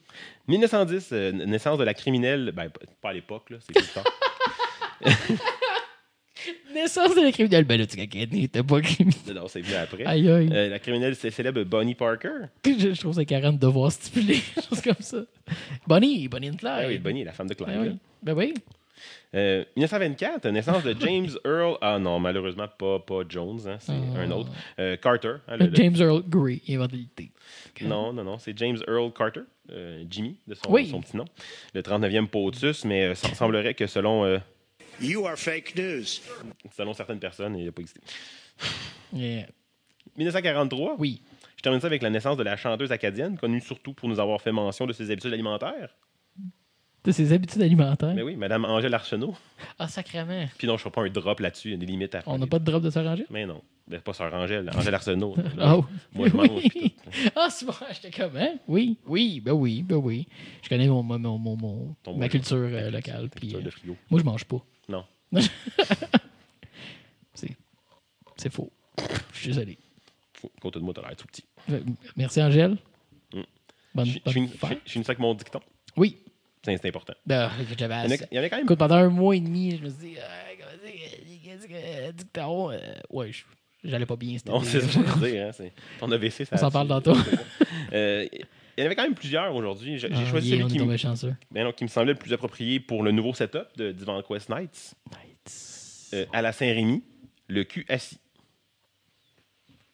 1910, 0.47 1.09
euh, 1.13 1.31
naissance 1.31 1.77
de 1.77 1.83
la 1.83 1.93
criminelle. 1.93 2.51
Ben, 2.53 2.69
pas 3.01 3.09
à 3.09 3.13
l'époque, 3.13 3.49
là, 3.51 3.57
c'est 3.61 3.73
plus 3.73 3.87
tard. 3.93 4.03
Naissance 6.73 7.15
de 7.15 7.21
la 7.21 7.31
criminelle. 7.31 7.63
Ben 7.65 7.79
là, 7.79 7.85
tu 7.85 7.97
cacané, 7.97 8.47
t'es 8.47 8.63
pas 8.63 8.81
criminel. 8.81 9.17
non, 9.35 9.47
c'est 9.47 9.61
venu 9.61 9.75
après. 9.75 10.05
Aïe, 10.05 10.29
aïe. 10.29 10.49
Euh, 10.51 10.69
la 10.69 10.79
criminelle 10.79 11.15
c'est 11.15 11.29
célèbre 11.31 11.63
Bonnie 11.63 11.95
Parker. 11.95 12.29
Je, 12.65 12.71
je 12.93 12.99
trouve 12.99 13.13
ça 13.13 13.25
carrément 13.25 13.53
de 13.53 13.59
devoir 13.59 13.91
stipuler 13.91 14.35
des 14.35 14.61
choses 14.61 14.81
comme 14.81 14.95
ça. 14.99 15.17
Bonnie, 15.87 16.27
Bonnie 16.27 16.49
and 16.49 16.55
Clyde. 16.57 16.71
Ah 16.73 16.87
oui, 16.87 16.97
Bonnie, 16.99 17.23
la 17.23 17.31
femme 17.33 17.47
de 17.47 17.53
Clyde. 17.53 17.69
Ben 17.69 17.81
oui. 17.81 17.87
là. 17.89 17.93
Ben 18.23 18.33
oui. 18.33 18.53
Euh, 19.33 19.63
1924, 19.77 20.47
naissance 20.49 20.83
de 20.83 20.95
James 20.99 21.29
Earl. 21.45 21.77
Ah 21.81 21.97
non, 21.97 22.19
malheureusement, 22.19 22.67
pas, 22.67 22.99
pas 22.99 23.21
Jones, 23.27 23.59
hein, 23.65 23.77
c'est 23.79 23.93
Ah. 23.93 24.19
un 24.19 24.31
autre. 24.31 24.49
Euh, 24.79 24.97
Carter. 24.97 25.35
hein, 25.47 25.57
le- 25.57 25.67
le- 25.67 25.75
James 25.75 25.95
Earl 25.97 26.21
Grey, 26.27 26.61
inventé. 26.69 27.31
Non, 27.81 28.13
non, 28.13 28.23
non, 28.23 28.37
c'est 28.37 28.55
James 28.57 28.77
Earl 28.87 29.11
Carter, 29.11 29.41
euh, 29.71 30.03
Jimmy, 30.09 30.37
de 30.47 30.53
son, 30.53 30.69
Oui. 30.69 30.87
son 30.87 31.01
petit 31.01 31.17
nom. 31.17 31.25
Le 31.73 31.81
39e 31.81 32.27
POTUS, 32.27 32.85
mais 32.85 33.05
euh, 33.05 33.15
ça 33.15 33.33
semblerait 33.33 33.73
que 33.73 33.87
selon, 33.87 34.23
euh, 34.25 34.37
You 34.99 35.25
are 35.25 35.37
fake 35.37 35.75
news. 35.75 36.21
selon 36.75 36.93
certaines 36.93 37.19
personnes, 37.19 37.57
il 37.57 37.65
n'a 37.65 37.71
pas 37.71 37.81
existé. 37.81 38.01
Yeah. 39.13 39.47
1943, 40.17 40.95
Oui. 40.97 41.21
je 41.57 41.61
termine 41.61 41.81
ça 41.81 41.87
avec 41.87 42.01
la 42.01 42.09
naissance 42.09 42.37
de 42.37 42.43
la 42.43 42.55
chanteuse 42.55 42.91
acadienne, 42.93 43.37
connue 43.37 43.59
surtout 43.61 43.93
pour 43.93 44.07
nous 44.07 44.19
avoir 44.21 44.41
fait 44.41 44.51
mention 44.53 44.85
de 44.85 44.93
ses 44.93 45.11
habitudes 45.11 45.33
alimentaires. 45.33 45.89
De 47.03 47.11
ses 47.11 47.33
habitudes 47.33 47.61
alimentaires? 47.61 48.13
Mais 48.13 48.21
oui, 48.21 48.35
Madame 48.35 48.63
Angèle 48.63 48.93
Arsenault. 48.93 49.35
Ah, 49.79 49.87
sacrément. 49.87 50.45
Puis 50.57 50.67
non, 50.67 50.77
je 50.77 50.85
ne 50.87 50.91
pas 50.91 51.01
un 51.01 51.09
drop 51.09 51.39
là-dessus, 51.39 51.69
il 51.69 51.71
y 51.71 51.73
a 51.73 51.77
des 51.77 51.85
limites 51.87 52.13
à 52.15 52.21
faire. 52.21 52.31
On 52.31 52.37
n'a 52.37 52.45
pas 52.47 52.59
de 52.59 52.63
drop 52.63 52.81
de 52.83 52.89
s'arranger? 52.89 53.25
Mais 53.31 53.45
non, 53.45 53.61
Ben, 53.87 53.99
pas 53.99 54.13
Sœur 54.13 54.33
Angèle, 54.33 54.69
Angèle 54.75 54.93
Arsenault. 54.95 55.35
Là, 55.57 55.77
Oh. 55.77 55.85
Moi, 56.13 56.29
je 56.29 56.35
mange. 56.35 56.49
Oui. 56.49 56.93
Ah, 57.35 57.47
c'est 57.49 57.65
bon, 57.65 57.73
j'étais 57.91 58.11
comme, 58.11 58.37
hein? 58.37 58.53
Oui, 58.67 58.97
oui, 59.07 59.41
ben 59.41 59.53
oui, 59.53 59.81
ben 59.83 59.95
oui. 59.97 60.27
Je 60.63 60.69
connais 60.69 60.87
mon, 60.87 61.01
mon, 61.03 61.17
mon, 61.19 61.55
mon- 61.57 61.95
ma 62.17 62.29
culture 62.29 62.57
euh, 62.57 62.83
Ta 62.85 62.91
locale. 62.91 63.29
culture 63.29 63.57
Puis, 63.57 63.63
de 63.63 63.67
euh, 63.67 63.71
frigo. 63.71 63.97
moi, 64.09 64.19
je 64.19 64.25
mange 64.25 64.45
pas. 64.45 64.63
C'est 68.37 68.51
faux. 68.51 68.71
Je 69.33 69.37
suis 69.39 69.47
désolé. 69.49 69.77
Côté 70.59 70.79
de 70.79 70.83
moi, 70.83 70.93
t'as 70.95 71.01
l'air 71.07 71.15
tout 71.15 71.27
petit. 71.27 71.43
Euh, 71.69 71.79
Merci, 72.15 72.41
Angèle. 72.41 72.75
Mm. 73.33 73.41
Bonne, 73.93 74.05
Je 74.05 74.11
je 74.25 74.33
bonne 74.39 74.47
fête. 74.47 74.69
je- 74.71 74.75
je 74.87 74.91
finis 74.93 75.05
ça 75.05 75.11
avec 75.11 75.19
mon 75.19 75.33
dicton. 75.35 75.59
Oui. 75.95 76.17
C'est 76.63 76.85
important. 76.85 77.13
Ben, 77.25 77.51
j'avais 77.77 77.93
Il 77.95 78.03
y 78.03 78.07
en 78.07 78.09
a- 78.09 78.13
assez. 78.13 78.25
il 78.31 78.37
y 78.37 78.39
en 78.39 78.43
a 78.43 78.49
quand 78.49 78.55
même 78.57 78.65
Écoute, 78.65 78.79
pendant 78.79 78.95
un 78.95 79.09
mois 79.09 79.35
et 79.35 79.39
demi, 79.39 79.77
je 79.77 79.83
me 79.83 79.89
suis 79.89 80.09
dit, 80.09 80.15
qu'est-ce 81.43 81.67
que, 81.67 82.11
dicton, 82.11 82.71
euh, 82.71 82.79
ouais, 83.11 83.31
je- 83.31 83.43
j'allais 83.83 84.05
pas 84.07 84.15
bien. 84.15 84.37
Non, 84.47 84.61
c'est 84.63 84.81
ça 84.81 84.87
que 84.87 85.07
je 85.07 85.13
veux 85.13 85.29
dire. 85.31 85.47
Hein, 85.59 85.65
ton 85.99 86.11
AVC, 86.11 86.45
ça 86.45 86.55
On 86.55 86.57
s'en 86.57 86.71
parle 86.71 86.87
tantôt. 86.87 87.15
Euh, 87.93 88.27
Il 88.77 88.81
y 88.81 88.83
en 88.83 88.85
avait 88.85 88.95
quand 88.95 89.03
même 89.03 89.13
plusieurs 89.15 89.53
aujourd'hui. 89.55 89.97
J'ai 89.99 90.09
Ah, 90.11 90.25
choisi 90.25 90.49
yeah, 90.49 90.57
celui 90.59 90.71
qui, 90.71 90.79
me- 90.79 90.95
ben 91.51 91.63
non, 91.65 91.71
qui 91.71 91.83
me 91.83 91.89
semblait 91.89 92.13
le 92.13 92.19
plus 92.19 92.33
approprié 92.33 92.79
pour 92.79 93.03
le 93.03 93.11
nouveau 93.11 93.33
setup 93.33 93.67
de 93.77 93.91
Divan 93.91 94.21
Quest 94.21 94.49
Nights 94.49 94.93
euh, 96.13 96.25
à 96.33 96.41
la 96.41 96.51
Saint-Rémy, 96.51 97.03
le 97.47 97.63
cul 97.63 97.85
assis. 97.89 98.17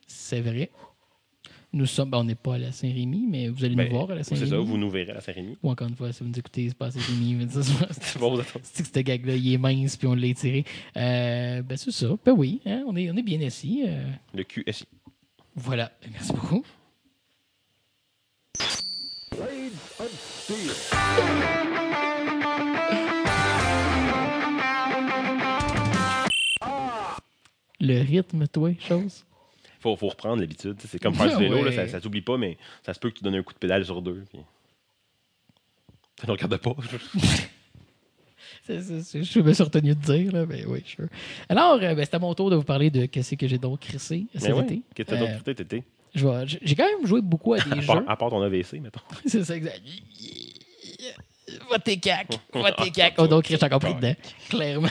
C'est 0.05 0.41
vrai. 0.41 0.69
Nous 1.73 1.85
sommes, 1.85 2.09
ben, 2.09 2.19
on 2.19 2.23
n'est 2.23 2.33
pas 2.35 2.55
à 2.55 2.57
la 2.57 2.71
Saint-Rémy, 2.71 3.25
mais 3.29 3.49
vous 3.49 3.63
allez 3.65 3.75
Ben, 3.75 3.89
nous 3.89 3.97
voir 3.97 4.09
à 4.11 4.15
la 4.15 4.23
Saint-Rémy. 4.23 4.47
C'est 4.49 4.55
ça, 4.55 4.59
vous 4.61 4.77
nous 4.77 4.89
verrez 4.89 5.11
à 5.11 5.15
la 5.15 5.21
Saint-Rémy. 5.21 5.57
Ou 5.61 5.69
encore 5.69 5.87
une 5.87 5.95
fois, 5.95 6.11
si 6.13 6.23
vous 6.23 6.29
nous 6.29 6.39
écoutez, 6.39 6.69
c'est 6.69 6.77
pas 6.77 6.87
à 6.87 6.91
Saint-Rémy. 6.91 7.45
c'est- 7.51 8.17
bon, 8.17 8.33
vous 8.33 8.39
attendez. 8.39 8.63
C'est 8.63 8.83
que 8.83 8.89
ce 8.95 8.99
gag-là, 9.01 9.35
il 9.35 9.53
est 9.53 9.57
mince, 9.57 9.97
puis 9.97 10.07
on 10.07 10.15
l'a 10.15 10.27
étiré. 10.27 10.63
Euh, 10.95 11.61
ben, 11.61 11.77
c'est 11.77 11.91
ça. 11.91 12.07
Ben 12.25 12.31
oui, 12.31 12.61
hein, 12.65 12.83
on, 12.87 12.95
est, 12.95 13.11
on 13.11 13.17
est 13.17 13.21
bien 13.21 13.41
assis. 13.41 13.83
euh, 13.85 14.01
Le 14.33 14.43
cul 14.43 14.63
assis. 14.65 14.85
voilà. 15.55 15.91
Ben, 16.01 16.09
Merci 16.13 16.31
beaucoup. 16.33 16.63
Le 27.79 28.01
rythme, 28.01 28.47
toi, 28.47 28.71
chose? 28.79 29.23
Faut, 29.79 29.95
faut 29.95 30.09
reprendre 30.09 30.41
l'habitude. 30.41 30.75
tu 30.79 30.87
C'est 30.87 30.99
comme 30.99 31.13
faire 31.13 31.27
du 31.27 31.33
Ah 31.35 31.39
vélo, 31.39 31.63
là, 31.63 31.71
ça, 31.71 31.87
ça 31.87 32.01
s'oublie 32.01 32.21
pas, 32.21 32.37
mais 32.37 32.57
ça 32.83 32.93
se 32.93 32.99
peut 32.99 33.09
que 33.11 33.17
tu 33.19 33.23
donnes 33.23 33.35
un 33.35 33.43
coup 33.43 33.53
de 33.53 33.59
pédale 33.59 33.85
sur 33.85 34.01
deux. 34.01 34.23
Puis... 34.29 34.39
Ça 36.19 36.25
ne 36.27 36.31
regarde 36.31 36.57
pas. 36.57 36.75
C'est- 38.63 38.81
c'est- 38.81 39.01
c'est- 39.01 39.23
je 39.23 39.39
me 39.39 39.53
suis 39.53 39.63
retenu 39.63 39.95
de 39.95 40.01
dire, 40.01 40.31
là, 40.33 40.45
mais 40.45 40.65
oui, 40.65 40.83
sure. 40.85 41.07
Alors, 41.47 41.75
euh, 41.81 41.95
ben, 41.95 42.03
c'est 42.03 42.15
à 42.15 42.19
mon 42.19 42.33
tour 42.33 42.49
de 42.49 42.55
vous 42.57 42.63
parler 42.63 42.89
de 42.89 43.05
qu'est-ce 43.05 43.35
que 43.35 43.47
j'ai 43.47 43.57
donc 43.57 43.79
crissé 43.79 44.25
cet 44.33 44.43
Mais 44.43 44.51
ouais, 44.53 44.63
été. 44.63 44.81
Qu'est-ce 44.93 45.09
que 45.09 45.15
t'as 45.15 45.21
Euh, 45.23 45.27
d'autre 45.31 45.43
fait, 45.45 45.55
Tété? 45.55 45.77
je 45.77 45.81
vais- 45.81 45.96
J'ai 46.15 46.75
quand 46.75 46.85
même 46.85 47.05
joué 47.05 47.21
beaucoup 47.21 47.53
à 47.53 47.59
des 47.61 47.71
À 47.71 47.81
jeux. 47.81 48.03
à 48.07 48.15
part 48.15 48.29
ton 48.29 48.41
AVC, 48.41 48.73
mettons. 48.81 48.99
C'est 49.25 49.43
ça, 49.43 49.55
exact. 49.55 49.81
Va 51.69 51.79
tes 51.79 51.97
cacs. 51.97 52.37
Va 52.53 52.71
tes 52.71 52.91
cacs. 52.91 53.13
Oh, 53.17 53.27
donc, 53.27 53.45
suis 53.45 53.55
encore 53.63 53.79
pris 53.79 53.95
dedans. 53.95 54.15
Clairement. 54.49 54.89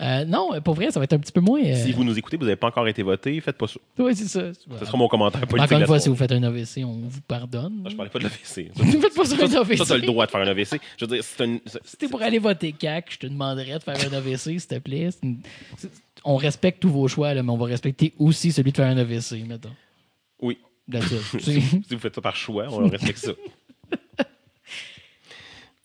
Euh, 0.00 0.24
non, 0.24 0.50
pour 0.62 0.74
vrai, 0.74 0.92
ça 0.92 1.00
va 1.00 1.04
être 1.04 1.14
un 1.14 1.18
petit 1.18 1.32
peu 1.32 1.40
moins. 1.40 1.60
euh, 1.60 1.74
Si 1.74 1.90
vous 1.90 2.04
nous 2.04 2.16
écoutez, 2.16 2.36
vous 2.36 2.44
n'avez 2.44 2.54
pas 2.54 2.68
encore 2.68 2.86
été 2.86 3.02
voté, 3.02 3.40
faites 3.40 3.58
pas 3.58 3.66
ça. 3.66 3.80
Oui, 3.98 4.14
c'est 4.14 4.28
ça. 4.28 4.52
Ce 4.78 4.84
sera 4.86 4.96
mon 4.96 5.08
commentaire 5.08 5.40
politique. 5.40 5.72
Encore 5.72 5.80
une 5.80 5.86
fois, 5.88 5.98
si 5.98 6.08
vous 6.08 6.14
faites 6.14 6.30
un 6.30 6.42
AVC, 6.44 6.84
on 6.84 7.00
vous 7.08 7.20
pardonne. 7.22 7.84
Je 7.90 7.96
parlais 7.96 8.08
pas 8.08 8.20
de 8.20 8.24
l'AVC. 8.24 8.70
Ne 8.78 9.00
faites 9.00 9.14
pas 9.16 9.24
ça 9.24 9.34
un 9.34 9.60
AVC. 9.60 9.76
Ça, 9.78 9.84
t'as 9.86 9.96
le 9.96 10.02
droit 10.06 10.24
de 10.26 10.30
faire 10.30 10.40
un 10.40 10.46
AVC. 10.46 10.80
Je 10.98 11.04
veux 11.04 11.10
dire, 11.16 11.24
c'est 11.24 11.60
Si 11.84 11.96
t'es 11.96 12.06
pour 12.06 12.22
aller 12.22 12.38
voter 12.38 12.70
CAC, 12.70 13.06
je 13.10 13.18
te 13.18 13.26
demanderais 13.26 13.80
de 13.80 13.82
faire 13.82 13.96
un 13.96 14.12
AVC, 14.16 14.38
s'il 14.60 14.66
te 14.68 14.78
plaît. 14.78 15.08
C'est 15.10 15.24
une- 15.26 15.40
c'est- 15.76 15.90
On 16.24 16.36
respecte 16.36 16.80
tous 16.80 16.90
vos 16.90 17.08
choix, 17.08 17.34
là, 17.34 17.42
mais 17.42 17.50
on 17.50 17.56
va 17.56 17.66
respecter 17.66 18.12
aussi 18.18 18.52
celui 18.52 18.72
de 18.72 18.76
faire 18.76 18.88
un 18.88 18.96
AVC, 18.96 19.44
mettons. 19.46 19.74
Oui. 20.40 20.58
Si 21.40 21.58
vous 21.90 21.98
faites 21.98 22.14
ça 22.14 22.20
par 22.22 22.34
choix, 22.34 22.66
on 22.70 22.88
respecte 22.88 23.18
ça. 23.18 23.32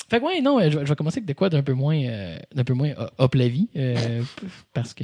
Fait 0.10 0.20
que 0.20 0.26
ouais, 0.26 0.42
non, 0.42 0.60
euh, 0.60 0.70
je, 0.70 0.78
vais- 0.80 0.96
commencer 0.96 1.18
avec 1.20 1.28
de 1.28 1.34
quoi 1.34 1.50
d'un 1.50 1.64
peu 1.64 1.74
moins, 1.74 1.98
euh, 1.98 2.38
d'un 2.54 2.64
peu 2.64 2.74
moins 2.74 2.90
euh, 2.90 3.08
up 3.20 3.34
la 3.36 3.48
vie, 3.48 3.68
euh, 3.76 4.22
parce 4.74 4.94
que 4.94 5.04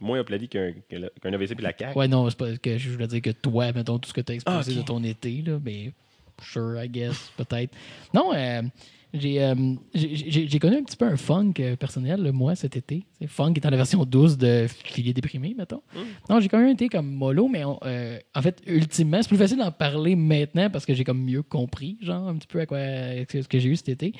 Moins 0.00 0.18
up 0.20 0.28
la 0.28 0.36
vie 0.36 0.48
qu'un 0.48 0.72
qu'un 0.88 1.32
AVC 1.32 1.54
puis 1.54 1.62
la 1.64 1.72
CAQ. 1.76 1.98
ouais 1.98 2.06
non, 2.08 2.28
c'est 2.30 2.38
pas 2.38 2.56
que 2.56 2.78
je 2.78 2.90
voulais 2.90 3.06
dire 3.08 3.20
que 3.22 3.30
toi, 3.30 3.72
mettons 3.72 3.98
tout 3.98 4.08
ce 4.08 4.14
que 4.14 4.20
tu 4.20 4.32
as 4.32 4.34
exposé 4.36 4.72
Ah, 4.76 4.80
de 4.80 4.82
ton 4.82 5.02
été 5.02 5.42
là, 5.42 5.58
mais 5.64 5.92
sure, 6.42 6.80
I 6.82 6.88
guess, 6.88 7.30
peut-être. 7.36 7.72
Non, 8.14 8.32
euh, 8.34 8.62
j'ai, 9.14 9.42
euh, 9.42 9.54
connu 10.60 10.76
un 10.76 10.82
petit 10.82 10.96
peu 10.96 11.06
un 11.06 11.16
funk 11.16 11.54
euh, 11.60 11.76
personnel 11.76 12.20
là, 12.22 12.32
moi 12.32 12.54
cet 12.54 12.76
été. 12.76 13.04
C'est 13.20 13.26
funk 13.26 13.54
étant 13.56 13.70
la 13.70 13.76
version 13.76 14.04
douce 14.04 14.36
de 14.36 14.66
filet 14.68 15.12
déprimé, 15.12 15.54
mettons. 15.56 15.82
Mm. 15.94 15.98
Non, 16.30 16.40
j'ai 16.40 16.48
quand 16.48 16.58
même 16.58 16.68
été 16.68 16.88
comme 16.88 17.10
mollo, 17.10 17.48
mais 17.48 17.64
on- 17.64 17.78
euh, 17.84 18.18
en 18.34 18.42
fait, 18.42 18.60
ultimement, 18.66 19.22
c'est 19.22 19.28
plus 19.28 19.38
facile 19.38 19.58
d'en 19.58 19.70
parler 19.72 20.14
maintenant 20.16 20.68
parce 20.70 20.84
que 20.84 20.94
j'ai 20.94 21.04
comme 21.04 21.22
mieux 21.22 21.42
compris, 21.42 21.96
genre, 22.02 22.28
un 22.28 22.36
petit 22.36 22.46
peu 22.48 22.60
à 22.60 22.66
quoi 22.66 22.78
ce 22.78 23.48
que 23.48 23.58
j'ai 23.58 23.68
eu 23.68 23.76
cet 23.76 23.88
été. 23.88 24.12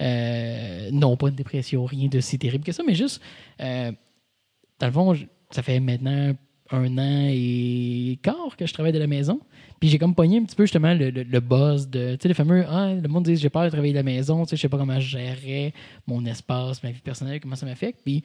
Euh, 0.00 0.90
non, 0.92 1.16
pas 1.16 1.28
une 1.28 1.34
dépression, 1.34 1.84
rien 1.84 2.08
de 2.08 2.20
si 2.20 2.38
terrible 2.38 2.64
que 2.64 2.72
ça, 2.72 2.82
mais 2.86 2.94
juste, 2.94 3.20
dans 3.58 4.86
le 4.86 4.92
fond, 4.92 5.14
ça 5.50 5.62
fait 5.62 5.80
maintenant 5.80 6.34
un 6.70 6.98
an 6.98 7.28
et 7.30 8.18
quart 8.22 8.56
que 8.56 8.66
je 8.66 8.72
travaille 8.72 8.92
de 8.92 8.98
la 8.98 9.06
maison. 9.06 9.40
Puis 9.80 9.90
j'ai 9.90 9.98
comme 9.98 10.14
pogné 10.14 10.38
un 10.38 10.44
petit 10.44 10.56
peu 10.56 10.64
justement 10.64 10.94
le, 10.94 11.10
le, 11.10 11.40
buzz 11.40 11.88
de, 11.88 12.16
tu 12.16 12.22
sais, 12.22 12.28
le 12.28 12.34
fameux, 12.34 12.64
ah, 12.68 12.94
le 12.94 13.08
monde 13.08 13.24
dit 13.24 13.36
j'ai 13.36 13.50
peur 13.50 13.64
de 13.64 13.68
travailler 13.68 13.92
de 13.92 13.98
la 13.98 14.02
maison, 14.02 14.44
tu 14.44 14.50
sais, 14.50 14.56
je 14.56 14.62
sais 14.62 14.68
pas 14.68 14.78
comment 14.78 14.98
je 14.98 15.08
gérerais 15.08 15.74
mon 16.06 16.24
espace, 16.24 16.82
ma 16.82 16.90
vie 16.90 17.00
personnelle, 17.00 17.40
comment 17.40 17.56
ça 17.56 17.66
m'affecte. 17.66 18.00
Puis 18.02 18.22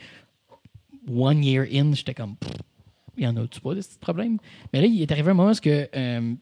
one 1.10 1.44
year 1.44 1.66
in, 1.72 1.94
j'étais 1.94 2.14
comme, 2.14 2.36
il 3.18 3.24
y 3.24 3.28
en 3.28 3.36
a-tu 3.38 3.60
pas 3.60 3.76
de 3.76 3.82
ce 3.82 3.98
problème? 4.00 4.38
Mais 4.72 4.82
là, 4.82 4.88
il 4.88 5.02
est 5.02 5.12
arrivé 5.12 5.32
un 5.32 5.34
moment 5.34 5.52
où 5.52 5.56
que, 5.56 5.90
euh, 5.96 6.34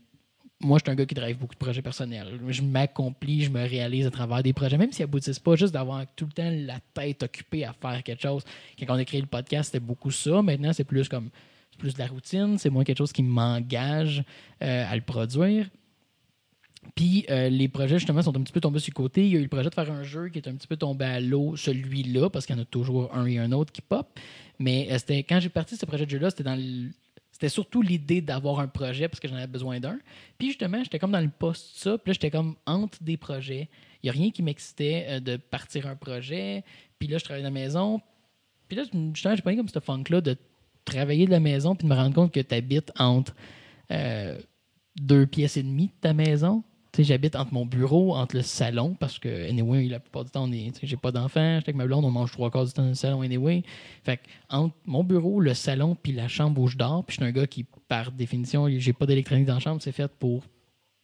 moi, 0.62 0.78
je 0.78 0.84
suis 0.84 0.92
un 0.92 0.96
gars 0.96 1.06
qui 1.06 1.16
drive 1.16 1.38
beaucoup 1.38 1.54
de 1.54 1.60
projets 1.60 1.82
personnels. 1.82 2.40
Je 2.50 2.62
m'accomplis, 2.62 3.44
je 3.44 3.50
me 3.50 3.66
réalise 3.66 4.06
à 4.06 4.12
travers 4.12 4.44
des 4.44 4.52
projets, 4.52 4.78
même 4.78 4.92
s'ils 4.92 5.04
aboutissent 5.04 5.40
pas, 5.40 5.56
juste 5.56 5.74
d'avoir 5.74 6.06
tout 6.16 6.26
le 6.26 6.32
temps 6.32 6.52
la 6.52 6.80
tête 6.94 7.24
occupée 7.24 7.64
à 7.64 7.74
faire 7.74 8.04
quelque 8.04 8.22
chose. 8.22 8.44
Quand 8.78 8.94
on 8.94 9.00
a 9.00 9.06
créé 9.06 9.22
le 9.22 9.28
podcast, 9.28 9.72
c'était 9.72 9.84
beaucoup 9.84 10.12
ça. 10.12 10.42
Maintenant, 10.42 10.74
c'est 10.74 10.84
plus 10.84 11.08
comme 11.08 11.30
plus 11.80 11.96
de 11.96 12.00
la 12.00 12.08
routine, 12.08 12.60
c'est 12.60 12.70
moins 12.70 12.84
quelque 12.84 13.00
chose 13.00 13.12
qui 13.12 13.24
m'engage 13.24 14.24
euh, 14.62 14.86
à 14.88 14.96
le 14.96 15.02
produire. 15.02 15.68
Puis 16.96 17.26
euh, 17.30 17.50
les 17.50 17.68
projets, 17.68 17.98
justement, 17.98 18.22
sont 18.22 18.36
un 18.36 18.42
petit 18.42 18.54
peu 18.54 18.62
tombés 18.62 18.80
sur 18.80 18.92
le 18.92 18.96
côté. 18.96 19.26
Il 19.26 19.34
y 19.34 19.36
a 19.36 19.40
eu 19.40 19.44
le 19.44 19.50
projet 19.50 19.70
de 19.70 19.74
faire 19.74 19.92
un 19.92 20.04
jeu 20.04 20.30
qui 20.30 20.40
est 20.40 20.48
un 20.48 20.56
petit 20.56 20.68
peu 20.68 20.78
tombé 20.78 21.06
à 21.06 21.20
l'eau, 21.20 21.56
celui-là, 21.56 22.30
parce 22.30 22.46
qu'il 22.46 22.56
y 22.56 22.60
en 22.60 22.62
a 22.62 22.66
toujours 22.66 23.14
un 23.16 23.26
et 23.26 23.40
un 23.40 23.52
autre 23.52 23.72
qui 23.72 23.82
pop. 23.82 24.08
Mais 24.60 24.88
euh, 24.92 24.98
c'était 24.98 25.24
quand 25.24 25.40
j'ai 25.40 25.50
parti 25.50 25.76
de 25.76 25.80
ce 25.80 25.86
projet 25.86 26.06
de 26.06 26.12
jeu-là, 26.12 26.30
c'était 26.30 26.44
dans 26.44 26.60
C'était 27.32 27.50
surtout 27.50 27.82
l'idée 27.82 28.22
d'avoir 28.22 28.60
un 28.60 28.68
projet 28.68 29.08
parce 29.08 29.20
que 29.20 29.28
j'en 29.28 29.36
avais 29.36 29.48
besoin 29.48 29.80
d'un. 29.80 30.00
Puis 30.38 30.50
justement, 30.50 30.84
j'étais 30.84 31.00
comme 31.00 31.12
dans 31.12 31.22
le 31.22 31.32
poste 31.32 31.78
ça. 31.78 31.98
Puis 31.98 32.12
là, 32.12 32.14
j'étais 32.14 32.32
comme 32.32 32.56
entre 32.66 33.02
des 33.02 33.18
projets. 33.18 33.70
Il 34.02 34.06
n'y 34.06 34.10
a 34.10 34.14
rien 34.14 34.32
qui 34.32 34.44
m'excitait 34.44 35.20
de 35.20 35.36
partir 35.36 35.88
un 35.88 35.96
projet. 35.96 36.64
Puis 36.98 37.08
là, 37.08 37.18
je 37.18 37.24
travaillais 37.26 37.44
de 37.44 37.54
la 37.54 37.60
maison. 37.60 38.02
Puis 38.70 38.78
là, 38.78 38.84
justement, 39.14 39.36
j'ai 39.36 39.42
pas 39.42 39.52
eu 39.52 39.58
comme 39.58 39.68
ce 39.68 39.80
funk-là 39.80 40.22
de 40.22 40.38
travailler 40.86 41.26
de 41.26 41.32
la 41.32 41.40
maison 41.40 41.76
puis 41.76 41.88
de 41.88 41.94
me 41.94 41.98
rendre 41.98 42.14
compte 42.16 42.32
que 42.34 42.40
tu 42.40 42.56
habites 42.56 42.92
entre 42.98 43.34
euh, 43.92 44.38
deux 45.00 45.26
pièces 45.26 45.58
et 45.58 45.64
demie 45.64 45.88
de 45.88 45.94
ta 46.02 46.14
maison. 46.14 46.64
J'habite 46.98 47.36
entre 47.38 47.54
mon 47.54 47.66
bureau, 47.66 48.14
entre 48.16 48.36
le 48.36 48.42
salon, 48.42 48.94
parce 49.00 49.20
que, 49.20 49.48
anyway, 49.48 49.88
la 49.88 50.00
plupart 50.02 50.26
du 50.26 50.32
temps, 50.32 50.50
j'ai 50.84 50.98
pas 50.98 51.12
d'enfants, 51.14 51.56
j'étais 51.60 51.70
avec 51.70 51.76
ma 51.76 51.86
blonde, 51.86 52.04
on 52.04 52.10
mange 52.12 52.32
trois 52.32 52.50
quarts 52.52 52.66
du 52.66 52.74
temps 52.74 52.82
dans 52.82 52.90
le 52.90 52.94
salon, 52.96 53.22
anyway. 53.22 53.64
Fait 54.04 54.18
que, 54.18 54.24
entre 54.50 54.76
mon 54.86 55.04
bureau, 55.06 55.40
le 55.40 55.54
salon, 55.54 55.96
puis 55.96 56.12
la 56.12 56.28
chambre 56.28 56.60
où 56.60 56.68
je 56.68 56.76
dors, 56.76 57.06
puis 57.06 57.16
je 57.16 57.22
suis 57.22 57.30
un 57.30 57.32
gars 57.32 57.48
qui, 57.48 57.64
par 57.88 58.12
définition, 58.12 58.68
j'ai 58.70 58.92
pas 58.92 59.06
d'électronique 59.06 59.46
dans 59.46 59.54
la 59.54 59.60
chambre, 59.62 59.82
c'est 59.82 59.94
fait 59.94 60.12
pour 60.12 60.44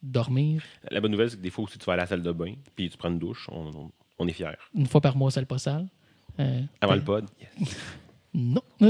dormir. 0.02 0.62
La 0.90 1.00
bonne 1.00 1.12
nouvelle, 1.12 1.30
c'est 1.30 1.36
que 1.38 1.42
des 1.42 1.50
fois 1.50 1.64
aussi, 1.64 1.78
tu 1.78 1.84
vas 1.86 1.94
à 1.94 1.96
la 1.96 2.06
salle 2.06 2.22
de 2.22 2.32
bain, 2.32 2.52
puis 2.74 2.90
tu 2.90 2.98
prends 2.98 3.08
une 3.10 3.18
douche. 3.20 3.48
On, 3.50 3.68
on- 3.74 3.90
on 4.18 4.28
est 4.28 4.32
fiers. 4.32 4.48
Une 4.74 4.86
fois 4.86 5.00
par 5.00 5.16
mois, 5.16 5.30
sale 5.30 5.46
pas 5.46 5.58
sale. 5.58 5.86
Euh, 6.40 6.60
Avant 6.82 6.94
le 6.96 7.02
pod, 7.04 7.24
Non. 8.38 8.60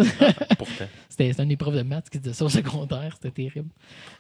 pourtant. 0.59 0.87
C'était 1.09 1.31
c'était 1.31 1.41
un 1.41 1.49
épreuve 1.49 1.77
de 1.77 1.83
maths 1.83 2.11
qui 2.11 2.19
disait 2.19 2.35
ça 2.35 2.45
au 2.45 2.49
secondaire. 2.49 3.15
C'était 3.15 3.31
terrible. 3.45 3.69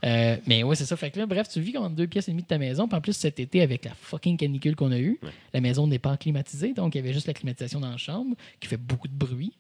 Euh, 0.05 0.37
mais 0.47 0.62
ouais, 0.62 0.77
c'est 0.77 0.85
ça. 0.85 0.97
Fait 0.97 1.11
que 1.11 1.18
là, 1.18 1.27
bref, 1.27 1.49
tu 1.49 1.61
vis 1.61 1.72
comme 1.72 1.83
en 1.85 1.91
deux 1.91 2.07
pièces 2.07 2.29
et 2.29 2.31
demie 2.31 2.43
de 2.45 2.47
ta 2.47 2.59
maison. 2.59 2.87
Puis 2.87 2.97
en 2.97 3.01
plus, 3.01 3.12
cet 3.14 3.41
été, 3.41 3.61
avec 3.61 3.85
la 3.85 3.91
fucking 3.95 4.37
canicule 4.37 4.77
qu'on 4.77 4.93
a 4.93 4.99
eue, 4.99 5.18
Ouais. 5.22 5.31
la 5.53 5.61
maison 5.61 5.89
n'est 5.89 5.99
pas 5.99 6.16
climatisée. 6.16 6.72
Donc, 6.74 6.95
il 6.95 6.99
y 6.99 7.01
avait 7.01 7.12
juste 7.12 7.27
la 7.27 7.35
climatisation 7.35 7.81
dans 7.81 7.91
la 7.91 7.97
chambre 7.97 8.37
qui 8.61 8.68
fait 8.68 8.77
beaucoup 8.77 9.09
de 9.09 9.14
bruit. 9.14 9.53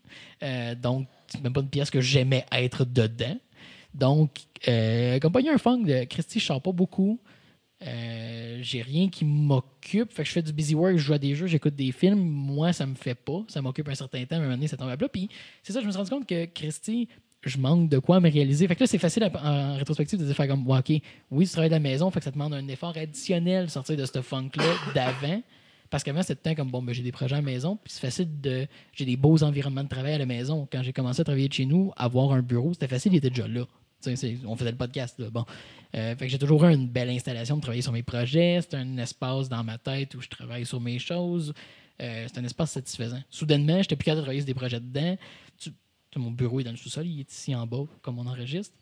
Euh, 0.44 0.76
donc, 0.76 1.08
c'est 1.26 1.42
même 1.42 1.52
pas 1.52 1.62
une 1.62 1.68
pièce 1.68 1.90
que 1.90 2.00
j'aimais 2.00 2.46
être 2.52 2.84
dedans. 2.84 3.36
Donc, 3.92 4.30
euh, 4.68 5.18
comme 5.18 5.32
pas 5.32 5.40
il 5.40 5.46
y 5.46 5.48
a 5.48 5.54
un 5.54 5.58
funk 5.58 5.82
de 5.84 6.04
Christy, 6.04 6.38
je 6.38 6.44
sors 6.44 6.62
pas 6.62 6.72
beaucoup. 6.72 7.18
Euh, 7.82 8.58
j'ai 8.62 8.82
rien 8.82 9.08
qui 9.08 9.24
m'occupe. 9.24 10.10
Je 10.16 10.30
fais 10.30 10.42
du 10.42 10.52
busy 10.52 10.74
work, 10.74 10.96
je 10.96 11.02
joue 11.02 11.12
à 11.12 11.18
des 11.18 11.34
jeux, 11.34 11.46
j'écoute 11.46 11.74
des 11.74 11.92
films. 11.92 12.20
Moi, 12.20 12.72
ça 12.72 12.86
me 12.86 12.94
fait 12.94 13.14
pas. 13.14 13.44
Ça 13.48 13.60
m'occupe 13.60 13.88
un 13.88 13.94
certain 13.94 14.24
temps, 14.24 14.26
mais 14.30 14.36
à 14.36 14.38
un 14.38 14.42
moment 14.42 14.54
donné, 14.54 14.68
ça 14.68 14.76
tombe 14.76 14.88
à 14.88 14.96
plat. 14.96 15.08
Puis 15.08 15.28
c'est 15.62 15.72
ça, 15.72 15.80
je 15.80 15.86
me 15.86 15.90
suis 15.90 15.98
rendu 15.98 16.10
compte 16.10 16.26
que 16.26 16.46
Christy, 16.46 17.08
je 17.44 17.58
manque 17.58 17.88
de 17.88 17.98
quoi 17.98 18.20
me 18.20 18.30
réaliser. 18.30 18.66
Fait 18.66 18.74
que 18.74 18.80
là, 18.80 18.86
c'est 18.86 18.98
facile 18.98 19.30
en 19.42 19.76
rétrospective 19.76 20.18
de 20.18 20.24
dire 20.24 20.36
comme, 20.36 20.68
OK, 20.68 20.92
oui, 21.30 21.46
tu 21.46 21.52
travailles 21.52 21.68
de 21.68 21.74
la 21.74 21.80
maison, 21.80 22.10
ça 22.10 22.30
demande 22.30 22.54
un 22.54 22.66
effort 22.68 22.96
additionnel 22.96 23.66
de 23.66 23.70
sortir 23.70 23.96
de 23.96 24.06
ce 24.06 24.22
funk-là 24.22 24.74
d'avant. 24.94 25.42
Parce 25.90 26.02
qu'avant, 26.02 26.22
c'était 26.22 26.50
temps 26.50 26.54
comme, 26.56 26.70
bon, 26.70 26.82
ben, 26.82 26.92
j'ai 26.92 27.02
des 27.02 27.12
projets 27.12 27.36
à 27.36 27.38
la 27.38 27.42
maison, 27.42 27.78
puis 27.82 27.92
c'est 27.92 28.00
facile 28.00 28.40
de. 28.40 28.66
J'ai 28.92 29.04
des 29.04 29.16
beaux 29.16 29.42
environnements 29.44 29.84
de 29.84 29.88
travail 29.88 30.14
à 30.14 30.18
la 30.18 30.26
maison. 30.26 30.66
Quand 30.70 30.82
j'ai 30.82 30.92
commencé 30.92 31.20
à 31.20 31.24
travailler 31.24 31.48
de 31.48 31.52
chez 31.52 31.66
nous, 31.66 31.92
avoir 31.96 32.32
un 32.32 32.42
bureau, 32.42 32.72
c'était 32.72 32.88
facile, 32.88 33.12
il 33.12 33.18
était 33.18 33.30
déjà 33.30 33.46
là. 33.46 33.66
On 34.04 34.56
faisait 34.56 34.70
le 34.70 34.76
podcast, 34.76 35.18
là. 35.18 35.30
Bon. 35.30 35.44
Euh, 35.94 36.14
fait 36.16 36.26
que 36.26 36.28
j'ai 36.30 36.38
toujours 36.38 36.64
eu 36.66 36.74
une 36.74 36.88
belle 36.88 37.10
installation 37.10 37.56
de 37.56 37.62
travailler 37.62 37.82
sur 37.82 37.92
mes 37.92 38.02
projets. 38.02 38.60
C'est 38.62 38.76
un 38.76 38.98
espace 38.98 39.48
dans 39.48 39.64
ma 39.64 39.78
tête 39.78 40.14
où 40.14 40.20
je 40.20 40.28
travaille 40.28 40.66
sur 40.66 40.80
mes 40.80 40.98
choses. 40.98 41.54
Euh, 42.02 42.26
c'est 42.28 42.38
un 42.38 42.44
espace 42.44 42.72
satisfaisant. 42.72 43.22
Soudainement, 43.30 43.80
j'étais 43.80 43.96
plus 43.96 44.04
capable 44.04 44.20
de 44.20 44.24
travailler 44.24 44.40
sur 44.40 44.46
des 44.46 44.54
projets 44.54 44.80
dedans. 44.80 45.16
Mon 46.16 46.30
bureau 46.30 46.60
est 46.60 46.64
dans 46.64 46.70
le 46.70 46.76
sous-sol, 46.76 47.06
il 47.06 47.20
est 47.20 47.30
ici 47.30 47.54
en 47.54 47.66
bas, 47.66 47.84
comme 48.00 48.18
on 48.18 48.26
enregistre. 48.26 48.74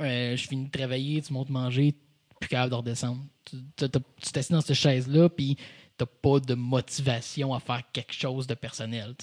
Euh, 0.00 0.36
je 0.36 0.48
finis 0.48 0.66
de 0.66 0.70
travailler, 0.70 1.22
tu 1.22 1.32
montes 1.32 1.48
manger, 1.48 1.94
plus 2.40 2.48
capable 2.48 2.70
de 2.70 2.74
redescendre. 2.76 3.22
Tu 3.44 3.88
t'assis 4.32 4.52
dans 4.52 4.60
cette 4.60 4.74
chaise-là, 4.74 5.28
puis 5.28 5.56
t'as 5.98 6.06
pas 6.06 6.40
de 6.40 6.54
motivation 6.54 7.52
à 7.52 7.60
faire 7.60 7.82
quelque 7.92 8.12
chose 8.14 8.46
de 8.46 8.54
personnel. 8.54 9.14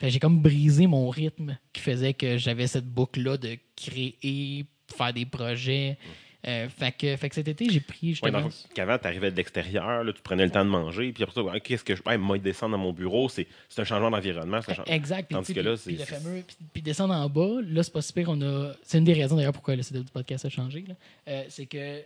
j'ai 0.00 0.18
comme 0.20 0.40
brisé 0.40 0.86
mon 0.86 1.08
rythme 1.10 1.58
qui 1.72 1.82
faisait 1.82 2.14
que 2.14 2.38
j'avais 2.38 2.66
cette 2.66 2.86
boucle-là 2.86 3.36
de 3.36 3.58
créer, 3.76 4.64
faire 4.96 5.12
des 5.12 5.26
projets. 5.26 5.98
Euh, 6.46 6.70
fait, 6.70 6.92
que, 6.92 7.16
fait 7.18 7.28
que 7.28 7.34
cet 7.34 7.48
été, 7.48 7.68
j'ai 7.68 7.80
pris 7.80 8.10
justement. 8.10 8.48
qu'avant, 8.74 8.96
tu 8.96 9.06
arrivais 9.06 9.30
de 9.30 9.36
l'extérieur, 9.36 10.02
là, 10.04 10.10
tu 10.10 10.22
prenais 10.22 10.44
le 10.46 10.50
temps 10.50 10.64
de 10.64 10.70
manger, 10.70 11.12
puis 11.12 11.22
après 11.22 11.34
ça, 11.34 11.60
qu'est-ce 11.60 11.84
que 11.84 11.94
je. 11.94 12.02
Ouais, 12.06 12.16
moi, 12.16 12.38
descendre 12.38 12.72
dans 12.72 12.82
mon 12.82 12.94
bureau, 12.94 13.28
c'est 13.28 13.46
c'est 13.68 13.82
un 13.82 13.84
changement 13.84 14.10
d'environnement. 14.10 14.62
changement- 14.62 14.84
Exact. 14.86 15.26
Puis, 15.26 15.34
Tandis 15.34 15.52
que 15.52 15.60
là, 15.60 15.76
c'est- 15.76 15.90
le 15.92 15.98
fameux. 15.98 16.42
Puis, 16.72 16.80
descendre 16.80 17.12
en 17.12 17.28
bas, 17.28 17.60
là, 17.62 17.82
c'est 17.82 17.92
pas 17.92 18.00
si 18.00 18.14
pire. 18.14 18.30
A... 18.30 18.72
C'est 18.82 18.96
une 18.96 19.04
des 19.04 19.12
raisons 19.12 19.36
d'ailleurs 19.36 19.52
pourquoi 19.52 19.76
le 19.76 19.82
CDO 19.82 20.02
du 20.02 20.10
podcast 20.10 20.46
a 20.46 20.48
changé. 20.48 20.86
Euh, 21.28 21.44
c'est 21.50 21.66
que 21.66 22.00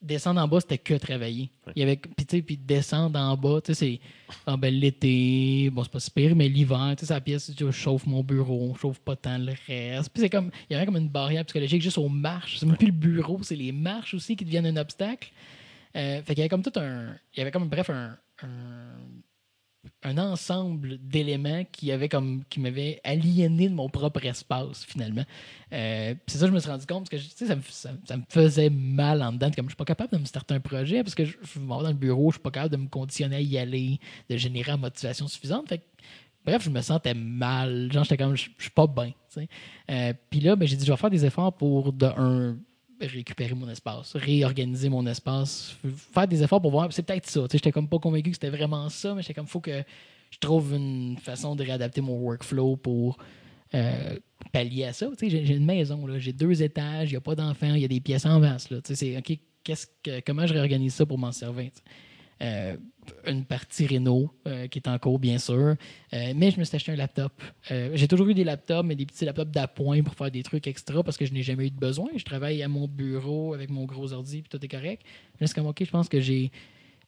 descendre 0.00 0.40
en 0.40 0.48
bas, 0.48 0.60
c'était 0.60 0.78
que 0.78 0.94
travailler. 0.94 1.50
Ouais. 1.66 1.72
Il 1.76 1.80
y 1.80 1.82
avait... 1.82 1.96
Puis, 1.96 2.26
tu 2.26 2.36
sais, 2.36 2.42
puis 2.42 2.56
descendre 2.56 3.18
en 3.18 3.36
bas, 3.36 3.60
tu 3.60 3.74
sais, 3.74 3.98
c'est. 4.28 4.34
Ah, 4.46 4.56
ben, 4.56 4.72
l'été, 4.74 5.70
bon, 5.70 5.82
c'est 5.82 5.92
pas 5.92 6.00
si 6.00 6.10
pire, 6.10 6.36
mais 6.36 6.48
l'hiver, 6.48 6.94
tu 6.98 7.06
sais, 7.06 7.14
la 7.14 7.20
pièce, 7.20 7.50
je 7.58 7.70
chauffe 7.70 8.06
mon 8.06 8.22
bureau, 8.22 8.72
je 8.76 8.80
chauffe 8.80 8.98
pas 9.00 9.16
tant 9.16 9.38
le 9.38 9.52
reste. 9.66 10.10
Puis 10.10 10.22
c'est 10.22 10.30
comme. 10.30 10.50
Il 10.68 10.74
y 10.74 10.76
avait 10.76 10.86
comme 10.86 10.96
une 10.96 11.08
barrière 11.08 11.44
psychologique 11.44 11.82
juste 11.82 11.98
aux 11.98 12.08
marches. 12.08 12.58
C'est 12.58 12.66
même 12.66 12.76
plus 12.76 12.86
le 12.88 12.92
bureau, 12.92 13.38
c'est 13.42 13.56
les 13.56 13.72
marches 13.72 14.14
aussi 14.14 14.36
qui 14.36 14.44
deviennent 14.44 14.66
un 14.66 14.76
obstacle. 14.76 15.30
Euh, 15.96 16.22
fait 16.22 16.34
qu'il 16.34 16.38
y 16.38 16.40
avait 16.42 16.48
comme 16.48 16.62
tout 16.62 16.72
un. 16.78 17.14
Il 17.34 17.38
y 17.38 17.40
avait 17.40 17.50
comme, 17.50 17.68
bref, 17.68 17.90
un- 17.90 18.16
un 18.42 18.48
un 20.04 20.16
ensemble 20.18 20.98
d'éléments 20.98 21.64
qui 21.72 21.90
avait 21.90 22.08
m'avaient 22.56 23.00
aliéné 23.02 23.68
de 23.68 23.74
mon 23.74 23.88
propre 23.88 24.24
espace 24.24 24.84
finalement. 24.84 25.24
Euh, 25.72 26.14
c'est 26.26 26.38
ça 26.38 26.44
que 26.44 26.50
je 26.50 26.54
me 26.54 26.60
suis 26.60 26.70
rendu 26.70 26.86
compte 26.86 27.10
parce 27.10 27.22
que 27.22 27.46
ça, 27.46 27.56
me, 28.16 28.22
faisait 28.28 28.70
mal 28.70 29.22
en 29.22 29.32
dedans. 29.32 29.50
Comme 29.50 29.66
je 29.66 29.70
suis 29.70 29.76
pas 29.76 29.84
capable 29.84 30.12
de 30.12 30.18
me 30.18 30.24
starter 30.24 30.54
un 30.54 30.60
projet 30.60 31.02
parce 31.02 31.14
que 31.14 31.24
je, 31.24 31.36
vais 31.36 31.60
m'en 31.60 31.82
dans 31.82 31.88
le 31.88 31.94
bureau, 31.94 32.30
je 32.30 32.36
suis 32.36 32.42
pas 32.42 32.50
capable 32.50 32.72
de 32.72 32.80
me 32.80 32.88
conditionner 32.88 33.36
à 33.36 33.40
y 33.40 33.58
aller, 33.58 33.98
de 34.30 34.36
générer 34.36 34.70
la 34.70 34.76
motivation 34.76 35.26
suffisante. 35.26 35.68
Fait 35.68 35.82
bref, 36.44 36.62
je 36.62 36.70
me 36.70 36.80
sentais 36.80 37.14
mal. 37.14 37.90
Genre, 37.92 38.04
j'étais 38.04 38.16
comme, 38.16 38.36
je, 38.36 38.48
je 38.56 38.62
suis 38.62 38.70
pas 38.70 38.86
bien. 38.86 39.12
Euh, 39.90 40.12
puis 40.30 40.40
là, 40.40 40.56
ben, 40.56 40.66
j'ai 40.66 40.76
dit, 40.76 40.86
je 40.86 40.92
vais 40.92 40.96
faire 40.96 41.10
des 41.10 41.24
efforts 41.24 41.52
pour 41.52 41.92
de 41.92 42.06
un 42.06 42.56
récupérer 43.00 43.54
mon 43.54 43.68
espace, 43.68 44.16
réorganiser 44.16 44.88
mon 44.88 45.06
espace, 45.06 45.76
faire 46.12 46.26
des 46.26 46.42
efforts 46.42 46.60
pour 46.60 46.70
voir. 46.70 46.92
C'est 46.92 47.02
peut-être 47.02 47.28
ça. 47.28 47.42
J'étais 47.50 47.72
comme 47.72 47.88
pas 47.88 47.98
convaincu 47.98 48.30
que 48.30 48.36
c'était 48.36 48.50
vraiment 48.50 48.88
ça, 48.88 49.14
mais 49.14 49.22
j'étais 49.22 49.34
comme, 49.34 49.46
faut 49.46 49.60
que 49.60 49.82
je 50.30 50.38
trouve 50.38 50.74
une 50.74 51.16
façon 51.18 51.56
de 51.56 51.64
réadapter 51.64 52.00
mon 52.00 52.18
workflow 52.18 52.76
pour 52.76 53.18
euh, 53.74 54.18
pallier 54.52 54.84
à 54.84 54.92
ça. 54.92 55.08
J'ai 55.20 55.54
une 55.54 55.64
maison, 55.64 56.06
j'ai 56.18 56.32
deux 56.32 56.62
étages, 56.62 57.10
il 57.10 57.12
n'y 57.12 57.18
a 57.18 57.20
pas 57.20 57.34
d'enfants, 57.34 57.74
il 57.74 57.80
y 57.80 57.84
a 57.84 57.88
des 57.88 58.00
pièces 58.00 58.26
en 58.26 58.40
vase. 58.40 58.68
OK, 58.70 59.38
que, 59.64 60.20
comment 60.20 60.46
je 60.46 60.54
réorganise 60.54 60.94
ça 60.94 61.06
pour 61.06 61.18
m'en 61.18 61.32
servir? 61.32 61.70
Euh, 62.40 62.76
une 63.26 63.44
partie 63.44 63.86
réno 63.86 64.30
euh, 64.46 64.66
qui 64.68 64.78
est 64.78 64.88
en 64.88 64.98
cours, 64.98 65.18
bien 65.18 65.38
sûr. 65.38 65.74
Euh, 66.12 66.32
mais 66.36 66.50
je 66.50 66.58
me 66.58 66.64
suis 66.64 66.76
acheté 66.76 66.92
un 66.92 66.96
laptop. 66.96 67.32
Euh, 67.70 67.90
j'ai 67.94 68.08
toujours 68.08 68.28
eu 68.28 68.34
des 68.34 68.44
laptops, 68.44 68.84
mais 68.86 68.94
des 68.94 69.06
petits 69.06 69.24
laptops 69.24 69.50
d'appoint 69.50 70.02
pour 70.02 70.14
faire 70.14 70.30
des 70.30 70.42
trucs 70.42 70.66
extra 70.66 71.02
parce 71.02 71.16
que 71.16 71.26
je 71.26 71.32
n'ai 71.32 71.42
jamais 71.42 71.66
eu 71.66 71.70
de 71.70 71.78
besoin. 71.78 72.08
Je 72.16 72.24
travaille 72.24 72.62
à 72.62 72.68
mon 72.68 72.88
bureau 72.88 73.54
avec 73.54 73.70
mon 73.70 73.84
gros 73.84 74.12
ordi, 74.12 74.42
puis 74.42 74.48
tout 74.48 74.64
est 74.64 74.68
correct. 74.68 75.02
Là, 75.40 75.46
c'est 75.46 75.54
comme, 75.54 75.66
OK, 75.66 75.82
je 75.84 75.90
pense 75.90 76.08
que 76.08 76.20
j'ai. 76.20 76.50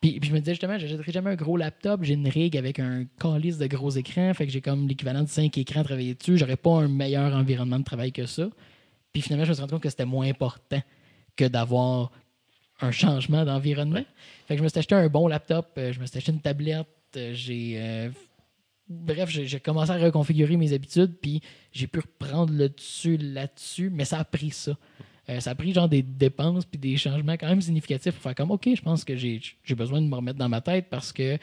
Puis, 0.01 0.19
puis 0.19 0.31
je 0.31 0.35
me 0.35 0.41
disais 0.41 0.53
justement, 0.53 0.79
je 0.79 0.87
n'achèterai 0.87 1.13
jamais 1.13 1.31
un 1.31 1.37
gros 1.37 1.57
laptop. 1.57 2.03
J'ai 2.03 2.15
une 2.15 2.29
rig 2.29 2.57
avec 2.57 2.79
un 2.79 3.05
calice 3.19 3.59
de 3.59 3.67
gros 3.67 3.91
écrans. 3.91 4.33
Fait 4.35 4.47
que 4.47 4.53
j'ai 4.53 4.63
comme 4.63 4.89
l'équivalent 4.89 5.23
de 5.23 5.29
5 5.29 5.57
écrans 5.59 5.81
à 5.81 5.85
travailler 5.85 6.15
dessus. 6.15 6.39
J'aurais 6.39 6.57
pas 6.57 6.71
un 6.71 6.89
meilleur 6.89 7.35
environnement 7.35 7.79
de 7.79 7.85
travail 7.85 8.11
que 8.13 8.25
ça. 8.25 8.49
Puis 9.13 9.23
finalement, 9.23 9.45
je 9.45 9.51
me 9.51 9.55
suis 9.55 9.61
rendu 9.61 9.73
compte 9.73 9.83
que 9.83 9.91
c'était 9.91 10.05
moins 10.05 10.29
important 10.29 10.81
que 11.37 11.45
d'avoir 11.47 12.13
un 12.81 12.91
changement 12.91 13.45
d'environnement. 13.45 14.05
Fait 14.47 14.55
que 14.55 14.59
je 14.59 14.65
me 14.65 14.69
suis 14.69 14.79
acheté 14.79 14.95
un 14.95 15.09
bon 15.09 15.29
laptop, 15.29 15.71
euh, 15.79 15.93
je 15.93 16.01
me 16.01 16.07
suis 16.07 16.19
acheté 16.19 16.33
une 16.33 16.41
tablette, 16.41 16.87
euh, 17.17 17.33
j'ai. 17.35 17.75
euh, 17.77 18.11
bref, 18.89 19.31
j'ai 19.31 19.61
commencé 19.61 19.93
à 19.93 19.99
reconfigurer 19.99 20.57
mes 20.57 20.73
habitudes, 20.73 21.15
puis 21.21 21.41
j'ai 21.73 21.87
pu 21.87 22.01
reprendre 22.01 22.53
le 22.53 22.69
dessus 22.69 23.17
là-dessus, 23.17 23.91
mais 23.91 24.05
ça 24.05 24.19
a 24.19 24.25
pris 24.25 24.51
ça. 24.51 24.77
Ça 25.39 25.53
a 25.53 25.55
pris 25.55 25.73
genre 25.73 25.89
des 25.89 26.03
dépenses 26.03 26.65
puis 26.65 26.77
des 26.77 26.97
changements 26.97 27.35
quand 27.35 27.47
même 27.47 27.61
significatifs 27.61 28.15
pour 28.15 28.23
faire 28.23 28.35
comme 28.35 28.51
OK, 28.51 28.69
je 28.75 28.83
pense 28.83 29.05
que 29.05 29.15
j'ai 29.15 29.41
besoin 29.77 30.01
de 30.01 30.09
me 30.09 30.17
remettre 30.17 30.41
dans 30.41 30.49
ma 30.49 30.61
tête 30.61 30.87
parce 30.91 31.13
que 31.13 31.39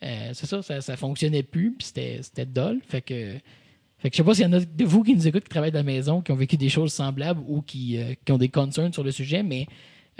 c'est 0.00 0.46
ça, 0.46 0.60
ça, 0.60 0.80
ça 0.80 0.96
fonctionnait 0.96 1.44
plus, 1.44 1.72
puis 1.72 1.86
c'était 1.86 2.46
dole. 2.46 2.80
Fait 2.88 3.00
que. 3.00 3.34
Fait 3.98 4.10
que 4.10 4.16
je 4.16 4.22
sais 4.22 4.24
pas 4.24 4.34
s'il 4.34 4.44
y 4.44 4.48
en 4.48 4.52
a 4.54 4.60
de 4.60 4.84
vous 4.84 5.04
qui 5.04 5.14
nous 5.14 5.28
écoutent 5.28 5.44
qui 5.44 5.50
travaillent 5.50 5.70
de 5.70 5.76
la 5.76 5.84
maison, 5.84 6.20
qui 6.20 6.32
ont 6.32 6.36
vécu 6.36 6.56
des 6.56 6.68
choses 6.68 6.92
semblables 6.92 7.40
ou 7.46 7.62
qui, 7.62 8.00
qui 8.24 8.32
ont 8.32 8.38
des 8.38 8.48
concerns 8.48 8.92
sur 8.92 9.04
le 9.04 9.12
sujet, 9.12 9.44
mais 9.44 9.68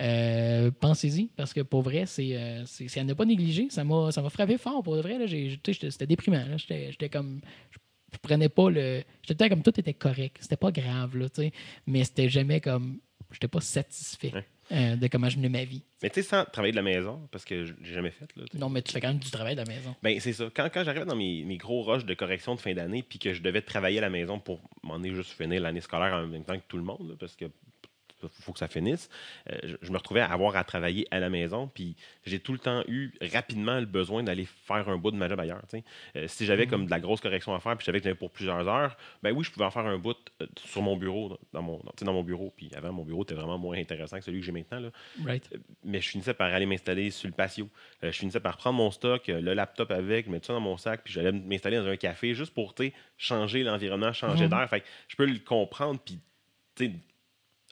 euh, 0.00 0.70
pensez-y, 0.70 1.26
parce 1.36 1.52
que 1.52 1.60
pour 1.60 1.82
vrai, 1.82 2.06
c'est, 2.06 2.36
euh, 2.36 2.64
à 2.96 3.04
ne 3.04 3.14
pas 3.14 3.24
négliger. 3.24 3.68
Ça 3.70 3.84
m'a, 3.84 4.12
ça 4.12 4.22
m'a 4.22 4.30
frappé 4.30 4.58
fort, 4.58 4.82
pour 4.82 4.96
de 4.96 5.00
vrai. 5.02 5.18
C'était 5.64 6.06
déprimant. 6.06 6.44
Là. 6.46 6.56
J'étais, 6.56 6.92
j'étais 6.92 7.08
comme. 7.08 7.40
Je, 7.70 8.18
prenais 8.22 8.48
pas 8.48 8.70
le. 8.70 9.02
J'étais 9.26 9.48
comme 9.48 9.62
tout 9.62 9.78
était 9.78 9.94
correct. 9.94 10.36
C'était 10.40 10.56
pas 10.56 10.70
grave, 10.70 11.16
là, 11.16 11.28
tu 11.28 11.42
sais. 11.42 11.52
Mais 11.86 12.04
c'était 12.04 12.28
jamais 12.28 12.60
comme 12.60 13.00
j'étais 13.32 13.48
pas 13.48 13.60
satisfait 13.60 14.32
Ouais. 14.32 14.44
euh, 14.72 14.96
de 14.96 15.06
comment 15.08 15.28
je 15.28 15.36
menais 15.36 15.48
ma 15.48 15.64
vie. 15.64 15.82
Mais 16.02 16.10
tu 16.10 16.22
sais, 16.22 16.28
sans 16.28 16.44
travailler 16.44 16.72
de 16.72 16.76
la 16.76 16.82
maison, 16.82 17.28
parce 17.30 17.44
que 17.44 17.64
je 17.64 17.74
l'ai 17.82 17.92
jamais 17.92 18.10
fait. 18.10 18.28
Là. 18.36 18.44
Non, 18.54 18.68
mais 18.70 18.82
tu 18.82 18.92
fais 18.92 19.00
quand 19.00 19.08
même 19.08 19.18
du 19.18 19.30
travail 19.30 19.54
de 19.54 19.60
la 19.60 19.66
maison. 19.66 19.94
Ben, 20.02 20.18
c'est 20.20 20.32
ça. 20.32 20.48
Quand, 20.54 20.68
quand 20.72 20.84
j'arrivais 20.84 21.04
dans 21.04 21.16
mes, 21.16 21.44
mes 21.44 21.56
gros 21.56 21.82
rushs 21.82 22.04
de 22.04 22.14
correction 22.14 22.54
de 22.54 22.60
fin 22.60 22.72
d'année, 22.72 23.02
puis 23.02 23.18
que 23.18 23.34
je 23.34 23.42
devais 23.42 23.62
travailler 23.62 23.98
à 23.98 24.02
la 24.02 24.10
maison 24.10 24.38
pour 24.38 24.60
m'en 24.82 24.94
aller 24.96 25.14
juste 25.14 25.32
finir 25.32 25.60
l'année 25.60 25.80
scolaire 25.80 26.14
en 26.14 26.26
même 26.26 26.44
temps 26.44 26.56
que 26.56 26.64
tout 26.68 26.76
le 26.78 26.84
monde, 26.84 27.08
là, 27.08 27.14
parce 27.18 27.34
que 27.36 27.46
faut 28.40 28.52
que 28.52 28.58
ça 28.58 28.68
finisse, 28.68 29.08
euh, 29.50 29.56
je, 29.62 29.76
je 29.80 29.92
me 29.92 29.96
retrouvais 29.98 30.20
à 30.20 30.26
avoir 30.32 30.56
à 30.56 30.64
travailler 30.64 31.06
à 31.10 31.20
la 31.20 31.30
maison, 31.30 31.68
puis 31.72 31.96
j'ai 32.26 32.40
tout 32.40 32.52
le 32.52 32.58
temps 32.58 32.82
eu 32.88 33.12
rapidement 33.32 33.78
le 33.80 33.86
besoin 33.86 34.22
d'aller 34.22 34.46
faire 34.46 34.88
un 34.88 34.96
bout 34.96 35.10
de 35.10 35.16
ma 35.16 35.28
job 35.28 35.38
ailleurs. 35.40 35.62
Euh, 36.16 36.26
si 36.28 36.46
j'avais 36.46 36.64
Mhm. 36.64 36.70
comme 36.70 36.86
de 36.86 36.90
la 36.90 37.00
grosse 37.00 37.20
correction 37.20 37.54
à 37.54 37.60
faire, 37.60 37.76
puis 37.76 37.82
je 37.82 37.86
savais 37.86 37.98
que 37.98 38.04
j'avais 38.04 38.16
pour 38.16 38.30
plusieurs 38.30 38.66
heures, 38.68 38.96
ben 39.22 39.32
oui, 39.32 39.44
je 39.44 39.50
pouvais 39.50 39.66
en 39.66 39.70
faire 39.70 39.86
un 39.86 39.98
bout 39.98 40.16
euh, 40.42 40.46
sur 40.64 40.82
mon 40.82 40.96
bureau, 40.96 41.38
dans 41.52 41.62
mon, 41.62 41.78
dans, 41.78 41.92
dans 42.06 42.12
mon 42.12 42.22
bureau. 42.22 42.52
Puis 42.56 42.70
avant, 42.74 42.92
mon 42.92 43.04
bureau 43.04 43.22
était 43.22 43.34
vraiment 43.34 43.58
moins 43.58 43.76
intéressant 43.78 44.18
que 44.18 44.24
celui 44.24 44.40
que 44.40 44.46
j'ai 44.46 44.52
maintenant. 44.52 44.80
Là 44.80 44.90
Right. 45.24 45.48
mais 45.84 46.00
je 46.00 46.08
finissais 46.08 46.34
par 46.34 46.52
aller 46.52 46.66
m'installer 46.66 47.10
sur 47.10 47.28
le 47.28 47.34
patio. 47.34 47.68
Je 48.02 48.10
finissais 48.10 48.40
par 48.40 48.56
prendre 48.56 48.76
mon 48.76 48.90
stock, 48.90 49.26
le 49.28 49.54
laptop 49.54 49.90
avec, 49.90 50.26
mettre 50.28 50.46
ça 50.46 50.52
dans 50.52 50.60
mon 50.60 50.76
sac, 50.76 51.02
puis 51.04 51.12
j'allais 51.12 51.32
m'installer 51.32 51.76
dans 51.76 51.86
un 51.86 51.96
café 51.96 52.34
juste 52.34 52.54
pour 52.54 52.74
changer 53.16 53.62
l'environnement, 53.62 54.12
changer 54.12 54.44
Mhm. 54.44 54.50
d'air. 54.50 54.68
Fait 54.70 54.80
que 54.80 54.86
je 55.08 55.16
peux 55.16 55.26
le 55.26 55.38
comprendre, 55.38 56.00
puis 56.04 56.18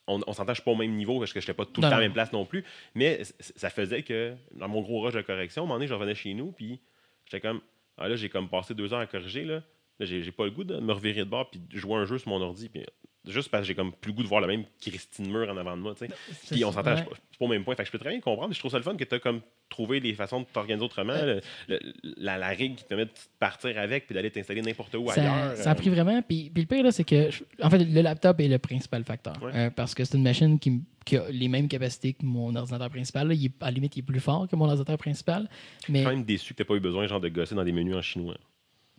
on, 0.06 0.20
on 0.26 0.32
s'entend, 0.32 0.52
je 0.52 0.60
suis 0.60 0.64
pas 0.64 0.70
au 0.70 0.76
même 0.76 0.92
niveau 0.92 1.18
parce 1.18 1.32
que 1.32 1.40
je 1.40 1.44
n'étais 1.44 1.54
pas 1.54 1.64
tout 1.64 1.80
le 1.80 1.88
temps 1.88 1.94
à 1.94 1.98
la 1.98 2.02
même 2.02 2.12
place 2.12 2.32
non 2.32 2.44
plus. 2.44 2.64
Mais 2.94 3.22
ça 3.40 3.70
faisait 3.70 4.02
que 4.02 4.34
dans 4.52 4.68
mon 4.68 4.80
gros 4.82 5.00
rush 5.00 5.14
de 5.14 5.22
correction, 5.22 5.62
à 5.62 5.64
un 5.64 5.66
moment 5.66 5.76
donné, 5.76 5.86
je 5.86 5.94
revenais 5.94 6.14
chez 6.14 6.34
nous, 6.34 6.52
puis 6.52 6.80
j'étais 7.24 7.40
comme, 7.40 7.60
ah 7.98 8.08
là, 8.08 8.16
j'ai 8.16 8.28
comme 8.28 8.48
passé 8.48 8.74
deux 8.74 8.92
heures 8.92 9.00
à 9.00 9.06
corriger, 9.06 9.44
là. 9.44 9.62
Là, 9.98 10.04
j'ai 10.04 10.22
j'ai 10.22 10.32
pas 10.32 10.44
le 10.44 10.50
goût 10.50 10.64
de 10.64 10.78
me 10.78 10.92
revirer 10.92 11.20
de 11.20 11.30
bord 11.30 11.48
puis 11.50 11.58
de 11.58 11.76
jouer 11.76 11.94
un 11.94 12.04
jeu 12.04 12.18
sur 12.18 12.28
mon 12.28 12.40
ordi. 12.40 12.68
Puis, 12.68 12.84
juste 13.26 13.48
parce 13.50 13.62
que 13.62 13.68
j'ai 13.68 13.74
comme 13.74 13.92
plus 13.92 14.10
le 14.12 14.16
goût 14.16 14.22
de 14.22 14.28
voir 14.28 14.40
le 14.40 14.46
même 14.46 14.64
Christine 14.80 15.30
Mur 15.30 15.48
en 15.50 15.56
avant 15.56 15.76
de 15.76 15.82
moi. 15.82 15.94
tu 15.94 16.06
sais. 16.06 16.12
Puis 16.50 16.64
on 16.64 16.72
s'entend, 16.72 16.92
Ouais. 16.92 16.96
je 16.98 17.02
c'est 17.30 17.38
pas 17.38 17.44
au 17.44 17.48
même 17.48 17.64
point. 17.64 17.74
Fait 17.74 17.82
que 17.82 17.86
je 17.88 17.92
peux 17.92 17.98
très 17.98 18.10
bien 18.10 18.20
comprendre. 18.20 18.54
Je 18.54 18.58
trouve 18.58 18.70
ça 18.70 18.78
le 18.78 18.82
fun 18.82 18.94
que 18.96 19.04
tu 19.04 19.14
as 19.14 19.18
comme 19.18 19.40
trouvé 19.68 20.00
des 20.00 20.14
façons 20.14 20.40
de 20.40 20.46
t'organiser 20.46 20.84
autrement. 20.84 21.12
Le- 21.14 21.40
le- 21.68 21.80
la, 22.16 22.38
la 22.38 22.48
règle 22.48 22.76
qui 22.76 22.84
te 22.84 22.88
permet 22.88 23.04
de 23.06 23.10
partir 23.38 23.76
avec 23.78 24.06
puis 24.06 24.14
d'aller 24.14 24.30
t'installer 24.30 24.62
n'importe 24.62 24.94
où 24.94 25.08
Ça, 25.10 25.20
ailleurs. 25.20 25.56
ça 25.56 25.70
a 25.70 25.72
euh, 25.72 25.76
pris 25.76 25.90
vraiment. 25.90 26.22
Puis, 26.22 26.50
puis 26.54 26.62
le 26.62 26.66
pire, 26.68 26.82
là, 26.84 26.92
c'est 26.92 27.04
que, 27.04 27.30
je- 27.30 27.42
en 27.62 27.68
fait, 27.68 27.78
le 27.78 28.00
laptop 28.00 28.40
est 28.40 28.48
le 28.48 28.58
principal 28.58 29.04
facteur. 29.04 29.34
Ouais. 29.42 29.50
Euh, 29.54 29.70
parce 29.70 29.94
que 29.94 30.04
c'est 30.04 30.16
une 30.16 30.22
machine 30.22 30.58
qui, 30.58 30.80
qui 31.04 31.16
a 31.16 31.28
les 31.30 31.48
mêmes 31.48 31.68
capacités 31.68 32.12
que 32.14 32.24
mon 32.24 32.54
ordinateur 32.54 32.88
principal. 32.90 33.28
là. 33.28 33.34
Il 33.34 33.44
est, 33.46 33.52
à 33.60 33.66
la 33.66 33.70
limite, 33.72 33.96
il 33.96 34.00
est 34.00 34.02
plus 34.02 34.20
fort 34.20 34.46
que 34.48 34.56
mon 34.56 34.64
ordinateur 34.66 34.96
principal. 34.98 35.48
Je 35.86 35.92
Mais 35.92 35.98
suis 35.98 36.04
quand 36.06 36.12
même 36.14 36.24
déçu 36.24 36.54
que 36.54 36.62
tu 36.62 36.64
pas 36.66 36.74
eu 36.74 36.80
besoin 36.80 37.06
genre, 37.06 37.20
de 37.20 37.28
gosser 37.28 37.54
dans 37.54 37.64
des 37.64 37.72
menus 37.72 37.96
en 37.96 38.02
chinois. 38.02 38.36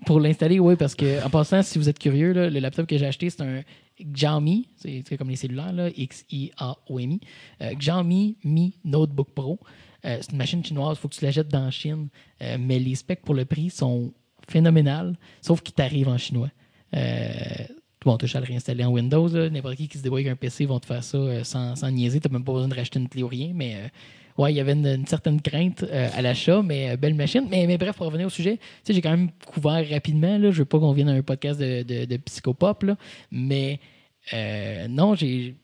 pour 0.06 0.20
l'installer, 0.20 0.60
oui, 0.60 0.76
parce 0.76 0.94
que, 0.94 1.26
en 1.26 1.30
passant, 1.32 1.64
si 1.64 1.80
vous 1.80 1.90
êtes 1.90 1.98
curieux, 1.98 2.32
là, 2.34 2.50
le 2.52 2.60
laptop 2.60 2.86
que 2.88 2.98
j'ai 2.98 3.06
acheté, 3.08 3.30
c'est 3.32 3.42
un 3.42 3.64
Xiaomi. 4.02 4.68
C'est 4.78 5.18
comme 5.18 5.30
les 5.30 5.36
cellulaires, 5.36 5.92
X-I-A-O-M-I. 5.96 7.20
Euh, 7.62 7.74
Xiaomi 7.74 8.38
Mi 8.44 8.74
Notebook 8.84 9.32
Pro. 9.32 9.60
Euh, 10.06 10.18
c'est 10.22 10.32
une 10.32 10.38
machine 10.38 10.64
chinoise, 10.64 10.98
il 10.98 11.02
faut 11.02 11.08
que 11.08 11.16
tu 11.16 11.26
la 11.26 11.32
jettes 11.32 11.48
dans 11.50 11.70
Chine. 11.72 12.10
Euh, 12.42 12.58
mais 12.60 12.80
les 12.80 12.96
specs 12.96 13.22
pour 13.22 13.36
le 13.36 13.46
prix 13.46 13.70
sont 13.70 14.14
phénoménales, 14.48 15.16
sauf 15.42 15.62
qu'ils 15.62 15.74
t'arrivent 15.74 16.10
en 16.10 16.18
chinois. 16.18 16.50
Bon, 18.06 18.18
tu 18.18 18.26
as 18.38 18.40
le 18.40 18.46
réinstaller 18.46 18.86
en 18.86 18.92
Windows. 18.92 19.28
N'importe 19.50 19.76
qui 19.76 19.88
qui 19.90 19.98
se 19.98 20.04
débrouille 20.04 20.22
avec 20.22 20.32
un 20.32 20.36
PC 20.38 20.66
vont 20.66 20.80
te 20.80 20.86
faire 20.86 21.04
ça 21.04 21.44
sans, 21.44 21.76
sans 21.76 21.92
niaiser. 21.92 22.22
Tu 22.22 22.28
n'as 22.28 22.34
même 22.34 22.46
pas 22.46 22.54
besoin 22.54 22.70
de 22.70 22.76
racheter 22.76 23.00
une 23.00 23.10
clé 23.10 23.24
ou 23.24 23.28
rien. 23.28 23.52
Mais 23.54 23.92
ouais, 24.38 24.54
il 24.54 24.56
y 24.56 24.60
avait 24.60 24.74
une, 24.74 25.06
certaine 25.08 25.42
crainte 25.42 25.84
euh, 25.84 26.10
à 26.14 26.22
l'achat, 26.22 26.62
mais 26.62 26.92
euh, 26.92 26.98
belle 26.98 27.16
machine. 27.16 27.46
Mais, 27.50 27.66
mais 27.68 27.78
bref, 27.78 27.96
pour 27.96 28.06
revenir 28.06 28.28
au 28.28 28.30
sujet, 28.30 28.60
j'ai 28.88 29.02
quand 29.02 29.12
même 29.12 29.32
couvert 29.46 29.88
rapidement. 29.90 30.38
Là, 30.38 30.52
je 30.52 30.60
veux 30.60 30.66
pas 30.66 30.80
qu'on 30.80 30.94
vienne 30.94 31.10
à 31.10 31.14
un 31.14 31.22
podcast 31.22 31.60
de, 31.60 31.84
de, 32.06 32.18
psychopop, 32.18 32.84
là, 32.84 32.98
mais 33.32 33.80
euh, 34.34 34.88
non, 34.88 35.16
j'ai. 35.16 35.56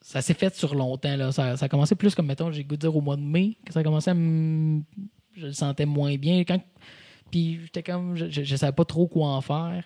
ça 0.00 0.22
s'est 0.22 0.34
fait 0.34 0.54
sur 0.54 0.74
longtemps. 0.74 1.16
Là. 1.16 1.32
Ça, 1.32 1.54
a 1.60 1.68
commencé 1.68 1.94
plus 1.94 2.14
comme, 2.14 2.26
mettons, 2.26 2.50
j'ai 2.50 2.64
goût 2.64 2.76
de 2.76 2.80
dire 2.80 2.96
au 2.96 3.00
mois 3.00 3.16
de 3.16 3.22
mai, 3.22 3.56
que 3.64 3.72
ça 3.72 3.80
a 3.80 3.82
commencé 3.82 4.10
à. 4.10 4.14
Je 4.14 5.46
le 5.46 5.52
sentais 5.52 5.86
moins 5.86 6.16
bien. 6.16 6.42
Puis 7.30 7.60
j'étais 7.62 7.82
comme. 7.82 8.16
Je 8.16 8.40
ne 8.40 8.56
savais 8.56 8.72
pas 8.72 8.84
trop 8.84 9.06
quoi 9.06 9.28
en 9.28 9.40
faire. 9.40 9.84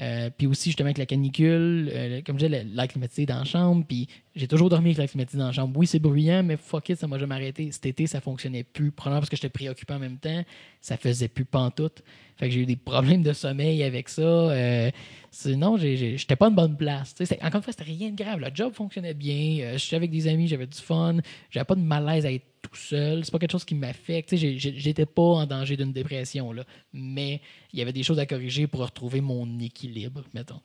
Euh, 0.00 0.28
puis 0.36 0.46
aussi, 0.46 0.70
justement, 0.70 0.86
avec 0.86 0.98
la 0.98 1.06
canicule, 1.06 1.90
euh, 1.92 2.20
comme 2.26 2.38
je 2.38 2.46
disais, 2.46 2.64
l'air 2.64 2.88
dans 3.26 3.38
la 3.38 3.44
chambre. 3.44 3.84
Puis 3.86 4.08
j'ai 4.34 4.48
toujours 4.48 4.68
dormi 4.68 4.88
avec 4.88 4.98
l'air 4.98 5.08
climatisé 5.08 5.38
dans 5.38 5.46
la 5.46 5.52
chambre. 5.52 5.78
Oui, 5.78 5.86
c'est 5.86 6.00
bruyant, 6.00 6.42
mais 6.42 6.56
fuck 6.56 6.88
it, 6.88 6.98
ça 6.98 7.06
m'a 7.06 7.18
jamais 7.18 7.36
arrêté. 7.36 7.70
Cet 7.70 7.86
été, 7.86 8.06
ça 8.06 8.20
fonctionnait 8.20 8.64
plus. 8.64 8.90
Probablement 8.90 9.20
parce 9.20 9.30
que 9.30 9.36
j'étais 9.36 9.48
préoccupé 9.48 9.94
en 9.94 9.98
même 10.00 10.18
temps. 10.18 10.44
Ça 10.80 10.96
faisait 10.96 11.28
plus 11.28 11.44
pantoute. 11.44 12.02
Fait 12.36 12.48
que 12.48 12.54
j'ai 12.54 12.60
eu 12.60 12.66
des 12.66 12.76
problèmes 12.76 13.22
de 13.22 13.32
sommeil 13.32 13.82
avec 13.84 14.08
ça. 14.08 14.22
Euh, 14.22 14.90
sinon, 15.30 15.76
j'étais 15.76 16.36
pas 16.36 16.48
en 16.48 16.52
bonne 16.52 16.76
place. 16.76 17.14
Encore 17.40 17.56
une 17.56 17.62
fois, 17.62 17.72
c'était 17.72 17.84
rien 17.84 18.10
de 18.10 18.16
grave. 18.16 18.40
Le 18.40 18.48
job 18.52 18.72
fonctionnait 18.74 19.14
bien. 19.14 19.72
Je 19.74 19.78
suis 19.78 19.94
avec 19.94 20.10
des 20.10 20.26
amis, 20.26 20.48
j'avais 20.48 20.66
du 20.66 20.78
fun. 20.78 21.18
J'avais 21.50 21.64
pas 21.64 21.76
de 21.76 21.82
malaise 21.82 22.26
à 22.26 22.32
être 22.32 22.46
tout 22.70 22.74
seul. 22.76 23.24
C'est 23.24 23.30
pas 23.30 23.38
quelque 23.38 23.52
chose 23.52 23.64
qui 23.64 23.74
m'affecte. 23.74 24.34
J'étais 24.36 25.06
pas 25.06 25.22
en 25.22 25.46
danger 25.46 25.76
d'une 25.76 25.92
dépression. 25.92 26.52
Là. 26.52 26.64
Mais 26.92 27.40
il 27.72 27.78
y 27.78 27.82
avait 27.82 27.92
des 27.92 28.02
choses 28.02 28.18
à 28.18 28.26
corriger 28.26 28.66
pour 28.66 28.80
retrouver 28.80 29.20
mon 29.20 29.58
équilibre, 29.60 30.22
mettons. 30.32 30.60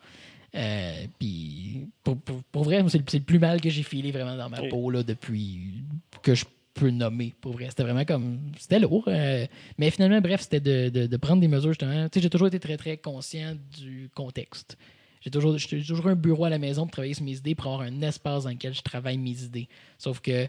Euh, 0.56 1.06
puis 1.20 1.88
pour, 2.04 2.18
pour- 2.18 2.44
pour 2.52 2.64
vrai, 2.64 2.84
c'est 2.88 3.14
le, 3.14 3.20
plus 3.22 3.38
mal 3.40 3.62
que 3.62 3.70
j'ai 3.70 3.84
filé 3.84 4.12
vraiment 4.12 4.36
dans 4.36 4.50
ma 4.50 4.62
Oui. 4.62 4.70
peau 4.70 4.90
là, 4.90 5.04
depuis 5.04 5.84
que 6.24 6.34
je 6.34 6.46
peux 6.74 6.90
nommer. 6.90 7.36
Pour 7.42 7.54
vrai, 7.54 7.68
c'était 7.70 7.84
vraiment 7.84 8.06
comme. 8.06 8.40
C'était 8.58 8.80
lourd. 8.80 9.04
euh, 9.08 9.46
mais 9.78 9.92
finalement, 9.92 10.22
bref, 10.22 10.42
c'était 10.42 10.60
de, 10.62 10.90
de- 10.90 11.08
de 11.08 11.18
prendre 11.18 11.42
des 11.42 11.48
mesures 11.48 11.72
justement. 11.72 12.10
Tu 12.10 12.18
sais, 12.20 12.24
j'ai 12.24 12.30
toujours 12.32 12.48
été 12.48 12.60
très, 12.60 12.78
très 12.78 12.98
conscient 12.98 13.56
du 13.80 14.10
contexte. 14.16 14.78
J'ai 15.22 15.30
toujours, 15.30 15.58
j'ai 15.58 15.84
toujours 15.84 16.08
un 16.08 16.16
bureau 16.16 16.46
à 16.46 16.50
la 16.50 16.58
maison 16.58 16.84
pour 16.84 16.92
travailler 16.92 17.14
sur 17.14 17.26
mes 17.26 17.36
idées, 17.38 17.54
pour 17.54 17.68
avoir 17.74 17.82
un 17.82 18.02
espace 18.02 18.46
dans 18.46 18.50
lequel 18.52 18.74
je 18.74 18.82
travaille 18.82 19.18
mes 19.18 19.44
idées. 19.44 19.68
Sauf 19.98 20.22
que 20.22 20.48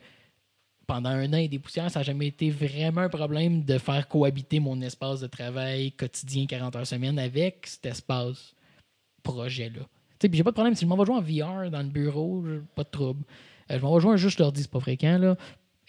pendant 0.90 1.10
un 1.10 1.32
an 1.32 1.36
et 1.36 1.46
des 1.46 1.60
poussières, 1.60 1.88
ça 1.88 2.00
n'a 2.00 2.02
jamais 2.02 2.26
été 2.26 2.50
vraiment 2.50 3.02
un 3.02 3.08
problème 3.08 3.62
de 3.62 3.78
faire 3.78 4.08
cohabiter 4.08 4.58
mon 4.58 4.80
espace 4.80 5.20
de 5.20 5.28
travail 5.28 5.92
quotidien 5.92 6.46
40 6.46 6.74
heures 6.74 6.86
semaine 6.86 7.16
avec 7.16 7.64
cet 7.68 7.86
espace 7.86 8.56
projet-là. 9.22 9.82
Tu 10.18 10.26
sais, 10.26 10.30
j'ai 10.32 10.42
pas 10.42 10.50
de 10.50 10.54
problème. 10.54 10.74
Si 10.74 10.84
je 10.84 10.88
m'en 10.88 10.96
vais 10.96 11.04
jouer 11.04 11.14
en 11.14 11.20
VR 11.20 11.70
dans 11.70 11.82
le 11.82 11.90
bureau, 11.90 12.42
pas 12.74 12.82
de 12.82 12.88
trouble. 12.88 13.22
Euh, 13.70 13.78
je 13.78 13.82
m'en 13.82 13.94
vais 13.94 14.00
jouer 14.00 14.30
leur 14.40 14.50
dis, 14.50 14.62
c'est 14.62 14.70
pas 14.70 14.80
fréquent, 14.80 15.16
là. 15.16 15.36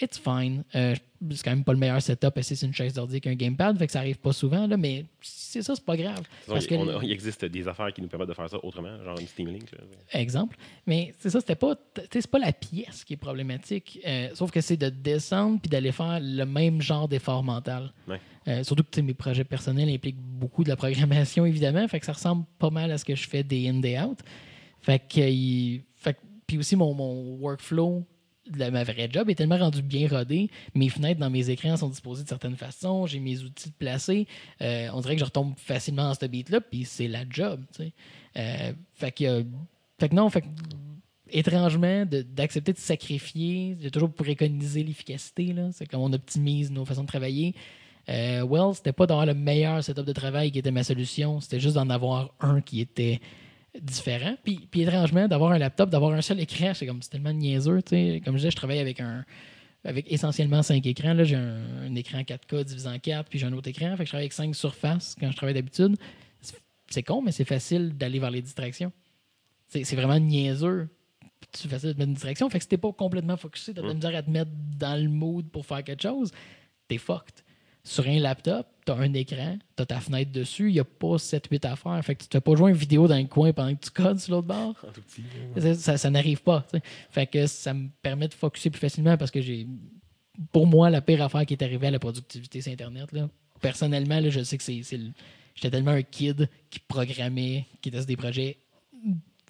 It's 0.02 0.18
fine. 0.18 0.64
Euh, 0.76 0.95
c'est 1.32 1.43
quand 1.43 1.52
même 1.52 1.64
pas 1.64 1.74
le 1.74 1.78
meilleur 1.80 2.02
setup, 2.02 2.36
essayer 2.38 2.56
c'est 2.56 2.66
une 2.66 2.74
chaise 2.74 2.93
d'ordi 2.93 3.22
qu'un 3.22 3.36
gamepad, 3.36 3.78
fait 3.78 3.86
que 3.86 3.91
ça 3.91 3.99
arrive 3.99 4.18
pas 4.18 4.34
souvent, 4.34 4.66
là, 4.66 4.76
mais 4.76 5.06
c'est 5.22 5.62
ça, 5.62 5.76
c'est 5.76 5.86
pas 5.86 5.95
grave. 5.95 6.22
Parce 6.47 6.66
il, 6.66 6.68
que 6.70 6.74
a- 6.76 6.99
il 7.04 7.12
existe 7.12 7.45
des 7.45 7.68
affaires 7.68 7.93
qui 7.93 8.02
nous 8.02 8.08
permettent 8.08 8.30
de 8.30 8.34
faire 8.34 8.49
ça 8.49 8.58
autrement, 8.66 9.04
genre 9.04 9.20
une 9.20 9.28
Steam 9.28 9.47
Link. 9.49 9.72
là. 9.72 9.78
exemple. 10.20 10.58
Mais 10.88 11.14
c'est 11.20 11.30
ça, 11.30 11.39
c'était 11.39 11.56
pas, 11.56 11.76
c'est 12.12 12.26
pas 12.28 12.39
la 12.39 12.52
pièce 12.54 13.04
qui 13.04 13.14
est 13.14 13.18
problématique. 13.18 13.99
euh, 14.08 14.30
sauf 14.34 14.49
que 14.49 14.62
c'est 14.62 14.78
de 14.78 14.89
descendre 14.89 15.60
puis 15.62 15.70
d'aller 15.70 15.91
faire 15.91 16.20
le 16.20 16.45
même 16.45 16.82
genre 16.82 17.08
d'effort 17.08 17.43
mental. 17.43 17.93
Ouais. 18.08 18.20
Euh, 18.47 18.64
surtout 18.64 18.84
que 18.89 19.02
mes 19.02 19.14
projets 19.14 19.43
personnels 19.43 19.89
impliquent 19.89 20.18
beaucoup 20.18 20.64
de 20.64 20.70
la 20.70 20.76
programmation, 20.76 21.45
évidemment. 21.45 21.88
Fait 21.88 21.99
que 21.99 22.06
ça 22.08 22.14
ressemble 22.14 22.45
pas 22.58 22.72
mal 22.72 22.91
à 22.91 22.97
ce 22.97 23.06
que 23.06 23.14
je 23.16 23.28
fais 23.30 23.43
day 23.43 23.68
in, 23.70 23.76
day 23.76 23.99
out. 23.99 24.18
Fait 24.80 24.97
que, 24.97 25.20
il- 25.22 25.84
fait 25.95 26.16
que- 26.16 26.20
puis 26.47 26.58
aussi, 26.58 26.76
mon, 26.76 26.95
mon 26.95 27.36
workflow 27.39 28.04
de 28.50 28.70
ma 28.70 28.84
vraie 28.84 29.10
job 29.12 29.30
est 29.30 29.36
tellement 29.36 29.58
rendu 29.58 29.82
bien 29.82 30.08
rodé. 30.08 30.50
Mes 30.74 30.89
fenêtres 30.89 31.20
dans 31.20 31.30
mes 31.30 31.50
écrans 31.50 31.78
sont 31.78 31.89
disposées 31.89 32.24
de 32.24 32.30
certaines 32.30 32.55
façons. 32.55 33.05
J'ai 33.05 33.20
mes 33.20 33.39
outils 33.43 33.72
placés. 33.72 34.28
Euh, 34.62 34.89
on 34.93 35.01
dirait 35.01 35.16
que 35.16 35.20
je 35.20 35.26
retombe 35.26 35.54
facilement 35.58 36.04
dans 36.04 36.13
ce 36.13 36.26
beat-là, 36.26 36.62
puis 36.62 36.86
c'est 36.86 37.08
la 37.08 37.24
job. 37.30 37.62
Euh, 38.38 38.74
fait 38.93 39.12
que, 39.12 39.46
fait 40.00 40.09
que 40.09 40.16
non, 40.16 40.30
fait 40.30 40.42
que, 40.42 40.47
étrangement, 41.30 42.05
de- 42.05 42.24
d'accepter 42.24 42.74
de, 42.74 42.80
sacrifier, 42.80 43.78
j'ai 43.80 43.92
toujours 43.92 44.12
préconisé 44.12 44.84
l'efficacité. 44.84 45.55
C'est 45.72 45.86
comme 45.86 46.01
on 46.01 46.13
optimise 46.13 46.72
nos 46.72 46.86
façons 46.86 47.04
de 47.04 47.08
travailler. 47.08 47.55
Euh, 48.09 48.43
well, 48.43 48.74
c'était 48.74 48.93
pas 48.93 49.05
d'avoir 49.05 49.26
le 49.26 49.34
meilleur 49.36 49.84
setup 49.84 50.05
de 50.05 50.13
travail 50.13 50.51
qui 50.51 50.59
était 50.59 50.72
ma 50.72 50.84
solution, 50.84 51.39
c'était 51.39 51.59
juste 51.59 51.76
d'en 51.76 51.89
avoir 51.89 52.34
un 52.39 52.62
qui 52.62 52.82
était 52.82 53.22
différent. 53.80 54.36
Puis, 54.43 54.68
puis 54.70 54.82
étrangement, 54.82 55.28
d'avoir 55.28 55.52
un 55.52 55.58
laptop, 55.58 55.89
d'avoir 55.89 56.14
un 56.14 56.22
seul 56.22 56.39
écran, 56.39 56.74
c'est 56.74 56.86
comme 56.86 57.02
c'est 57.02 57.10
tellement 57.12 57.34
niaiseux. 57.34 57.82
Comme 57.82 58.34
je 58.34 58.38
disais, 58.38 58.52
je 58.52 58.56
travaille 58.56 58.80
avec 58.80 59.00
un 59.00 59.24
avec 59.84 60.12
essentiellement 60.12 60.62
cinq 60.62 60.86
écrans. 60.86 61.14
Là, 61.14 61.24
j'ai 61.24 61.36
un, 61.38 61.84
un 61.86 61.96
écran 61.96 62.20
4K 62.20 62.64
divisé 62.66 62.88
en 62.88 63.00
4, 63.00 63.30
puis 63.30 63.39
j'ai 63.39 63.48
un 63.48 63.54
autre 63.54 63.68
écran. 63.70 63.89
Fait 63.98 64.04
que 64.04 64.06
je 64.06 64.10
travaille 64.12 64.26
avec 64.26 64.34
cinq 64.34 64.54
surfaces 64.56 65.16
quand 65.20 65.32
je 65.32 65.36
travaille 65.36 65.56
d'habitude. 65.56 65.96
C'est- 66.88 67.04
con, 67.04 67.22
mais 67.22 67.32
c'est 67.32 67.46
facile 67.46 67.98
d'aller 67.98 68.20
vers 68.20 68.30
les 68.32 68.42
distractions. 68.42 68.92
C'est 69.70 69.84
c'est 69.86 69.96
vraiment 69.96 70.20
niaiseux. 70.20 70.89
C'est 71.54 71.70
facile 71.70 71.89
de 71.89 71.93
te 71.93 71.98
mettre 72.00 72.10
une 72.10 72.14
distraction. 72.16 72.50
Fait 72.50 72.60
que 72.60 72.64
si 72.64 72.68
t'es 72.70 72.78
pas 72.78 72.92
complètement 72.92 73.38
focusé, 73.38 73.74
t'as 73.74 73.82
de 73.82 73.88
la 73.88 73.93
misère 73.93 74.16
à 74.16 74.22
te 74.22 74.30
mettre 74.30 74.52
dans 74.78 75.02
le 75.02 75.10
mood 75.10 75.48
pour 75.50 75.66
faire 75.66 75.84
quelque 75.84 76.04
chose, 76.04 76.32
t'es 76.88 76.98
fucked. 76.98 77.43
Sur 77.84 78.06
un 78.08 78.20
laptop, 78.20 78.68
t'as 78.86 78.95
un 78.95 79.13
écran, 79.13 79.58
t'as 79.75 79.86
ta 79.86 79.99
fenêtre 79.99 80.32
dessus, 80.32 80.70
il 80.70 80.74
n'y 80.74 80.79
a 80.79 80.83
pas 80.83 81.17
7-8 81.17 81.66
affaires. 81.67 82.03
Fait 82.03 82.16
que 82.16 82.24
tu 82.24 82.28
te 82.29 82.37
fais 82.37 82.41
pas 82.41 82.55
jouer 82.55 82.71
une 82.71 82.78
vidéo 82.78 83.08
dans 83.08 83.17
le 83.17 83.25
coin 83.25 83.53
pendant 83.53 83.74
que 83.75 83.83
tu 83.86 83.91
codes 83.91 84.20
sur 84.20 84.33
l'autre 84.36 84.47
bord. 84.47 84.75
En 84.87 84.91
tout 84.91 85.01
petit. 85.01 85.24
Ça, 85.59 85.74
ça- 85.75 85.97
ça 85.97 86.09
n'arrive 86.09 86.41
pas. 86.41 86.66
tu. 86.74 86.79
Fait 87.09 87.28
que 87.28 87.47
ça 87.47 87.74
me 87.74 87.89
permet 88.01 88.28
de 88.28 88.33
focuser 88.33 88.70
plus 88.70 88.79
facilement 88.79 89.17
parce 89.17 89.32
que 89.32 89.41
j'ai. 89.41 89.67
Pour 90.51 90.66
moi, 90.66 90.89
la 90.89 91.01
pire 91.01 91.21
affaire 91.21 91.45
qui 91.45 91.53
est 91.53 91.63
arrivée 91.63 91.87
à 91.87 91.91
la 91.91 91.99
productivité, 91.99 92.62
c'est 92.62 92.71
Internet. 92.71 93.12
Là. 93.12 93.29
Personnellement, 93.59 94.20
là, 94.20 94.29
je 94.29 94.41
sais 94.43 94.58
que 94.58 94.63
c'est. 94.63 94.82
J'étais 95.53 95.70
tellement 95.70 95.91
un 95.91 96.01
kid 96.01 96.49
qui 96.70 96.79
programmait, 96.79 97.66
qui 97.82 97.91
sur 97.91 98.05
des 98.05 98.16
projets 98.17 98.58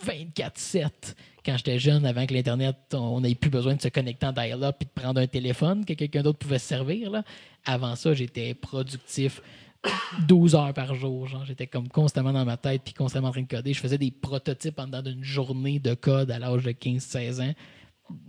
24-7 0.06 1.16
quand 1.46 1.58
j'étais 1.58 1.80
jeune, 1.80 2.06
avant 2.06 2.26
que 2.26 2.34
l'Internet, 2.34 2.76
on 2.94 3.22
n'ait 3.22 3.36
plus 3.36 3.50
besoin 3.50 3.76
de 3.76 3.82
se 3.82 3.88
connecter 3.88 4.26
en 4.28 4.32
dial-up 4.32 4.78
et 4.80 4.86
de 4.86 4.90
prendre 4.90 5.20
un 5.20 5.28
téléphone 5.28 5.86
que 5.86 5.94
quelqu'un 5.94 6.22
d'autre 6.22 6.40
pouvait 6.40 6.60
se 6.60 6.68
servir. 6.68 7.24
Avant 7.66 7.96
ça, 7.96 8.14
j'étais 8.14 8.54
productif 8.54 9.42
12 10.28 10.56
heures 10.56 10.74
par 10.74 10.94
jour. 10.94 11.28
J'étais 11.46 11.68
comme 11.68 11.88
constamment 11.88 12.34
dans 12.34 12.46
ma 12.46 12.58
tête 12.58 12.84
puis 12.84 12.94
constamment 12.94 13.30
en 13.30 13.32
train 13.32 13.42
de 13.42 13.48
coder. 13.48 13.74
Je 13.74 13.80
faisais 13.80 13.98
des 13.98 14.12
prototypes 14.12 14.76
pendant 14.76 15.04
une 15.04 15.24
journée 15.24 15.80
de 15.80 15.96
code 15.96 16.30
à 16.30 16.38
l'âge 16.38 16.64
de 16.64 16.72
15-16 16.72 17.42
ans. 17.42 17.54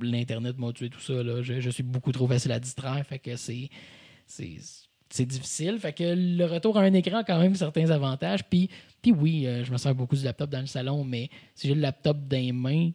L'Internet 0.00 0.58
m'a 0.58 0.72
tué 0.72 0.88
tout 0.88 1.00
ça. 1.00 1.22
Je, 1.42 1.60
je 1.60 1.70
suis 1.70 1.82
beaucoup 1.82 2.12
trop 2.12 2.26
facile 2.26 2.52
à 2.52 2.60
distraire. 2.60 3.04
Fait 3.06 3.18
que 3.18 3.36
c'est. 3.36 3.68
C'est 5.14 5.26
difficile. 5.26 5.78
Fait 5.78 5.93
que 5.93 6.02
le 6.16 6.44
retour 6.44 6.76
à 6.78 6.82
un 6.82 6.93
écran 6.94 7.18
a 7.18 7.24
quand 7.24 7.39
même 7.39 7.55
certains 7.55 7.90
avantages. 7.90 8.44
Puis, 8.44 8.68
puis 9.01 9.12
oui, 9.12 9.47
euh, 9.47 9.64
je 9.64 9.70
me 9.72 9.76
sers 9.76 9.94
beaucoup 9.94 10.16
du 10.16 10.24
laptop 10.24 10.51
dans 10.51 10.60
le 10.60 10.66
salon, 10.66 11.05
mais 11.05 11.28
si 11.55 11.68
j'ai 11.68 11.74
le 11.74 11.80
laptop 11.80 12.16
dans 12.28 12.36
les 12.39 12.52
mains, 12.52 12.90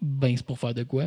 ben 0.00 0.36
c'est 0.36 0.46
pour 0.46 0.58
faire 0.58 0.74
de 0.74 0.82
quoi. 0.84 1.04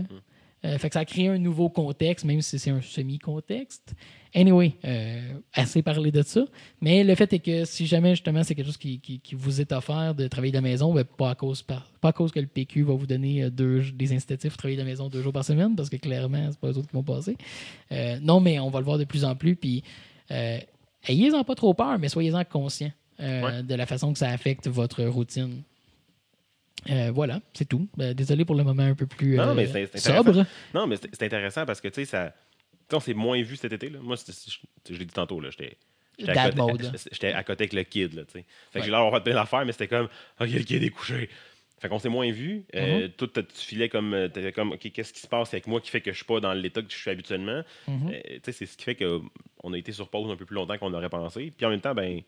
Euh, 0.64 0.78
fait 0.78 0.90
que 0.90 0.94
ça 0.94 1.00
a 1.00 1.06
créé 1.06 1.28
un 1.28 1.40
nouveau 1.40 1.70
contexte, 1.70 2.24
même 2.24 2.40
si 2.42 2.60
c'est 2.60 2.70
un 2.70 2.82
semi-contexte. 2.82 3.96
Anyway, 4.36 4.76
euh, 4.86 5.34
assez 5.54 5.82
parlé 5.82 6.12
de 6.12 6.22
ça. 6.22 6.46
Mais 6.82 7.04
le 7.04 7.16
fait 7.16 7.34
est 7.34 7.40
que 7.40 7.66
si 7.66 7.88
jamais 7.88 8.12
justement 8.12 8.44
c'est 8.44 8.54
quelque 8.54 8.68
chose 8.68 8.78
qui, 8.78 9.00
qui- 9.00 9.20
qui 9.20 9.34
vous 9.34 9.60
est 9.60 9.72
offert 9.72 10.14
de 10.14 10.28
travailler 10.28 10.52
de 10.52 10.58
la 10.58 10.62
maison, 10.62 10.94
ben, 10.94 11.04
pas, 11.04 11.32
à 11.32 11.36
cause, 11.36 11.64
pas 11.64 11.84
à 12.04 12.14
cause 12.14 12.32
que 12.32 12.40
le 12.40 12.46
PQ 12.46 12.84
va 12.84 12.94
vous 12.94 13.08
donner 13.08 13.50
deux, 13.50 13.82
des 13.92 14.14
incitatifs 14.14 14.52
pour 14.52 14.58
travailler 14.58 14.78
de 14.78 14.84
la 14.84 14.88
maison 14.90 15.10
deux 15.10 15.22
jours 15.24 15.34
par 15.34 15.44
semaine, 15.46 15.76
parce 15.76 15.90
que 15.90 15.98
clairement, 15.98 16.48
c'est 16.52 16.60
pas 16.60 16.68
les 16.70 16.78
autres 16.78 16.88
qui 16.90 16.94
vont 16.96 17.04
passer. 17.04 17.36
Euh, 17.92 18.20
non, 18.22 18.40
mais 18.40 18.60
on 18.60 18.70
va 18.70 18.80
le 18.80 18.86
voir 18.86 19.00
de 19.00 19.04
plus 19.06 19.26
en 19.26 19.36
plus. 19.36 19.56
Puis 19.56 19.84
ayez-en 21.08 21.44
pas 21.44 21.56
trop 21.56 21.74
peur, 21.74 21.98
mais 22.00 22.10
soyez-en 22.10 22.44
conscient 22.46 22.92
euh, 23.20 23.42
Ouais. 23.42 23.64
de 23.64 23.76
la 23.76 23.86
façon 23.86 24.14
que 24.14 24.20
ça 24.20 24.30
affecte 24.30 24.68
votre 24.68 25.04
routine. 25.04 25.62
Euh, 26.90 27.12
voilà, 27.14 27.42
c'est 27.54 27.66
tout. 27.68 27.88
Désolé 27.98 28.44
pour 28.44 28.56
le 28.56 28.64
moment 28.64 28.84
un 28.84 28.96
peu 28.96 29.06
plus 29.06 29.36
Non, 29.38 29.50
euh, 29.50 29.54
mais 29.54 29.68
c'est- 29.68 29.90
c'est 29.98 30.14
sobre. 30.16 30.46
Non, 30.74 30.88
mais 30.88 30.96
c'est 30.98 31.10
c'est 31.14 31.26
intéressant 31.26 31.66
parce 31.66 31.80
que, 31.80 31.88
tu 31.90 32.02
sais, 32.02 32.06
ça. 32.06 32.34
on 32.94 33.00
s'est 33.00 33.14
moins 33.14 33.42
vu 33.42 33.56
cet 33.56 33.72
été. 33.72 33.90
Là. 33.90 34.00
Moi, 34.02 34.16
je, 34.18 34.94
l'ai 34.94 35.06
dit 35.06 35.14
tantôt, 35.14 35.40
là, 35.40 35.50
j'étais. 35.52 35.78
J'étais 36.20 36.32
à, 36.38 36.52
côté- 36.52 36.86
j'étais 37.12 37.32
à 37.34 37.44
côté 37.44 37.64
avec 37.64 37.74
le 37.74 37.84
kid, 37.84 38.14
là. 38.14 38.24
Fait 38.28 38.44
que 38.74 38.82
j'ai 38.86 38.92
l'air 38.92 39.00
d'avoir 39.00 39.14
fait 39.16 39.24
plein 39.24 39.34
d'affaires, 39.36 39.66
mais 39.66 39.72
c'était 39.72 39.88
comme, 39.88 40.06
OK, 40.40 40.50
le 40.50 40.60
kid 40.64 40.84
est 40.84 40.90
couché. 40.90 41.30
Fait 41.82 41.90
qu'on 41.90 41.98
s'est 42.00 42.10
moins 42.10 42.32
vu. 42.32 42.64
Euh, 42.76 43.08
Mm-hmm. 43.08 43.12
Toi, 43.14 43.28
t'as- 43.34 43.44
tu 43.44 43.58
filais 43.66 43.90
comme, 43.90 44.14
euh, 44.14 44.28
t'avais 44.30 44.52
comme, 44.52 44.72
OK, 44.74 44.92
qu'est-ce 44.94 45.12
qui 45.12 45.20
se 45.20 45.28
passe 45.28 45.52
avec 45.54 45.66
moi 45.68 45.82
qui 45.82 45.90
fait 45.90 46.00
que 46.02 46.12
je 46.12 46.16
suis 46.18 46.26
pas 46.26 46.40
dans 46.40 46.54
l'état 46.54 46.82
que 46.82 46.92
je 46.92 46.96
suis 46.98 47.10
habituellement? 47.12 47.64
Mhm. 47.88 48.10
Euh, 48.14 48.22
tu 48.36 48.40
sais, 48.46 48.52
c'est 48.52 48.66
ce 48.68 48.78
qui 48.78 48.84
fait 48.86 48.96
qu'on 48.96 49.74
a 49.74 49.78
été 49.78 49.92
sur 49.92 50.08
pause 50.08 50.32
un 50.32 50.36
peu 50.36 50.46
plus 50.46 50.56
longtemps 50.56 50.78
qu'on 50.78 50.94
aurait 50.94 51.10
pensé. 51.10 51.52
Puis 51.58 51.66
en 51.66 51.70
même 51.70 51.82
temps, 51.82 51.96
ben, 51.96 52.22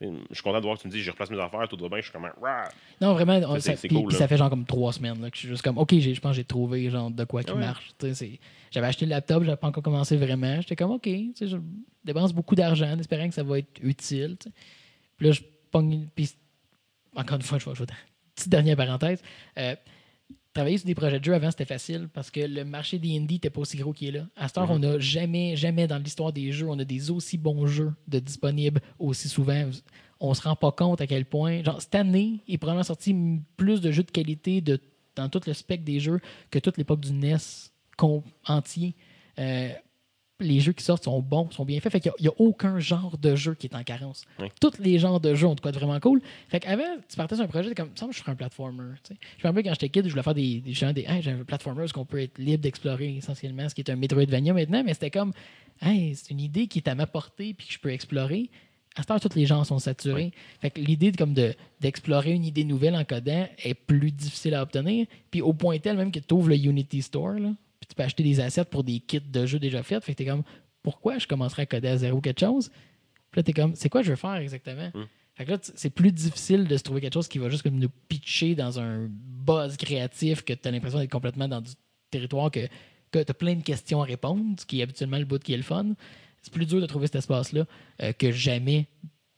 je 0.00 0.08
suis 0.32 0.42
content 0.42 0.58
de 0.58 0.64
voir 0.64 0.76
que 0.76 0.82
tu 0.82 0.88
me 0.88 0.92
dis, 0.92 1.00
je 1.02 1.10
replace 1.12 1.30
mes 1.30 1.38
affaires, 1.38 1.68
tout 1.68 1.76
va 1.76 1.88
bien, 1.88 1.98
je 1.98 2.02
suis 2.04 2.12
comme, 2.12 2.24
Rah! 2.40 2.64
Non, 3.00 3.12
vraiment, 3.12 3.40
Ça, 3.60 3.76
ça, 3.76 3.86
puis- 3.88 3.94
cool, 3.94 4.08
puis 4.08 4.16
ça 4.16 4.26
fait 4.26 4.36
genre 4.38 4.50
comme 4.50 4.64
trois 4.66 4.92
semaines 4.92 5.20
là, 5.20 5.30
que 5.30 5.36
je 5.36 5.40
suis 5.40 5.48
juste 5.48 5.62
comme, 5.62 5.78
OK, 5.78 5.94
je 5.96 6.18
pense 6.20 6.32
que 6.32 6.36
j'ai 6.36 6.44
trouvé 6.44 6.88
genre 6.90 7.10
de 7.10 7.24
quoi 7.24 7.42
qui 7.44 7.50
Ah 7.50 7.54
ouais. 7.54 7.60
marche. 7.60 7.90
Tu 7.98 8.06
sais, 8.08 8.14
c'est- 8.14 8.38
J'avais 8.70 8.86
acheté 8.86 9.04
le 9.04 9.10
laptop, 9.10 9.44
j'avais 9.44 9.56
pas 9.58 9.68
encore 9.68 9.82
commencé 9.82 10.16
vraiment. 10.16 10.60
J'étais 10.62 10.76
comme, 10.76 10.92
OK, 10.92 11.06
je 11.06 11.56
dépense 12.04 12.32
beaucoup 12.32 12.54
d'argent 12.54 12.90
en 12.90 12.98
espérant 12.98 13.28
que 13.28 13.34
ça 13.34 13.42
va 13.42 13.58
être 13.58 13.68
utile. 13.82 14.36
Puis 15.18 15.26
là, 15.26 15.32
je 15.32 15.42
pogne. 15.70 16.08
Puis, 16.16 16.32
encore 17.14 17.36
une 17.36 17.42
fois, 17.42 17.58
je 17.58 17.68
vais. 17.70 17.86
Petite 18.34 18.50
dernière 18.50 18.76
parenthèse. 18.76 19.22
Euh, 19.58 19.74
travailler 20.54 20.78
sur 20.78 20.86
des 20.86 20.94
projets 20.94 21.18
de 21.18 21.24
jeux 21.24 21.34
avant, 21.34 21.50
c'était 21.50 21.64
facile 21.64 22.08
parce 22.12 22.30
que 22.30 22.40
le 22.40 22.64
marché 22.64 22.98
des 22.98 23.16
indies 23.16 23.34
n'était 23.34 23.50
pas 23.50 23.60
aussi 23.60 23.76
gros 23.76 23.92
qu'il 23.92 24.08
est 24.08 24.18
là. 24.18 24.26
À 24.36 24.48
cette 24.48 24.58
heure, 24.58 24.68
Mhm. 24.68 24.74
on 24.76 24.78
n'a 24.78 24.98
jamais, 24.98 25.56
jamais 25.56 25.86
dans 25.86 25.98
l'histoire 25.98 26.32
des 26.32 26.52
jeux, 26.52 26.68
on 26.68 26.78
a 26.78 26.84
des 26.84 27.10
aussi 27.10 27.38
bons 27.38 27.66
jeux 27.66 27.92
de 28.08 28.18
disponibles 28.18 28.80
aussi 28.98 29.28
souvent. 29.28 29.70
On 30.20 30.34
se 30.34 30.42
rend 30.42 30.54
pas 30.56 30.70
compte 30.72 31.00
à 31.00 31.06
quel 31.06 31.24
point. 31.24 31.62
Genre, 31.62 31.80
cette 31.80 31.94
année, 31.94 32.40
il 32.46 32.54
est 32.54 32.58
probablement 32.58 32.84
sorti 32.84 33.14
plus 33.56 33.80
de 33.80 33.90
jeux 33.90 34.04
de 34.04 34.10
qualité 34.10 34.60
de, 34.60 34.78
dans 35.16 35.28
tout 35.28 35.40
le 35.46 35.52
spectre 35.52 35.84
des 35.84 36.00
jeux 36.00 36.20
que 36.50 36.58
toute 36.58 36.76
l'époque 36.78 37.00
du 37.00 37.12
NES 37.12 37.36
entier. 38.46 38.94
Euh, 39.38 39.70
les 40.42 40.60
jeux 40.60 40.72
qui 40.72 40.84
sortent 40.84 41.04
sont 41.04 41.20
bons, 41.20 41.50
sont 41.50 41.64
bien 41.64 41.80
faits. 41.80 41.92
Fait 41.92 42.00
qu'il 42.00 42.12
n'y 42.20 42.28
a, 42.28 42.32
aucun 42.38 42.78
genre 42.78 43.18
de 43.18 43.34
jeu 43.34 43.54
qui 43.54 43.66
est 43.66 43.76
en 43.76 43.82
carence. 43.82 44.24
Oui. 44.38 44.48
Tous 44.60 44.78
les 44.78 44.98
genres 44.98 45.20
de 45.20 45.34
jeux 45.34 45.46
ont 45.46 45.54
de 45.54 45.60
quoi 45.60 45.72
de 45.72 45.78
vraiment 45.78 45.98
cool. 46.00 46.20
Fait 46.48 46.60
qu'avant, 46.60 46.96
tu 47.08 47.16
partais 47.16 47.36
sur 47.36 47.44
un 47.44 47.48
projet, 47.48 47.74
comme, 47.74 47.90
ça, 47.94 48.06
je 48.10 48.18
ferais 48.18 48.32
un 48.32 48.36
platformer. 48.36 48.94
Je 49.08 49.14
me 49.14 49.48
rappelle 49.48 49.64
quand 49.64 49.72
j'étais 49.72 49.88
kid, 49.88 50.04
je 50.04 50.10
voulais 50.10 50.22
faire 50.22 50.34
des, 50.34 50.60
des, 50.60 50.92
des 50.92 51.02
hey, 51.02 51.22
j'ai 51.22 51.30
un 51.30 51.44
platformer, 51.44 51.84
où 51.84 51.88
qu'on 51.88 52.04
peut 52.04 52.20
être 52.20 52.38
libre 52.38 52.62
d'explorer 52.62 53.16
essentiellement 53.16 53.68
ce 53.68 53.74
qui 53.74 53.80
est 53.80 53.90
un 53.90 53.96
Metroidvania 53.96 54.52
maintenant, 54.52 54.82
mais 54.84 54.94
c'était 54.94 55.10
comme, 55.10 55.32
hey, 55.80 56.14
c'est 56.14 56.30
une 56.30 56.40
idée 56.40 56.66
qui 56.66 56.78
est 56.78 56.88
à 56.88 56.94
ma 56.94 57.06
portée 57.06 57.54
puis 57.54 57.66
que 57.66 57.72
je 57.72 57.78
peux 57.78 57.90
explorer. 57.90 58.50
À 58.94 59.02
cette 59.02 59.10
heure, 59.10 59.20
tous 59.20 59.34
les 59.34 59.46
gens 59.46 59.64
sont 59.64 59.78
saturés. 59.78 60.32
Fait 60.60 60.70
que 60.70 60.80
l'idée 60.80 61.12
de, 61.12 61.16
comme 61.16 61.32
de, 61.32 61.54
d'explorer 61.80 62.32
une 62.32 62.44
idée 62.44 62.64
nouvelle 62.64 62.94
en 62.94 63.04
codant 63.04 63.48
est 63.62 63.74
plus 63.74 64.12
difficile 64.12 64.54
à 64.54 64.62
obtenir. 64.62 65.06
Puis 65.30 65.40
au 65.40 65.54
point 65.54 65.78
tel 65.78 65.96
même 65.96 66.12
que 66.12 66.18
tu 66.18 66.34
ouvres 66.34 66.50
le 66.50 66.56
Unity 66.56 67.00
Store, 67.00 67.38
là, 67.38 67.52
tu 67.92 67.96
peux 67.96 68.04
acheter 68.04 68.22
des 68.22 68.40
assets 68.40 68.64
pour 68.64 68.84
des 68.84 69.00
kits 69.00 69.20
de 69.20 69.44
jeux 69.44 69.58
déjà 69.58 69.82
faits. 69.82 70.02
Fait 70.02 70.12
que 70.12 70.16
t'es 70.16 70.24
comme, 70.24 70.44
pourquoi 70.82 71.18
je 71.18 71.26
commencerais 71.26 71.62
à 71.62 71.66
coder 71.66 71.88
à 71.88 71.96
zéro 71.98 72.22
quelque 72.22 72.40
chose? 72.40 72.70
Puis 73.30 73.38
là, 73.38 73.42
t'es 73.42 73.52
comme, 73.52 73.74
c'est 73.74 73.90
quoi 73.90 74.00
je 74.00 74.10
veux 74.10 74.16
faire 74.16 74.36
exactement? 74.36 74.90
Mm. 74.94 75.04
Fait 75.34 75.44
que 75.44 75.50
là, 75.50 75.58
c'est 75.60 75.90
plus 75.90 76.10
difficile 76.10 76.66
de 76.66 76.74
se 76.78 76.82
trouver 76.82 77.02
quelque 77.02 77.12
chose 77.12 77.28
qui 77.28 77.36
va 77.36 77.50
juste 77.50 77.62
comme 77.62 77.78
nous 77.78 77.90
pitcher 78.08 78.54
dans 78.54 78.80
un 78.80 79.08
buzz 79.10 79.76
créatif 79.76 80.42
que 80.42 80.54
tu 80.54 80.66
as 80.66 80.70
l'impression 80.70 81.00
d'être 81.00 81.10
complètement 81.10 81.48
dans 81.48 81.60
du 81.60 81.72
territoire 82.10 82.50
que, 82.50 82.66
que 83.10 83.22
tu 83.22 83.30
as 83.30 83.34
plein 83.34 83.56
de 83.56 83.62
questions 83.62 84.00
à 84.00 84.06
répondre, 84.06 84.58
ce 84.58 84.64
qui 84.64 84.80
est 84.80 84.82
habituellement 84.82 85.18
le 85.18 85.26
bout 85.26 85.42
qui 85.42 85.52
est 85.52 85.58
le 85.58 85.62
fun. 85.62 85.92
C'est 86.40 86.52
plus 86.52 86.64
dur 86.64 86.80
de 86.80 86.86
trouver 86.86 87.08
cet 87.08 87.16
espace-là 87.16 87.66
euh, 88.02 88.12
que 88.14 88.32
jamais 88.32 88.86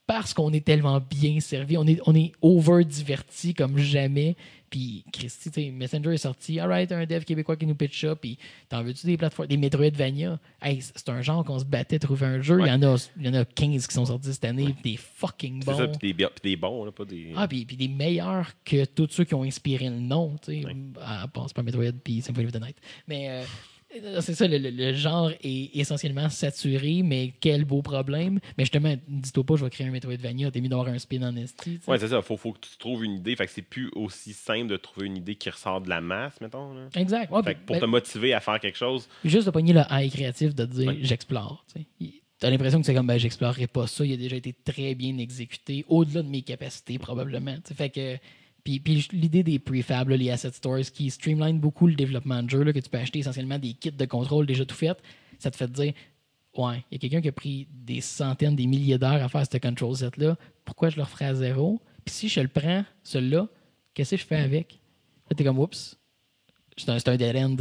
parce 0.07 0.33
qu'on 0.33 0.51
est 0.53 0.63
tellement 0.63 0.99
bien 1.01 1.39
servi. 1.39 1.77
On 1.77 1.87
est, 1.87 1.99
on 2.05 2.15
est 2.15 2.31
over-diverti 2.41 3.53
comme 3.53 3.77
jamais. 3.77 4.35
Puis, 4.69 5.05
Christy, 5.11 5.71
Messenger 5.71 6.13
est 6.13 6.17
sorti. 6.17 6.59
All 6.59 6.67
right, 6.67 6.91
un 6.91 7.05
dev 7.05 7.23
québécois 7.23 7.55
qui 7.55 7.65
nous 7.65 7.75
pitch 7.75 8.01
ça. 8.01 8.15
Puis, 8.15 8.37
t'en 8.67 8.83
veux-tu 8.83 9.05
des 9.05 9.15
plateformes, 9.15 9.47
des 9.47 9.57
Metroidvania? 9.57 10.39
Hey, 10.61 10.81
c'est 10.81 11.09
un 11.09 11.21
genre 11.21 11.43
qu'on 11.45 11.59
se 11.59 11.65
battait 11.65 11.97
de 11.97 12.05
trouver 12.05 12.25
un 12.25 12.41
jeu. 12.41 12.59
Il, 12.59 12.67
y 12.67 12.71
en 12.71 12.81
a, 12.83 13.09
il 13.17 13.25
y 13.25 13.29
en 13.29 13.33
a 13.35 13.45
15 13.45 13.87
qui 13.87 13.93
sont 13.93 14.05
sortis 14.05 14.33
cette 14.33 14.45
année. 14.45 14.75
Des 14.83 14.97
fucking 14.97 15.63
bons. 15.63 15.77
ça, 15.77 15.87
puis 15.87 16.13
des, 16.43 16.55
bons, 16.55 16.83
là, 16.83 16.91
pas 16.91 17.05
des. 17.05 17.31
Ah, 17.35 17.47
puis, 17.47 17.65
puis 17.65 17.77
des 17.77 17.87
meilleurs 17.87 18.51
que 18.65 18.85
tous 18.85 19.07
ceux 19.11 19.23
qui 19.23 19.33
ont 19.33 19.43
inspiré 19.43 19.89
le 19.89 19.99
nom, 19.99 20.35
tu 20.43 20.61
sais. 20.61 20.67
Ah, 21.01 21.27
bon, 21.33 21.47
c'est 21.47 21.55
pas 21.55 21.63
Metroid 21.63 21.91
puis 22.03 22.21
Symphony 22.21 22.47
of 22.47 22.51
the 22.51 22.61
Night. 22.61 22.77
Mais 23.07 23.29
euh, 23.29 23.43
c'est 24.21 24.33
ça, 24.33 24.45
le, 24.47 24.93
genre 24.93 25.31
est 25.43 25.75
essentiellement 25.75 26.29
saturé, 26.29 27.01
mais 27.03 27.33
quel 27.39 27.65
beau 27.65 27.81
problème. 27.81 28.39
Mais 28.57 28.63
justement, 28.63 28.95
dis-toi 29.07 29.43
pas, 29.43 29.55
je 29.55 29.63
vais 29.63 29.69
créer 29.69 29.87
un 29.87 29.91
Metroidvania, 29.91 30.51
t'es 30.51 30.61
mis 30.61 30.69
d'avoir 30.69 30.87
un 30.87 30.99
spin 30.99 31.21
en 31.23 31.35
esti. 31.35 31.79
Ouais, 31.87 31.97
c'est 31.99 32.09
ça. 32.09 32.21
Faut, 32.21 32.37
faut 32.37 32.53
que 32.53 32.59
tu 32.59 32.77
trouves 32.77 33.03
une 33.03 33.13
idée. 33.13 33.35
Fait 33.35 33.45
que 33.45 33.51
c'est 33.51 33.61
plus 33.61 33.89
aussi 33.95 34.33
simple 34.33 34.67
de 34.67 34.77
trouver 34.77 35.07
une 35.07 35.17
idée 35.17 35.35
qui 35.35 35.49
ressort 35.49 35.81
de 35.81 35.89
la 35.89 36.01
masse, 36.01 36.39
mettons. 36.41 36.73
Là. 36.73 36.87
Exact. 36.95 37.31
Ouais, 37.31 37.43
Fait 37.43 37.55
que 37.55 37.59
pour 37.65 37.75
ben, 37.75 37.81
te 37.81 37.85
motiver 37.85 38.33
à 38.33 38.39
faire 38.39 38.59
quelque 38.59 38.77
chose, 38.77 39.07
Juste 39.23 39.45
de 39.45 39.51
pogner 39.51 39.73
le 39.73 39.81
high 39.89 40.11
créatif 40.11 40.53
de 40.55 40.65
dire 40.65 40.87
Ouais. 40.87 40.97
j'explore. 41.01 41.65
T'as 42.39 42.49
l'impression 42.49 42.79
que 42.79 42.85
c'est 42.85 42.93
comme 42.93 43.07
ben, 43.07 43.17
j'explorerai 43.17 43.67
pas 43.67 43.87
ça, 43.87 44.05
il 44.05 44.13
a 44.13 44.17
déjà 44.17 44.35
été 44.35 44.53
très 44.53 44.93
bien 44.93 45.17
exécuté, 45.17 45.85
au-delà 45.87 46.21
de 46.21 46.27
mes 46.27 46.41
capacités 46.41 46.99
probablement. 46.99 47.55
Fait 47.75 47.89
que 47.89 48.17
puis, 48.65 48.79
puis 48.79 49.07
l'idée 49.13 49.43
des 49.43 49.59
prefabs, 49.59 50.09
les 50.09 50.31
asset 50.31 50.51
stores 50.51 50.91
qui 50.93 51.09
streamline 51.11 51.59
beaucoup 51.59 51.87
le 51.87 51.93
développement 51.93 52.41
de 52.43 52.49
jeu, 52.49 52.63
là, 52.63 52.73
que 52.73 52.79
tu 52.79 52.89
peux 52.89 52.97
acheter 52.97 53.19
essentiellement 53.19 53.59
des 53.59 53.73
kits 53.73 53.91
de 53.91 54.05
contrôle 54.05 54.45
déjà 54.47 54.65
tout 54.65 54.75
faits, 54.75 54.97
ça 55.39 55.51
te 55.51 55.55
fait 55.55 55.71
dire 55.71 55.93
ouais, 56.57 56.83
il 56.89 56.95
y 56.95 56.95
a 56.95 56.99
quelqu'un 56.99 57.21
qui 57.21 57.27
a 57.27 57.31
pris 57.31 57.67
des 57.71 58.01
centaines, 58.01 58.55
des 58.55 58.65
milliers 58.65 58.97
d'heures 58.97 59.23
à 59.23 59.29
faire 59.29 59.45
ce 59.49 59.57
control 59.57 59.95
set 59.95 60.17
là, 60.17 60.35
pourquoi 60.65 60.89
je 60.89 60.97
le 60.97 61.03
referais 61.03 61.25
à 61.25 61.35
zéro? 61.35 61.79
Puis 62.03 62.15
si 62.15 62.29
je 62.29 62.39
le 62.39 62.47
prends, 62.47 62.83
celui-là, 63.03 63.47
qu'est-ce 63.93 64.11
que 64.15 64.21
je 64.21 64.25
fais 64.25 64.37
avec? 64.37 64.79
Là, 65.29 65.35
t'es 65.35 65.43
comme 65.43 65.59
oups, 65.59 65.97
c'est 66.77 66.89
un, 66.89 66.97
un 66.97 67.15
dead 67.17 67.35
end. 67.35 67.57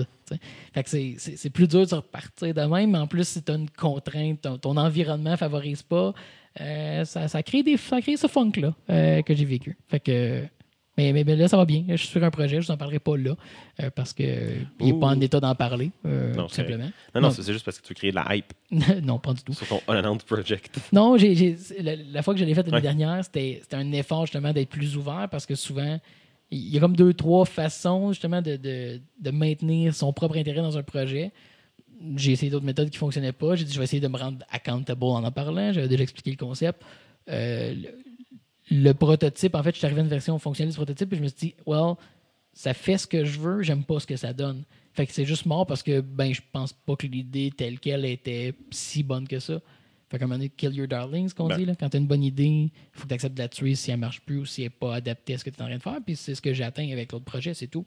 Fait 0.73 0.83
que 0.83 0.91
c'est- 0.91 1.51
plus 1.51 1.69
dur 1.69 1.87
de 1.87 1.95
repartir 1.95 2.55
de 2.55 2.63
même, 2.63 2.93
mais 2.93 2.99
en 2.99 3.07
plus, 3.07 3.29
si 3.29 3.43
tu 3.43 3.53
as 3.53 3.57
une 3.57 3.71
contrainte, 3.71 4.49
ton, 4.61 4.77
environnement 4.77 5.33
ne 5.33 5.37
favorise 5.37 5.83
pas, 5.83 6.15
euh, 6.61 7.05
ça, 7.05 7.29
ça 7.29 7.43
crée 7.43 7.63
des, 7.63 7.77
ça 7.77 8.01
crée 8.01 8.17
ce 8.17 8.27
funk-là 8.27 8.75
euh, 8.91 9.23
que 9.23 9.35
j'ai 9.35 9.45
vécu. 9.45 9.77
Fait 9.89 10.01
que. 10.01 10.45
Mais, 10.97 11.13
mais, 11.13 11.25
mais 11.25 11.35
là, 11.35 11.49
ça 11.49 11.57
va 11.57 11.65
bien. 11.65 11.85
Je 11.89 11.97
suis 11.97 12.07
sur 12.09 12.23
un 12.23 12.31
projet, 12.31 12.61
je 12.61 12.67
vous 12.67 12.71
en 12.73 12.77
parlerai 12.77 13.01
pas 13.01 13.17
là, 13.17 13.35
euh, 13.83 13.91
parce 13.91 14.13
qu'il 14.13 14.27
n'est 14.81 14.93
Ouh. 14.93 14.99
pas 15.01 15.09
en 15.09 15.21
état 15.21 15.41
d'en 15.41 15.55
parler, 15.57 15.91
euh, 16.07 16.33
Non, 16.35 16.47
tout 16.47 16.55
simplement. 16.55 16.89
non, 17.15 17.21
non, 17.21 17.31
c'est 17.31 17.53
juste 17.53 17.65
parce 17.65 17.79
que 17.81 17.83
tu 17.87 17.89
veux 17.89 17.95
créer 17.97 18.11
de 18.13 18.17
la 18.17 18.37
hype 18.37 18.53
non, 19.03 19.19
pas 19.19 19.33
du 19.35 19.43
tout. 19.43 19.53
sur 19.55 19.67
ton 19.67 19.81
unannounced 19.89 20.25
project. 20.25 20.79
Non, 20.93 21.17
la, 21.17 21.97
la 21.97 22.23
fois 22.23 22.35
que 22.35 22.41
je 22.41 22.45
l'ai 22.45 22.55
faite 22.55 22.67
l'année 22.67 22.77
Ouais. 22.77 22.81
dernière, 22.83 23.25
c'était, 23.25 23.59
c'était 23.63 23.77
un 23.77 23.91
effort 23.93 24.27
justement 24.27 24.53
d'être 24.53 24.69
plus 24.69 24.97
ouvert 24.97 25.29
parce 25.31 25.47
que 25.47 25.55
souvent, 25.57 25.99
il 26.53 26.69
y 26.69 26.77
a 26.77 26.81
comme 26.81 26.95
deux, 26.95 27.13
trois 27.13 27.45
façons 27.45 28.13
justement 28.13 28.41
de, 28.41 28.55
de, 28.57 29.01
de 29.21 29.31
maintenir 29.33 29.95
son 29.95 30.13
propre 30.13 30.37
intérêt 30.37 30.61
dans 30.63 30.79
un 30.79 30.83
projet. 30.85 31.33
J'ai 32.17 32.33
essayé 32.33 32.51
d'autres 32.53 32.67
méthodes 32.67 32.91
qui 32.91 32.97
ne 32.97 33.01
fonctionnaient 33.01 33.33
pas. 33.33 33.57
J'ai 33.57 33.65
dit, 33.65 33.73
je 33.73 33.79
vais 33.79 33.85
essayer 33.85 34.01
de 34.01 34.09
me 34.09 34.17
rendre 34.19 34.45
accountable 34.51 35.03
en 35.05 35.25
en 35.25 35.31
parlant. 35.33 35.73
J'avais 35.73 35.89
déjà 35.89 36.03
expliqué 36.05 36.31
le 36.31 36.37
concept. 36.37 36.83
Euh, 37.31 37.75
le, 38.71 38.93
prototype, 38.93 39.55
en 39.55 39.63
fait, 39.63 39.73
je 39.73 39.79
suis 39.79 39.87
arrivé 39.87 40.01
à 40.01 40.05
une 40.05 40.11
version 40.11 40.39
fonctionnelle 40.39 40.73
du 40.73 40.77
prototype 40.77 41.13
et 41.13 41.17
je 41.17 41.23
me 41.23 41.29
suis 41.29 41.39
dit, 41.39 41.55
well, 41.67 41.95
ça 42.53 42.73
fait 42.75 42.99
ce 42.99 43.07
que 43.07 43.25
je 43.25 43.39
veux, 43.39 43.63
j'aime 43.63 43.85
pas 43.85 44.01
ce 44.01 44.07
que 44.07 44.17
ça 44.17 44.33
donne. 44.33 44.65
Fait 44.93 45.07
que 45.07 45.13
c'est 45.13 45.25
juste 45.25 45.45
mort 45.47 45.67
parce 45.67 45.83
que 45.83 46.01
ben 46.01 46.33
je 46.33 46.41
pense 46.53 46.73
pas 46.73 46.95
que 46.95 47.07
l'idée 47.09 47.51
telle 47.57 47.81
qu'elle 47.81 48.05
était 48.05 48.55
si 48.71 49.03
bonne 49.03 49.27
que 49.27 49.41
ça. 49.41 49.61
Fait 50.09 50.19
qu'à 50.19 50.25
un 50.25 50.29
moment 50.29 50.39
donné, 50.39 50.51
kill 50.51 50.73
your 50.73 50.87
darlings, 50.87 51.33
qu'on 51.33 51.49
Ben. 51.49 51.57
dit. 51.59 51.65
Là. 51.65 51.75
Quand 51.75 51.89
tu 51.89 51.97
as 51.97 52.01
une 52.01 52.07
bonne 52.07 52.23
idée, 52.23 52.45
il 52.45 52.71
faut 52.93 53.03
que 53.03 53.09
tu 53.09 53.15
acceptes 53.15 53.35
de 53.35 53.43
la 53.43 53.49
tuer 53.49 53.75
si 53.75 53.91
elle 53.91 53.99
marche 53.99 54.21
plus 54.21 54.39
ou 54.39 54.45
si 54.47 54.61
elle 54.63 54.67
n'est 54.67 54.71
pas 54.71 54.95
adaptée 54.95 55.35
à 55.35 55.39
ce 55.39 55.45
que 55.45 55.51
tu 55.51 55.57
es 55.59 55.63
en 55.63 55.67
train 55.67 55.77
de 55.77 55.83
faire. 55.83 55.99
Puis 56.07 56.15
c'est 56.15 56.37
ce 56.37 56.41
que 56.41 56.53
j'ai 56.55 56.63
atteint 56.63 56.89
avec 56.93 57.11
l'autre 57.11 57.25
projet, 57.25 57.55
c'est 57.55 57.67
tout. 57.67 57.85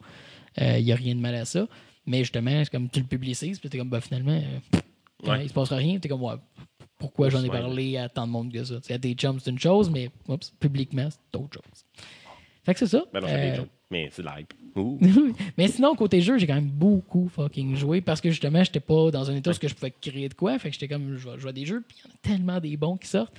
Il 0.60 0.84
n'y 0.84 0.92
a 0.92 0.96
rien 0.96 1.16
de 1.16 1.22
mal 1.22 1.36
à 1.36 1.46
ça. 1.46 1.66
Mais 2.06 2.20
justement, 2.20 2.62
c'est 2.64 2.70
comme 2.70 2.90
tu 2.90 3.00
le 3.00 3.06
publicises, 3.06 3.60
puis 3.60 3.70
tu 3.70 3.78
es 3.78 3.80
comme, 3.80 3.90
bah, 3.90 4.02
finalement, 4.02 4.32
euh, 4.32 4.60
pff, 4.72 4.82
Ouais. 5.28 5.44
il 5.46 5.50
se 5.50 5.54
passera 5.54 5.78
rien. 5.78 6.00
Tu 6.00 6.08
es 6.08 6.10
comme, 6.10 6.24
ouais, 6.24 6.36
pourquoi 6.98 7.30
j'en 7.30 7.44
ai 7.44 7.50
parlé 7.50 7.98
à 7.98 8.10
tant 8.10 8.26
de 8.28 8.32
monde 8.32 8.52
que 8.52 8.64
ça? 8.64 8.80
T'sais, 8.80 8.94
à 8.94 8.98
des 8.98 9.14
chums, 9.14 9.40
c'est 9.40 9.52
une 9.52 9.60
chose, 9.60 9.90
mais 9.90 10.10
publiquement, 10.60 11.10
c'est 11.10 11.40
autre 11.40 11.54
chose. 11.54 11.84
Fait 12.64 12.74
que 12.74 12.80
c'est 12.80 12.88
ça. 12.88 13.04
Ben 13.14 13.22
non, 13.22 13.28
c'est 13.28 13.34
Euh, 13.52 13.62
des. 13.62 13.68
Mais 13.90 14.10
c'est. 14.12 14.24
Ouh. 14.76 15.00
mais 15.58 15.68
sinon, 15.70 15.96
côté 15.96 16.20
jeu, 16.22 16.38
j'ai 16.38 16.46
quand 16.46 16.56
même 16.56 16.70
beaucoup 16.70 17.30
fucking 17.30 17.76
joué 17.76 18.02
parce 18.02 18.20
que 18.20 18.30
justement, 18.30 18.64
j'étais 18.64 18.82
pas 18.82 19.10
dans 19.12 19.32
un 19.32 19.36
état 19.36 19.52
où 19.52 19.54
je 19.54 19.74
pouvais 19.74 19.92
créer 20.02 20.28
de 20.28 20.34
quoi. 20.34 20.60
Fait 20.60 20.70
que 20.70 20.74
j'étais 20.74 20.88
comme, 20.90 21.16
je 21.16 21.30
vais 21.30 21.40
jouer 21.40 21.50
à 21.50 21.54
des 21.54 21.66
jeux, 21.66 21.84
puis 21.88 21.98
il 22.00 22.08
y 22.08 22.12
en 22.12 22.14
a 22.14 22.18
tellement 22.38 22.60
des 22.60 22.76
bons 22.76 22.98
qui 22.98 23.08
sortent. 23.08 23.34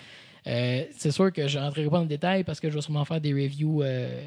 Euh, 0.46 0.84
c'est 0.96 1.10
sûr 1.10 1.30
que 1.32 1.46
je 1.46 1.58
rentrerai 1.58 1.84
pas 1.84 1.96
dans 1.96 2.02
le 2.02 2.08
détail 2.08 2.44
parce 2.44 2.60
que 2.60 2.70
je 2.70 2.74
vais 2.74 2.80
sûrement 2.80 3.04
faire 3.04 3.20
des 3.20 3.32
reviews 3.34 3.82
euh, 3.82 4.26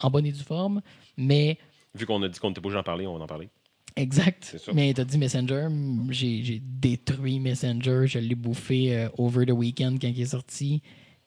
en 0.00 0.08
bonne 0.10 0.24
et 0.24 0.32
due 0.32 0.42
forme. 0.42 0.80
Mais 1.18 1.58
Vu 1.94 2.06
qu'on 2.06 2.22
a 2.22 2.28
dit 2.28 2.38
qu'on 2.38 2.48
n'était 2.48 2.60
pas 2.60 2.68
obligé 2.68 2.78
d'en 2.78 2.84
parler, 2.84 3.06
on 3.06 3.18
va 3.18 3.24
en 3.24 3.26
parler. 3.26 3.50
Exact. 3.96 4.56
Mais 4.74 4.92
t'as 4.94 5.04
dit 5.04 5.18
Messenger, 5.18 5.68
j'ai 6.10 6.42
j'ai 6.44 6.62
détruit 6.64 7.40
Messenger, 7.40 8.04
je 8.06 8.18
l'ai 8.18 8.34
bouffé 8.34 8.94
euh, 8.96 9.08
over 9.18 9.44
the 9.46 9.50
weekend 9.50 10.00
quand 10.00 10.08
il 10.08 10.20
est 10.20 10.26
sorti. 10.26 10.82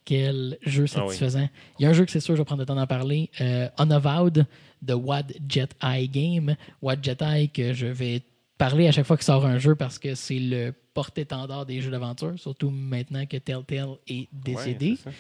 Quel 0.06 0.58
jeu 0.66 0.86
Ah 0.96 1.02
oui. 1.06 1.16
satisfaisant. 1.16 1.50
Il 1.80 1.84
y 1.84 1.86
a 1.86 1.90
un 1.90 1.94
jeu 1.94 2.06
que 2.06 2.12
c'est 2.12 2.20
sûr, 2.20 2.36
je 2.36 2.42
vais 2.42 2.46
prendre 2.46 2.62
le 2.62 2.66
temps 2.66 2.76
d'en 2.76 2.88
parler. 2.88 3.30
Euh, 3.40 3.68
Unavowed 3.78 4.46
de 4.82 4.94
Wad 4.94 5.34
Jet 5.48 5.70
Eye 5.84 6.08
Game. 6.08 6.56
Wad 6.82 7.04
Jet 7.04 7.22
Eye 7.22 7.50
que 7.50 7.74
je 7.74 7.86
vais 7.88 8.24
parler 8.62 8.88
à 8.88 8.92
chaque 8.92 9.08
fois 9.08 9.18
qu'il 9.18 9.26
sort 9.26 9.44
un 9.44 9.58
jeu 9.58 9.74
parce 9.74 9.98
que 9.98 10.14
c'est 10.14 10.38
le 10.38 10.72
porte-étendard 10.94 11.66
des 11.66 11.82
jeux 11.82 11.90
d'aventure, 11.90 12.34
surtout 12.38 12.70
maintenant 12.70 13.26
que 13.26 13.38
Telltale 13.38 13.96
est 14.08 14.28
décédé. 14.32 14.98
Ouais. 15.04 15.12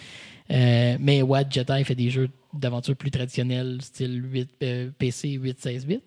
Euh, 0.51 0.97
mais 0.99 1.23
Watt 1.23 1.51
Jedi 1.51 1.83
fait 1.83 1.95
des 1.95 2.11
jeux 2.11 2.29
d'aventure 2.53 2.95
plus 2.95 3.09
traditionnels, 3.09 3.79
style 3.81 4.21
8, 4.31 4.49
euh, 4.61 4.91
PC 4.95 5.39
8-16 5.39 5.87
bits. 5.87 5.99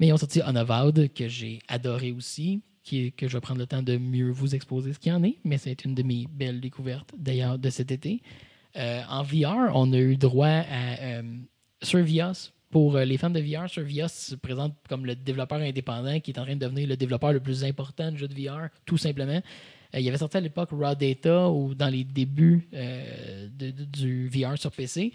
Mais 0.00 0.08
ils 0.08 0.12
ont 0.12 0.16
sorti 0.16 0.40
Unavowed, 0.40 1.12
que 1.14 1.28
j'ai 1.28 1.60
adoré 1.68 2.10
aussi, 2.10 2.60
qui 2.82 3.06
est- 3.06 3.10
que 3.12 3.28
je 3.28 3.34
vais 3.36 3.40
prendre 3.40 3.60
le 3.60 3.66
temps 3.68 3.82
de 3.84 3.96
mieux 3.96 4.30
vous 4.32 4.56
exposer 4.56 4.92
ce 4.92 4.98
qu'il 4.98 5.12
y 5.12 5.14
en 5.14 5.22
est. 5.22 5.36
Mais 5.44 5.58
c'est 5.58 5.84
une 5.84 5.94
de 5.94 6.02
mes 6.02 6.26
belles 6.28 6.60
découvertes, 6.60 7.12
d'ailleurs, 7.16 7.56
de 7.56 7.70
cet 7.70 7.92
été. 7.92 8.20
Euh, 8.76 9.02
en 9.08 9.22
VR, 9.22 9.70
on 9.74 9.92
a 9.92 9.98
eu 9.98 10.16
droit 10.16 10.48
à 10.48 10.98
euh, 11.02 11.22
Survios. 11.82 12.50
Pour 12.70 12.96
euh, 12.96 13.04
les 13.04 13.18
fans 13.18 13.30
de 13.30 13.40
VR, 13.40 13.68
Survios 13.68 14.08
se 14.08 14.36
présente 14.36 14.74
comme 14.88 15.04
le 15.04 15.16
développeur 15.16 15.58
indépendant 15.58 16.20
qui 16.20 16.30
est 16.30 16.38
en 16.38 16.44
train 16.44 16.54
de 16.54 16.60
devenir 16.60 16.88
le 16.88 16.96
développeur 16.96 17.32
le 17.32 17.40
plus 17.40 17.64
important 17.64 18.12
de 18.12 18.16
jeux 18.16 18.28
de 18.28 18.34
VR, 18.34 18.68
tout 18.86 18.96
simplement. 18.96 19.42
Euh, 19.94 20.00
il 20.00 20.06
avait 20.08 20.18
sorti 20.18 20.36
à 20.36 20.40
l'époque 20.40 20.70
Raw 20.70 20.94
Data 20.94 21.50
ou 21.50 21.74
dans 21.74 21.88
les 21.88 22.04
débuts 22.04 22.68
euh, 22.72 23.48
du 23.50 24.28
VR 24.28 24.56
sur 24.56 24.70
PC. 24.70 25.12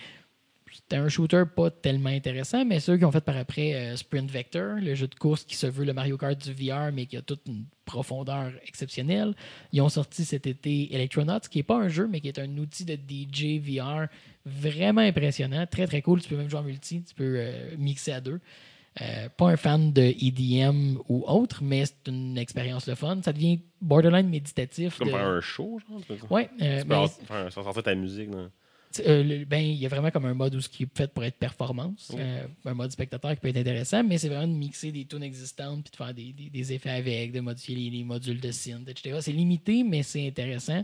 C'était 0.69 0.98
un 0.98 1.07
shooter 1.07 1.44
pas 1.56 1.72
tellement 1.72 2.10
intéressant, 2.10 2.65
mais 2.65 2.82
ceux 2.82 2.98
qui 2.98 3.06
ont 3.06 3.11
fait 3.11 3.23
par 3.23 3.38
après 3.38 3.95
Sprint 3.95 4.30
Vector, 4.30 4.76
le 4.82 4.94
jeu 4.94 5.07
de 5.07 5.15
course 5.15 5.45
qui 5.45 5.56
se 5.56 5.68
veut 5.68 5.86
le 5.86 5.94
Mario 5.94 6.18
Kart 6.18 6.38
du 6.38 6.52
VR, 6.52 6.91
mais 6.91 7.06
qui 7.06 7.15
a 7.15 7.22
toute 7.22 7.44
une 7.48 7.64
profondeur 7.86 8.52
exceptionnelle. 8.68 9.34
Ils 9.72 9.82
ont 9.82 9.90
sorti 9.90 10.26
cet 10.26 10.48
été 10.48 10.94
Electronauts, 10.94 11.40
qui 11.49 11.60
n'est 11.60 11.64
pas 11.64 11.78
un 11.78 11.88
jeu, 11.88 12.07
mais 12.07 12.20
qui 12.20 12.28
est 12.28 12.40
un 12.40 12.57
outil 12.57 12.84
de 12.86 12.95
DJ 12.95 13.60
VR 13.60 14.07
vraiment 14.45 15.02
impressionnant, 15.02 15.66
très 15.68 15.88
très 15.88 16.02
cool. 16.02 16.22
Tu 16.22 16.30
peux 16.30 16.38
même 16.38 16.49
jouer 16.49 16.60
en 16.60 16.64
multi, 16.64 17.03
tu 17.03 17.14
peux 17.16 17.36
euh, 17.38 17.76
mixer 17.78 18.12
à 18.12 18.22
deux. 18.22 18.40
Euh, 19.02 19.28
pas 19.36 19.49
un 19.49 19.57
fan 19.57 19.91
de 19.91 20.02
EDM 20.03 20.98
ou 21.10 21.26
autre, 21.28 21.62
mais 21.62 21.86
c'est 21.86 22.07
une 22.07 22.38
expérience 22.38 22.88
le 22.88 22.95
fun. 22.95 23.20
Ça 23.24 23.34
devient 23.34 23.60
borderline 23.82 24.30
méditatif. 24.30 24.98
Comme 24.98 25.07
de- 25.10 25.14
faire 25.14 25.28
un 25.28 25.41
show, 25.41 25.80
genre. 25.90 26.32
Ouais, 26.32 26.49
euh, 26.62 26.82
avoir- 26.82 27.10
faire 27.10 27.52
sortir 27.52 27.84
ta 27.84 27.94
musique. 27.95 28.30
là. 28.34 28.49
Euh, 29.06 29.46
ben, 29.46 29.58
il 29.64 29.76
y 29.78 29.86
a 29.86 29.90
vraiment 29.90 30.12
comme 30.12 30.26
un 30.26 30.34
mode 30.34 30.56
où 30.56 30.62
ce 30.62 30.70
qui 30.70 30.84
est 30.84 30.98
fait 30.98 31.12
pour 31.12 31.24
être 31.24 31.38
performance, 31.38 32.10
Oui. 32.14 32.20
euh, 32.22 32.46
un 32.66 32.74
mode 32.74 32.92
spectateur 32.92 33.32
qui 33.32 33.38
peut 33.42 33.48
être 33.50 33.58
intéressant, 33.58 34.04
mais 34.04 34.18
c'est 34.18 34.30
vraiment 34.30 34.48
de 34.48 34.58
mixer 34.58 34.92
des 34.92 35.06
tunes 35.06 35.24
existantes 35.24 35.84
puis 35.84 35.92
de 35.92 35.96
faire 35.98 36.14
des, 36.14 36.34
des- 36.34 36.50
des 36.50 36.74
effets 36.74 36.90
avec, 36.92 37.32
de 37.32 37.40
modifier 37.40 37.76
les, 37.76 37.90
les 37.90 38.04
modules 38.04 38.40
de 38.40 38.52
synth, 38.52 38.88
etc. 38.88 39.18
C'est 39.22 39.32
limité, 39.32 39.84
mais 39.84 40.04
c'est 40.04 40.28
intéressant. 40.28 40.84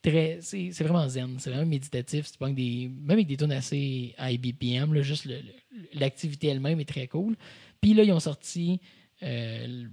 Très, 0.00 0.38
c'est, 0.40 0.70
c'est 0.72 0.84
vraiment 0.84 1.08
zen, 1.08 1.36
c'est 1.38 1.50
vraiment 1.50 1.66
méditatif. 1.66 2.30
Tu 2.30 2.38
pognes 2.38 2.54
des, 2.54 2.88
même 2.88 3.10
avec 3.16 3.26
des 3.26 3.36
tunes 3.36 3.52
assez 3.52 4.14
high 4.18 4.40
BPM, 4.40 4.94
là, 4.94 5.02
juste 5.02 5.24
le- 5.24 5.40
le- 5.40 5.88
l'activité 6.00 6.46
elle-même 6.48 6.78
est 6.80 6.88
très 6.88 7.08
cool. 7.08 7.36
Puis 7.80 7.94
là, 7.94 8.04
ils 8.04 8.12
ont 8.12 8.20
sorti 8.20 8.80
euh, 9.22 9.86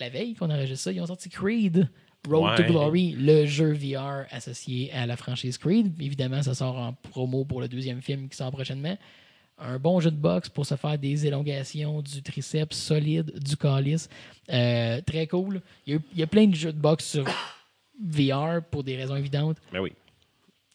la 0.00 0.08
veille 0.08 0.34
qu'on 0.34 0.50
enregistre 0.50 0.84
ça, 0.84 0.92
ils 0.92 1.00
ont 1.00 1.06
sorti 1.06 1.28
Creed. 1.28 1.88
Road 2.28 2.56
to. 2.56 2.64
Glory, 2.64 3.12
le 3.12 3.46
jeu 3.46 3.72
VR 3.72 4.24
associé 4.30 4.92
à 4.92 5.06
la 5.06 5.16
franchise 5.16 5.58
Creed. 5.58 5.92
Évidemment, 6.00 6.42
ça 6.42 6.54
sort 6.54 6.76
en 6.78 6.92
promo 6.92 7.44
pour 7.44 7.60
le 7.60 7.68
deuxième 7.68 8.00
film 8.00 8.28
qui 8.28 8.36
sort 8.36 8.50
prochainement. 8.50 8.96
Un 9.58 9.78
bon 9.78 10.00
jeu 10.00 10.10
de 10.10 10.16
boxe 10.16 10.48
pour 10.48 10.66
se 10.66 10.74
faire 10.74 10.98
des 10.98 11.26
élongations 11.26 12.02
du 12.02 12.22
triceps 12.22 12.76
solide, 12.76 13.38
du 13.38 13.56
calice. 13.56 14.08
Euh, 14.52 15.00
très 15.02 15.26
cool. 15.26 15.60
Il 15.86 15.94
y, 15.94 15.96
a, 15.96 16.00
il 16.12 16.18
y 16.18 16.22
a 16.22 16.26
plein 16.26 16.46
de 16.46 16.54
jeux 16.54 16.72
de 16.72 16.80
boxe 16.80 17.04
sur 17.04 17.24
VR 18.02 18.62
pour 18.70 18.82
des 18.82 18.96
raisons 18.96 19.16
évidentes. 19.16 19.58
Ben 19.72 19.80
oui. 19.80 19.92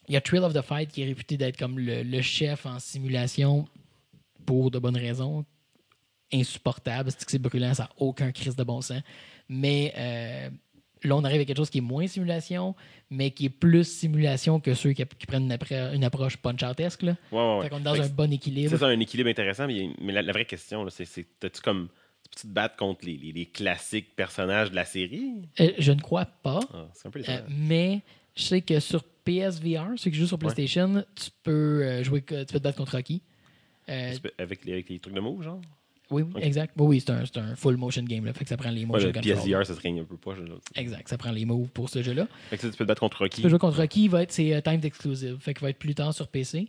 Il 0.08 0.14
y 0.14 0.18
a 0.18 0.22
Thrill 0.22 0.44
of 0.44 0.54
the 0.54 0.62
Fight 0.62 0.90
qui 0.92 1.02
est 1.02 1.06
réputé 1.06 1.38
d'être 1.38 1.58
comme 1.58 1.78
le, 1.78 2.04
le 2.04 2.22
chef 2.22 2.66
en 2.66 2.80
simulation 2.80 3.68
pour 4.46 4.72
de 4.72 4.80
bonnes 4.80 4.98
raisons. 4.98 5.46
Insupportable, 6.32 7.12
c'est 7.12 7.26
que 7.26 7.32
c'est 7.32 7.40
brûlant, 7.40 7.74
ça 7.74 7.84
n'a 7.84 7.90
aucun 7.98 8.32
crise 8.32 8.56
de 8.56 8.64
bon 8.64 8.82
sens. 8.82 9.02
Mais 9.50 9.94
euh, 9.98 10.50
là, 11.04 11.16
on 11.16 11.24
arrive 11.24 11.42
à 11.42 11.46
quelque 11.46 11.58
chose 11.58 11.70
qui 11.70 11.80
est 11.80 11.82
moins 11.82 12.08
simulation, 12.08 12.76
mais 13.10 13.32
qui 13.32 13.46
est 13.46 13.50
plus 13.50 13.86
simulation 13.86 14.60
que 14.60 14.74
ceux 14.74 14.94
qui, 14.94 15.06
qui 15.06 15.26
prennent 15.26 15.52
une, 15.94 16.04
approche 16.04 16.38
punch-outesque. 16.38 17.04
Ouais, 17.04 17.16
ouais, 17.32 17.58
ouais. 17.58 17.64
Fait 17.64 17.70
qu'on 17.70 17.80
est 17.80 17.84
dans 17.84 17.94
Fait 17.96 18.02
un 18.02 18.08
bon 18.10 18.32
équilibre. 18.32 18.78
C'est 18.78 18.84
un 18.86 19.00
équilibre 19.00 19.30
intéressant, 19.30 19.68
mais, 19.68 19.90
mais 20.02 20.14
la, 20.14 20.22
la 20.22 20.32
vraie 20.34 20.46
question, 20.46 20.88
c'est, 20.90 21.06
t'as-tu 21.40 21.62
comme. 21.62 21.90
Tu 22.32 22.46
peux 22.46 22.50
te 22.50 22.54
battre 22.54 22.76
contre 22.76 23.06
les, 23.06 23.18
les- 23.18 23.32
les 23.32 23.46
classiques 23.48 24.16
personnages 24.16 24.70
de 24.70 24.76
la 24.76 24.86
série? 24.86 25.34
Euh, 25.60 25.72
je 25.80 25.92
ne 25.92 26.00
crois 26.00 26.26
pas, 26.26 26.60
Ah, 26.72 26.88
c'est 26.94 27.08
un 27.08 27.12
peu 27.12 27.22
euh, 27.28 27.40
mais 27.50 28.02
je 28.36 28.44
sais 28.44 28.62
que 28.62 28.80
sur 28.80 29.04
PSVR, 29.04 29.94
ceux 29.98 30.12
qui 30.12 30.18
jouent 30.18 30.28
sur 30.28 30.38
PlayStation, 30.38 31.04
tu 31.16 31.32
peux 31.42 31.84
euh, 31.84 32.04
jouer, 32.04 32.22
tu 32.22 32.36
peux 32.36 32.46
te 32.46 32.58
battre 32.60 32.78
contre 32.78 32.92
Rocky. 32.96 33.24
Euh, 33.90 34.14
Tu 34.22 34.30
avec, 34.38 34.64
les, 34.66 34.74
avec 34.74 34.90
les 34.90 35.00
trucs 35.00 35.16
de 35.16 35.20
mots, 35.20 35.42
genre? 35.42 35.60
Oui, 36.12 36.24
oui, 36.24 36.32
Ok. 36.36 36.44
exact. 36.44 36.74
Oui, 36.78 36.88
oui, 36.88 37.04
c'est 37.06 37.12
un, 37.12 37.24
un 37.44 37.56
full 37.56 37.78
motion 37.78 38.04
game. 38.04 38.26
Là, 38.26 38.34
fait 38.34 38.44
que 38.44 38.50
ça 38.50 38.58
prend 38.58 38.70
les 38.72 38.82
Ouais, 38.82 38.86
motion 38.88 39.08
le. 39.14 39.22
PSVR, 39.22 39.66
ça 39.66 39.76
serait 39.76 39.90
un 39.98 40.04
peu 40.04 40.18
pas. 40.18 40.36
genre. 40.36 40.60
Exact, 40.76 41.08
ça 41.08 41.18
prend 41.18 41.32
les 41.32 41.46
moves 41.46 41.70
pour 41.70 41.90
ce 41.90 42.02
jeu-là. 42.02 42.28
Fait 42.50 42.58
que 42.58 42.64
ça, 42.64 42.70
tu 42.70 42.78
peux 42.78 42.84
te 42.84 42.88
battre 42.88 43.02
contre 43.02 43.18
Tu 43.18 43.24
Rocky. 43.24 43.42
peux 43.44 43.50
jouer 43.50 43.60
contre 43.60 43.78
Rocky, 43.78 44.08
va 44.08 44.24
être 44.24 44.32
c'est 44.32 44.54
euh, 44.54 44.62
timed 44.62 44.84
exclusive, 44.86 45.38
fait 45.40 45.54
qu'il 45.54 45.62
va 45.64 45.70
être 45.70 45.80
plus 45.80 45.96
tard 45.96 46.14
sur 46.14 46.28
PC. 46.28 46.68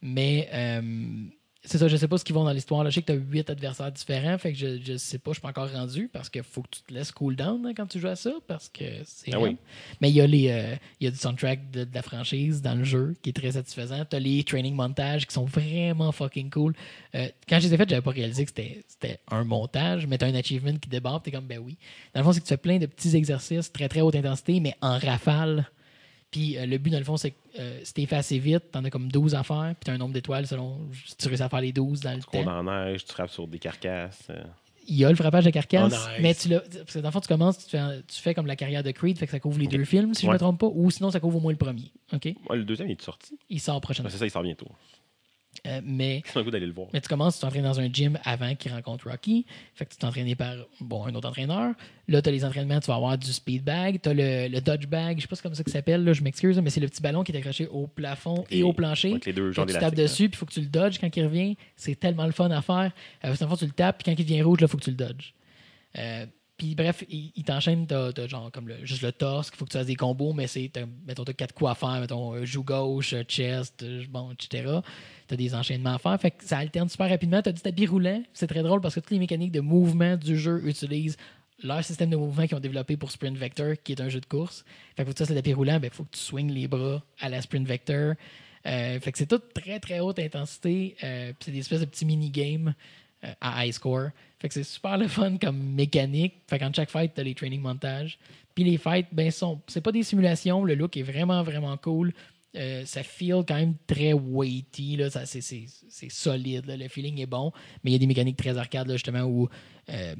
Mais 0.00 0.48
euh, 0.52 0.80
c'est 1.64 1.78
ça, 1.78 1.88
je 1.88 1.96
sais 1.96 2.06
pas 2.08 2.16
ce 2.16 2.24
qu'ils 2.24 2.34
vont 2.34 2.44
dans 2.44 2.52
l'histoire. 2.52 2.84
là. 2.84 2.90
Je 2.90 2.94
sais 2.94 3.02
que 3.02 3.12
tu 3.12 3.18
as 3.18 3.20
huit 3.20 3.50
adversaires 3.50 3.90
différents, 3.90 4.38
fait 4.38 4.52
que 4.52 4.58
je, 4.58 4.78
je 4.80 4.96
sais 4.96 5.18
pas, 5.18 5.32
je 5.32 5.34
suis 5.34 5.42
pas 5.42 5.48
encore 5.48 5.70
rendu 5.70 6.08
parce 6.12 6.28
qu'il 6.30 6.42
faut 6.44 6.62
que 6.62 6.68
tu 6.70 6.82
te 6.82 6.94
laisses 6.94 7.10
cool 7.10 7.34
down 7.36 7.66
hein, 7.66 7.72
quand 7.76 7.86
tu 7.86 7.98
joues 7.98 8.08
à 8.08 8.16
ça 8.16 8.32
parce 8.46 8.68
que 8.68 8.84
c'est 9.04 9.34
Ah 9.34 9.40
oui. 9.40 9.56
Mais 10.00 10.08
il 10.10 10.14
y 10.16 10.20
a 10.20 10.26
les 10.26 10.48
euh, 10.50 10.76
y 11.00 11.06
a 11.06 11.10
du 11.10 11.16
soundtrack 11.16 11.70
de, 11.70 11.84
de 11.84 11.94
la 11.94 12.02
franchise 12.02 12.62
dans 12.62 12.74
le 12.76 12.84
jeu 12.84 13.16
qui 13.22 13.30
est 13.30 13.32
très 13.32 13.52
satisfaisant. 13.52 14.04
Tu 14.08 14.16
as 14.16 14.20
les 14.20 14.44
training 14.44 14.74
montages 14.74 15.26
qui 15.26 15.34
sont 15.34 15.44
vraiment 15.46 16.12
fucking 16.12 16.48
cool. 16.50 16.74
Euh, 17.14 17.28
quand 17.48 17.58
je 17.58 17.66
les 17.66 17.74
ai 17.74 17.76
faits, 17.76 17.88
j'avais 17.88 18.02
pas 18.02 18.12
réalisé 18.12 18.44
que 18.44 18.50
c'était 18.50 18.82
c'était 18.86 19.18
un 19.30 19.44
montage, 19.44 20.06
mais 20.06 20.16
tu 20.16 20.24
as 20.24 20.28
un 20.28 20.34
achievement 20.34 20.76
qui 20.76 20.88
débarque, 20.88 21.24
tu 21.24 21.30
es 21.30 21.32
comme 21.32 21.46
ben 21.46 21.58
oui. 21.58 21.76
Dans 22.14 22.20
le 22.20 22.24
fond, 22.24 22.32
c'est 22.32 22.40
que 22.40 22.44
tu 22.44 22.50
fais 22.50 22.56
plein 22.56 22.78
de 22.78 22.86
petits 22.86 23.16
exercices 23.16 23.72
très 23.72 23.88
très 23.88 24.00
haute 24.00 24.14
intensité 24.14 24.60
mais 24.60 24.74
en 24.80 24.98
rafale. 24.98 25.68
Puis 26.30 26.58
euh, 26.58 26.66
le 26.66 26.76
but, 26.78 26.90
dans 26.90 26.98
le 26.98 27.04
fond, 27.04 27.16
c'est 27.16 27.30
que 27.30 27.36
euh, 27.58 27.80
si 27.82 27.94
t'es 27.94 28.06
fait 28.06 28.16
assez 28.16 28.38
vite, 28.38 28.70
t'en 28.70 28.84
as 28.84 28.90
comme 28.90 29.10
12 29.10 29.34
à 29.34 29.42
faire, 29.42 29.74
puis 29.78 29.86
t'as 29.86 29.92
un 29.92 29.98
nombre 29.98 30.12
d'étoiles 30.12 30.46
selon 30.46 30.78
si 31.06 31.16
tu 31.16 31.26
réussis 31.28 31.42
à 31.42 31.48
faire 31.48 31.60
les 31.62 31.72
12 31.72 32.00
dans 32.00 32.12
le 32.12 32.18
Tu 32.18 32.24
cours 32.26 32.44
temps. 32.44 32.50
dans 32.56 32.62
la 32.62 32.84
neige, 32.90 33.04
tu 33.04 33.12
frappes 33.12 33.30
sur 33.30 33.46
des 33.48 33.58
carcasses. 33.58 34.26
euh. 34.30 34.42
Il 34.90 34.96
y 34.96 35.04
a 35.04 35.10
le 35.10 35.16
frappage 35.16 35.44
de 35.44 35.50
carcasse, 35.50 35.92
Oh, 35.94 36.10
nice. 36.12 36.18
mais 36.22 36.34
tu 36.34 36.48
l'as. 36.48 36.60
Parce 36.60 36.94
que 36.94 36.98
dans 37.00 37.08
le 37.08 37.12
fond, 37.12 37.20
tu 37.20 37.28
commences, 37.28 37.58
tu 37.66 37.70
fais, 37.76 38.02
tu 38.08 38.20
fais 38.22 38.32
comme 38.34 38.46
la 38.46 38.56
carrière 38.56 38.82
de 38.82 38.90
Creed, 38.90 39.18
fait 39.18 39.26
que 39.26 39.32
ça 39.32 39.38
couvre 39.40 39.58
les 39.58 39.66
deux 39.66 39.84
films, 39.84 40.14
si 40.14 40.22
je 40.22 40.26
ne 40.28 40.32
me 40.32 40.38
trompe 40.38 40.60
pas, 40.60 40.66
ou 40.72 40.90
sinon 40.90 41.10
ça 41.10 41.20
couvre 41.20 41.36
au 41.36 41.40
moins 41.40 41.52
le 41.52 41.58
premier. 41.58 41.92
OK? 42.12 42.24
Ouais, 42.24 42.56
le 42.56 42.64
deuxième, 42.64 42.88
il 42.88 42.92
est 42.92 43.02
sorti? 43.02 43.38
Il 43.50 43.60
sort 43.60 43.76
Ah, 43.76 43.80
prochainement. 43.80 44.08
c'est 44.10 44.16
ça, 44.18 44.24
il 44.26 44.30
sort 44.30 44.42
bientôt. 44.42 44.68
Euh, 45.66 45.80
mais, 45.84 46.22
C'est 46.24 46.38
un 46.38 46.42
goût 46.44 46.50
d'aller 46.52 46.66
le 46.66 46.72
voir. 46.72 46.86
mais 46.92 47.00
tu 47.00 47.08
commences, 47.08 47.34
tu 47.34 47.40
t'entraînes 47.40 47.64
dans 47.64 47.80
un 47.80 47.92
gym 47.92 48.16
avant 48.24 48.54
qu'il 48.54 48.72
rencontre 48.72 49.10
Rocky. 49.10 49.44
Fait 49.74 49.84
que 49.86 49.90
tu 49.90 49.96
t'entraînes 49.96 50.32
par 50.36 50.54
bon, 50.80 51.04
un 51.06 51.14
autre 51.16 51.28
entraîneur. 51.28 51.74
Là, 52.06 52.22
tu 52.22 52.28
as 52.28 52.32
les 52.32 52.44
entraînements, 52.44 52.78
tu 52.78 52.86
vas 52.86 52.94
avoir 52.94 53.18
du 53.18 53.32
speed 53.32 53.64
bag, 53.64 53.98
tu 54.00 54.08
as 54.08 54.14
le, 54.14 54.48
le 54.48 54.60
dodge 54.60 54.86
bag, 54.86 55.16
je 55.16 55.22
sais 55.22 55.28
pas 55.28 55.34
c'est 55.36 55.42
comme 55.42 55.54
ça 55.54 55.64
que 55.64 55.70
ça 55.70 55.78
s'appelle, 55.78 56.04
là, 56.04 56.12
je 56.12 56.22
m'excuse, 56.22 56.58
mais 56.60 56.70
c'est 56.70 56.80
le 56.80 56.86
petit 56.88 57.02
ballon 57.02 57.24
qui 57.24 57.32
est 57.32 57.36
accroché 57.38 57.66
au 57.66 57.86
plafond 57.88 58.44
et, 58.50 58.60
Et- 58.60 58.62
au 58.62 58.72
plancher. 58.72 59.18
Les 59.26 59.32
deux 59.32 59.48
Quand 59.48 59.52
genres 59.52 59.66
tu 59.66 59.72
tapes 59.74 59.94
dessus, 59.96 60.28
puis 60.28 60.36
il 60.36 60.38
faut 60.38 60.46
que 60.46 60.52
tu 60.54 60.60
le 60.60 60.66
dodges 60.66 60.98
quand 61.00 61.14
il 61.16 61.24
revient. 61.24 61.56
C'est 61.76 61.98
tellement 61.98 62.26
le 62.26 62.32
fun 62.32 62.50
à 62.50 62.62
faire. 62.62 62.92
Euh, 63.24 63.34
fait, 63.34 63.56
tu 63.56 63.64
le 63.66 63.72
tapes, 63.72 63.98
puis 64.02 64.12
quand 64.14 64.18
il 64.20 64.24
devient 64.24 64.42
rouge, 64.42 64.58
il 64.62 64.68
faut 64.68 64.76
que 64.78 64.84
tu 64.84 64.90
le 64.90 64.96
dodges. 64.96 65.34
Euh, 65.98 66.24
puis 66.58 66.74
bref, 66.74 67.04
il, 67.08 67.30
il 67.36 67.44
t'enchaîne, 67.44 67.86
t'as, 67.86 68.26
genre 68.26 68.50
comme 68.50 68.68
juste 68.82 69.02
le 69.02 69.12
torse, 69.12 69.48
qu'il 69.48 69.58
faut 69.58 69.64
que 69.64 69.70
tu 69.70 69.78
fasses 69.78 69.86
des 69.86 69.94
combos, 69.94 70.32
mais 70.32 70.48
c'est, 70.48 70.70
mettons, 71.06 71.24
t'as 71.24 71.32
quatre 71.32 71.54
coups 71.54 71.70
à 71.70 71.74
faire, 71.76 72.00
mettons, 72.00 72.34
euh, 72.34 72.44
joue 72.44 72.64
gauche, 72.64 73.12
euh, 73.12 73.22
chest, 73.22 73.84
euh, 73.84 74.04
bon, 74.10 74.32
etc. 74.32 74.80
T'as 75.28 75.36
des 75.36 75.54
enchaînements 75.54 75.94
à 75.94 75.98
faire, 75.98 76.20
fait 76.20 76.32
que 76.32 76.44
ça 76.44 76.58
alterne 76.58 76.88
super 76.88 77.08
rapidement. 77.08 77.40
T'as 77.40 77.52
du 77.52 77.60
tapis 77.60 77.86
roulant, 77.86 78.24
c'est 78.32 78.48
très 78.48 78.64
drôle 78.64 78.80
parce 78.80 78.96
que 78.96 79.00
toutes 79.00 79.12
les 79.12 79.20
mécaniques 79.20 79.52
de 79.52 79.60
mouvement 79.60 80.16
du 80.16 80.36
jeu 80.36 80.60
utilisent 80.66 81.16
leur 81.62 81.84
système 81.84 82.10
de 82.10 82.16
mouvement 82.16 82.44
qu'ils 82.48 82.56
ont 82.56 82.60
développé 82.60 82.96
pour 82.96 83.12
Sprint 83.12 83.38
Vector, 83.38 83.74
qui 83.84 83.92
est 83.92 84.00
un 84.00 84.08
jeu 84.08 84.20
de 84.20 84.26
course. 84.26 84.64
Fait 84.96 85.04
que 85.04 85.10
pour 85.10 85.16
ça, 85.16 85.26
c'est 85.26 85.34
le 85.34 85.40
tapis 85.40 85.54
roulant, 85.54 85.78
il 85.80 85.90
faut 85.90 86.02
que 86.02 86.16
tu 86.16 86.20
swings 86.20 86.52
les 86.52 86.66
bras 86.66 87.04
à 87.20 87.28
la 87.28 87.40
Sprint 87.40 87.68
Vector. 87.68 88.14
Fait 88.64 89.00
que 89.00 89.16
c'est 89.16 89.26
tout 89.26 89.40
très 89.54 89.78
très 89.78 90.00
haute 90.00 90.18
intensité. 90.18 90.96
C'est 91.00 91.50
des 91.50 91.58
espèces 91.60 91.80
de 91.80 91.86
petits 91.86 92.04
mini-games 92.04 92.74
à 93.40 93.64
high 93.64 93.72
score. 93.72 94.10
Fait 94.38 94.48
que 94.48 94.54
c'est 94.54 94.64
super 94.64 94.96
le 94.98 95.08
fun 95.08 95.36
comme 95.38 95.58
mécanique. 95.58 96.34
Fait 96.48 96.58
qu'en 96.58 96.72
chaque 96.72 96.90
fight, 96.90 97.12
t'as 97.14 97.22
les 97.22 97.34
training 97.34 97.60
montages. 97.60 98.18
Puis 98.54 98.64
les 98.64 98.76
fights, 98.76 99.08
ben, 99.12 99.30
sont, 99.30 99.60
c'est 99.66 99.80
pas 99.80 99.92
des 99.92 100.02
simulations. 100.02 100.64
Le 100.64 100.74
look 100.74 100.96
est 100.96 101.02
vraiment 101.02 101.42
vraiment 101.42 101.76
cool. 101.76 102.12
Euh, 102.56 102.84
ça 102.86 103.02
feel 103.02 103.44
quand 103.46 103.56
même 103.56 103.74
très 103.86 104.12
weighty. 104.12 104.98
C'est, 105.26 105.40
c'est, 105.40 106.08
solide. 106.08 106.64
Le 106.66 106.88
feeling 106.88 107.20
est 107.20 107.26
bon. 107.26 107.52
Mais 107.82 107.90
il 107.90 107.92
y 107.92 107.96
a 107.96 107.98
des 107.98 108.06
mécaniques 108.06 108.36
très 108.36 108.56
arcades, 108.56 108.90
justement, 108.90 109.22
où 109.22 109.48
euh, 109.90 110.14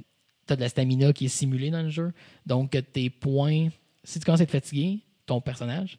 tu 0.46 0.52
as 0.52 0.56
de 0.56 0.60
la 0.60 0.68
stamina 0.68 1.12
qui 1.12 1.26
est 1.26 1.28
simulée 1.28 1.70
dans 1.70 1.82
le 1.82 1.90
jeu. 1.90 2.12
Donc, 2.46 2.76
tes 2.92 3.10
points, 3.10 3.68
si 4.04 4.18
tu 4.18 4.24
commences 4.24 4.40
à 4.40 4.44
être 4.44 4.50
fatigué, 4.50 5.00
ton 5.26 5.40
personnage, 5.40 5.98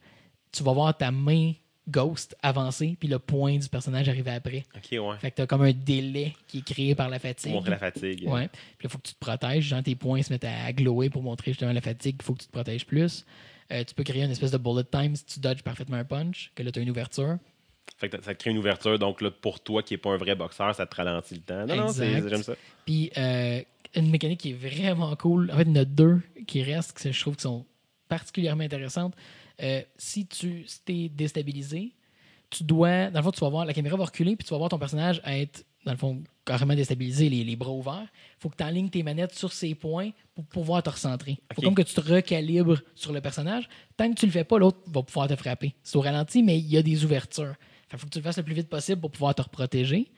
tu 0.52 0.64
vas 0.64 0.74
voir 0.74 0.98
ta 0.98 1.12
main 1.12 1.54
ghost 1.90 2.36
avancer, 2.42 2.96
puis 3.00 3.08
le 3.08 3.20
point 3.20 3.58
du 3.58 3.68
personnage 3.70 4.08
arriver 4.10 4.32
après. 4.32 4.64
Ok, 4.76 4.92
ouais. 4.92 5.18
Fait 5.20 5.32
que 5.32 5.38
tu 5.38 5.42
as 5.42 5.48
comme 5.48 5.62
un 5.64 5.72
délai 5.74 6.34
qui 6.48 6.60
est 6.60 6.66
créé 6.66 6.96
par 6.96 7.10
la 7.10 7.20
Pour 7.20 7.30
fatigue. 7.30 7.52
montrer 7.54 7.72
la 7.72 7.78
fatigue. 7.78 8.28
Ouais. 8.28 8.48
Puis 8.78 8.86
il 8.86 8.90
faut 8.90 8.98
que 8.98 9.08
tu 9.08 9.14
te 9.14 9.20
protèges. 9.20 9.64
Genre, 9.66 9.84
tes 9.84 9.96
points 9.96 10.22
se 10.22 10.32
mettent 10.32 10.46
à 10.46 10.72
glower 10.74 11.10
pour 11.10 11.22
montrer 11.24 11.52
justement 11.52 11.72
la 11.74 11.82
fatigue. 11.82 12.16
Il 12.20 12.24
faut 12.24 12.34
que 12.34 12.40
tu 12.42 12.48
te 12.48 12.52
protèges 12.52 12.86
plus. 12.86 13.26
Euh, 13.72 13.84
tu 13.84 13.94
peux 13.94 14.04
créer 14.04 14.24
une 14.24 14.32
espèce 14.32 14.52
de 14.52 14.58
bullet 14.58 14.84
time 14.84 15.16
si 15.16 15.26
tu 15.26 15.40
dodges 15.40 15.62
parfaitement 15.62 15.98
un 15.98 16.04
punch, 16.06 16.52
que 16.56 16.64
là, 16.64 16.72
tu 16.72 16.80
as 16.80 16.82
une 16.82 16.90
ouverture. 16.90 17.38
Fait 17.98 18.10
que 18.10 18.22
ça 18.24 18.34
te 18.34 18.40
crée 18.40 18.52
une 18.52 18.58
ouverture. 18.58 18.98
Donc 18.98 19.22
là, 19.22 19.30
pour 19.32 19.60
toi 19.60 19.84
qui 19.84 19.94
n'est 19.94 19.98
pas 20.00 20.12
un 20.12 20.18
vrai 20.18 20.34
boxeur, 20.36 20.74
ça 20.74 20.86
te 20.86 20.96
ralentit 20.96 21.36
le 21.36 21.42
temps. 21.42 21.66
Non, 21.66 21.76
non, 21.76 21.88
c'est- 21.90 22.08
Exact. 22.12 22.30
j'aime 22.30 22.44
ça. 22.44 22.54
Puis 22.86 23.12
euh, 23.18 23.62
une 23.96 24.10
mécanique 24.10 24.40
qui 24.40 24.52
est 24.52 24.54
vraiment 24.54 25.16
cool. 25.16 25.52
En 25.52 25.58
fait, 25.58 25.64
il 25.64 25.70
y 25.70 25.72
en 25.72 25.82
a 25.82 25.86
deux 25.86 26.22
qui 26.48 26.64
restent, 26.64 26.94
que 26.94 27.12
je 27.12 27.20
trouve 27.20 27.36
qui 27.36 27.42
sont 27.44 27.66
particulièrement 28.08 28.64
intéressantes. 28.64 29.14
Euh, 29.62 29.82
si 29.98 30.26
tu 30.26 30.66
si 30.66 31.06
es 31.06 31.10
déstabilisé, 31.10 31.94
tu 32.50 32.64
dois. 32.64 33.10
Dans 33.10 33.20
le 33.20 33.24
fond, 33.24 33.32
tu 33.32 33.42
vas 33.42 33.50
voir 33.50 33.66
la 33.66 33.74
caméra 33.74 33.98
va 33.98 34.06
reculer, 34.06 34.36
puis 34.36 34.46
tu 34.46 34.52
vas 34.52 34.58
voir 34.58 34.70
ton 34.70 34.80
personnage 34.80 35.22
être, 35.26 35.66
dans 35.86 35.92
le 35.92 35.98
fond, 35.98 36.24
carrément 36.46 36.76
déstabilisé, 36.76 37.30
les, 37.30 37.44
les 37.44 37.56
bras 37.56 37.72
ouverts. 37.72 38.08
Il 38.38 38.42
faut 38.42 38.50
que 38.50 38.58
tu 38.58 38.64
alignes 38.64 38.90
tes 38.90 39.04
manettes 39.04 39.36
sur 39.36 39.52
ces 39.52 39.76
points 39.76 40.12
pour 40.34 40.46
pouvoir 40.46 40.82
te 40.84 40.90
recentrer. 40.90 41.38
Il 41.52 41.56
faut 41.56 41.62
comme 41.62 41.76
que 41.76 41.82
tu 41.82 41.94
te 41.94 42.02
recalibres 42.02 42.80
sur 42.96 43.12
le 43.12 43.22
personnage. 43.22 43.70
Tant 43.98 44.10
que 44.10 44.20
tu 44.20 44.26
le 44.26 44.32
fais 44.32 44.44
pas, 44.44 44.58
l'autre 44.58 44.80
va 44.88 45.04
pouvoir 45.04 45.28
te 45.28 45.36
frapper. 45.36 45.76
C'est 45.84 45.98
au 45.98 46.02
ralenti, 46.02 46.42
mais 46.42 46.58
il 46.58 46.68
y 46.68 46.78
a 46.78 46.82
des 46.82 47.06
ouvertures. 47.06 47.56
Il 47.92 47.98
faut 47.98 48.08
que 48.08 48.12
tu 48.12 48.20
le 48.20 48.24
fasses 48.24 48.38
le 48.38 48.44
plus 48.44 48.54
vite 48.54 48.70
possible 48.70 49.02
pour 49.02 49.12
pouvoir 49.12 49.36
te 49.36 49.42
reprotéger. 49.42 50.12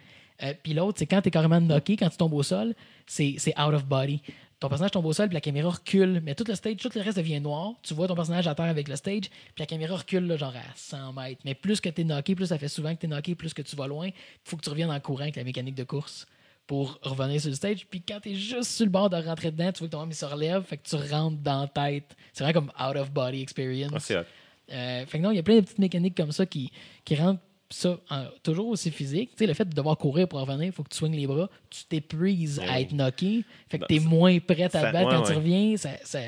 Euh, 0.43 0.53
puis 0.61 0.73
l'autre, 0.73 0.99
c'est 0.99 1.05
quand 1.05 1.21
tu 1.21 1.27
es 1.27 1.31
carrément 1.31 1.61
knocké, 1.61 1.95
quand 1.95 2.09
tu 2.09 2.17
tombes 2.17 2.33
au 2.33 2.43
sol, 2.43 2.73
c'est 3.05 3.35
out 3.59 3.73
of 3.73 3.85
body. 3.85 4.21
Ton 4.61 4.69
personnage 4.69 4.91
tombe 4.91 5.07
au 5.07 5.11
sol, 5.11 5.27
puis 5.27 5.33
la 5.33 5.41
caméra 5.41 5.71
recule, 5.71 6.21
mais 6.23 6.35
tout 6.35 6.43
le 6.47 6.53
stage, 6.53 6.75
tout 6.77 6.91
le 6.93 7.01
reste 7.01 7.17
devient 7.17 7.39
noir. 7.39 7.73
Tu 7.81 7.95
vois 7.95 8.07
ton 8.07 8.13
personnage 8.13 8.47
à 8.47 8.53
terre 8.53 8.67
avec 8.67 8.87
le 8.87 8.95
stage, 8.95 9.23
puis 9.23 9.57
la 9.57 9.65
caméra 9.65 9.97
recule 9.97 10.27
là, 10.27 10.37
genre 10.37 10.53
à 10.55 10.75
100 10.75 11.13
mètres. 11.13 11.41
Mais 11.45 11.55
plus 11.55 11.81
que 11.81 11.89
tu 11.89 12.01
es 12.01 12.03
knocké, 12.03 12.35
plus 12.35 12.45
ça 12.45 12.59
fait 12.59 12.67
souvent 12.67 12.93
que 12.93 12.99
tu 12.99 13.07
es 13.07 13.09
knocké, 13.09 13.33
plus 13.33 13.55
que 13.55 13.63
tu 13.63 13.75
vas 13.75 13.87
loin. 13.87 14.05
Il 14.05 14.13
faut 14.43 14.57
que 14.57 14.61
tu 14.61 14.69
reviennes 14.69 14.91
en 14.91 14.99
courant 14.99 15.23
avec 15.23 15.35
la 15.35 15.43
mécanique 15.43 15.73
de 15.73 15.83
course 15.83 16.27
pour 16.67 16.99
revenir 17.01 17.41
sur 17.41 17.49
le 17.49 17.55
stage. 17.55 17.87
Puis 17.87 18.03
quand 18.07 18.19
tu 18.19 18.33
es 18.33 18.35
juste 18.35 18.69
sur 18.69 18.85
le 18.85 18.91
bord 18.91 19.09
de 19.09 19.17
rentrer 19.17 19.49
dedans, 19.49 19.71
tu 19.71 19.79
vois 19.79 19.87
que 19.87 19.93
ton 19.93 20.01
homme 20.01 20.11
il 20.11 20.15
se 20.15 20.25
relève, 20.25 20.61
fait 20.61 20.77
que 20.77 20.87
tu 20.87 20.95
rentres 20.95 21.41
dans 21.41 21.61
la 21.61 21.67
tête. 21.67 22.15
C'est 22.31 22.43
vraiment 22.43 22.59
comme 22.67 22.87
out 22.87 22.97
of 22.97 23.11
body 23.11 23.41
experience. 23.41 24.11
Ah. 24.11 24.23
Euh, 24.71 25.05
fait 25.07 25.17
que 25.17 25.23
non, 25.23 25.31
il 25.31 25.37
y 25.37 25.39
a 25.39 25.43
plein 25.43 25.55
de 25.55 25.61
petites 25.61 25.79
mécaniques 25.79 26.15
comme 26.15 26.31
ça 26.31 26.45
qui, 26.45 26.71
qui 27.03 27.15
rendent 27.15 27.39
ça 27.73 27.97
toujours 28.43 28.67
aussi 28.67 28.91
physique. 28.91 29.31
Tu 29.31 29.37
sais, 29.39 29.47
le 29.47 29.53
fait 29.53 29.65
de 29.65 29.73
devoir 29.73 29.97
courir 29.97 30.27
pour 30.27 30.39
revenir, 30.39 30.65
il 30.65 30.71
faut 30.71 30.83
que 30.83 30.89
tu 30.89 30.97
swings 30.97 31.15
les 31.15 31.27
bras, 31.27 31.49
tu 31.69 31.85
t'épuises 31.85 32.59
Ouais, 32.59 32.67
à 32.69 32.81
être 32.81 32.93
knocké. 32.93 33.43
Fait 33.69 33.79
que 33.79 33.83
Ben, 33.83 33.87
tu 33.89 33.95
es 33.95 33.99
moins 33.99 34.39
prêt 34.39 34.63
à 34.63 34.69
te 34.69 34.77
battre 34.77 35.09
ouais, 35.09 35.15
quand 35.15 35.23
tu 35.23 35.33
reviens. 35.33 35.77
Ça, 35.77 35.89
ça, 36.03 36.19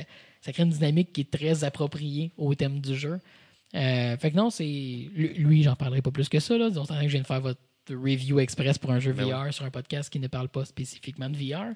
ça 0.42 0.52
crée 0.52 0.64
une 0.64 0.70
dynamique 0.70 1.14
qui 1.14 1.22
est 1.22 1.32
très 1.32 1.64
appropriée 1.64 2.32
au 2.38 2.56
thème 2.56 2.80
du 2.80 2.96
jeu. 2.96 3.20
Euh, 3.76 4.18
fait 4.18 4.32
que 4.32 4.36
non, 4.36 4.50
c'est. 4.50 4.64
Lui, 4.64 5.64
j'en 5.64 5.76
parlerai 5.76 6.02
pas 6.02 6.12
plus 6.12 6.30
que 6.30 6.40
ça. 6.40 6.58
Là. 6.58 6.70
Disons, 6.70 6.86
que 6.86 6.94
je 6.94 7.08
viens 7.08 7.22
de 7.22 7.28
faire 7.28 7.42
votre 7.42 7.60
review 7.90 8.40
express 8.40 8.78
pour 8.78 8.92
un 8.92 9.00
jeu 9.00 9.14
Ben 9.14 9.26
VR 9.26 9.54
sur 9.54 9.66
un 9.66 9.72
podcast 9.72 10.10
qui 10.12 10.20
ne 10.20 10.28
parle 10.28 10.50
pas 10.50 10.66
spécifiquement 10.66 11.30
de 11.30 11.36
VR. 11.36 11.74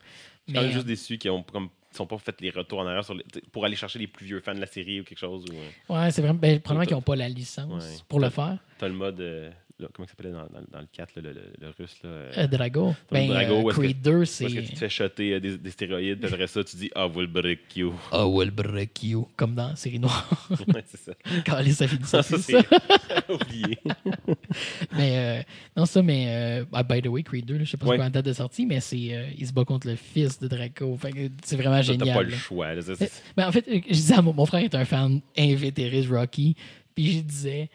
Je 0.47 0.53
suis 0.53 0.59
Mais 0.61 0.71
juste 0.71 0.85
déçu 0.85 1.17
qu'ils 1.17 1.31
ont 1.31 1.43
comme 1.43 1.69
ils 1.97 2.03
sont 2.03 2.05
pas 2.07 2.17
fait 2.19 2.39
les 2.41 2.51
retours 2.51 2.79
en 2.79 2.85
arrière 2.85 3.03
sur 3.03 3.13
les- 3.15 3.23
t'sais, 3.23 3.41
pour 3.51 3.65
aller 3.65 3.75
chercher 3.75 3.97
les 3.99 4.07
plus 4.07 4.25
vieux 4.25 4.39
fans 4.39 4.53
de 4.53 4.59
la 4.59 4.67
série 4.67 5.01
ou 5.01 5.03
quelque 5.03 5.17
chose. 5.19 5.43
Ou, 5.49 5.53
euh, 5.55 5.95
ouais, 6.05 6.11
c'est 6.11 6.21
vraiment. 6.21 6.39
Ben, 6.39 6.59
probablement 6.59 6.85
qu'ils 6.85 6.95
n'ont 6.95 7.01
pas 7.01 7.15
la 7.15 7.27
licence 7.29 7.83
Ouais. 7.83 7.97
pour 8.07 8.19
le 8.19 8.29
faire. 8.29 8.57
T'as 8.77 8.87
le 8.87 8.93
mode. 8.93 9.19
euh, 9.19 9.49
comment 9.93 10.07
ça 10.07 10.11
s'appelait 10.11 10.31
dans, 10.31 10.39
dans- 10.43 10.65
dans 10.71 10.79
le 10.79 10.87
4, 10.91 11.15
là, 11.17 11.21
le, 11.21 11.33
le- 11.33 11.53
le 11.61 11.67
russe 11.77 11.95
là, 12.03 12.09
euh, 12.09 12.31
Euh, 12.37 12.47
Drago. 12.47 12.95
Ben, 13.11 13.27
Drago, 13.27 13.69
euh, 13.69 13.73
Creed 13.73 14.01
2, 14.01 14.11
Où 14.21 14.25
c'est. 14.25 14.45
est-ce 14.45 14.55
que 14.55 14.59
tu 14.61 14.73
te 14.73 14.77
fais 14.79 14.89
shotter 14.89 15.33
euh, 15.33 15.39
des, 15.39 15.57
des 15.57 15.69
stéroïdes, 15.71 16.19
puis 16.19 16.33
après 16.33 16.47
ça, 16.47 16.63
tu 16.63 16.75
dis 16.77 16.89
Ah, 16.95 17.05
vous 17.05 17.21
le 17.21 17.27
break 17.27 17.75
you. 17.77 17.93
I 18.11 18.23
will 18.25 18.51
break 18.51 19.03
you. 19.03 19.27
Comme 19.35 19.53
dans 19.55 19.75
Série 19.75 19.99
Noire. 19.99 20.47
ouais, 20.73 20.83
c'est 20.87 20.99
ça. 20.99 21.13
Ça 21.77 21.87
finit 21.87 22.03
ça. 22.05 22.23
Ça, 22.23 22.37
c'est 22.37 22.37
c'est 22.39 22.61
ça. 22.61 22.63
oublié. 23.29 23.77
Mais 24.95 25.17
euh, 25.17 25.41
non, 25.75 25.85
ça, 25.85 26.01
mais 26.01 26.25
euh, 26.29 26.65
ah, 26.73 26.83
by 26.83 27.01
the 27.01 27.07
way, 27.07 27.23
Creed 27.23 27.45
2, 27.45 27.57
là, 27.57 27.63
je 27.63 27.71
sais 27.71 27.77
pas 27.77 27.85
Ouais. 27.87 27.91
c'est 27.93 27.97
quoi 27.97 28.05
la 28.05 28.09
date 28.09 28.25
de 28.25 28.33
sortie, 28.33 28.65
mais 28.65 28.79
c'est 28.79 29.13
euh, 29.15 29.27
il 29.37 29.45
se 29.47 29.53
bat 29.53 29.63
contre 29.65 29.87
le 29.87 29.95
fils 29.95 30.39
de 30.39 30.47
Draco. 30.47 30.97
C'est 31.43 31.55
vraiment 31.55 31.81
Ça, 31.83 31.93
T'as 31.93 31.99
génial. 31.99 32.15
pas 32.17 32.23
le 32.23 32.29
choix. 32.31 32.73
là, 32.73 32.81
ça, 32.81 32.93
Mais, 32.99 33.09
mais 33.37 33.43
en 33.43 33.51
fait, 33.51 33.65
je 33.67 33.79
disais 33.93 34.15
à 34.15 34.21
mon, 34.21 34.33
mon 34.33 34.45
frère 34.45 34.63
est 34.63 34.75
un 34.75 34.85
fan 34.85 35.21
invétéré 35.37 36.01
de 36.01 36.07
Rocky, 36.07 36.55
puis 36.95 37.13
je 37.17 37.19
disais 37.21 37.69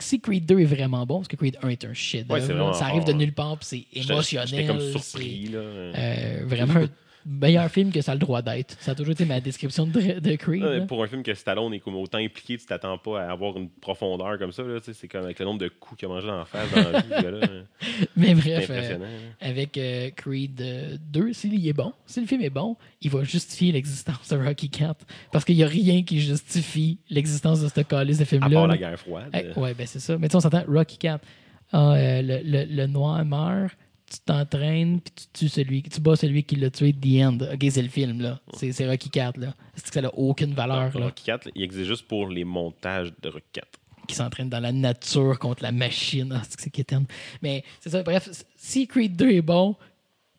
si 0.00 0.20
Creed 0.20 0.46
2 0.46 0.60
est 0.60 0.64
vraiment 0.64 1.06
bon, 1.06 1.18
parce 1.18 1.28
que 1.28 1.36
Creed 1.36 1.58
1 1.62 1.68
est 1.68 1.84
un 1.84 1.94
shit. 1.94 2.30
Ouais, 2.30 2.40
ça 2.40 2.86
arrive 2.86 3.04
de 3.04 3.12
nulle 3.12 3.32
part, 3.32 3.58
puis 3.58 3.86
c'est 3.92 3.98
émotionnel. 4.00 4.48
J'étais 4.48 4.66
comme 4.66 4.80
surpris. 4.80 5.48
Là. 5.48 5.58
Euh, 5.58 6.42
vraiment 6.46 6.84
meilleur 7.28 7.68
film 7.70 7.90
que 7.90 8.00
ça 8.00 8.12
a 8.12 8.14
le 8.14 8.20
droit 8.20 8.40
d'être. 8.40 8.76
Ça 8.80 8.92
a 8.92 8.94
toujours 8.94 9.12
été 9.12 9.24
ma 9.24 9.40
description 9.40 9.84
de, 9.86 10.20
de 10.20 10.36
Creed. 10.36 10.62
Ouais, 10.62 10.78
là. 10.78 10.86
pour 10.86 11.02
un 11.02 11.06
film 11.08 11.22
que 11.24 11.34
Stallone 11.34 11.74
est 11.74 11.80
comme 11.80 11.96
autant 11.96 12.18
impliqué, 12.18 12.56
tu 12.56 12.64
t'attends 12.66 12.98
pas 12.98 13.22
à 13.22 13.32
avoir 13.32 13.56
une 13.56 13.68
profondeur 13.68 14.38
comme 14.38 14.52
ça. 14.52 14.62
là, 14.62 14.78
C'est 14.80 15.08
comme 15.08 15.24
avec 15.24 15.38
le 15.38 15.44
nombre 15.44 15.58
de 15.60 15.68
coups 15.68 15.98
qu'il 15.98 16.08
a 16.08 16.12
mangé 16.12 16.30
en 16.30 16.44
face 16.44 16.70
dans 16.72 16.90
la 16.90 17.00
vie. 17.00 17.08
gars-là, 17.10 17.40
hein. 17.42 17.64
Mais 18.16 18.34
bref, 18.34 18.68
euh, 18.70 18.94
hein. 18.94 19.00
avec 19.40 19.76
euh, 19.76 20.10
Creed 20.14 20.60
euh, 20.60 20.96
2, 21.10 21.32
s'il 21.32 21.66
est 21.68 21.72
bon, 21.72 21.92
si 22.06 22.20
le 22.20 22.26
film 22.26 22.42
est 22.42 22.50
bon, 22.50 22.76
il 23.02 23.10
va 23.10 23.24
justifier 23.24 23.72
l'existence 23.72 24.28
de 24.28 24.36
Rocky 24.36 24.70
4. 24.70 25.04
Parce 25.32 25.44
qu'il 25.44 25.56
n'y 25.56 25.64
a 25.64 25.68
rien 25.68 26.02
qui 26.04 26.20
justifie 26.20 26.98
l'existence 27.10 27.60
de 27.60 27.68
ce 27.68 27.80
calice 27.80 28.18
de 28.18 28.22
À 28.22 28.26
film-là. 28.26 28.50
part 28.50 28.66
la 28.68 28.74
là. 28.74 28.78
guerre 28.78 28.98
froide. 29.00 29.30
Eh, 29.34 29.58
ouais, 29.58 29.74
ben 29.74 29.86
c'est 29.86 30.00
ça. 30.00 30.16
Mais 30.16 30.28
tu 30.28 30.32
sais, 30.32 30.36
on 30.36 30.40
s'entend, 30.40 30.62
Rocky 30.68 30.96
4. 30.98 31.24
Ah, 31.72 31.94
euh, 31.94 32.22
le, 32.22 32.38
le, 32.44 32.64
le 32.64 32.86
noir 32.86 33.24
meurt, 33.24 33.76
tu 34.10 34.18
t'entraînes, 34.24 35.00
puis 35.00 35.12
tu 35.16 35.26
tues 35.32 35.48
celui, 35.48 35.82
tu 35.82 36.00
bats 36.00 36.16
celui 36.16 36.44
qui 36.44 36.56
l'a 36.56 36.70
tué, 36.70 36.92
The 36.92 37.22
End. 37.24 37.38
Ok, 37.52 37.66
c'est 37.70 37.82
le 37.82 37.88
film, 37.88 38.20
là. 38.20 38.40
C'est 38.54 38.72
c'est 38.72 38.88
Rocky 38.88 39.10
4, 39.10 39.36
là. 39.38 39.54
C'est 39.74 39.86
que 39.88 39.92
ça 39.94 40.02
n'a 40.02 40.14
aucune 40.14 40.54
valeur, 40.54 40.92
Non, 40.94 41.00
là? 41.00 41.06
Rocky 41.06 41.24
4, 41.24 41.48
il 41.54 41.62
existe 41.62 41.86
juste 41.86 42.06
pour 42.06 42.28
les 42.28 42.44
montages 42.44 43.12
de 43.22 43.28
Rocky 43.28 43.46
4. 43.52 43.68
qui 44.06 44.14
s'entraîne 44.14 44.48
dans 44.48 44.60
la 44.60 44.70
nature 44.72 45.38
contre 45.38 45.62
la 45.64 45.72
machine. 45.72 46.32
Ah, 46.36 46.42
c'est 46.48 46.70
que 46.70 46.76
c'est. 46.76 46.96
Mais 47.42 47.64
c'est 47.80 47.90
ça. 47.90 48.02
Bref, 48.04 48.28
si 48.56 48.86
Creed 48.86 49.16
2 49.16 49.30
est 49.30 49.42
bon, 49.42 49.74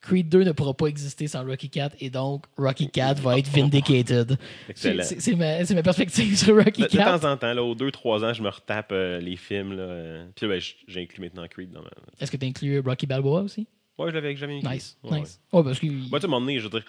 Creed 0.02 0.30
2 0.30 0.44
ne 0.44 0.52
pourra 0.52 0.74
pas 0.74 0.88
exister 0.88 1.28
sans 1.28 1.46
Rocky 1.46 1.70
4 1.70 1.96
et 2.00 2.10
donc 2.10 2.46
Rocky 2.58 2.90
4 2.90 3.22
va 3.22 3.38
être 3.40 3.48
vindicated. 3.50 4.38
Excellent. 4.70 5.04
C'est 5.04 5.36
ma, 5.36 5.64
ma 5.64 5.84
perspective 5.84 6.38
sur 6.38 6.56
Rocky 6.56 6.84
De, 6.84 6.88
de 6.88 6.92
4. 6.98 7.20
temps 7.22 7.32
en 7.32 7.38
temps, 7.38 7.54
là, 7.54 7.64
aux 7.64 7.76
2-3 7.76 8.24
ans, 8.26 8.34
je 8.34 8.42
me 8.42 8.50
retape 8.50 8.92
euh, 8.92 9.20
les 9.20 9.36
films. 9.36 9.74
Là, 9.74 9.84
euh, 9.84 10.28
Puis 10.36 10.48
là, 10.48 10.54
ben, 10.56 10.62
j'inclus 10.88 11.22
maintenant 11.22 11.48
Creed. 11.48 11.72
Dans 11.72 11.82
ma... 11.82 11.90
Est-ce 12.20 12.32
que 12.32 12.38
tu 12.38 12.46
inclus 12.46 12.80
Rocky 12.80 13.06
Balboa 13.08 13.42
aussi? 13.42 13.68
Ouais, 13.98 14.10
je 14.10 14.16
l'avais 14.16 14.36
jamais 14.36 14.58
inclus. 14.58 14.70
Nice, 14.70 14.98
Ouais, 15.04 15.20
nice. 15.22 15.42
Ouais, 15.52 15.64
parce 15.64 15.80
que. 15.80 15.88
Moi, 15.88 16.20
tu 16.20 16.28
donné, 16.28 16.60
je 16.60 16.66
veux 16.66 16.70
dire. 16.70 16.84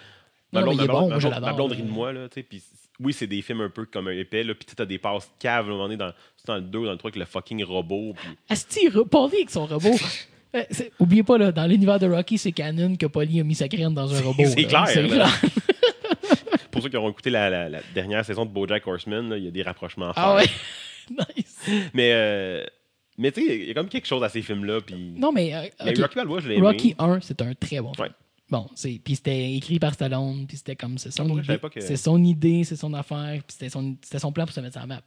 Non, 0.53 0.61
Ma 0.61 0.63
blonde, 0.63 0.75
il 0.77 0.85
est 0.85 0.87
ma 0.87 0.93
bon, 0.93 0.99
blonde- 0.99 1.09
moi, 1.09 1.17
ma 1.17 1.21
je 1.21 1.29
blonde- 1.29 1.41
ma 1.43 1.53
blonde 1.53 1.71
là. 1.71 1.77
rit 1.77 1.83
de 1.83 1.91
moi, 1.91 2.13
là, 2.13 2.29
tu 2.29 2.35
sais. 2.35 2.43
Puis 2.43 2.63
oui, 3.01 3.13
c'est 3.13 3.27
des 3.27 3.43
films 3.43 3.61
un 3.63 3.71
peu 3.71 3.85
comme 3.87 4.09
un 4.09 4.13
épais, 4.13 4.43
là. 4.45 4.55
Puis 4.55 4.67
tu 4.67 4.75
t'as 4.75 4.85
des 4.87 4.99
passes 4.99 5.31
caves, 5.39 5.65
à 5.67 5.69
un 5.69 5.73
moment 5.73 5.85
donné, 5.85 5.97
dans, 5.97 6.13
dans 6.47 6.57
le 6.57 6.63
2, 6.63 6.85
dans 6.85 6.93
le 6.93 6.99
3, 6.99 7.09
avec 7.11 7.17
le 7.21 7.25
fucking 7.27 7.65
robot. 7.65 8.15
Puis 8.17 8.29
Asti, 8.49 8.89
Paulie 9.11 9.37
avec 9.37 9.51
son 9.51 9.67
robot. 9.67 9.95
Euh, 10.55 10.63
Oubliez 10.99 11.23
pas, 11.23 11.37
là, 11.39 11.53
dans 11.53 11.67
l'univers 11.67 11.99
de 11.99 12.07
Rocky, 12.07 12.39
c'est 12.39 12.53
canon 12.53 12.97
que 12.97 13.07
Paulie 13.07 13.41
a 13.41 13.45
mis 13.45 13.55
sa 13.55 13.69
graine 13.69 13.93
dans 13.95 14.13
un 14.15 14.21
robot. 14.23 14.45
c'est 14.47 14.65
clair, 14.65 14.87
pour 16.71 16.83
ceux 16.83 16.89
qui 16.89 16.97
auront 16.97 17.11
écouté 17.11 17.31
la, 17.31 17.51
la- 17.51 17.69
la 17.69 17.81
dernière 17.95 18.25
saison 18.25 18.45
de 18.45 18.51
Bojack 18.51 18.87
Horseman, 18.87 19.35
il 19.37 19.45
y 19.45 19.49
a 19.49 19.51
des 19.51 19.63
rapprochements 19.63 20.11
à 20.11 20.15
faire. 20.15 20.23
Ah 20.25 20.37
ouais. 20.37 20.47
nice. 21.37 21.59
Mais, 21.95 22.11
euh, 22.13 22.65
mais 23.17 23.33
tu 23.33 23.45
sais, 23.47 23.59
il 23.59 23.65
y 23.69 23.71
a 23.71 23.75
comme 23.75 23.89
quelque 23.89 24.07
chose 24.07 24.23
à 24.23 24.29
ces 24.29 24.43
films-là. 24.43 24.81
Puis... 24.81 25.13
Non, 25.17 25.33
mais. 25.33 25.55
euh, 25.55 25.63
Mais 25.85 25.91
ok. 25.93 25.99
Rocky 25.99 26.15
Balboa, 26.17 26.41
je 26.41 26.49
l'ai. 26.49 26.61
Rocky 26.61 26.95
1, 26.99 27.21
c'est 27.21 27.41
un 27.43 27.55
très 27.55 27.81
bon 27.81 27.93
film. 27.95 28.07
Ouais. 28.07 28.13
Bon, 28.51 28.67
c'est 28.75 28.99
puis 29.05 29.17
c'était 29.17 29.53
écrit 29.55 29.79
par 29.79 29.93
Stallone, 29.93 30.47
puis 30.47 30.57
c'était 30.57 30.77
comme 30.77 30.97
c'est 30.97 31.11
son, 31.11 31.25
Ah, 31.37 31.43
je 31.43 31.53
idée, 31.53 31.61
que- 31.69 31.81
c'est 31.81 31.97
son 31.99 32.23
idée, 32.25 32.65
c'est 32.65 32.77
son 32.77 32.95
affaire, 32.95 33.33
puis 33.33 33.43
c'était 33.49 33.69
son, 33.69 33.95
son 34.17 34.33
plan 34.33 34.47
pour 34.47 34.55
se 34.55 34.61
mettre 34.61 34.73
sur 34.73 34.81
la 34.81 34.87
map. 34.87 35.03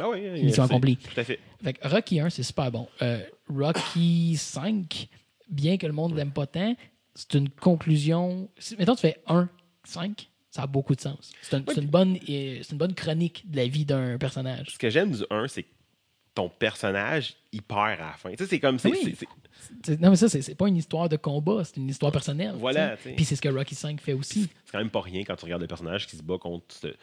Ah 0.00 0.08
oui, 0.10 0.20
Mission 0.44 0.64
accomplie. 0.64 0.96
Tout 0.96 1.20
à 1.20 1.24
fait. 1.24 1.40
Rocky 1.82 2.20
1, 2.20 2.30
c'est 2.30 2.42
super 2.42 2.70
bon. 2.70 2.86
Euh, 3.02 3.20
Rocky 3.48 4.36
5, 4.36 5.08
bien 5.48 5.76
que 5.78 5.86
le 5.86 5.92
monde 5.92 6.14
l'aime 6.14 6.32
pas 6.32 6.46
tant, 6.46 6.74
c'est 7.14 7.34
une 7.34 7.48
conclusion. 7.48 8.48
si- 8.58 8.76
mettons, 8.76 8.94
tu 8.94 9.00
fais 9.02 9.16
1, 9.26 9.48
5, 9.84 10.28
ça 10.50 10.62
a 10.62 10.66
beaucoup 10.66 10.94
de 10.94 11.00
sens. 11.00 11.32
C'est 11.42 11.56
un- 11.56 11.64
c'est 11.68 11.80
une, 11.80 11.86
bonne, 11.88 12.16
euh, 12.28 12.58
c'est 12.62 12.72
une 12.72 12.78
bonne 12.78 12.94
chronique 12.94 13.50
de 13.50 13.56
la 13.56 13.66
vie 13.66 13.84
d'un 13.86 14.18
personnage. 14.18 14.66
Ce 14.70 14.78
que 14.78 14.90
j'aime 14.90 15.12
du 15.12 15.22
1, 15.30 15.48
c'est 15.48 15.62
que 15.62 15.68
ton 16.34 16.50
personnage, 16.50 17.34
il 17.52 17.62
perd 17.62 17.80
à 17.80 17.96
la 17.96 18.12
fin. 18.12 18.30
Tu 18.32 18.36
sais, 18.36 18.46
c'est 18.46 18.60
comme. 18.60 18.78
c'est- 18.78 18.90
Oui. 18.90 19.16
Non, 19.98 20.10
mais 20.10 20.16
ça, 20.16 20.28
c'est 20.28 20.54
pas 20.54 20.68
une 20.68 20.76
histoire 20.76 21.08
de 21.08 21.16
combat, 21.16 21.64
c'est 21.64 21.78
une 21.78 21.88
histoire 21.88 22.12
personnelle. 22.12 22.54
Voilà. 22.58 22.96
Puis 23.14 23.24
c'est 23.24 23.34
ce 23.36 23.40
que 23.40 23.48
Rocky 23.48 23.74
5 23.74 24.00
fait 24.00 24.12
aussi 24.12 24.48
c'est 24.66 24.72
quand 24.72 24.78
même 24.78 24.90
pas 24.90 25.00
rien 25.00 25.24
quand 25.24 25.34
tu 25.36 25.44
regardes 25.46 25.62
le 25.62 25.66
personnage 25.68 26.06
qui 26.06 26.16
se 26.16 26.22
bat 26.22 26.36
contre. 26.38 26.66
ce- 26.74 26.94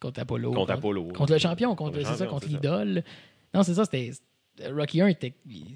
contre 0.00 0.20
Apollo. 0.20 0.52
Contre 0.52 0.72
Apollo. 0.72 1.08
Contre 1.14 1.32
le 1.32 1.38
champion, 1.38 1.74
contre, 1.74 1.98
c'est 2.02 2.16
ça, 2.16 2.26
contre 2.26 2.48
l'idole. 2.48 3.04
Non, 3.54 3.62
c'est 3.62 3.74
ça, 3.74 3.84
c'était. 3.84 4.12
Rocky 4.68 5.00
1 5.00 5.06
était 5.06 5.32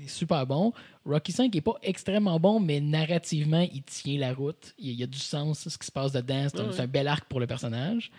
super 0.07 0.47
bon. 0.47 0.73
Rocky 1.07 1.33
5 1.33 1.55
est 1.57 1.61
pas 1.61 1.77
extrêmement 1.83 2.39
bon, 2.39 2.61
mais 2.61 2.81
narrativement, 2.81 3.67
il 3.73 3.83
tient 3.83 4.19
la 4.19 4.35
route. 4.35 4.75
Il 4.79 4.93
y 4.93 5.03
a, 5.03 5.07
du 5.07 5.19
sens, 5.19 5.69
ce 5.69 5.79
qui 5.79 5.87
se 5.87 5.93
passe 5.93 6.13
dedans. 6.13 6.49
C'est 6.51 6.61
un, 6.61 6.69
Ouais, 6.69 6.81
un 6.81 6.87
bel 6.87 7.09
arc 7.09 7.25
pour 7.27 7.41
le 7.41 7.47
personnage. 7.47 8.11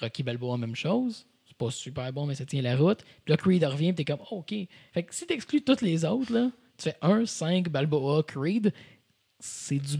Rocky 0.00 0.22
Balboa, 0.22 0.56
même 0.56 0.76
chose. 0.76 1.26
C'est 1.46 1.56
pas 1.56 1.70
super 1.70 2.12
bon, 2.12 2.26
mais 2.26 2.34
ça 2.34 2.44
tient 2.44 2.62
la 2.62 2.76
route. 2.76 3.02
Puis 3.24 3.32
là, 3.32 3.36
Creed 3.36 3.64
revient, 3.64 3.92
puis 3.92 4.04
t'es 4.04 4.12
comme, 4.12 4.24
oh, 4.30 4.38
OK. 4.38 4.54
Fait 4.92 5.02
que 5.02 5.14
si 5.14 5.26
t'exclus 5.26 5.62
toutes 5.62 5.82
les 5.82 6.04
autres, 6.04 6.32
là, 6.32 6.50
tu 6.76 6.84
fais 6.84 6.96
1, 7.02 7.26
5, 7.26 7.68
Balboa, 7.68 8.22
Creed, 8.22 8.72
c'est 9.40 9.78
du. 9.78 9.98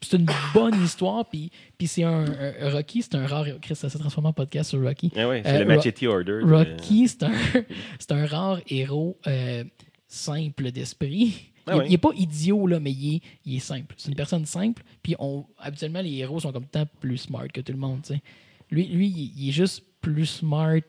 C'est 0.00 0.16
une 0.16 0.26
bonne 0.54 0.80
histoire, 0.84 1.24
puis, 1.28 1.50
puis 1.76 1.86
c'est 1.88 2.04
un, 2.04 2.24
un- 2.24 2.54
un 2.60 2.70
Rocky, 2.70 3.02
c'est 3.02 3.14
un 3.16 3.26
rare. 3.26 3.46
Chris, 3.60 3.74
ça 3.74 3.88
s'est 3.88 3.98
transformé 3.98 4.28
en 4.28 4.32
podcast 4.32 4.70
sur 4.70 4.80
Rocky. 4.82 5.10
Ah 5.16 5.28
ouais, 5.28 5.42
c'est 5.44 5.50
Euh, 5.56 5.58
le 5.64 5.64
Ro- 5.64 5.76
Machete 5.76 6.02
Order. 6.04 6.40
de- 6.44 6.54
Rocky, 6.54 7.08
c'est 7.08 7.22
un, 7.24 7.32
un 8.10 8.26
rare 8.26 8.60
héros 8.68 9.16
euh, 9.26 9.64
simple 10.06 10.70
d'esprit. 10.70 11.50
Ah 11.66 11.78
il, 11.84 11.90
il 11.90 11.94
est 11.94 11.98
pas 11.98 12.10
idiot, 12.16 12.66
là, 12.66 12.80
mais 12.80 12.92
il 12.92 13.16
est, 13.16 13.20
il 13.44 13.56
est 13.56 13.60
simple. 13.60 13.94
C'est 13.98 14.08
une 14.08 14.14
personne 14.14 14.46
simple. 14.46 14.82
Puis 15.02 15.14
on, 15.18 15.44
habituellement, 15.58 16.00
les 16.00 16.14
héros 16.16 16.40
sont 16.40 16.52
comme 16.52 16.64
tant 16.66 16.86
plus 17.00 17.18
smart 17.18 17.48
que 17.52 17.60
tout 17.60 17.72
le 17.72 17.78
monde. 17.78 18.00
Lui, 18.70 18.86
lui 18.86 19.32
il, 19.36 19.48
est 19.48 19.52
juste 19.52 19.82
plus 20.00 20.26
smart 20.26 20.80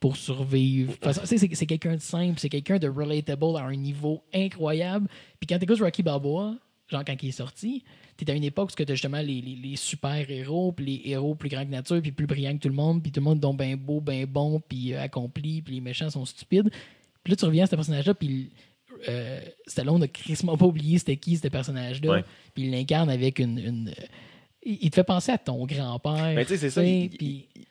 pour 0.00 0.16
survivre. 0.16 0.92
C'est 1.24 1.66
quelqu'un 1.66 1.94
de 1.94 2.00
simple, 2.00 2.38
c'est 2.38 2.48
quelqu'un 2.48 2.78
de 2.78 2.88
relatable 2.88 3.56
à 3.56 3.62
un 3.64 3.76
niveau 3.76 4.22
incroyable. 4.34 5.06
Puis 5.38 5.46
quand 5.46 5.56
tu 5.58 5.64
écoutes 5.64 5.80
Rocky 5.80 6.02
Balboa, 6.02 6.54
genre 6.88 7.04
quand 7.06 7.16
il 7.22 7.28
est 7.28 7.32
sorti, 7.32 7.84
tu 8.24 8.32
à 8.32 8.34
une 8.34 8.44
époque 8.44 8.70
où 8.72 8.74
tu 8.84 8.90
as 8.90 8.94
justement 8.94 9.20
les, 9.20 9.40
les- 9.40 9.56
les 9.56 9.76
super-héros, 9.76 10.72
puis 10.72 10.84
les 10.86 11.10
héros 11.10 11.34
plus 11.34 11.48
grands 11.48 11.64
que 11.64 11.70
nature, 11.70 12.00
puis 12.02 12.12
plus 12.12 12.26
brillants 12.26 12.54
que 12.56 12.62
tout 12.62 12.68
le 12.68 12.74
monde, 12.74 13.02
puis 13.02 13.12
tout 13.12 13.20
le 13.20 13.24
monde 13.24 13.40
donc 13.40 13.58
bien 13.58 13.76
beau, 13.76 14.00
bien 14.00 14.24
bon, 14.26 14.60
puis 14.60 14.94
euh, 14.94 15.02
accompli, 15.02 15.62
puis 15.62 15.74
les 15.74 15.80
méchants 15.80 16.10
sont 16.10 16.24
stupides. 16.24 16.70
Puis 17.22 17.32
là, 17.32 17.36
tu 17.36 17.44
reviens 17.44 17.64
à 17.64 17.66
ce 17.66 17.74
personnage-là, 17.76 18.14
puis 18.14 18.50
euh, 19.08 19.40
Stallone 19.66 20.00
n'a 20.00 20.08
crissement 20.08 20.56
pas 20.56 20.66
oublié 20.66 20.98
c'était 20.98 21.16
qui 21.16 21.36
ce 21.36 21.48
personnage-là. 21.48 22.10
Ouais. 22.10 22.24
Puis 22.54 22.64
il 22.64 22.70
l'incarne 22.70 23.08
avec 23.10 23.38
une. 23.38 23.58
une- 23.58 23.94
il 24.62 24.90
te 24.90 24.96
fait 24.96 25.04
penser 25.04 25.32
à 25.32 25.38
ton 25.38 25.64
grand-père. 25.64 26.34
Ben, 26.34 26.44
tu 26.44 26.48
sais, 26.48 26.58
c'est 26.58 26.70
ça. 26.70 26.82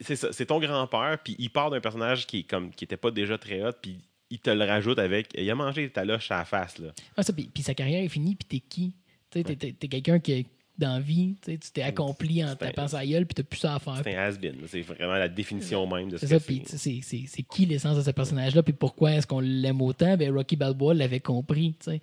C'est 0.01 0.15
ça. 0.15 0.29
C'est 0.31 0.47
ton 0.47 0.59
grand-père, 0.59 1.19
puis 1.23 1.35
il 1.37 1.49
part 1.51 1.69
d'un 1.69 1.79
personnage 1.81 2.25
qui 2.25 2.39
est 2.39 2.43
comme 2.43 2.71
qui 2.71 2.83
était 2.83 2.97
pas 2.97 3.11
déjà 3.11 3.37
très 3.37 3.61
hot, 3.63 3.73
puis 3.79 3.99
il 4.31 4.39
te 4.39 4.49
le 4.49 4.65
rajoute 4.65 4.97
avec. 4.97 5.27
Il 5.37 5.47
a 5.51 5.53
mangé 5.55 5.87
ta 5.91 6.03
loche 6.03 6.31
à 6.31 6.37
la 6.39 6.45
face, 6.45 6.79
là. 6.79 6.87
Ah, 7.15 7.21
ça, 7.21 7.31
puis 7.31 7.47
sa 7.61 7.75
carrière 7.75 8.03
est 8.03 8.07
finie, 8.09 8.35
puis 8.35 8.47
t'es 8.59 8.65
qui? 8.67 8.93
Tu 9.31 9.43
t'es 9.43 9.87
quelqu'un 9.87 10.19
qui 10.19 10.31
est 10.31 10.45
dans 10.77 10.99
vie, 11.01 11.35
tu 11.43 11.57
t'es 11.73 11.81
accompli 11.81 12.43
en 12.43 12.55
tapant 12.55 12.87
sa 12.87 13.05
gueule, 13.05 13.25
puis 13.25 13.35
t'as 13.35 13.43
plus 13.43 13.59
ça 13.59 13.75
à 13.75 13.79
faire. 13.79 14.01
C'est 14.03 14.15
un 14.15 14.21
has-been. 14.21 14.55
C'est 14.65 14.81
vraiment 14.81 15.15
la 15.15 15.27
définition 15.27 15.85
même 15.85 16.09
de 16.09 16.17
ce 16.17 16.25
C'est 16.25 16.35
que 16.35 16.39
ça, 16.39 16.45
puis 16.45 16.63
c'est. 16.65 17.01
c'est, 17.27 17.43
qui 17.43 17.65
l'essence 17.65 17.97
de 17.97 18.01
ce 18.01 18.11
personnage-là, 18.11 18.63
puis 18.63 18.73
pourquoi 18.73 19.11
est-ce 19.11 19.27
qu'on 19.27 19.41
l'aime 19.41 19.81
autant? 19.81 20.15
Ben, 20.15 20.33
Rocky 20.33 20.55
Balboa 20.55 20.93
l'avait 20.93 21.19
compris, 21.19 21.75
tu 21.79 21.91
sais. 21.91 22.01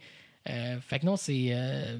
Euh, 0.50 0.78
fait 0.80 1.00
que 1.00 1.06
non, 1.06 1.16
c'est... 1.16 1.48
euh, 1.50 1.98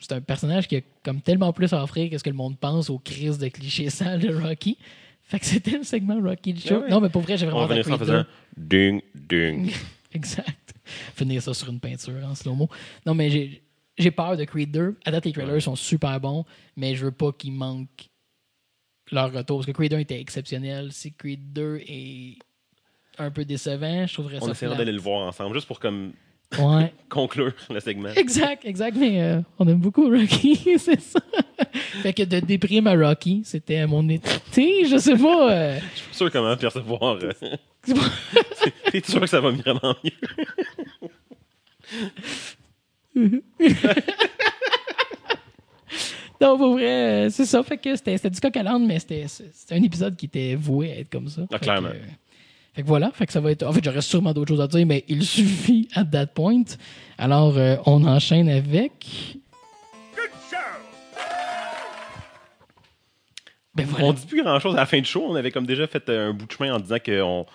c'est 0.00 0.12
un 0.12 0.20
personnage 0.20 0.66
qui 0.66 0.76
a 0.76 0.80
comme 1.02 1.20
tellement 1.20 1.52
plus 1.52 1.72
à 1.72 1.82
offrir 1.82 2.10
que 2.10 2.18
ce 2.18 2.24
que 2.24 2.30
le 2.30 2.36
monde 2.36 2.58
pense 2.58 2.90
aux 2.90 2.98
crises 2.98 3.38
de 3.38 3.48
clichés 3.48 3.90
sales 3.90 4.20
de 4.20 4.34
Rocky. 4.34 4.78
Fait 5.22 5.38
que 5.38 5.46
c'était 5.46 5.78
le 5.78 5.84
segment 5.84 6.20
Rocky 6.20 6.52
du 6.52 6.60
show. 6.60 6.76
Ah 6.76 6.80
ouais. 6.80 6.90
Non, 6.90 7.00
mais 7.00 7.08
pour 7.08 7.22
vrai, 7.22 7.36
j'ai 7.36 7.46
vraiment 7.46 7.62
On 7.62 7.66
va 7.66 7.76
en 7.76 7.80
Creed 7.82 7.92
2. 7.92 7.98
faisant 7.98 8.24
ding, 8.56 9.00
ding. 9.14 9.70
Exact. 10.12 10.74
Finir 11.14 11.42
ça 11.42 11.54
sur 11.54 11.68
une 11.70 11.80
peinture 11.80 12.24
en 12.24 12.34
slow-mo. 12.34 12.68
Non, 13.06 13.14
mais 13.14 13.30
j'ai, 13.30 13.62
j'ai 13.98 14.10
peur 14.10 14.36
de 14.36 14.44
Creed 14.44 14.70
2. 14.70 14.96
À 15.04 15.10
date, 15.10 15.24
les 15.26 15.32
trailers 15.32 15.62
sont 15.62 15.76
super 15.76 16.18
bons, 16.20 16.44
mais 16.76 16.94
je 16.94 17.04
veux 17.06 17.12
pas 17.12 17.32
qu'ils 17.32 17.52
manquent 17.52 18.08
leur 19.12 19.32
retour. 19.32 19.58
Parce 19.58 19.66
que 19.66 19.72
Creed 19.72 19.94
1 19.94 19.98
était 19.98 20.20
exceptionnel. 20.20 20.92
Si 20.92 21.12
Creed 21.12 21.52
2 21.52 21.80
est 21.86 22.38
un 23.18 23.30
peu 23.30 23.44
décevant, 23.44 24.06
je 24.06 24.12
trouverais 24.14 24.40
ça 24.40 24.46
On 24.46 24.50
essaiera 24.50 24.74
d'aller 24.74 24.92
le 24.92 25.00
voir 25.00 25.26
ensemble, 25.28 25.54
juste 25.54 25.66
pour 25.68 25.78
comme 25.80 26.12
Ouais. 26.58 26.92
conclure 27.08 27.52
le 27.70 27.80
segment. 27.80 28.10
Exact, 28.10 28.64
exact. 28.64 28.96
Mais 28.96 29.20
euh, 29.22 29.40
on 29.58 29.66
aime 29.66 29.78
beaucoup 29.78 30.08
Rocky, 30.08 30.56
c'est 30.78 31.00
ça. 31.00 31.18
fait 32.02 32.12
que 32.12 32.22
de 32.22 32.38
déprime 32.40 32.86
à 32.86 32.94
Rocky, 32.94 33.42
c'était 33.44 33.84
mon 33.86 34.08
été. 34.08 34.30
Je 34.86 34.96
sais 34.98 35.16
pas. 35.16 35.52
euh, 35.52 35.78
Je 35.94 35.98
suis 35.98 36.08
pas 36.08 36.14
sûr 36.14 36.30
comment 36.30 36.56
percevoir. 36.56 37.18
euh, 37.22 37.32
T'es 38.92 39.00
sûr 39.04 39.20
que 39.20 39.26
ça 39.26 39.40
va 39.40 39.50
vraiment 39.50 39.94
mieux? 40.04 40.12
Non, 46.40 46.58
pour 46.58 46.72
vrai, 46.72 47.26
euh, 47.26 47.30
c'est 47.30 47.44
ça. 47.46 47.62
Fait 47.62 47.78
que 47.78 47.94
c'était 47.94 48.16
c'était 48.16 48.28
du 48.30 48.40
coq 48.40 48.56
à 48.56 48.62
l'âne, 48.62 48.86
mais 48.86 48.98
c'était 48.98 49.26
c'était 49.28 49.74
un 49.76 49.82
épisode 49.82 50.16
qui 50.16 50.26
était 50.26 50.56
voué 50.56 50.90
à 50.92 50.98
être 50.98 51.10
comme 51.10 51.28
ça. 51.28 51.42
Fait 51.50 51.58
que, 51.58 51.62
clairement. 51.64 51.88
euh, 51.88 52.00
fait 52.74 52.82
que 52.82 52.86
voilà, 52.88 53.10
fait 53.12 53.26
que 53.26 53.32
ça 53.32 53.40
va 53.40 53.52
être. 53.52 53.62
En 53.62 53.72
fait, 53.72 53.82
j'aurais 53.82 54.02
sûrement 54.02 54.32
d'autres 54.32 54.48
choses 54.48 54.60
à 54.60 54.66
dire, 54.66 54.84
mais 54.84 55.04
il 55.08 55.22
suffit 55.26 55.88
at 55.94 56.04
that 56.06 56.26
point. 56.26 56.64
Alors, 57.18 57.56
euh, 57.56 57.76
on 57.86 58.04
enchaîne 58.04 58.48
avec. 58.48 59.06
Ben 63.74 63.86
voilà. 63.86 64.06
On 64.06 64.12
dit 64.12 64.26
plus 64.26 64.42
grand 64.42 64.58
chose 64.60 64.74
à 64.74 64.78
la 64.80 64.86
fin 64.86 64.98
du 64.98 65.04
show. 65.04 65.24
On 65.26 65.34
avait 65.34 65.50
comme 65.50 65.66
déjà 65.66 65.86
fait 65.86 66.08
un 66.08 66.32
bout 66.32 66.46
de 66.46 66.52
chemin 66.52 66.74
en 66.74 66.78
disant 66.80 66.98
qu'on 67.04 67.46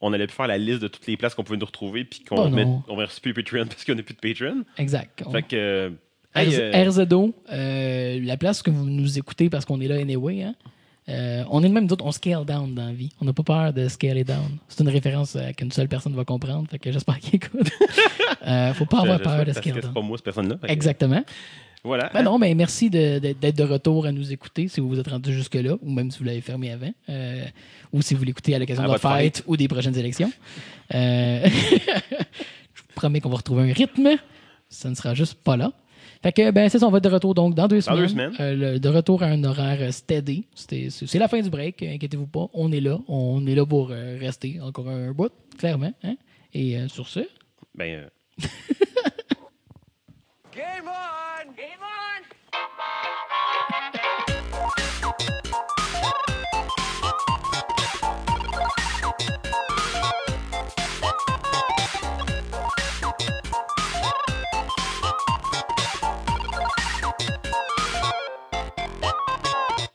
on 0.00 0.12
allait 0.12 0.26
plus 0.26 0.34
faire 0.36 0.46
la 0.46 0.58
liste 0.58 0.80
de 0.80 0.88
toutes 0.88 1.06
les 1.06 1.16
places 1.16 1.34
qu'on 1.34 1.44
pouvait 1.44 1.58
nous 1.58 1.66
retrouver, 1.66 2.04
puis 2.04 2.20
qu'on 2.24 2.46
Oh 2.46 2.48
met- 2.48 2.66
on 2.88 2.96
va 2.96 3.06
plus 3.22 3.34
Patreon 3.34 3.66
parce 3.66 3.84
qu'on 3.84 3.94
n'a 3.94 4.02
plus 4.02 4.14
de 4.14 4.20
Patreon. 4.20 4.64
Exact. 4.78 5.22
On- 5.26 5.30
Fait 5.32 5.42
que. 5.42 5.56
euh, 5.56 5.90
hey, 6.34 6.48
RZ- 6.48 6.60
euh, 6.60 7.04
RZO, 7.04 7.34
euh, 7.52 8.20
la 8.22 8.36
place 8.36 8.62
que 8.62 8.70
vous 8.70 8.84
nous 8.86 9.18
écoutez 9.18 9.50
parce 9.50 9.64
qu'on 9.64 9.80
est 9.80 9.88
là 9.88 9.96
anyway. 9.96 10.42
Hein? 10.42 10.54
Euh, 11.08 11.42
on 11.50 11.62
est 11.64 11.68
de 11.68 11.72
même 11.74 11.86
d'autres, 11.88 12.04
on 12.06 12.12
scale 12.12 12.44
down 12.44 12.72
dans 12.74 12.86
la 12.86 12.92
vie. 12.92 13.10
On 13.20 13.24
n'a 13.24 13.32
pas 13.32 13.42
peur 13.42 13.72
de 13.72 13.88
scaler 13.88 14.22
down. 14.22 14.58
C'est 14.68 14.82
une 14.84 14.88
référence 14.90 15.36
qu'une 15.56 15.72
seule 15.72 15.88
personne 15.88 16.14
va 16.14 16.24
comprendre. 16.24 16.68
Fait 16.70 16.78
que 16.78 16.92
j'espère 16.92 17.18
qu'il 17.18 17.34
écoute. 17.36 17.68
faut 18.74 18.84
pas 18.86 19.00
avoir 19.00 19.20
peur 19.20 19.38
de 19.40 19.44
parce 19.44 19.56
que 19.58 19.62
scale 19.62 19.74
C'est 19.76 19.80
down. 19.82 19.92
pas 19.94 20.00
moi, 20.02 20.16
cette 20.18 20.24
personne-là. 20.24 20.56
Que, 20.62 20.70
Exactement. 20.70 21.24
Voilà. 21.82 22.10
Ben 22.12 22.22
non, 22.22 22.38
mais 22.38 22.54
merci 22.54 22.90
de- 22.90 23.18
d'être 23.18 23.56
de 23.56 23.62
retour 23.64 24.04
à 24.06 24.12
nous 24.12 24.32
écouter 24.32 24.68
si 24.68 24.80
vous 24.80 24.88
vous 24.88 24.98
êtes 24.98 25.08
rendu 25.08 25.32
jusque-là, 25.32 25.76
ou 25.80 25.90
même 25.90 26.10
si 26.10 26.18
vous 26.18 26.24
l'avez 26.24 26.40
fermé 26.42 26.70
avant, 26.72 26.92
euh, 27.08 27.42
ou 27.92 28.02
si 28.02 28.14
vous 28.14 28.22
l'écoutez 28.24 28.54
à 28.54 28.58
l'occasion 28.58 28.82
de 28.84 28.88
la 28.92 28.98
fête 28.98 29.36
fête. 29.38 29.44
ou 29.46 29.56
des 29.56 29.66
prochaines 29.68 29.96
élections. 29.96 30.30
Euh, 30.94 31.46
je 32.74 32.82
vous 32.82 32.88
promets 32.94 33.20
qu'on 33.20 33.30
va 33.30 33.36
retrouver 33.38 33.70
un 33.70 33.72
rythme. 33.72 34.10
Ça 34.68 34.90
ne 34.90 34.94
sera 34.94 35.14
juste 35.14 35.34
pas 35.42 35.56
là. 35.56 35.72
Fait 36.22 36.32
que, 36.32 36.50
ben, 36.50 36.68
c'est 36.68 36.78
ça, 36.78 36.86
on 36.86 36.90
va 36.90 36.98
être 36.98 37.04
de 37.04 37.08
retour 37.08 37.32
donc 37.34 37.54
dans 37.54 37.66
deux 37.66 37.76
Dans 37.78 37.82
semaines. 37.82 38.00
deux 38.02 38.08
semaines. 38.08 38.32
Euh, 38.40 38.72
le- 38.74 38.78
de 38.78 38.88
retour 38.90 39.22
à 39.22 39.26
un 39.26 39.42
horaire 39.42 39.90
steady. 39.92 40.44
C'est 40.54 41.14
la 41.18 41.28
fin 41.28 41.40
du 41.40 41.48
break, 41.48 41.82
inquiétez-vous 41.82 42.26
pas. 42.26 42.48
On 42.52 42.70
est 42.72 42.80
là. 42.80 42.98
On 43.08 43.46
est 43.46 43.54
là 43.54 43.64
pour 43.64 43.88
rester 43.88 44.60
encore 44.60 44.90
un 44.90 45.12
bout, 45.12 45.32
clairement. 45.58 45.92
hein. 46.04 46.16
Et 46.52 46.76
sur 46.88 47.08
ce, 47.08 47.20
Ben, 47.74 48.04
euh, 48.04 48.08
Game 50.60 50.88
on! 50.88 51.54
Game 51.56 51.80
on! 51.80 51.90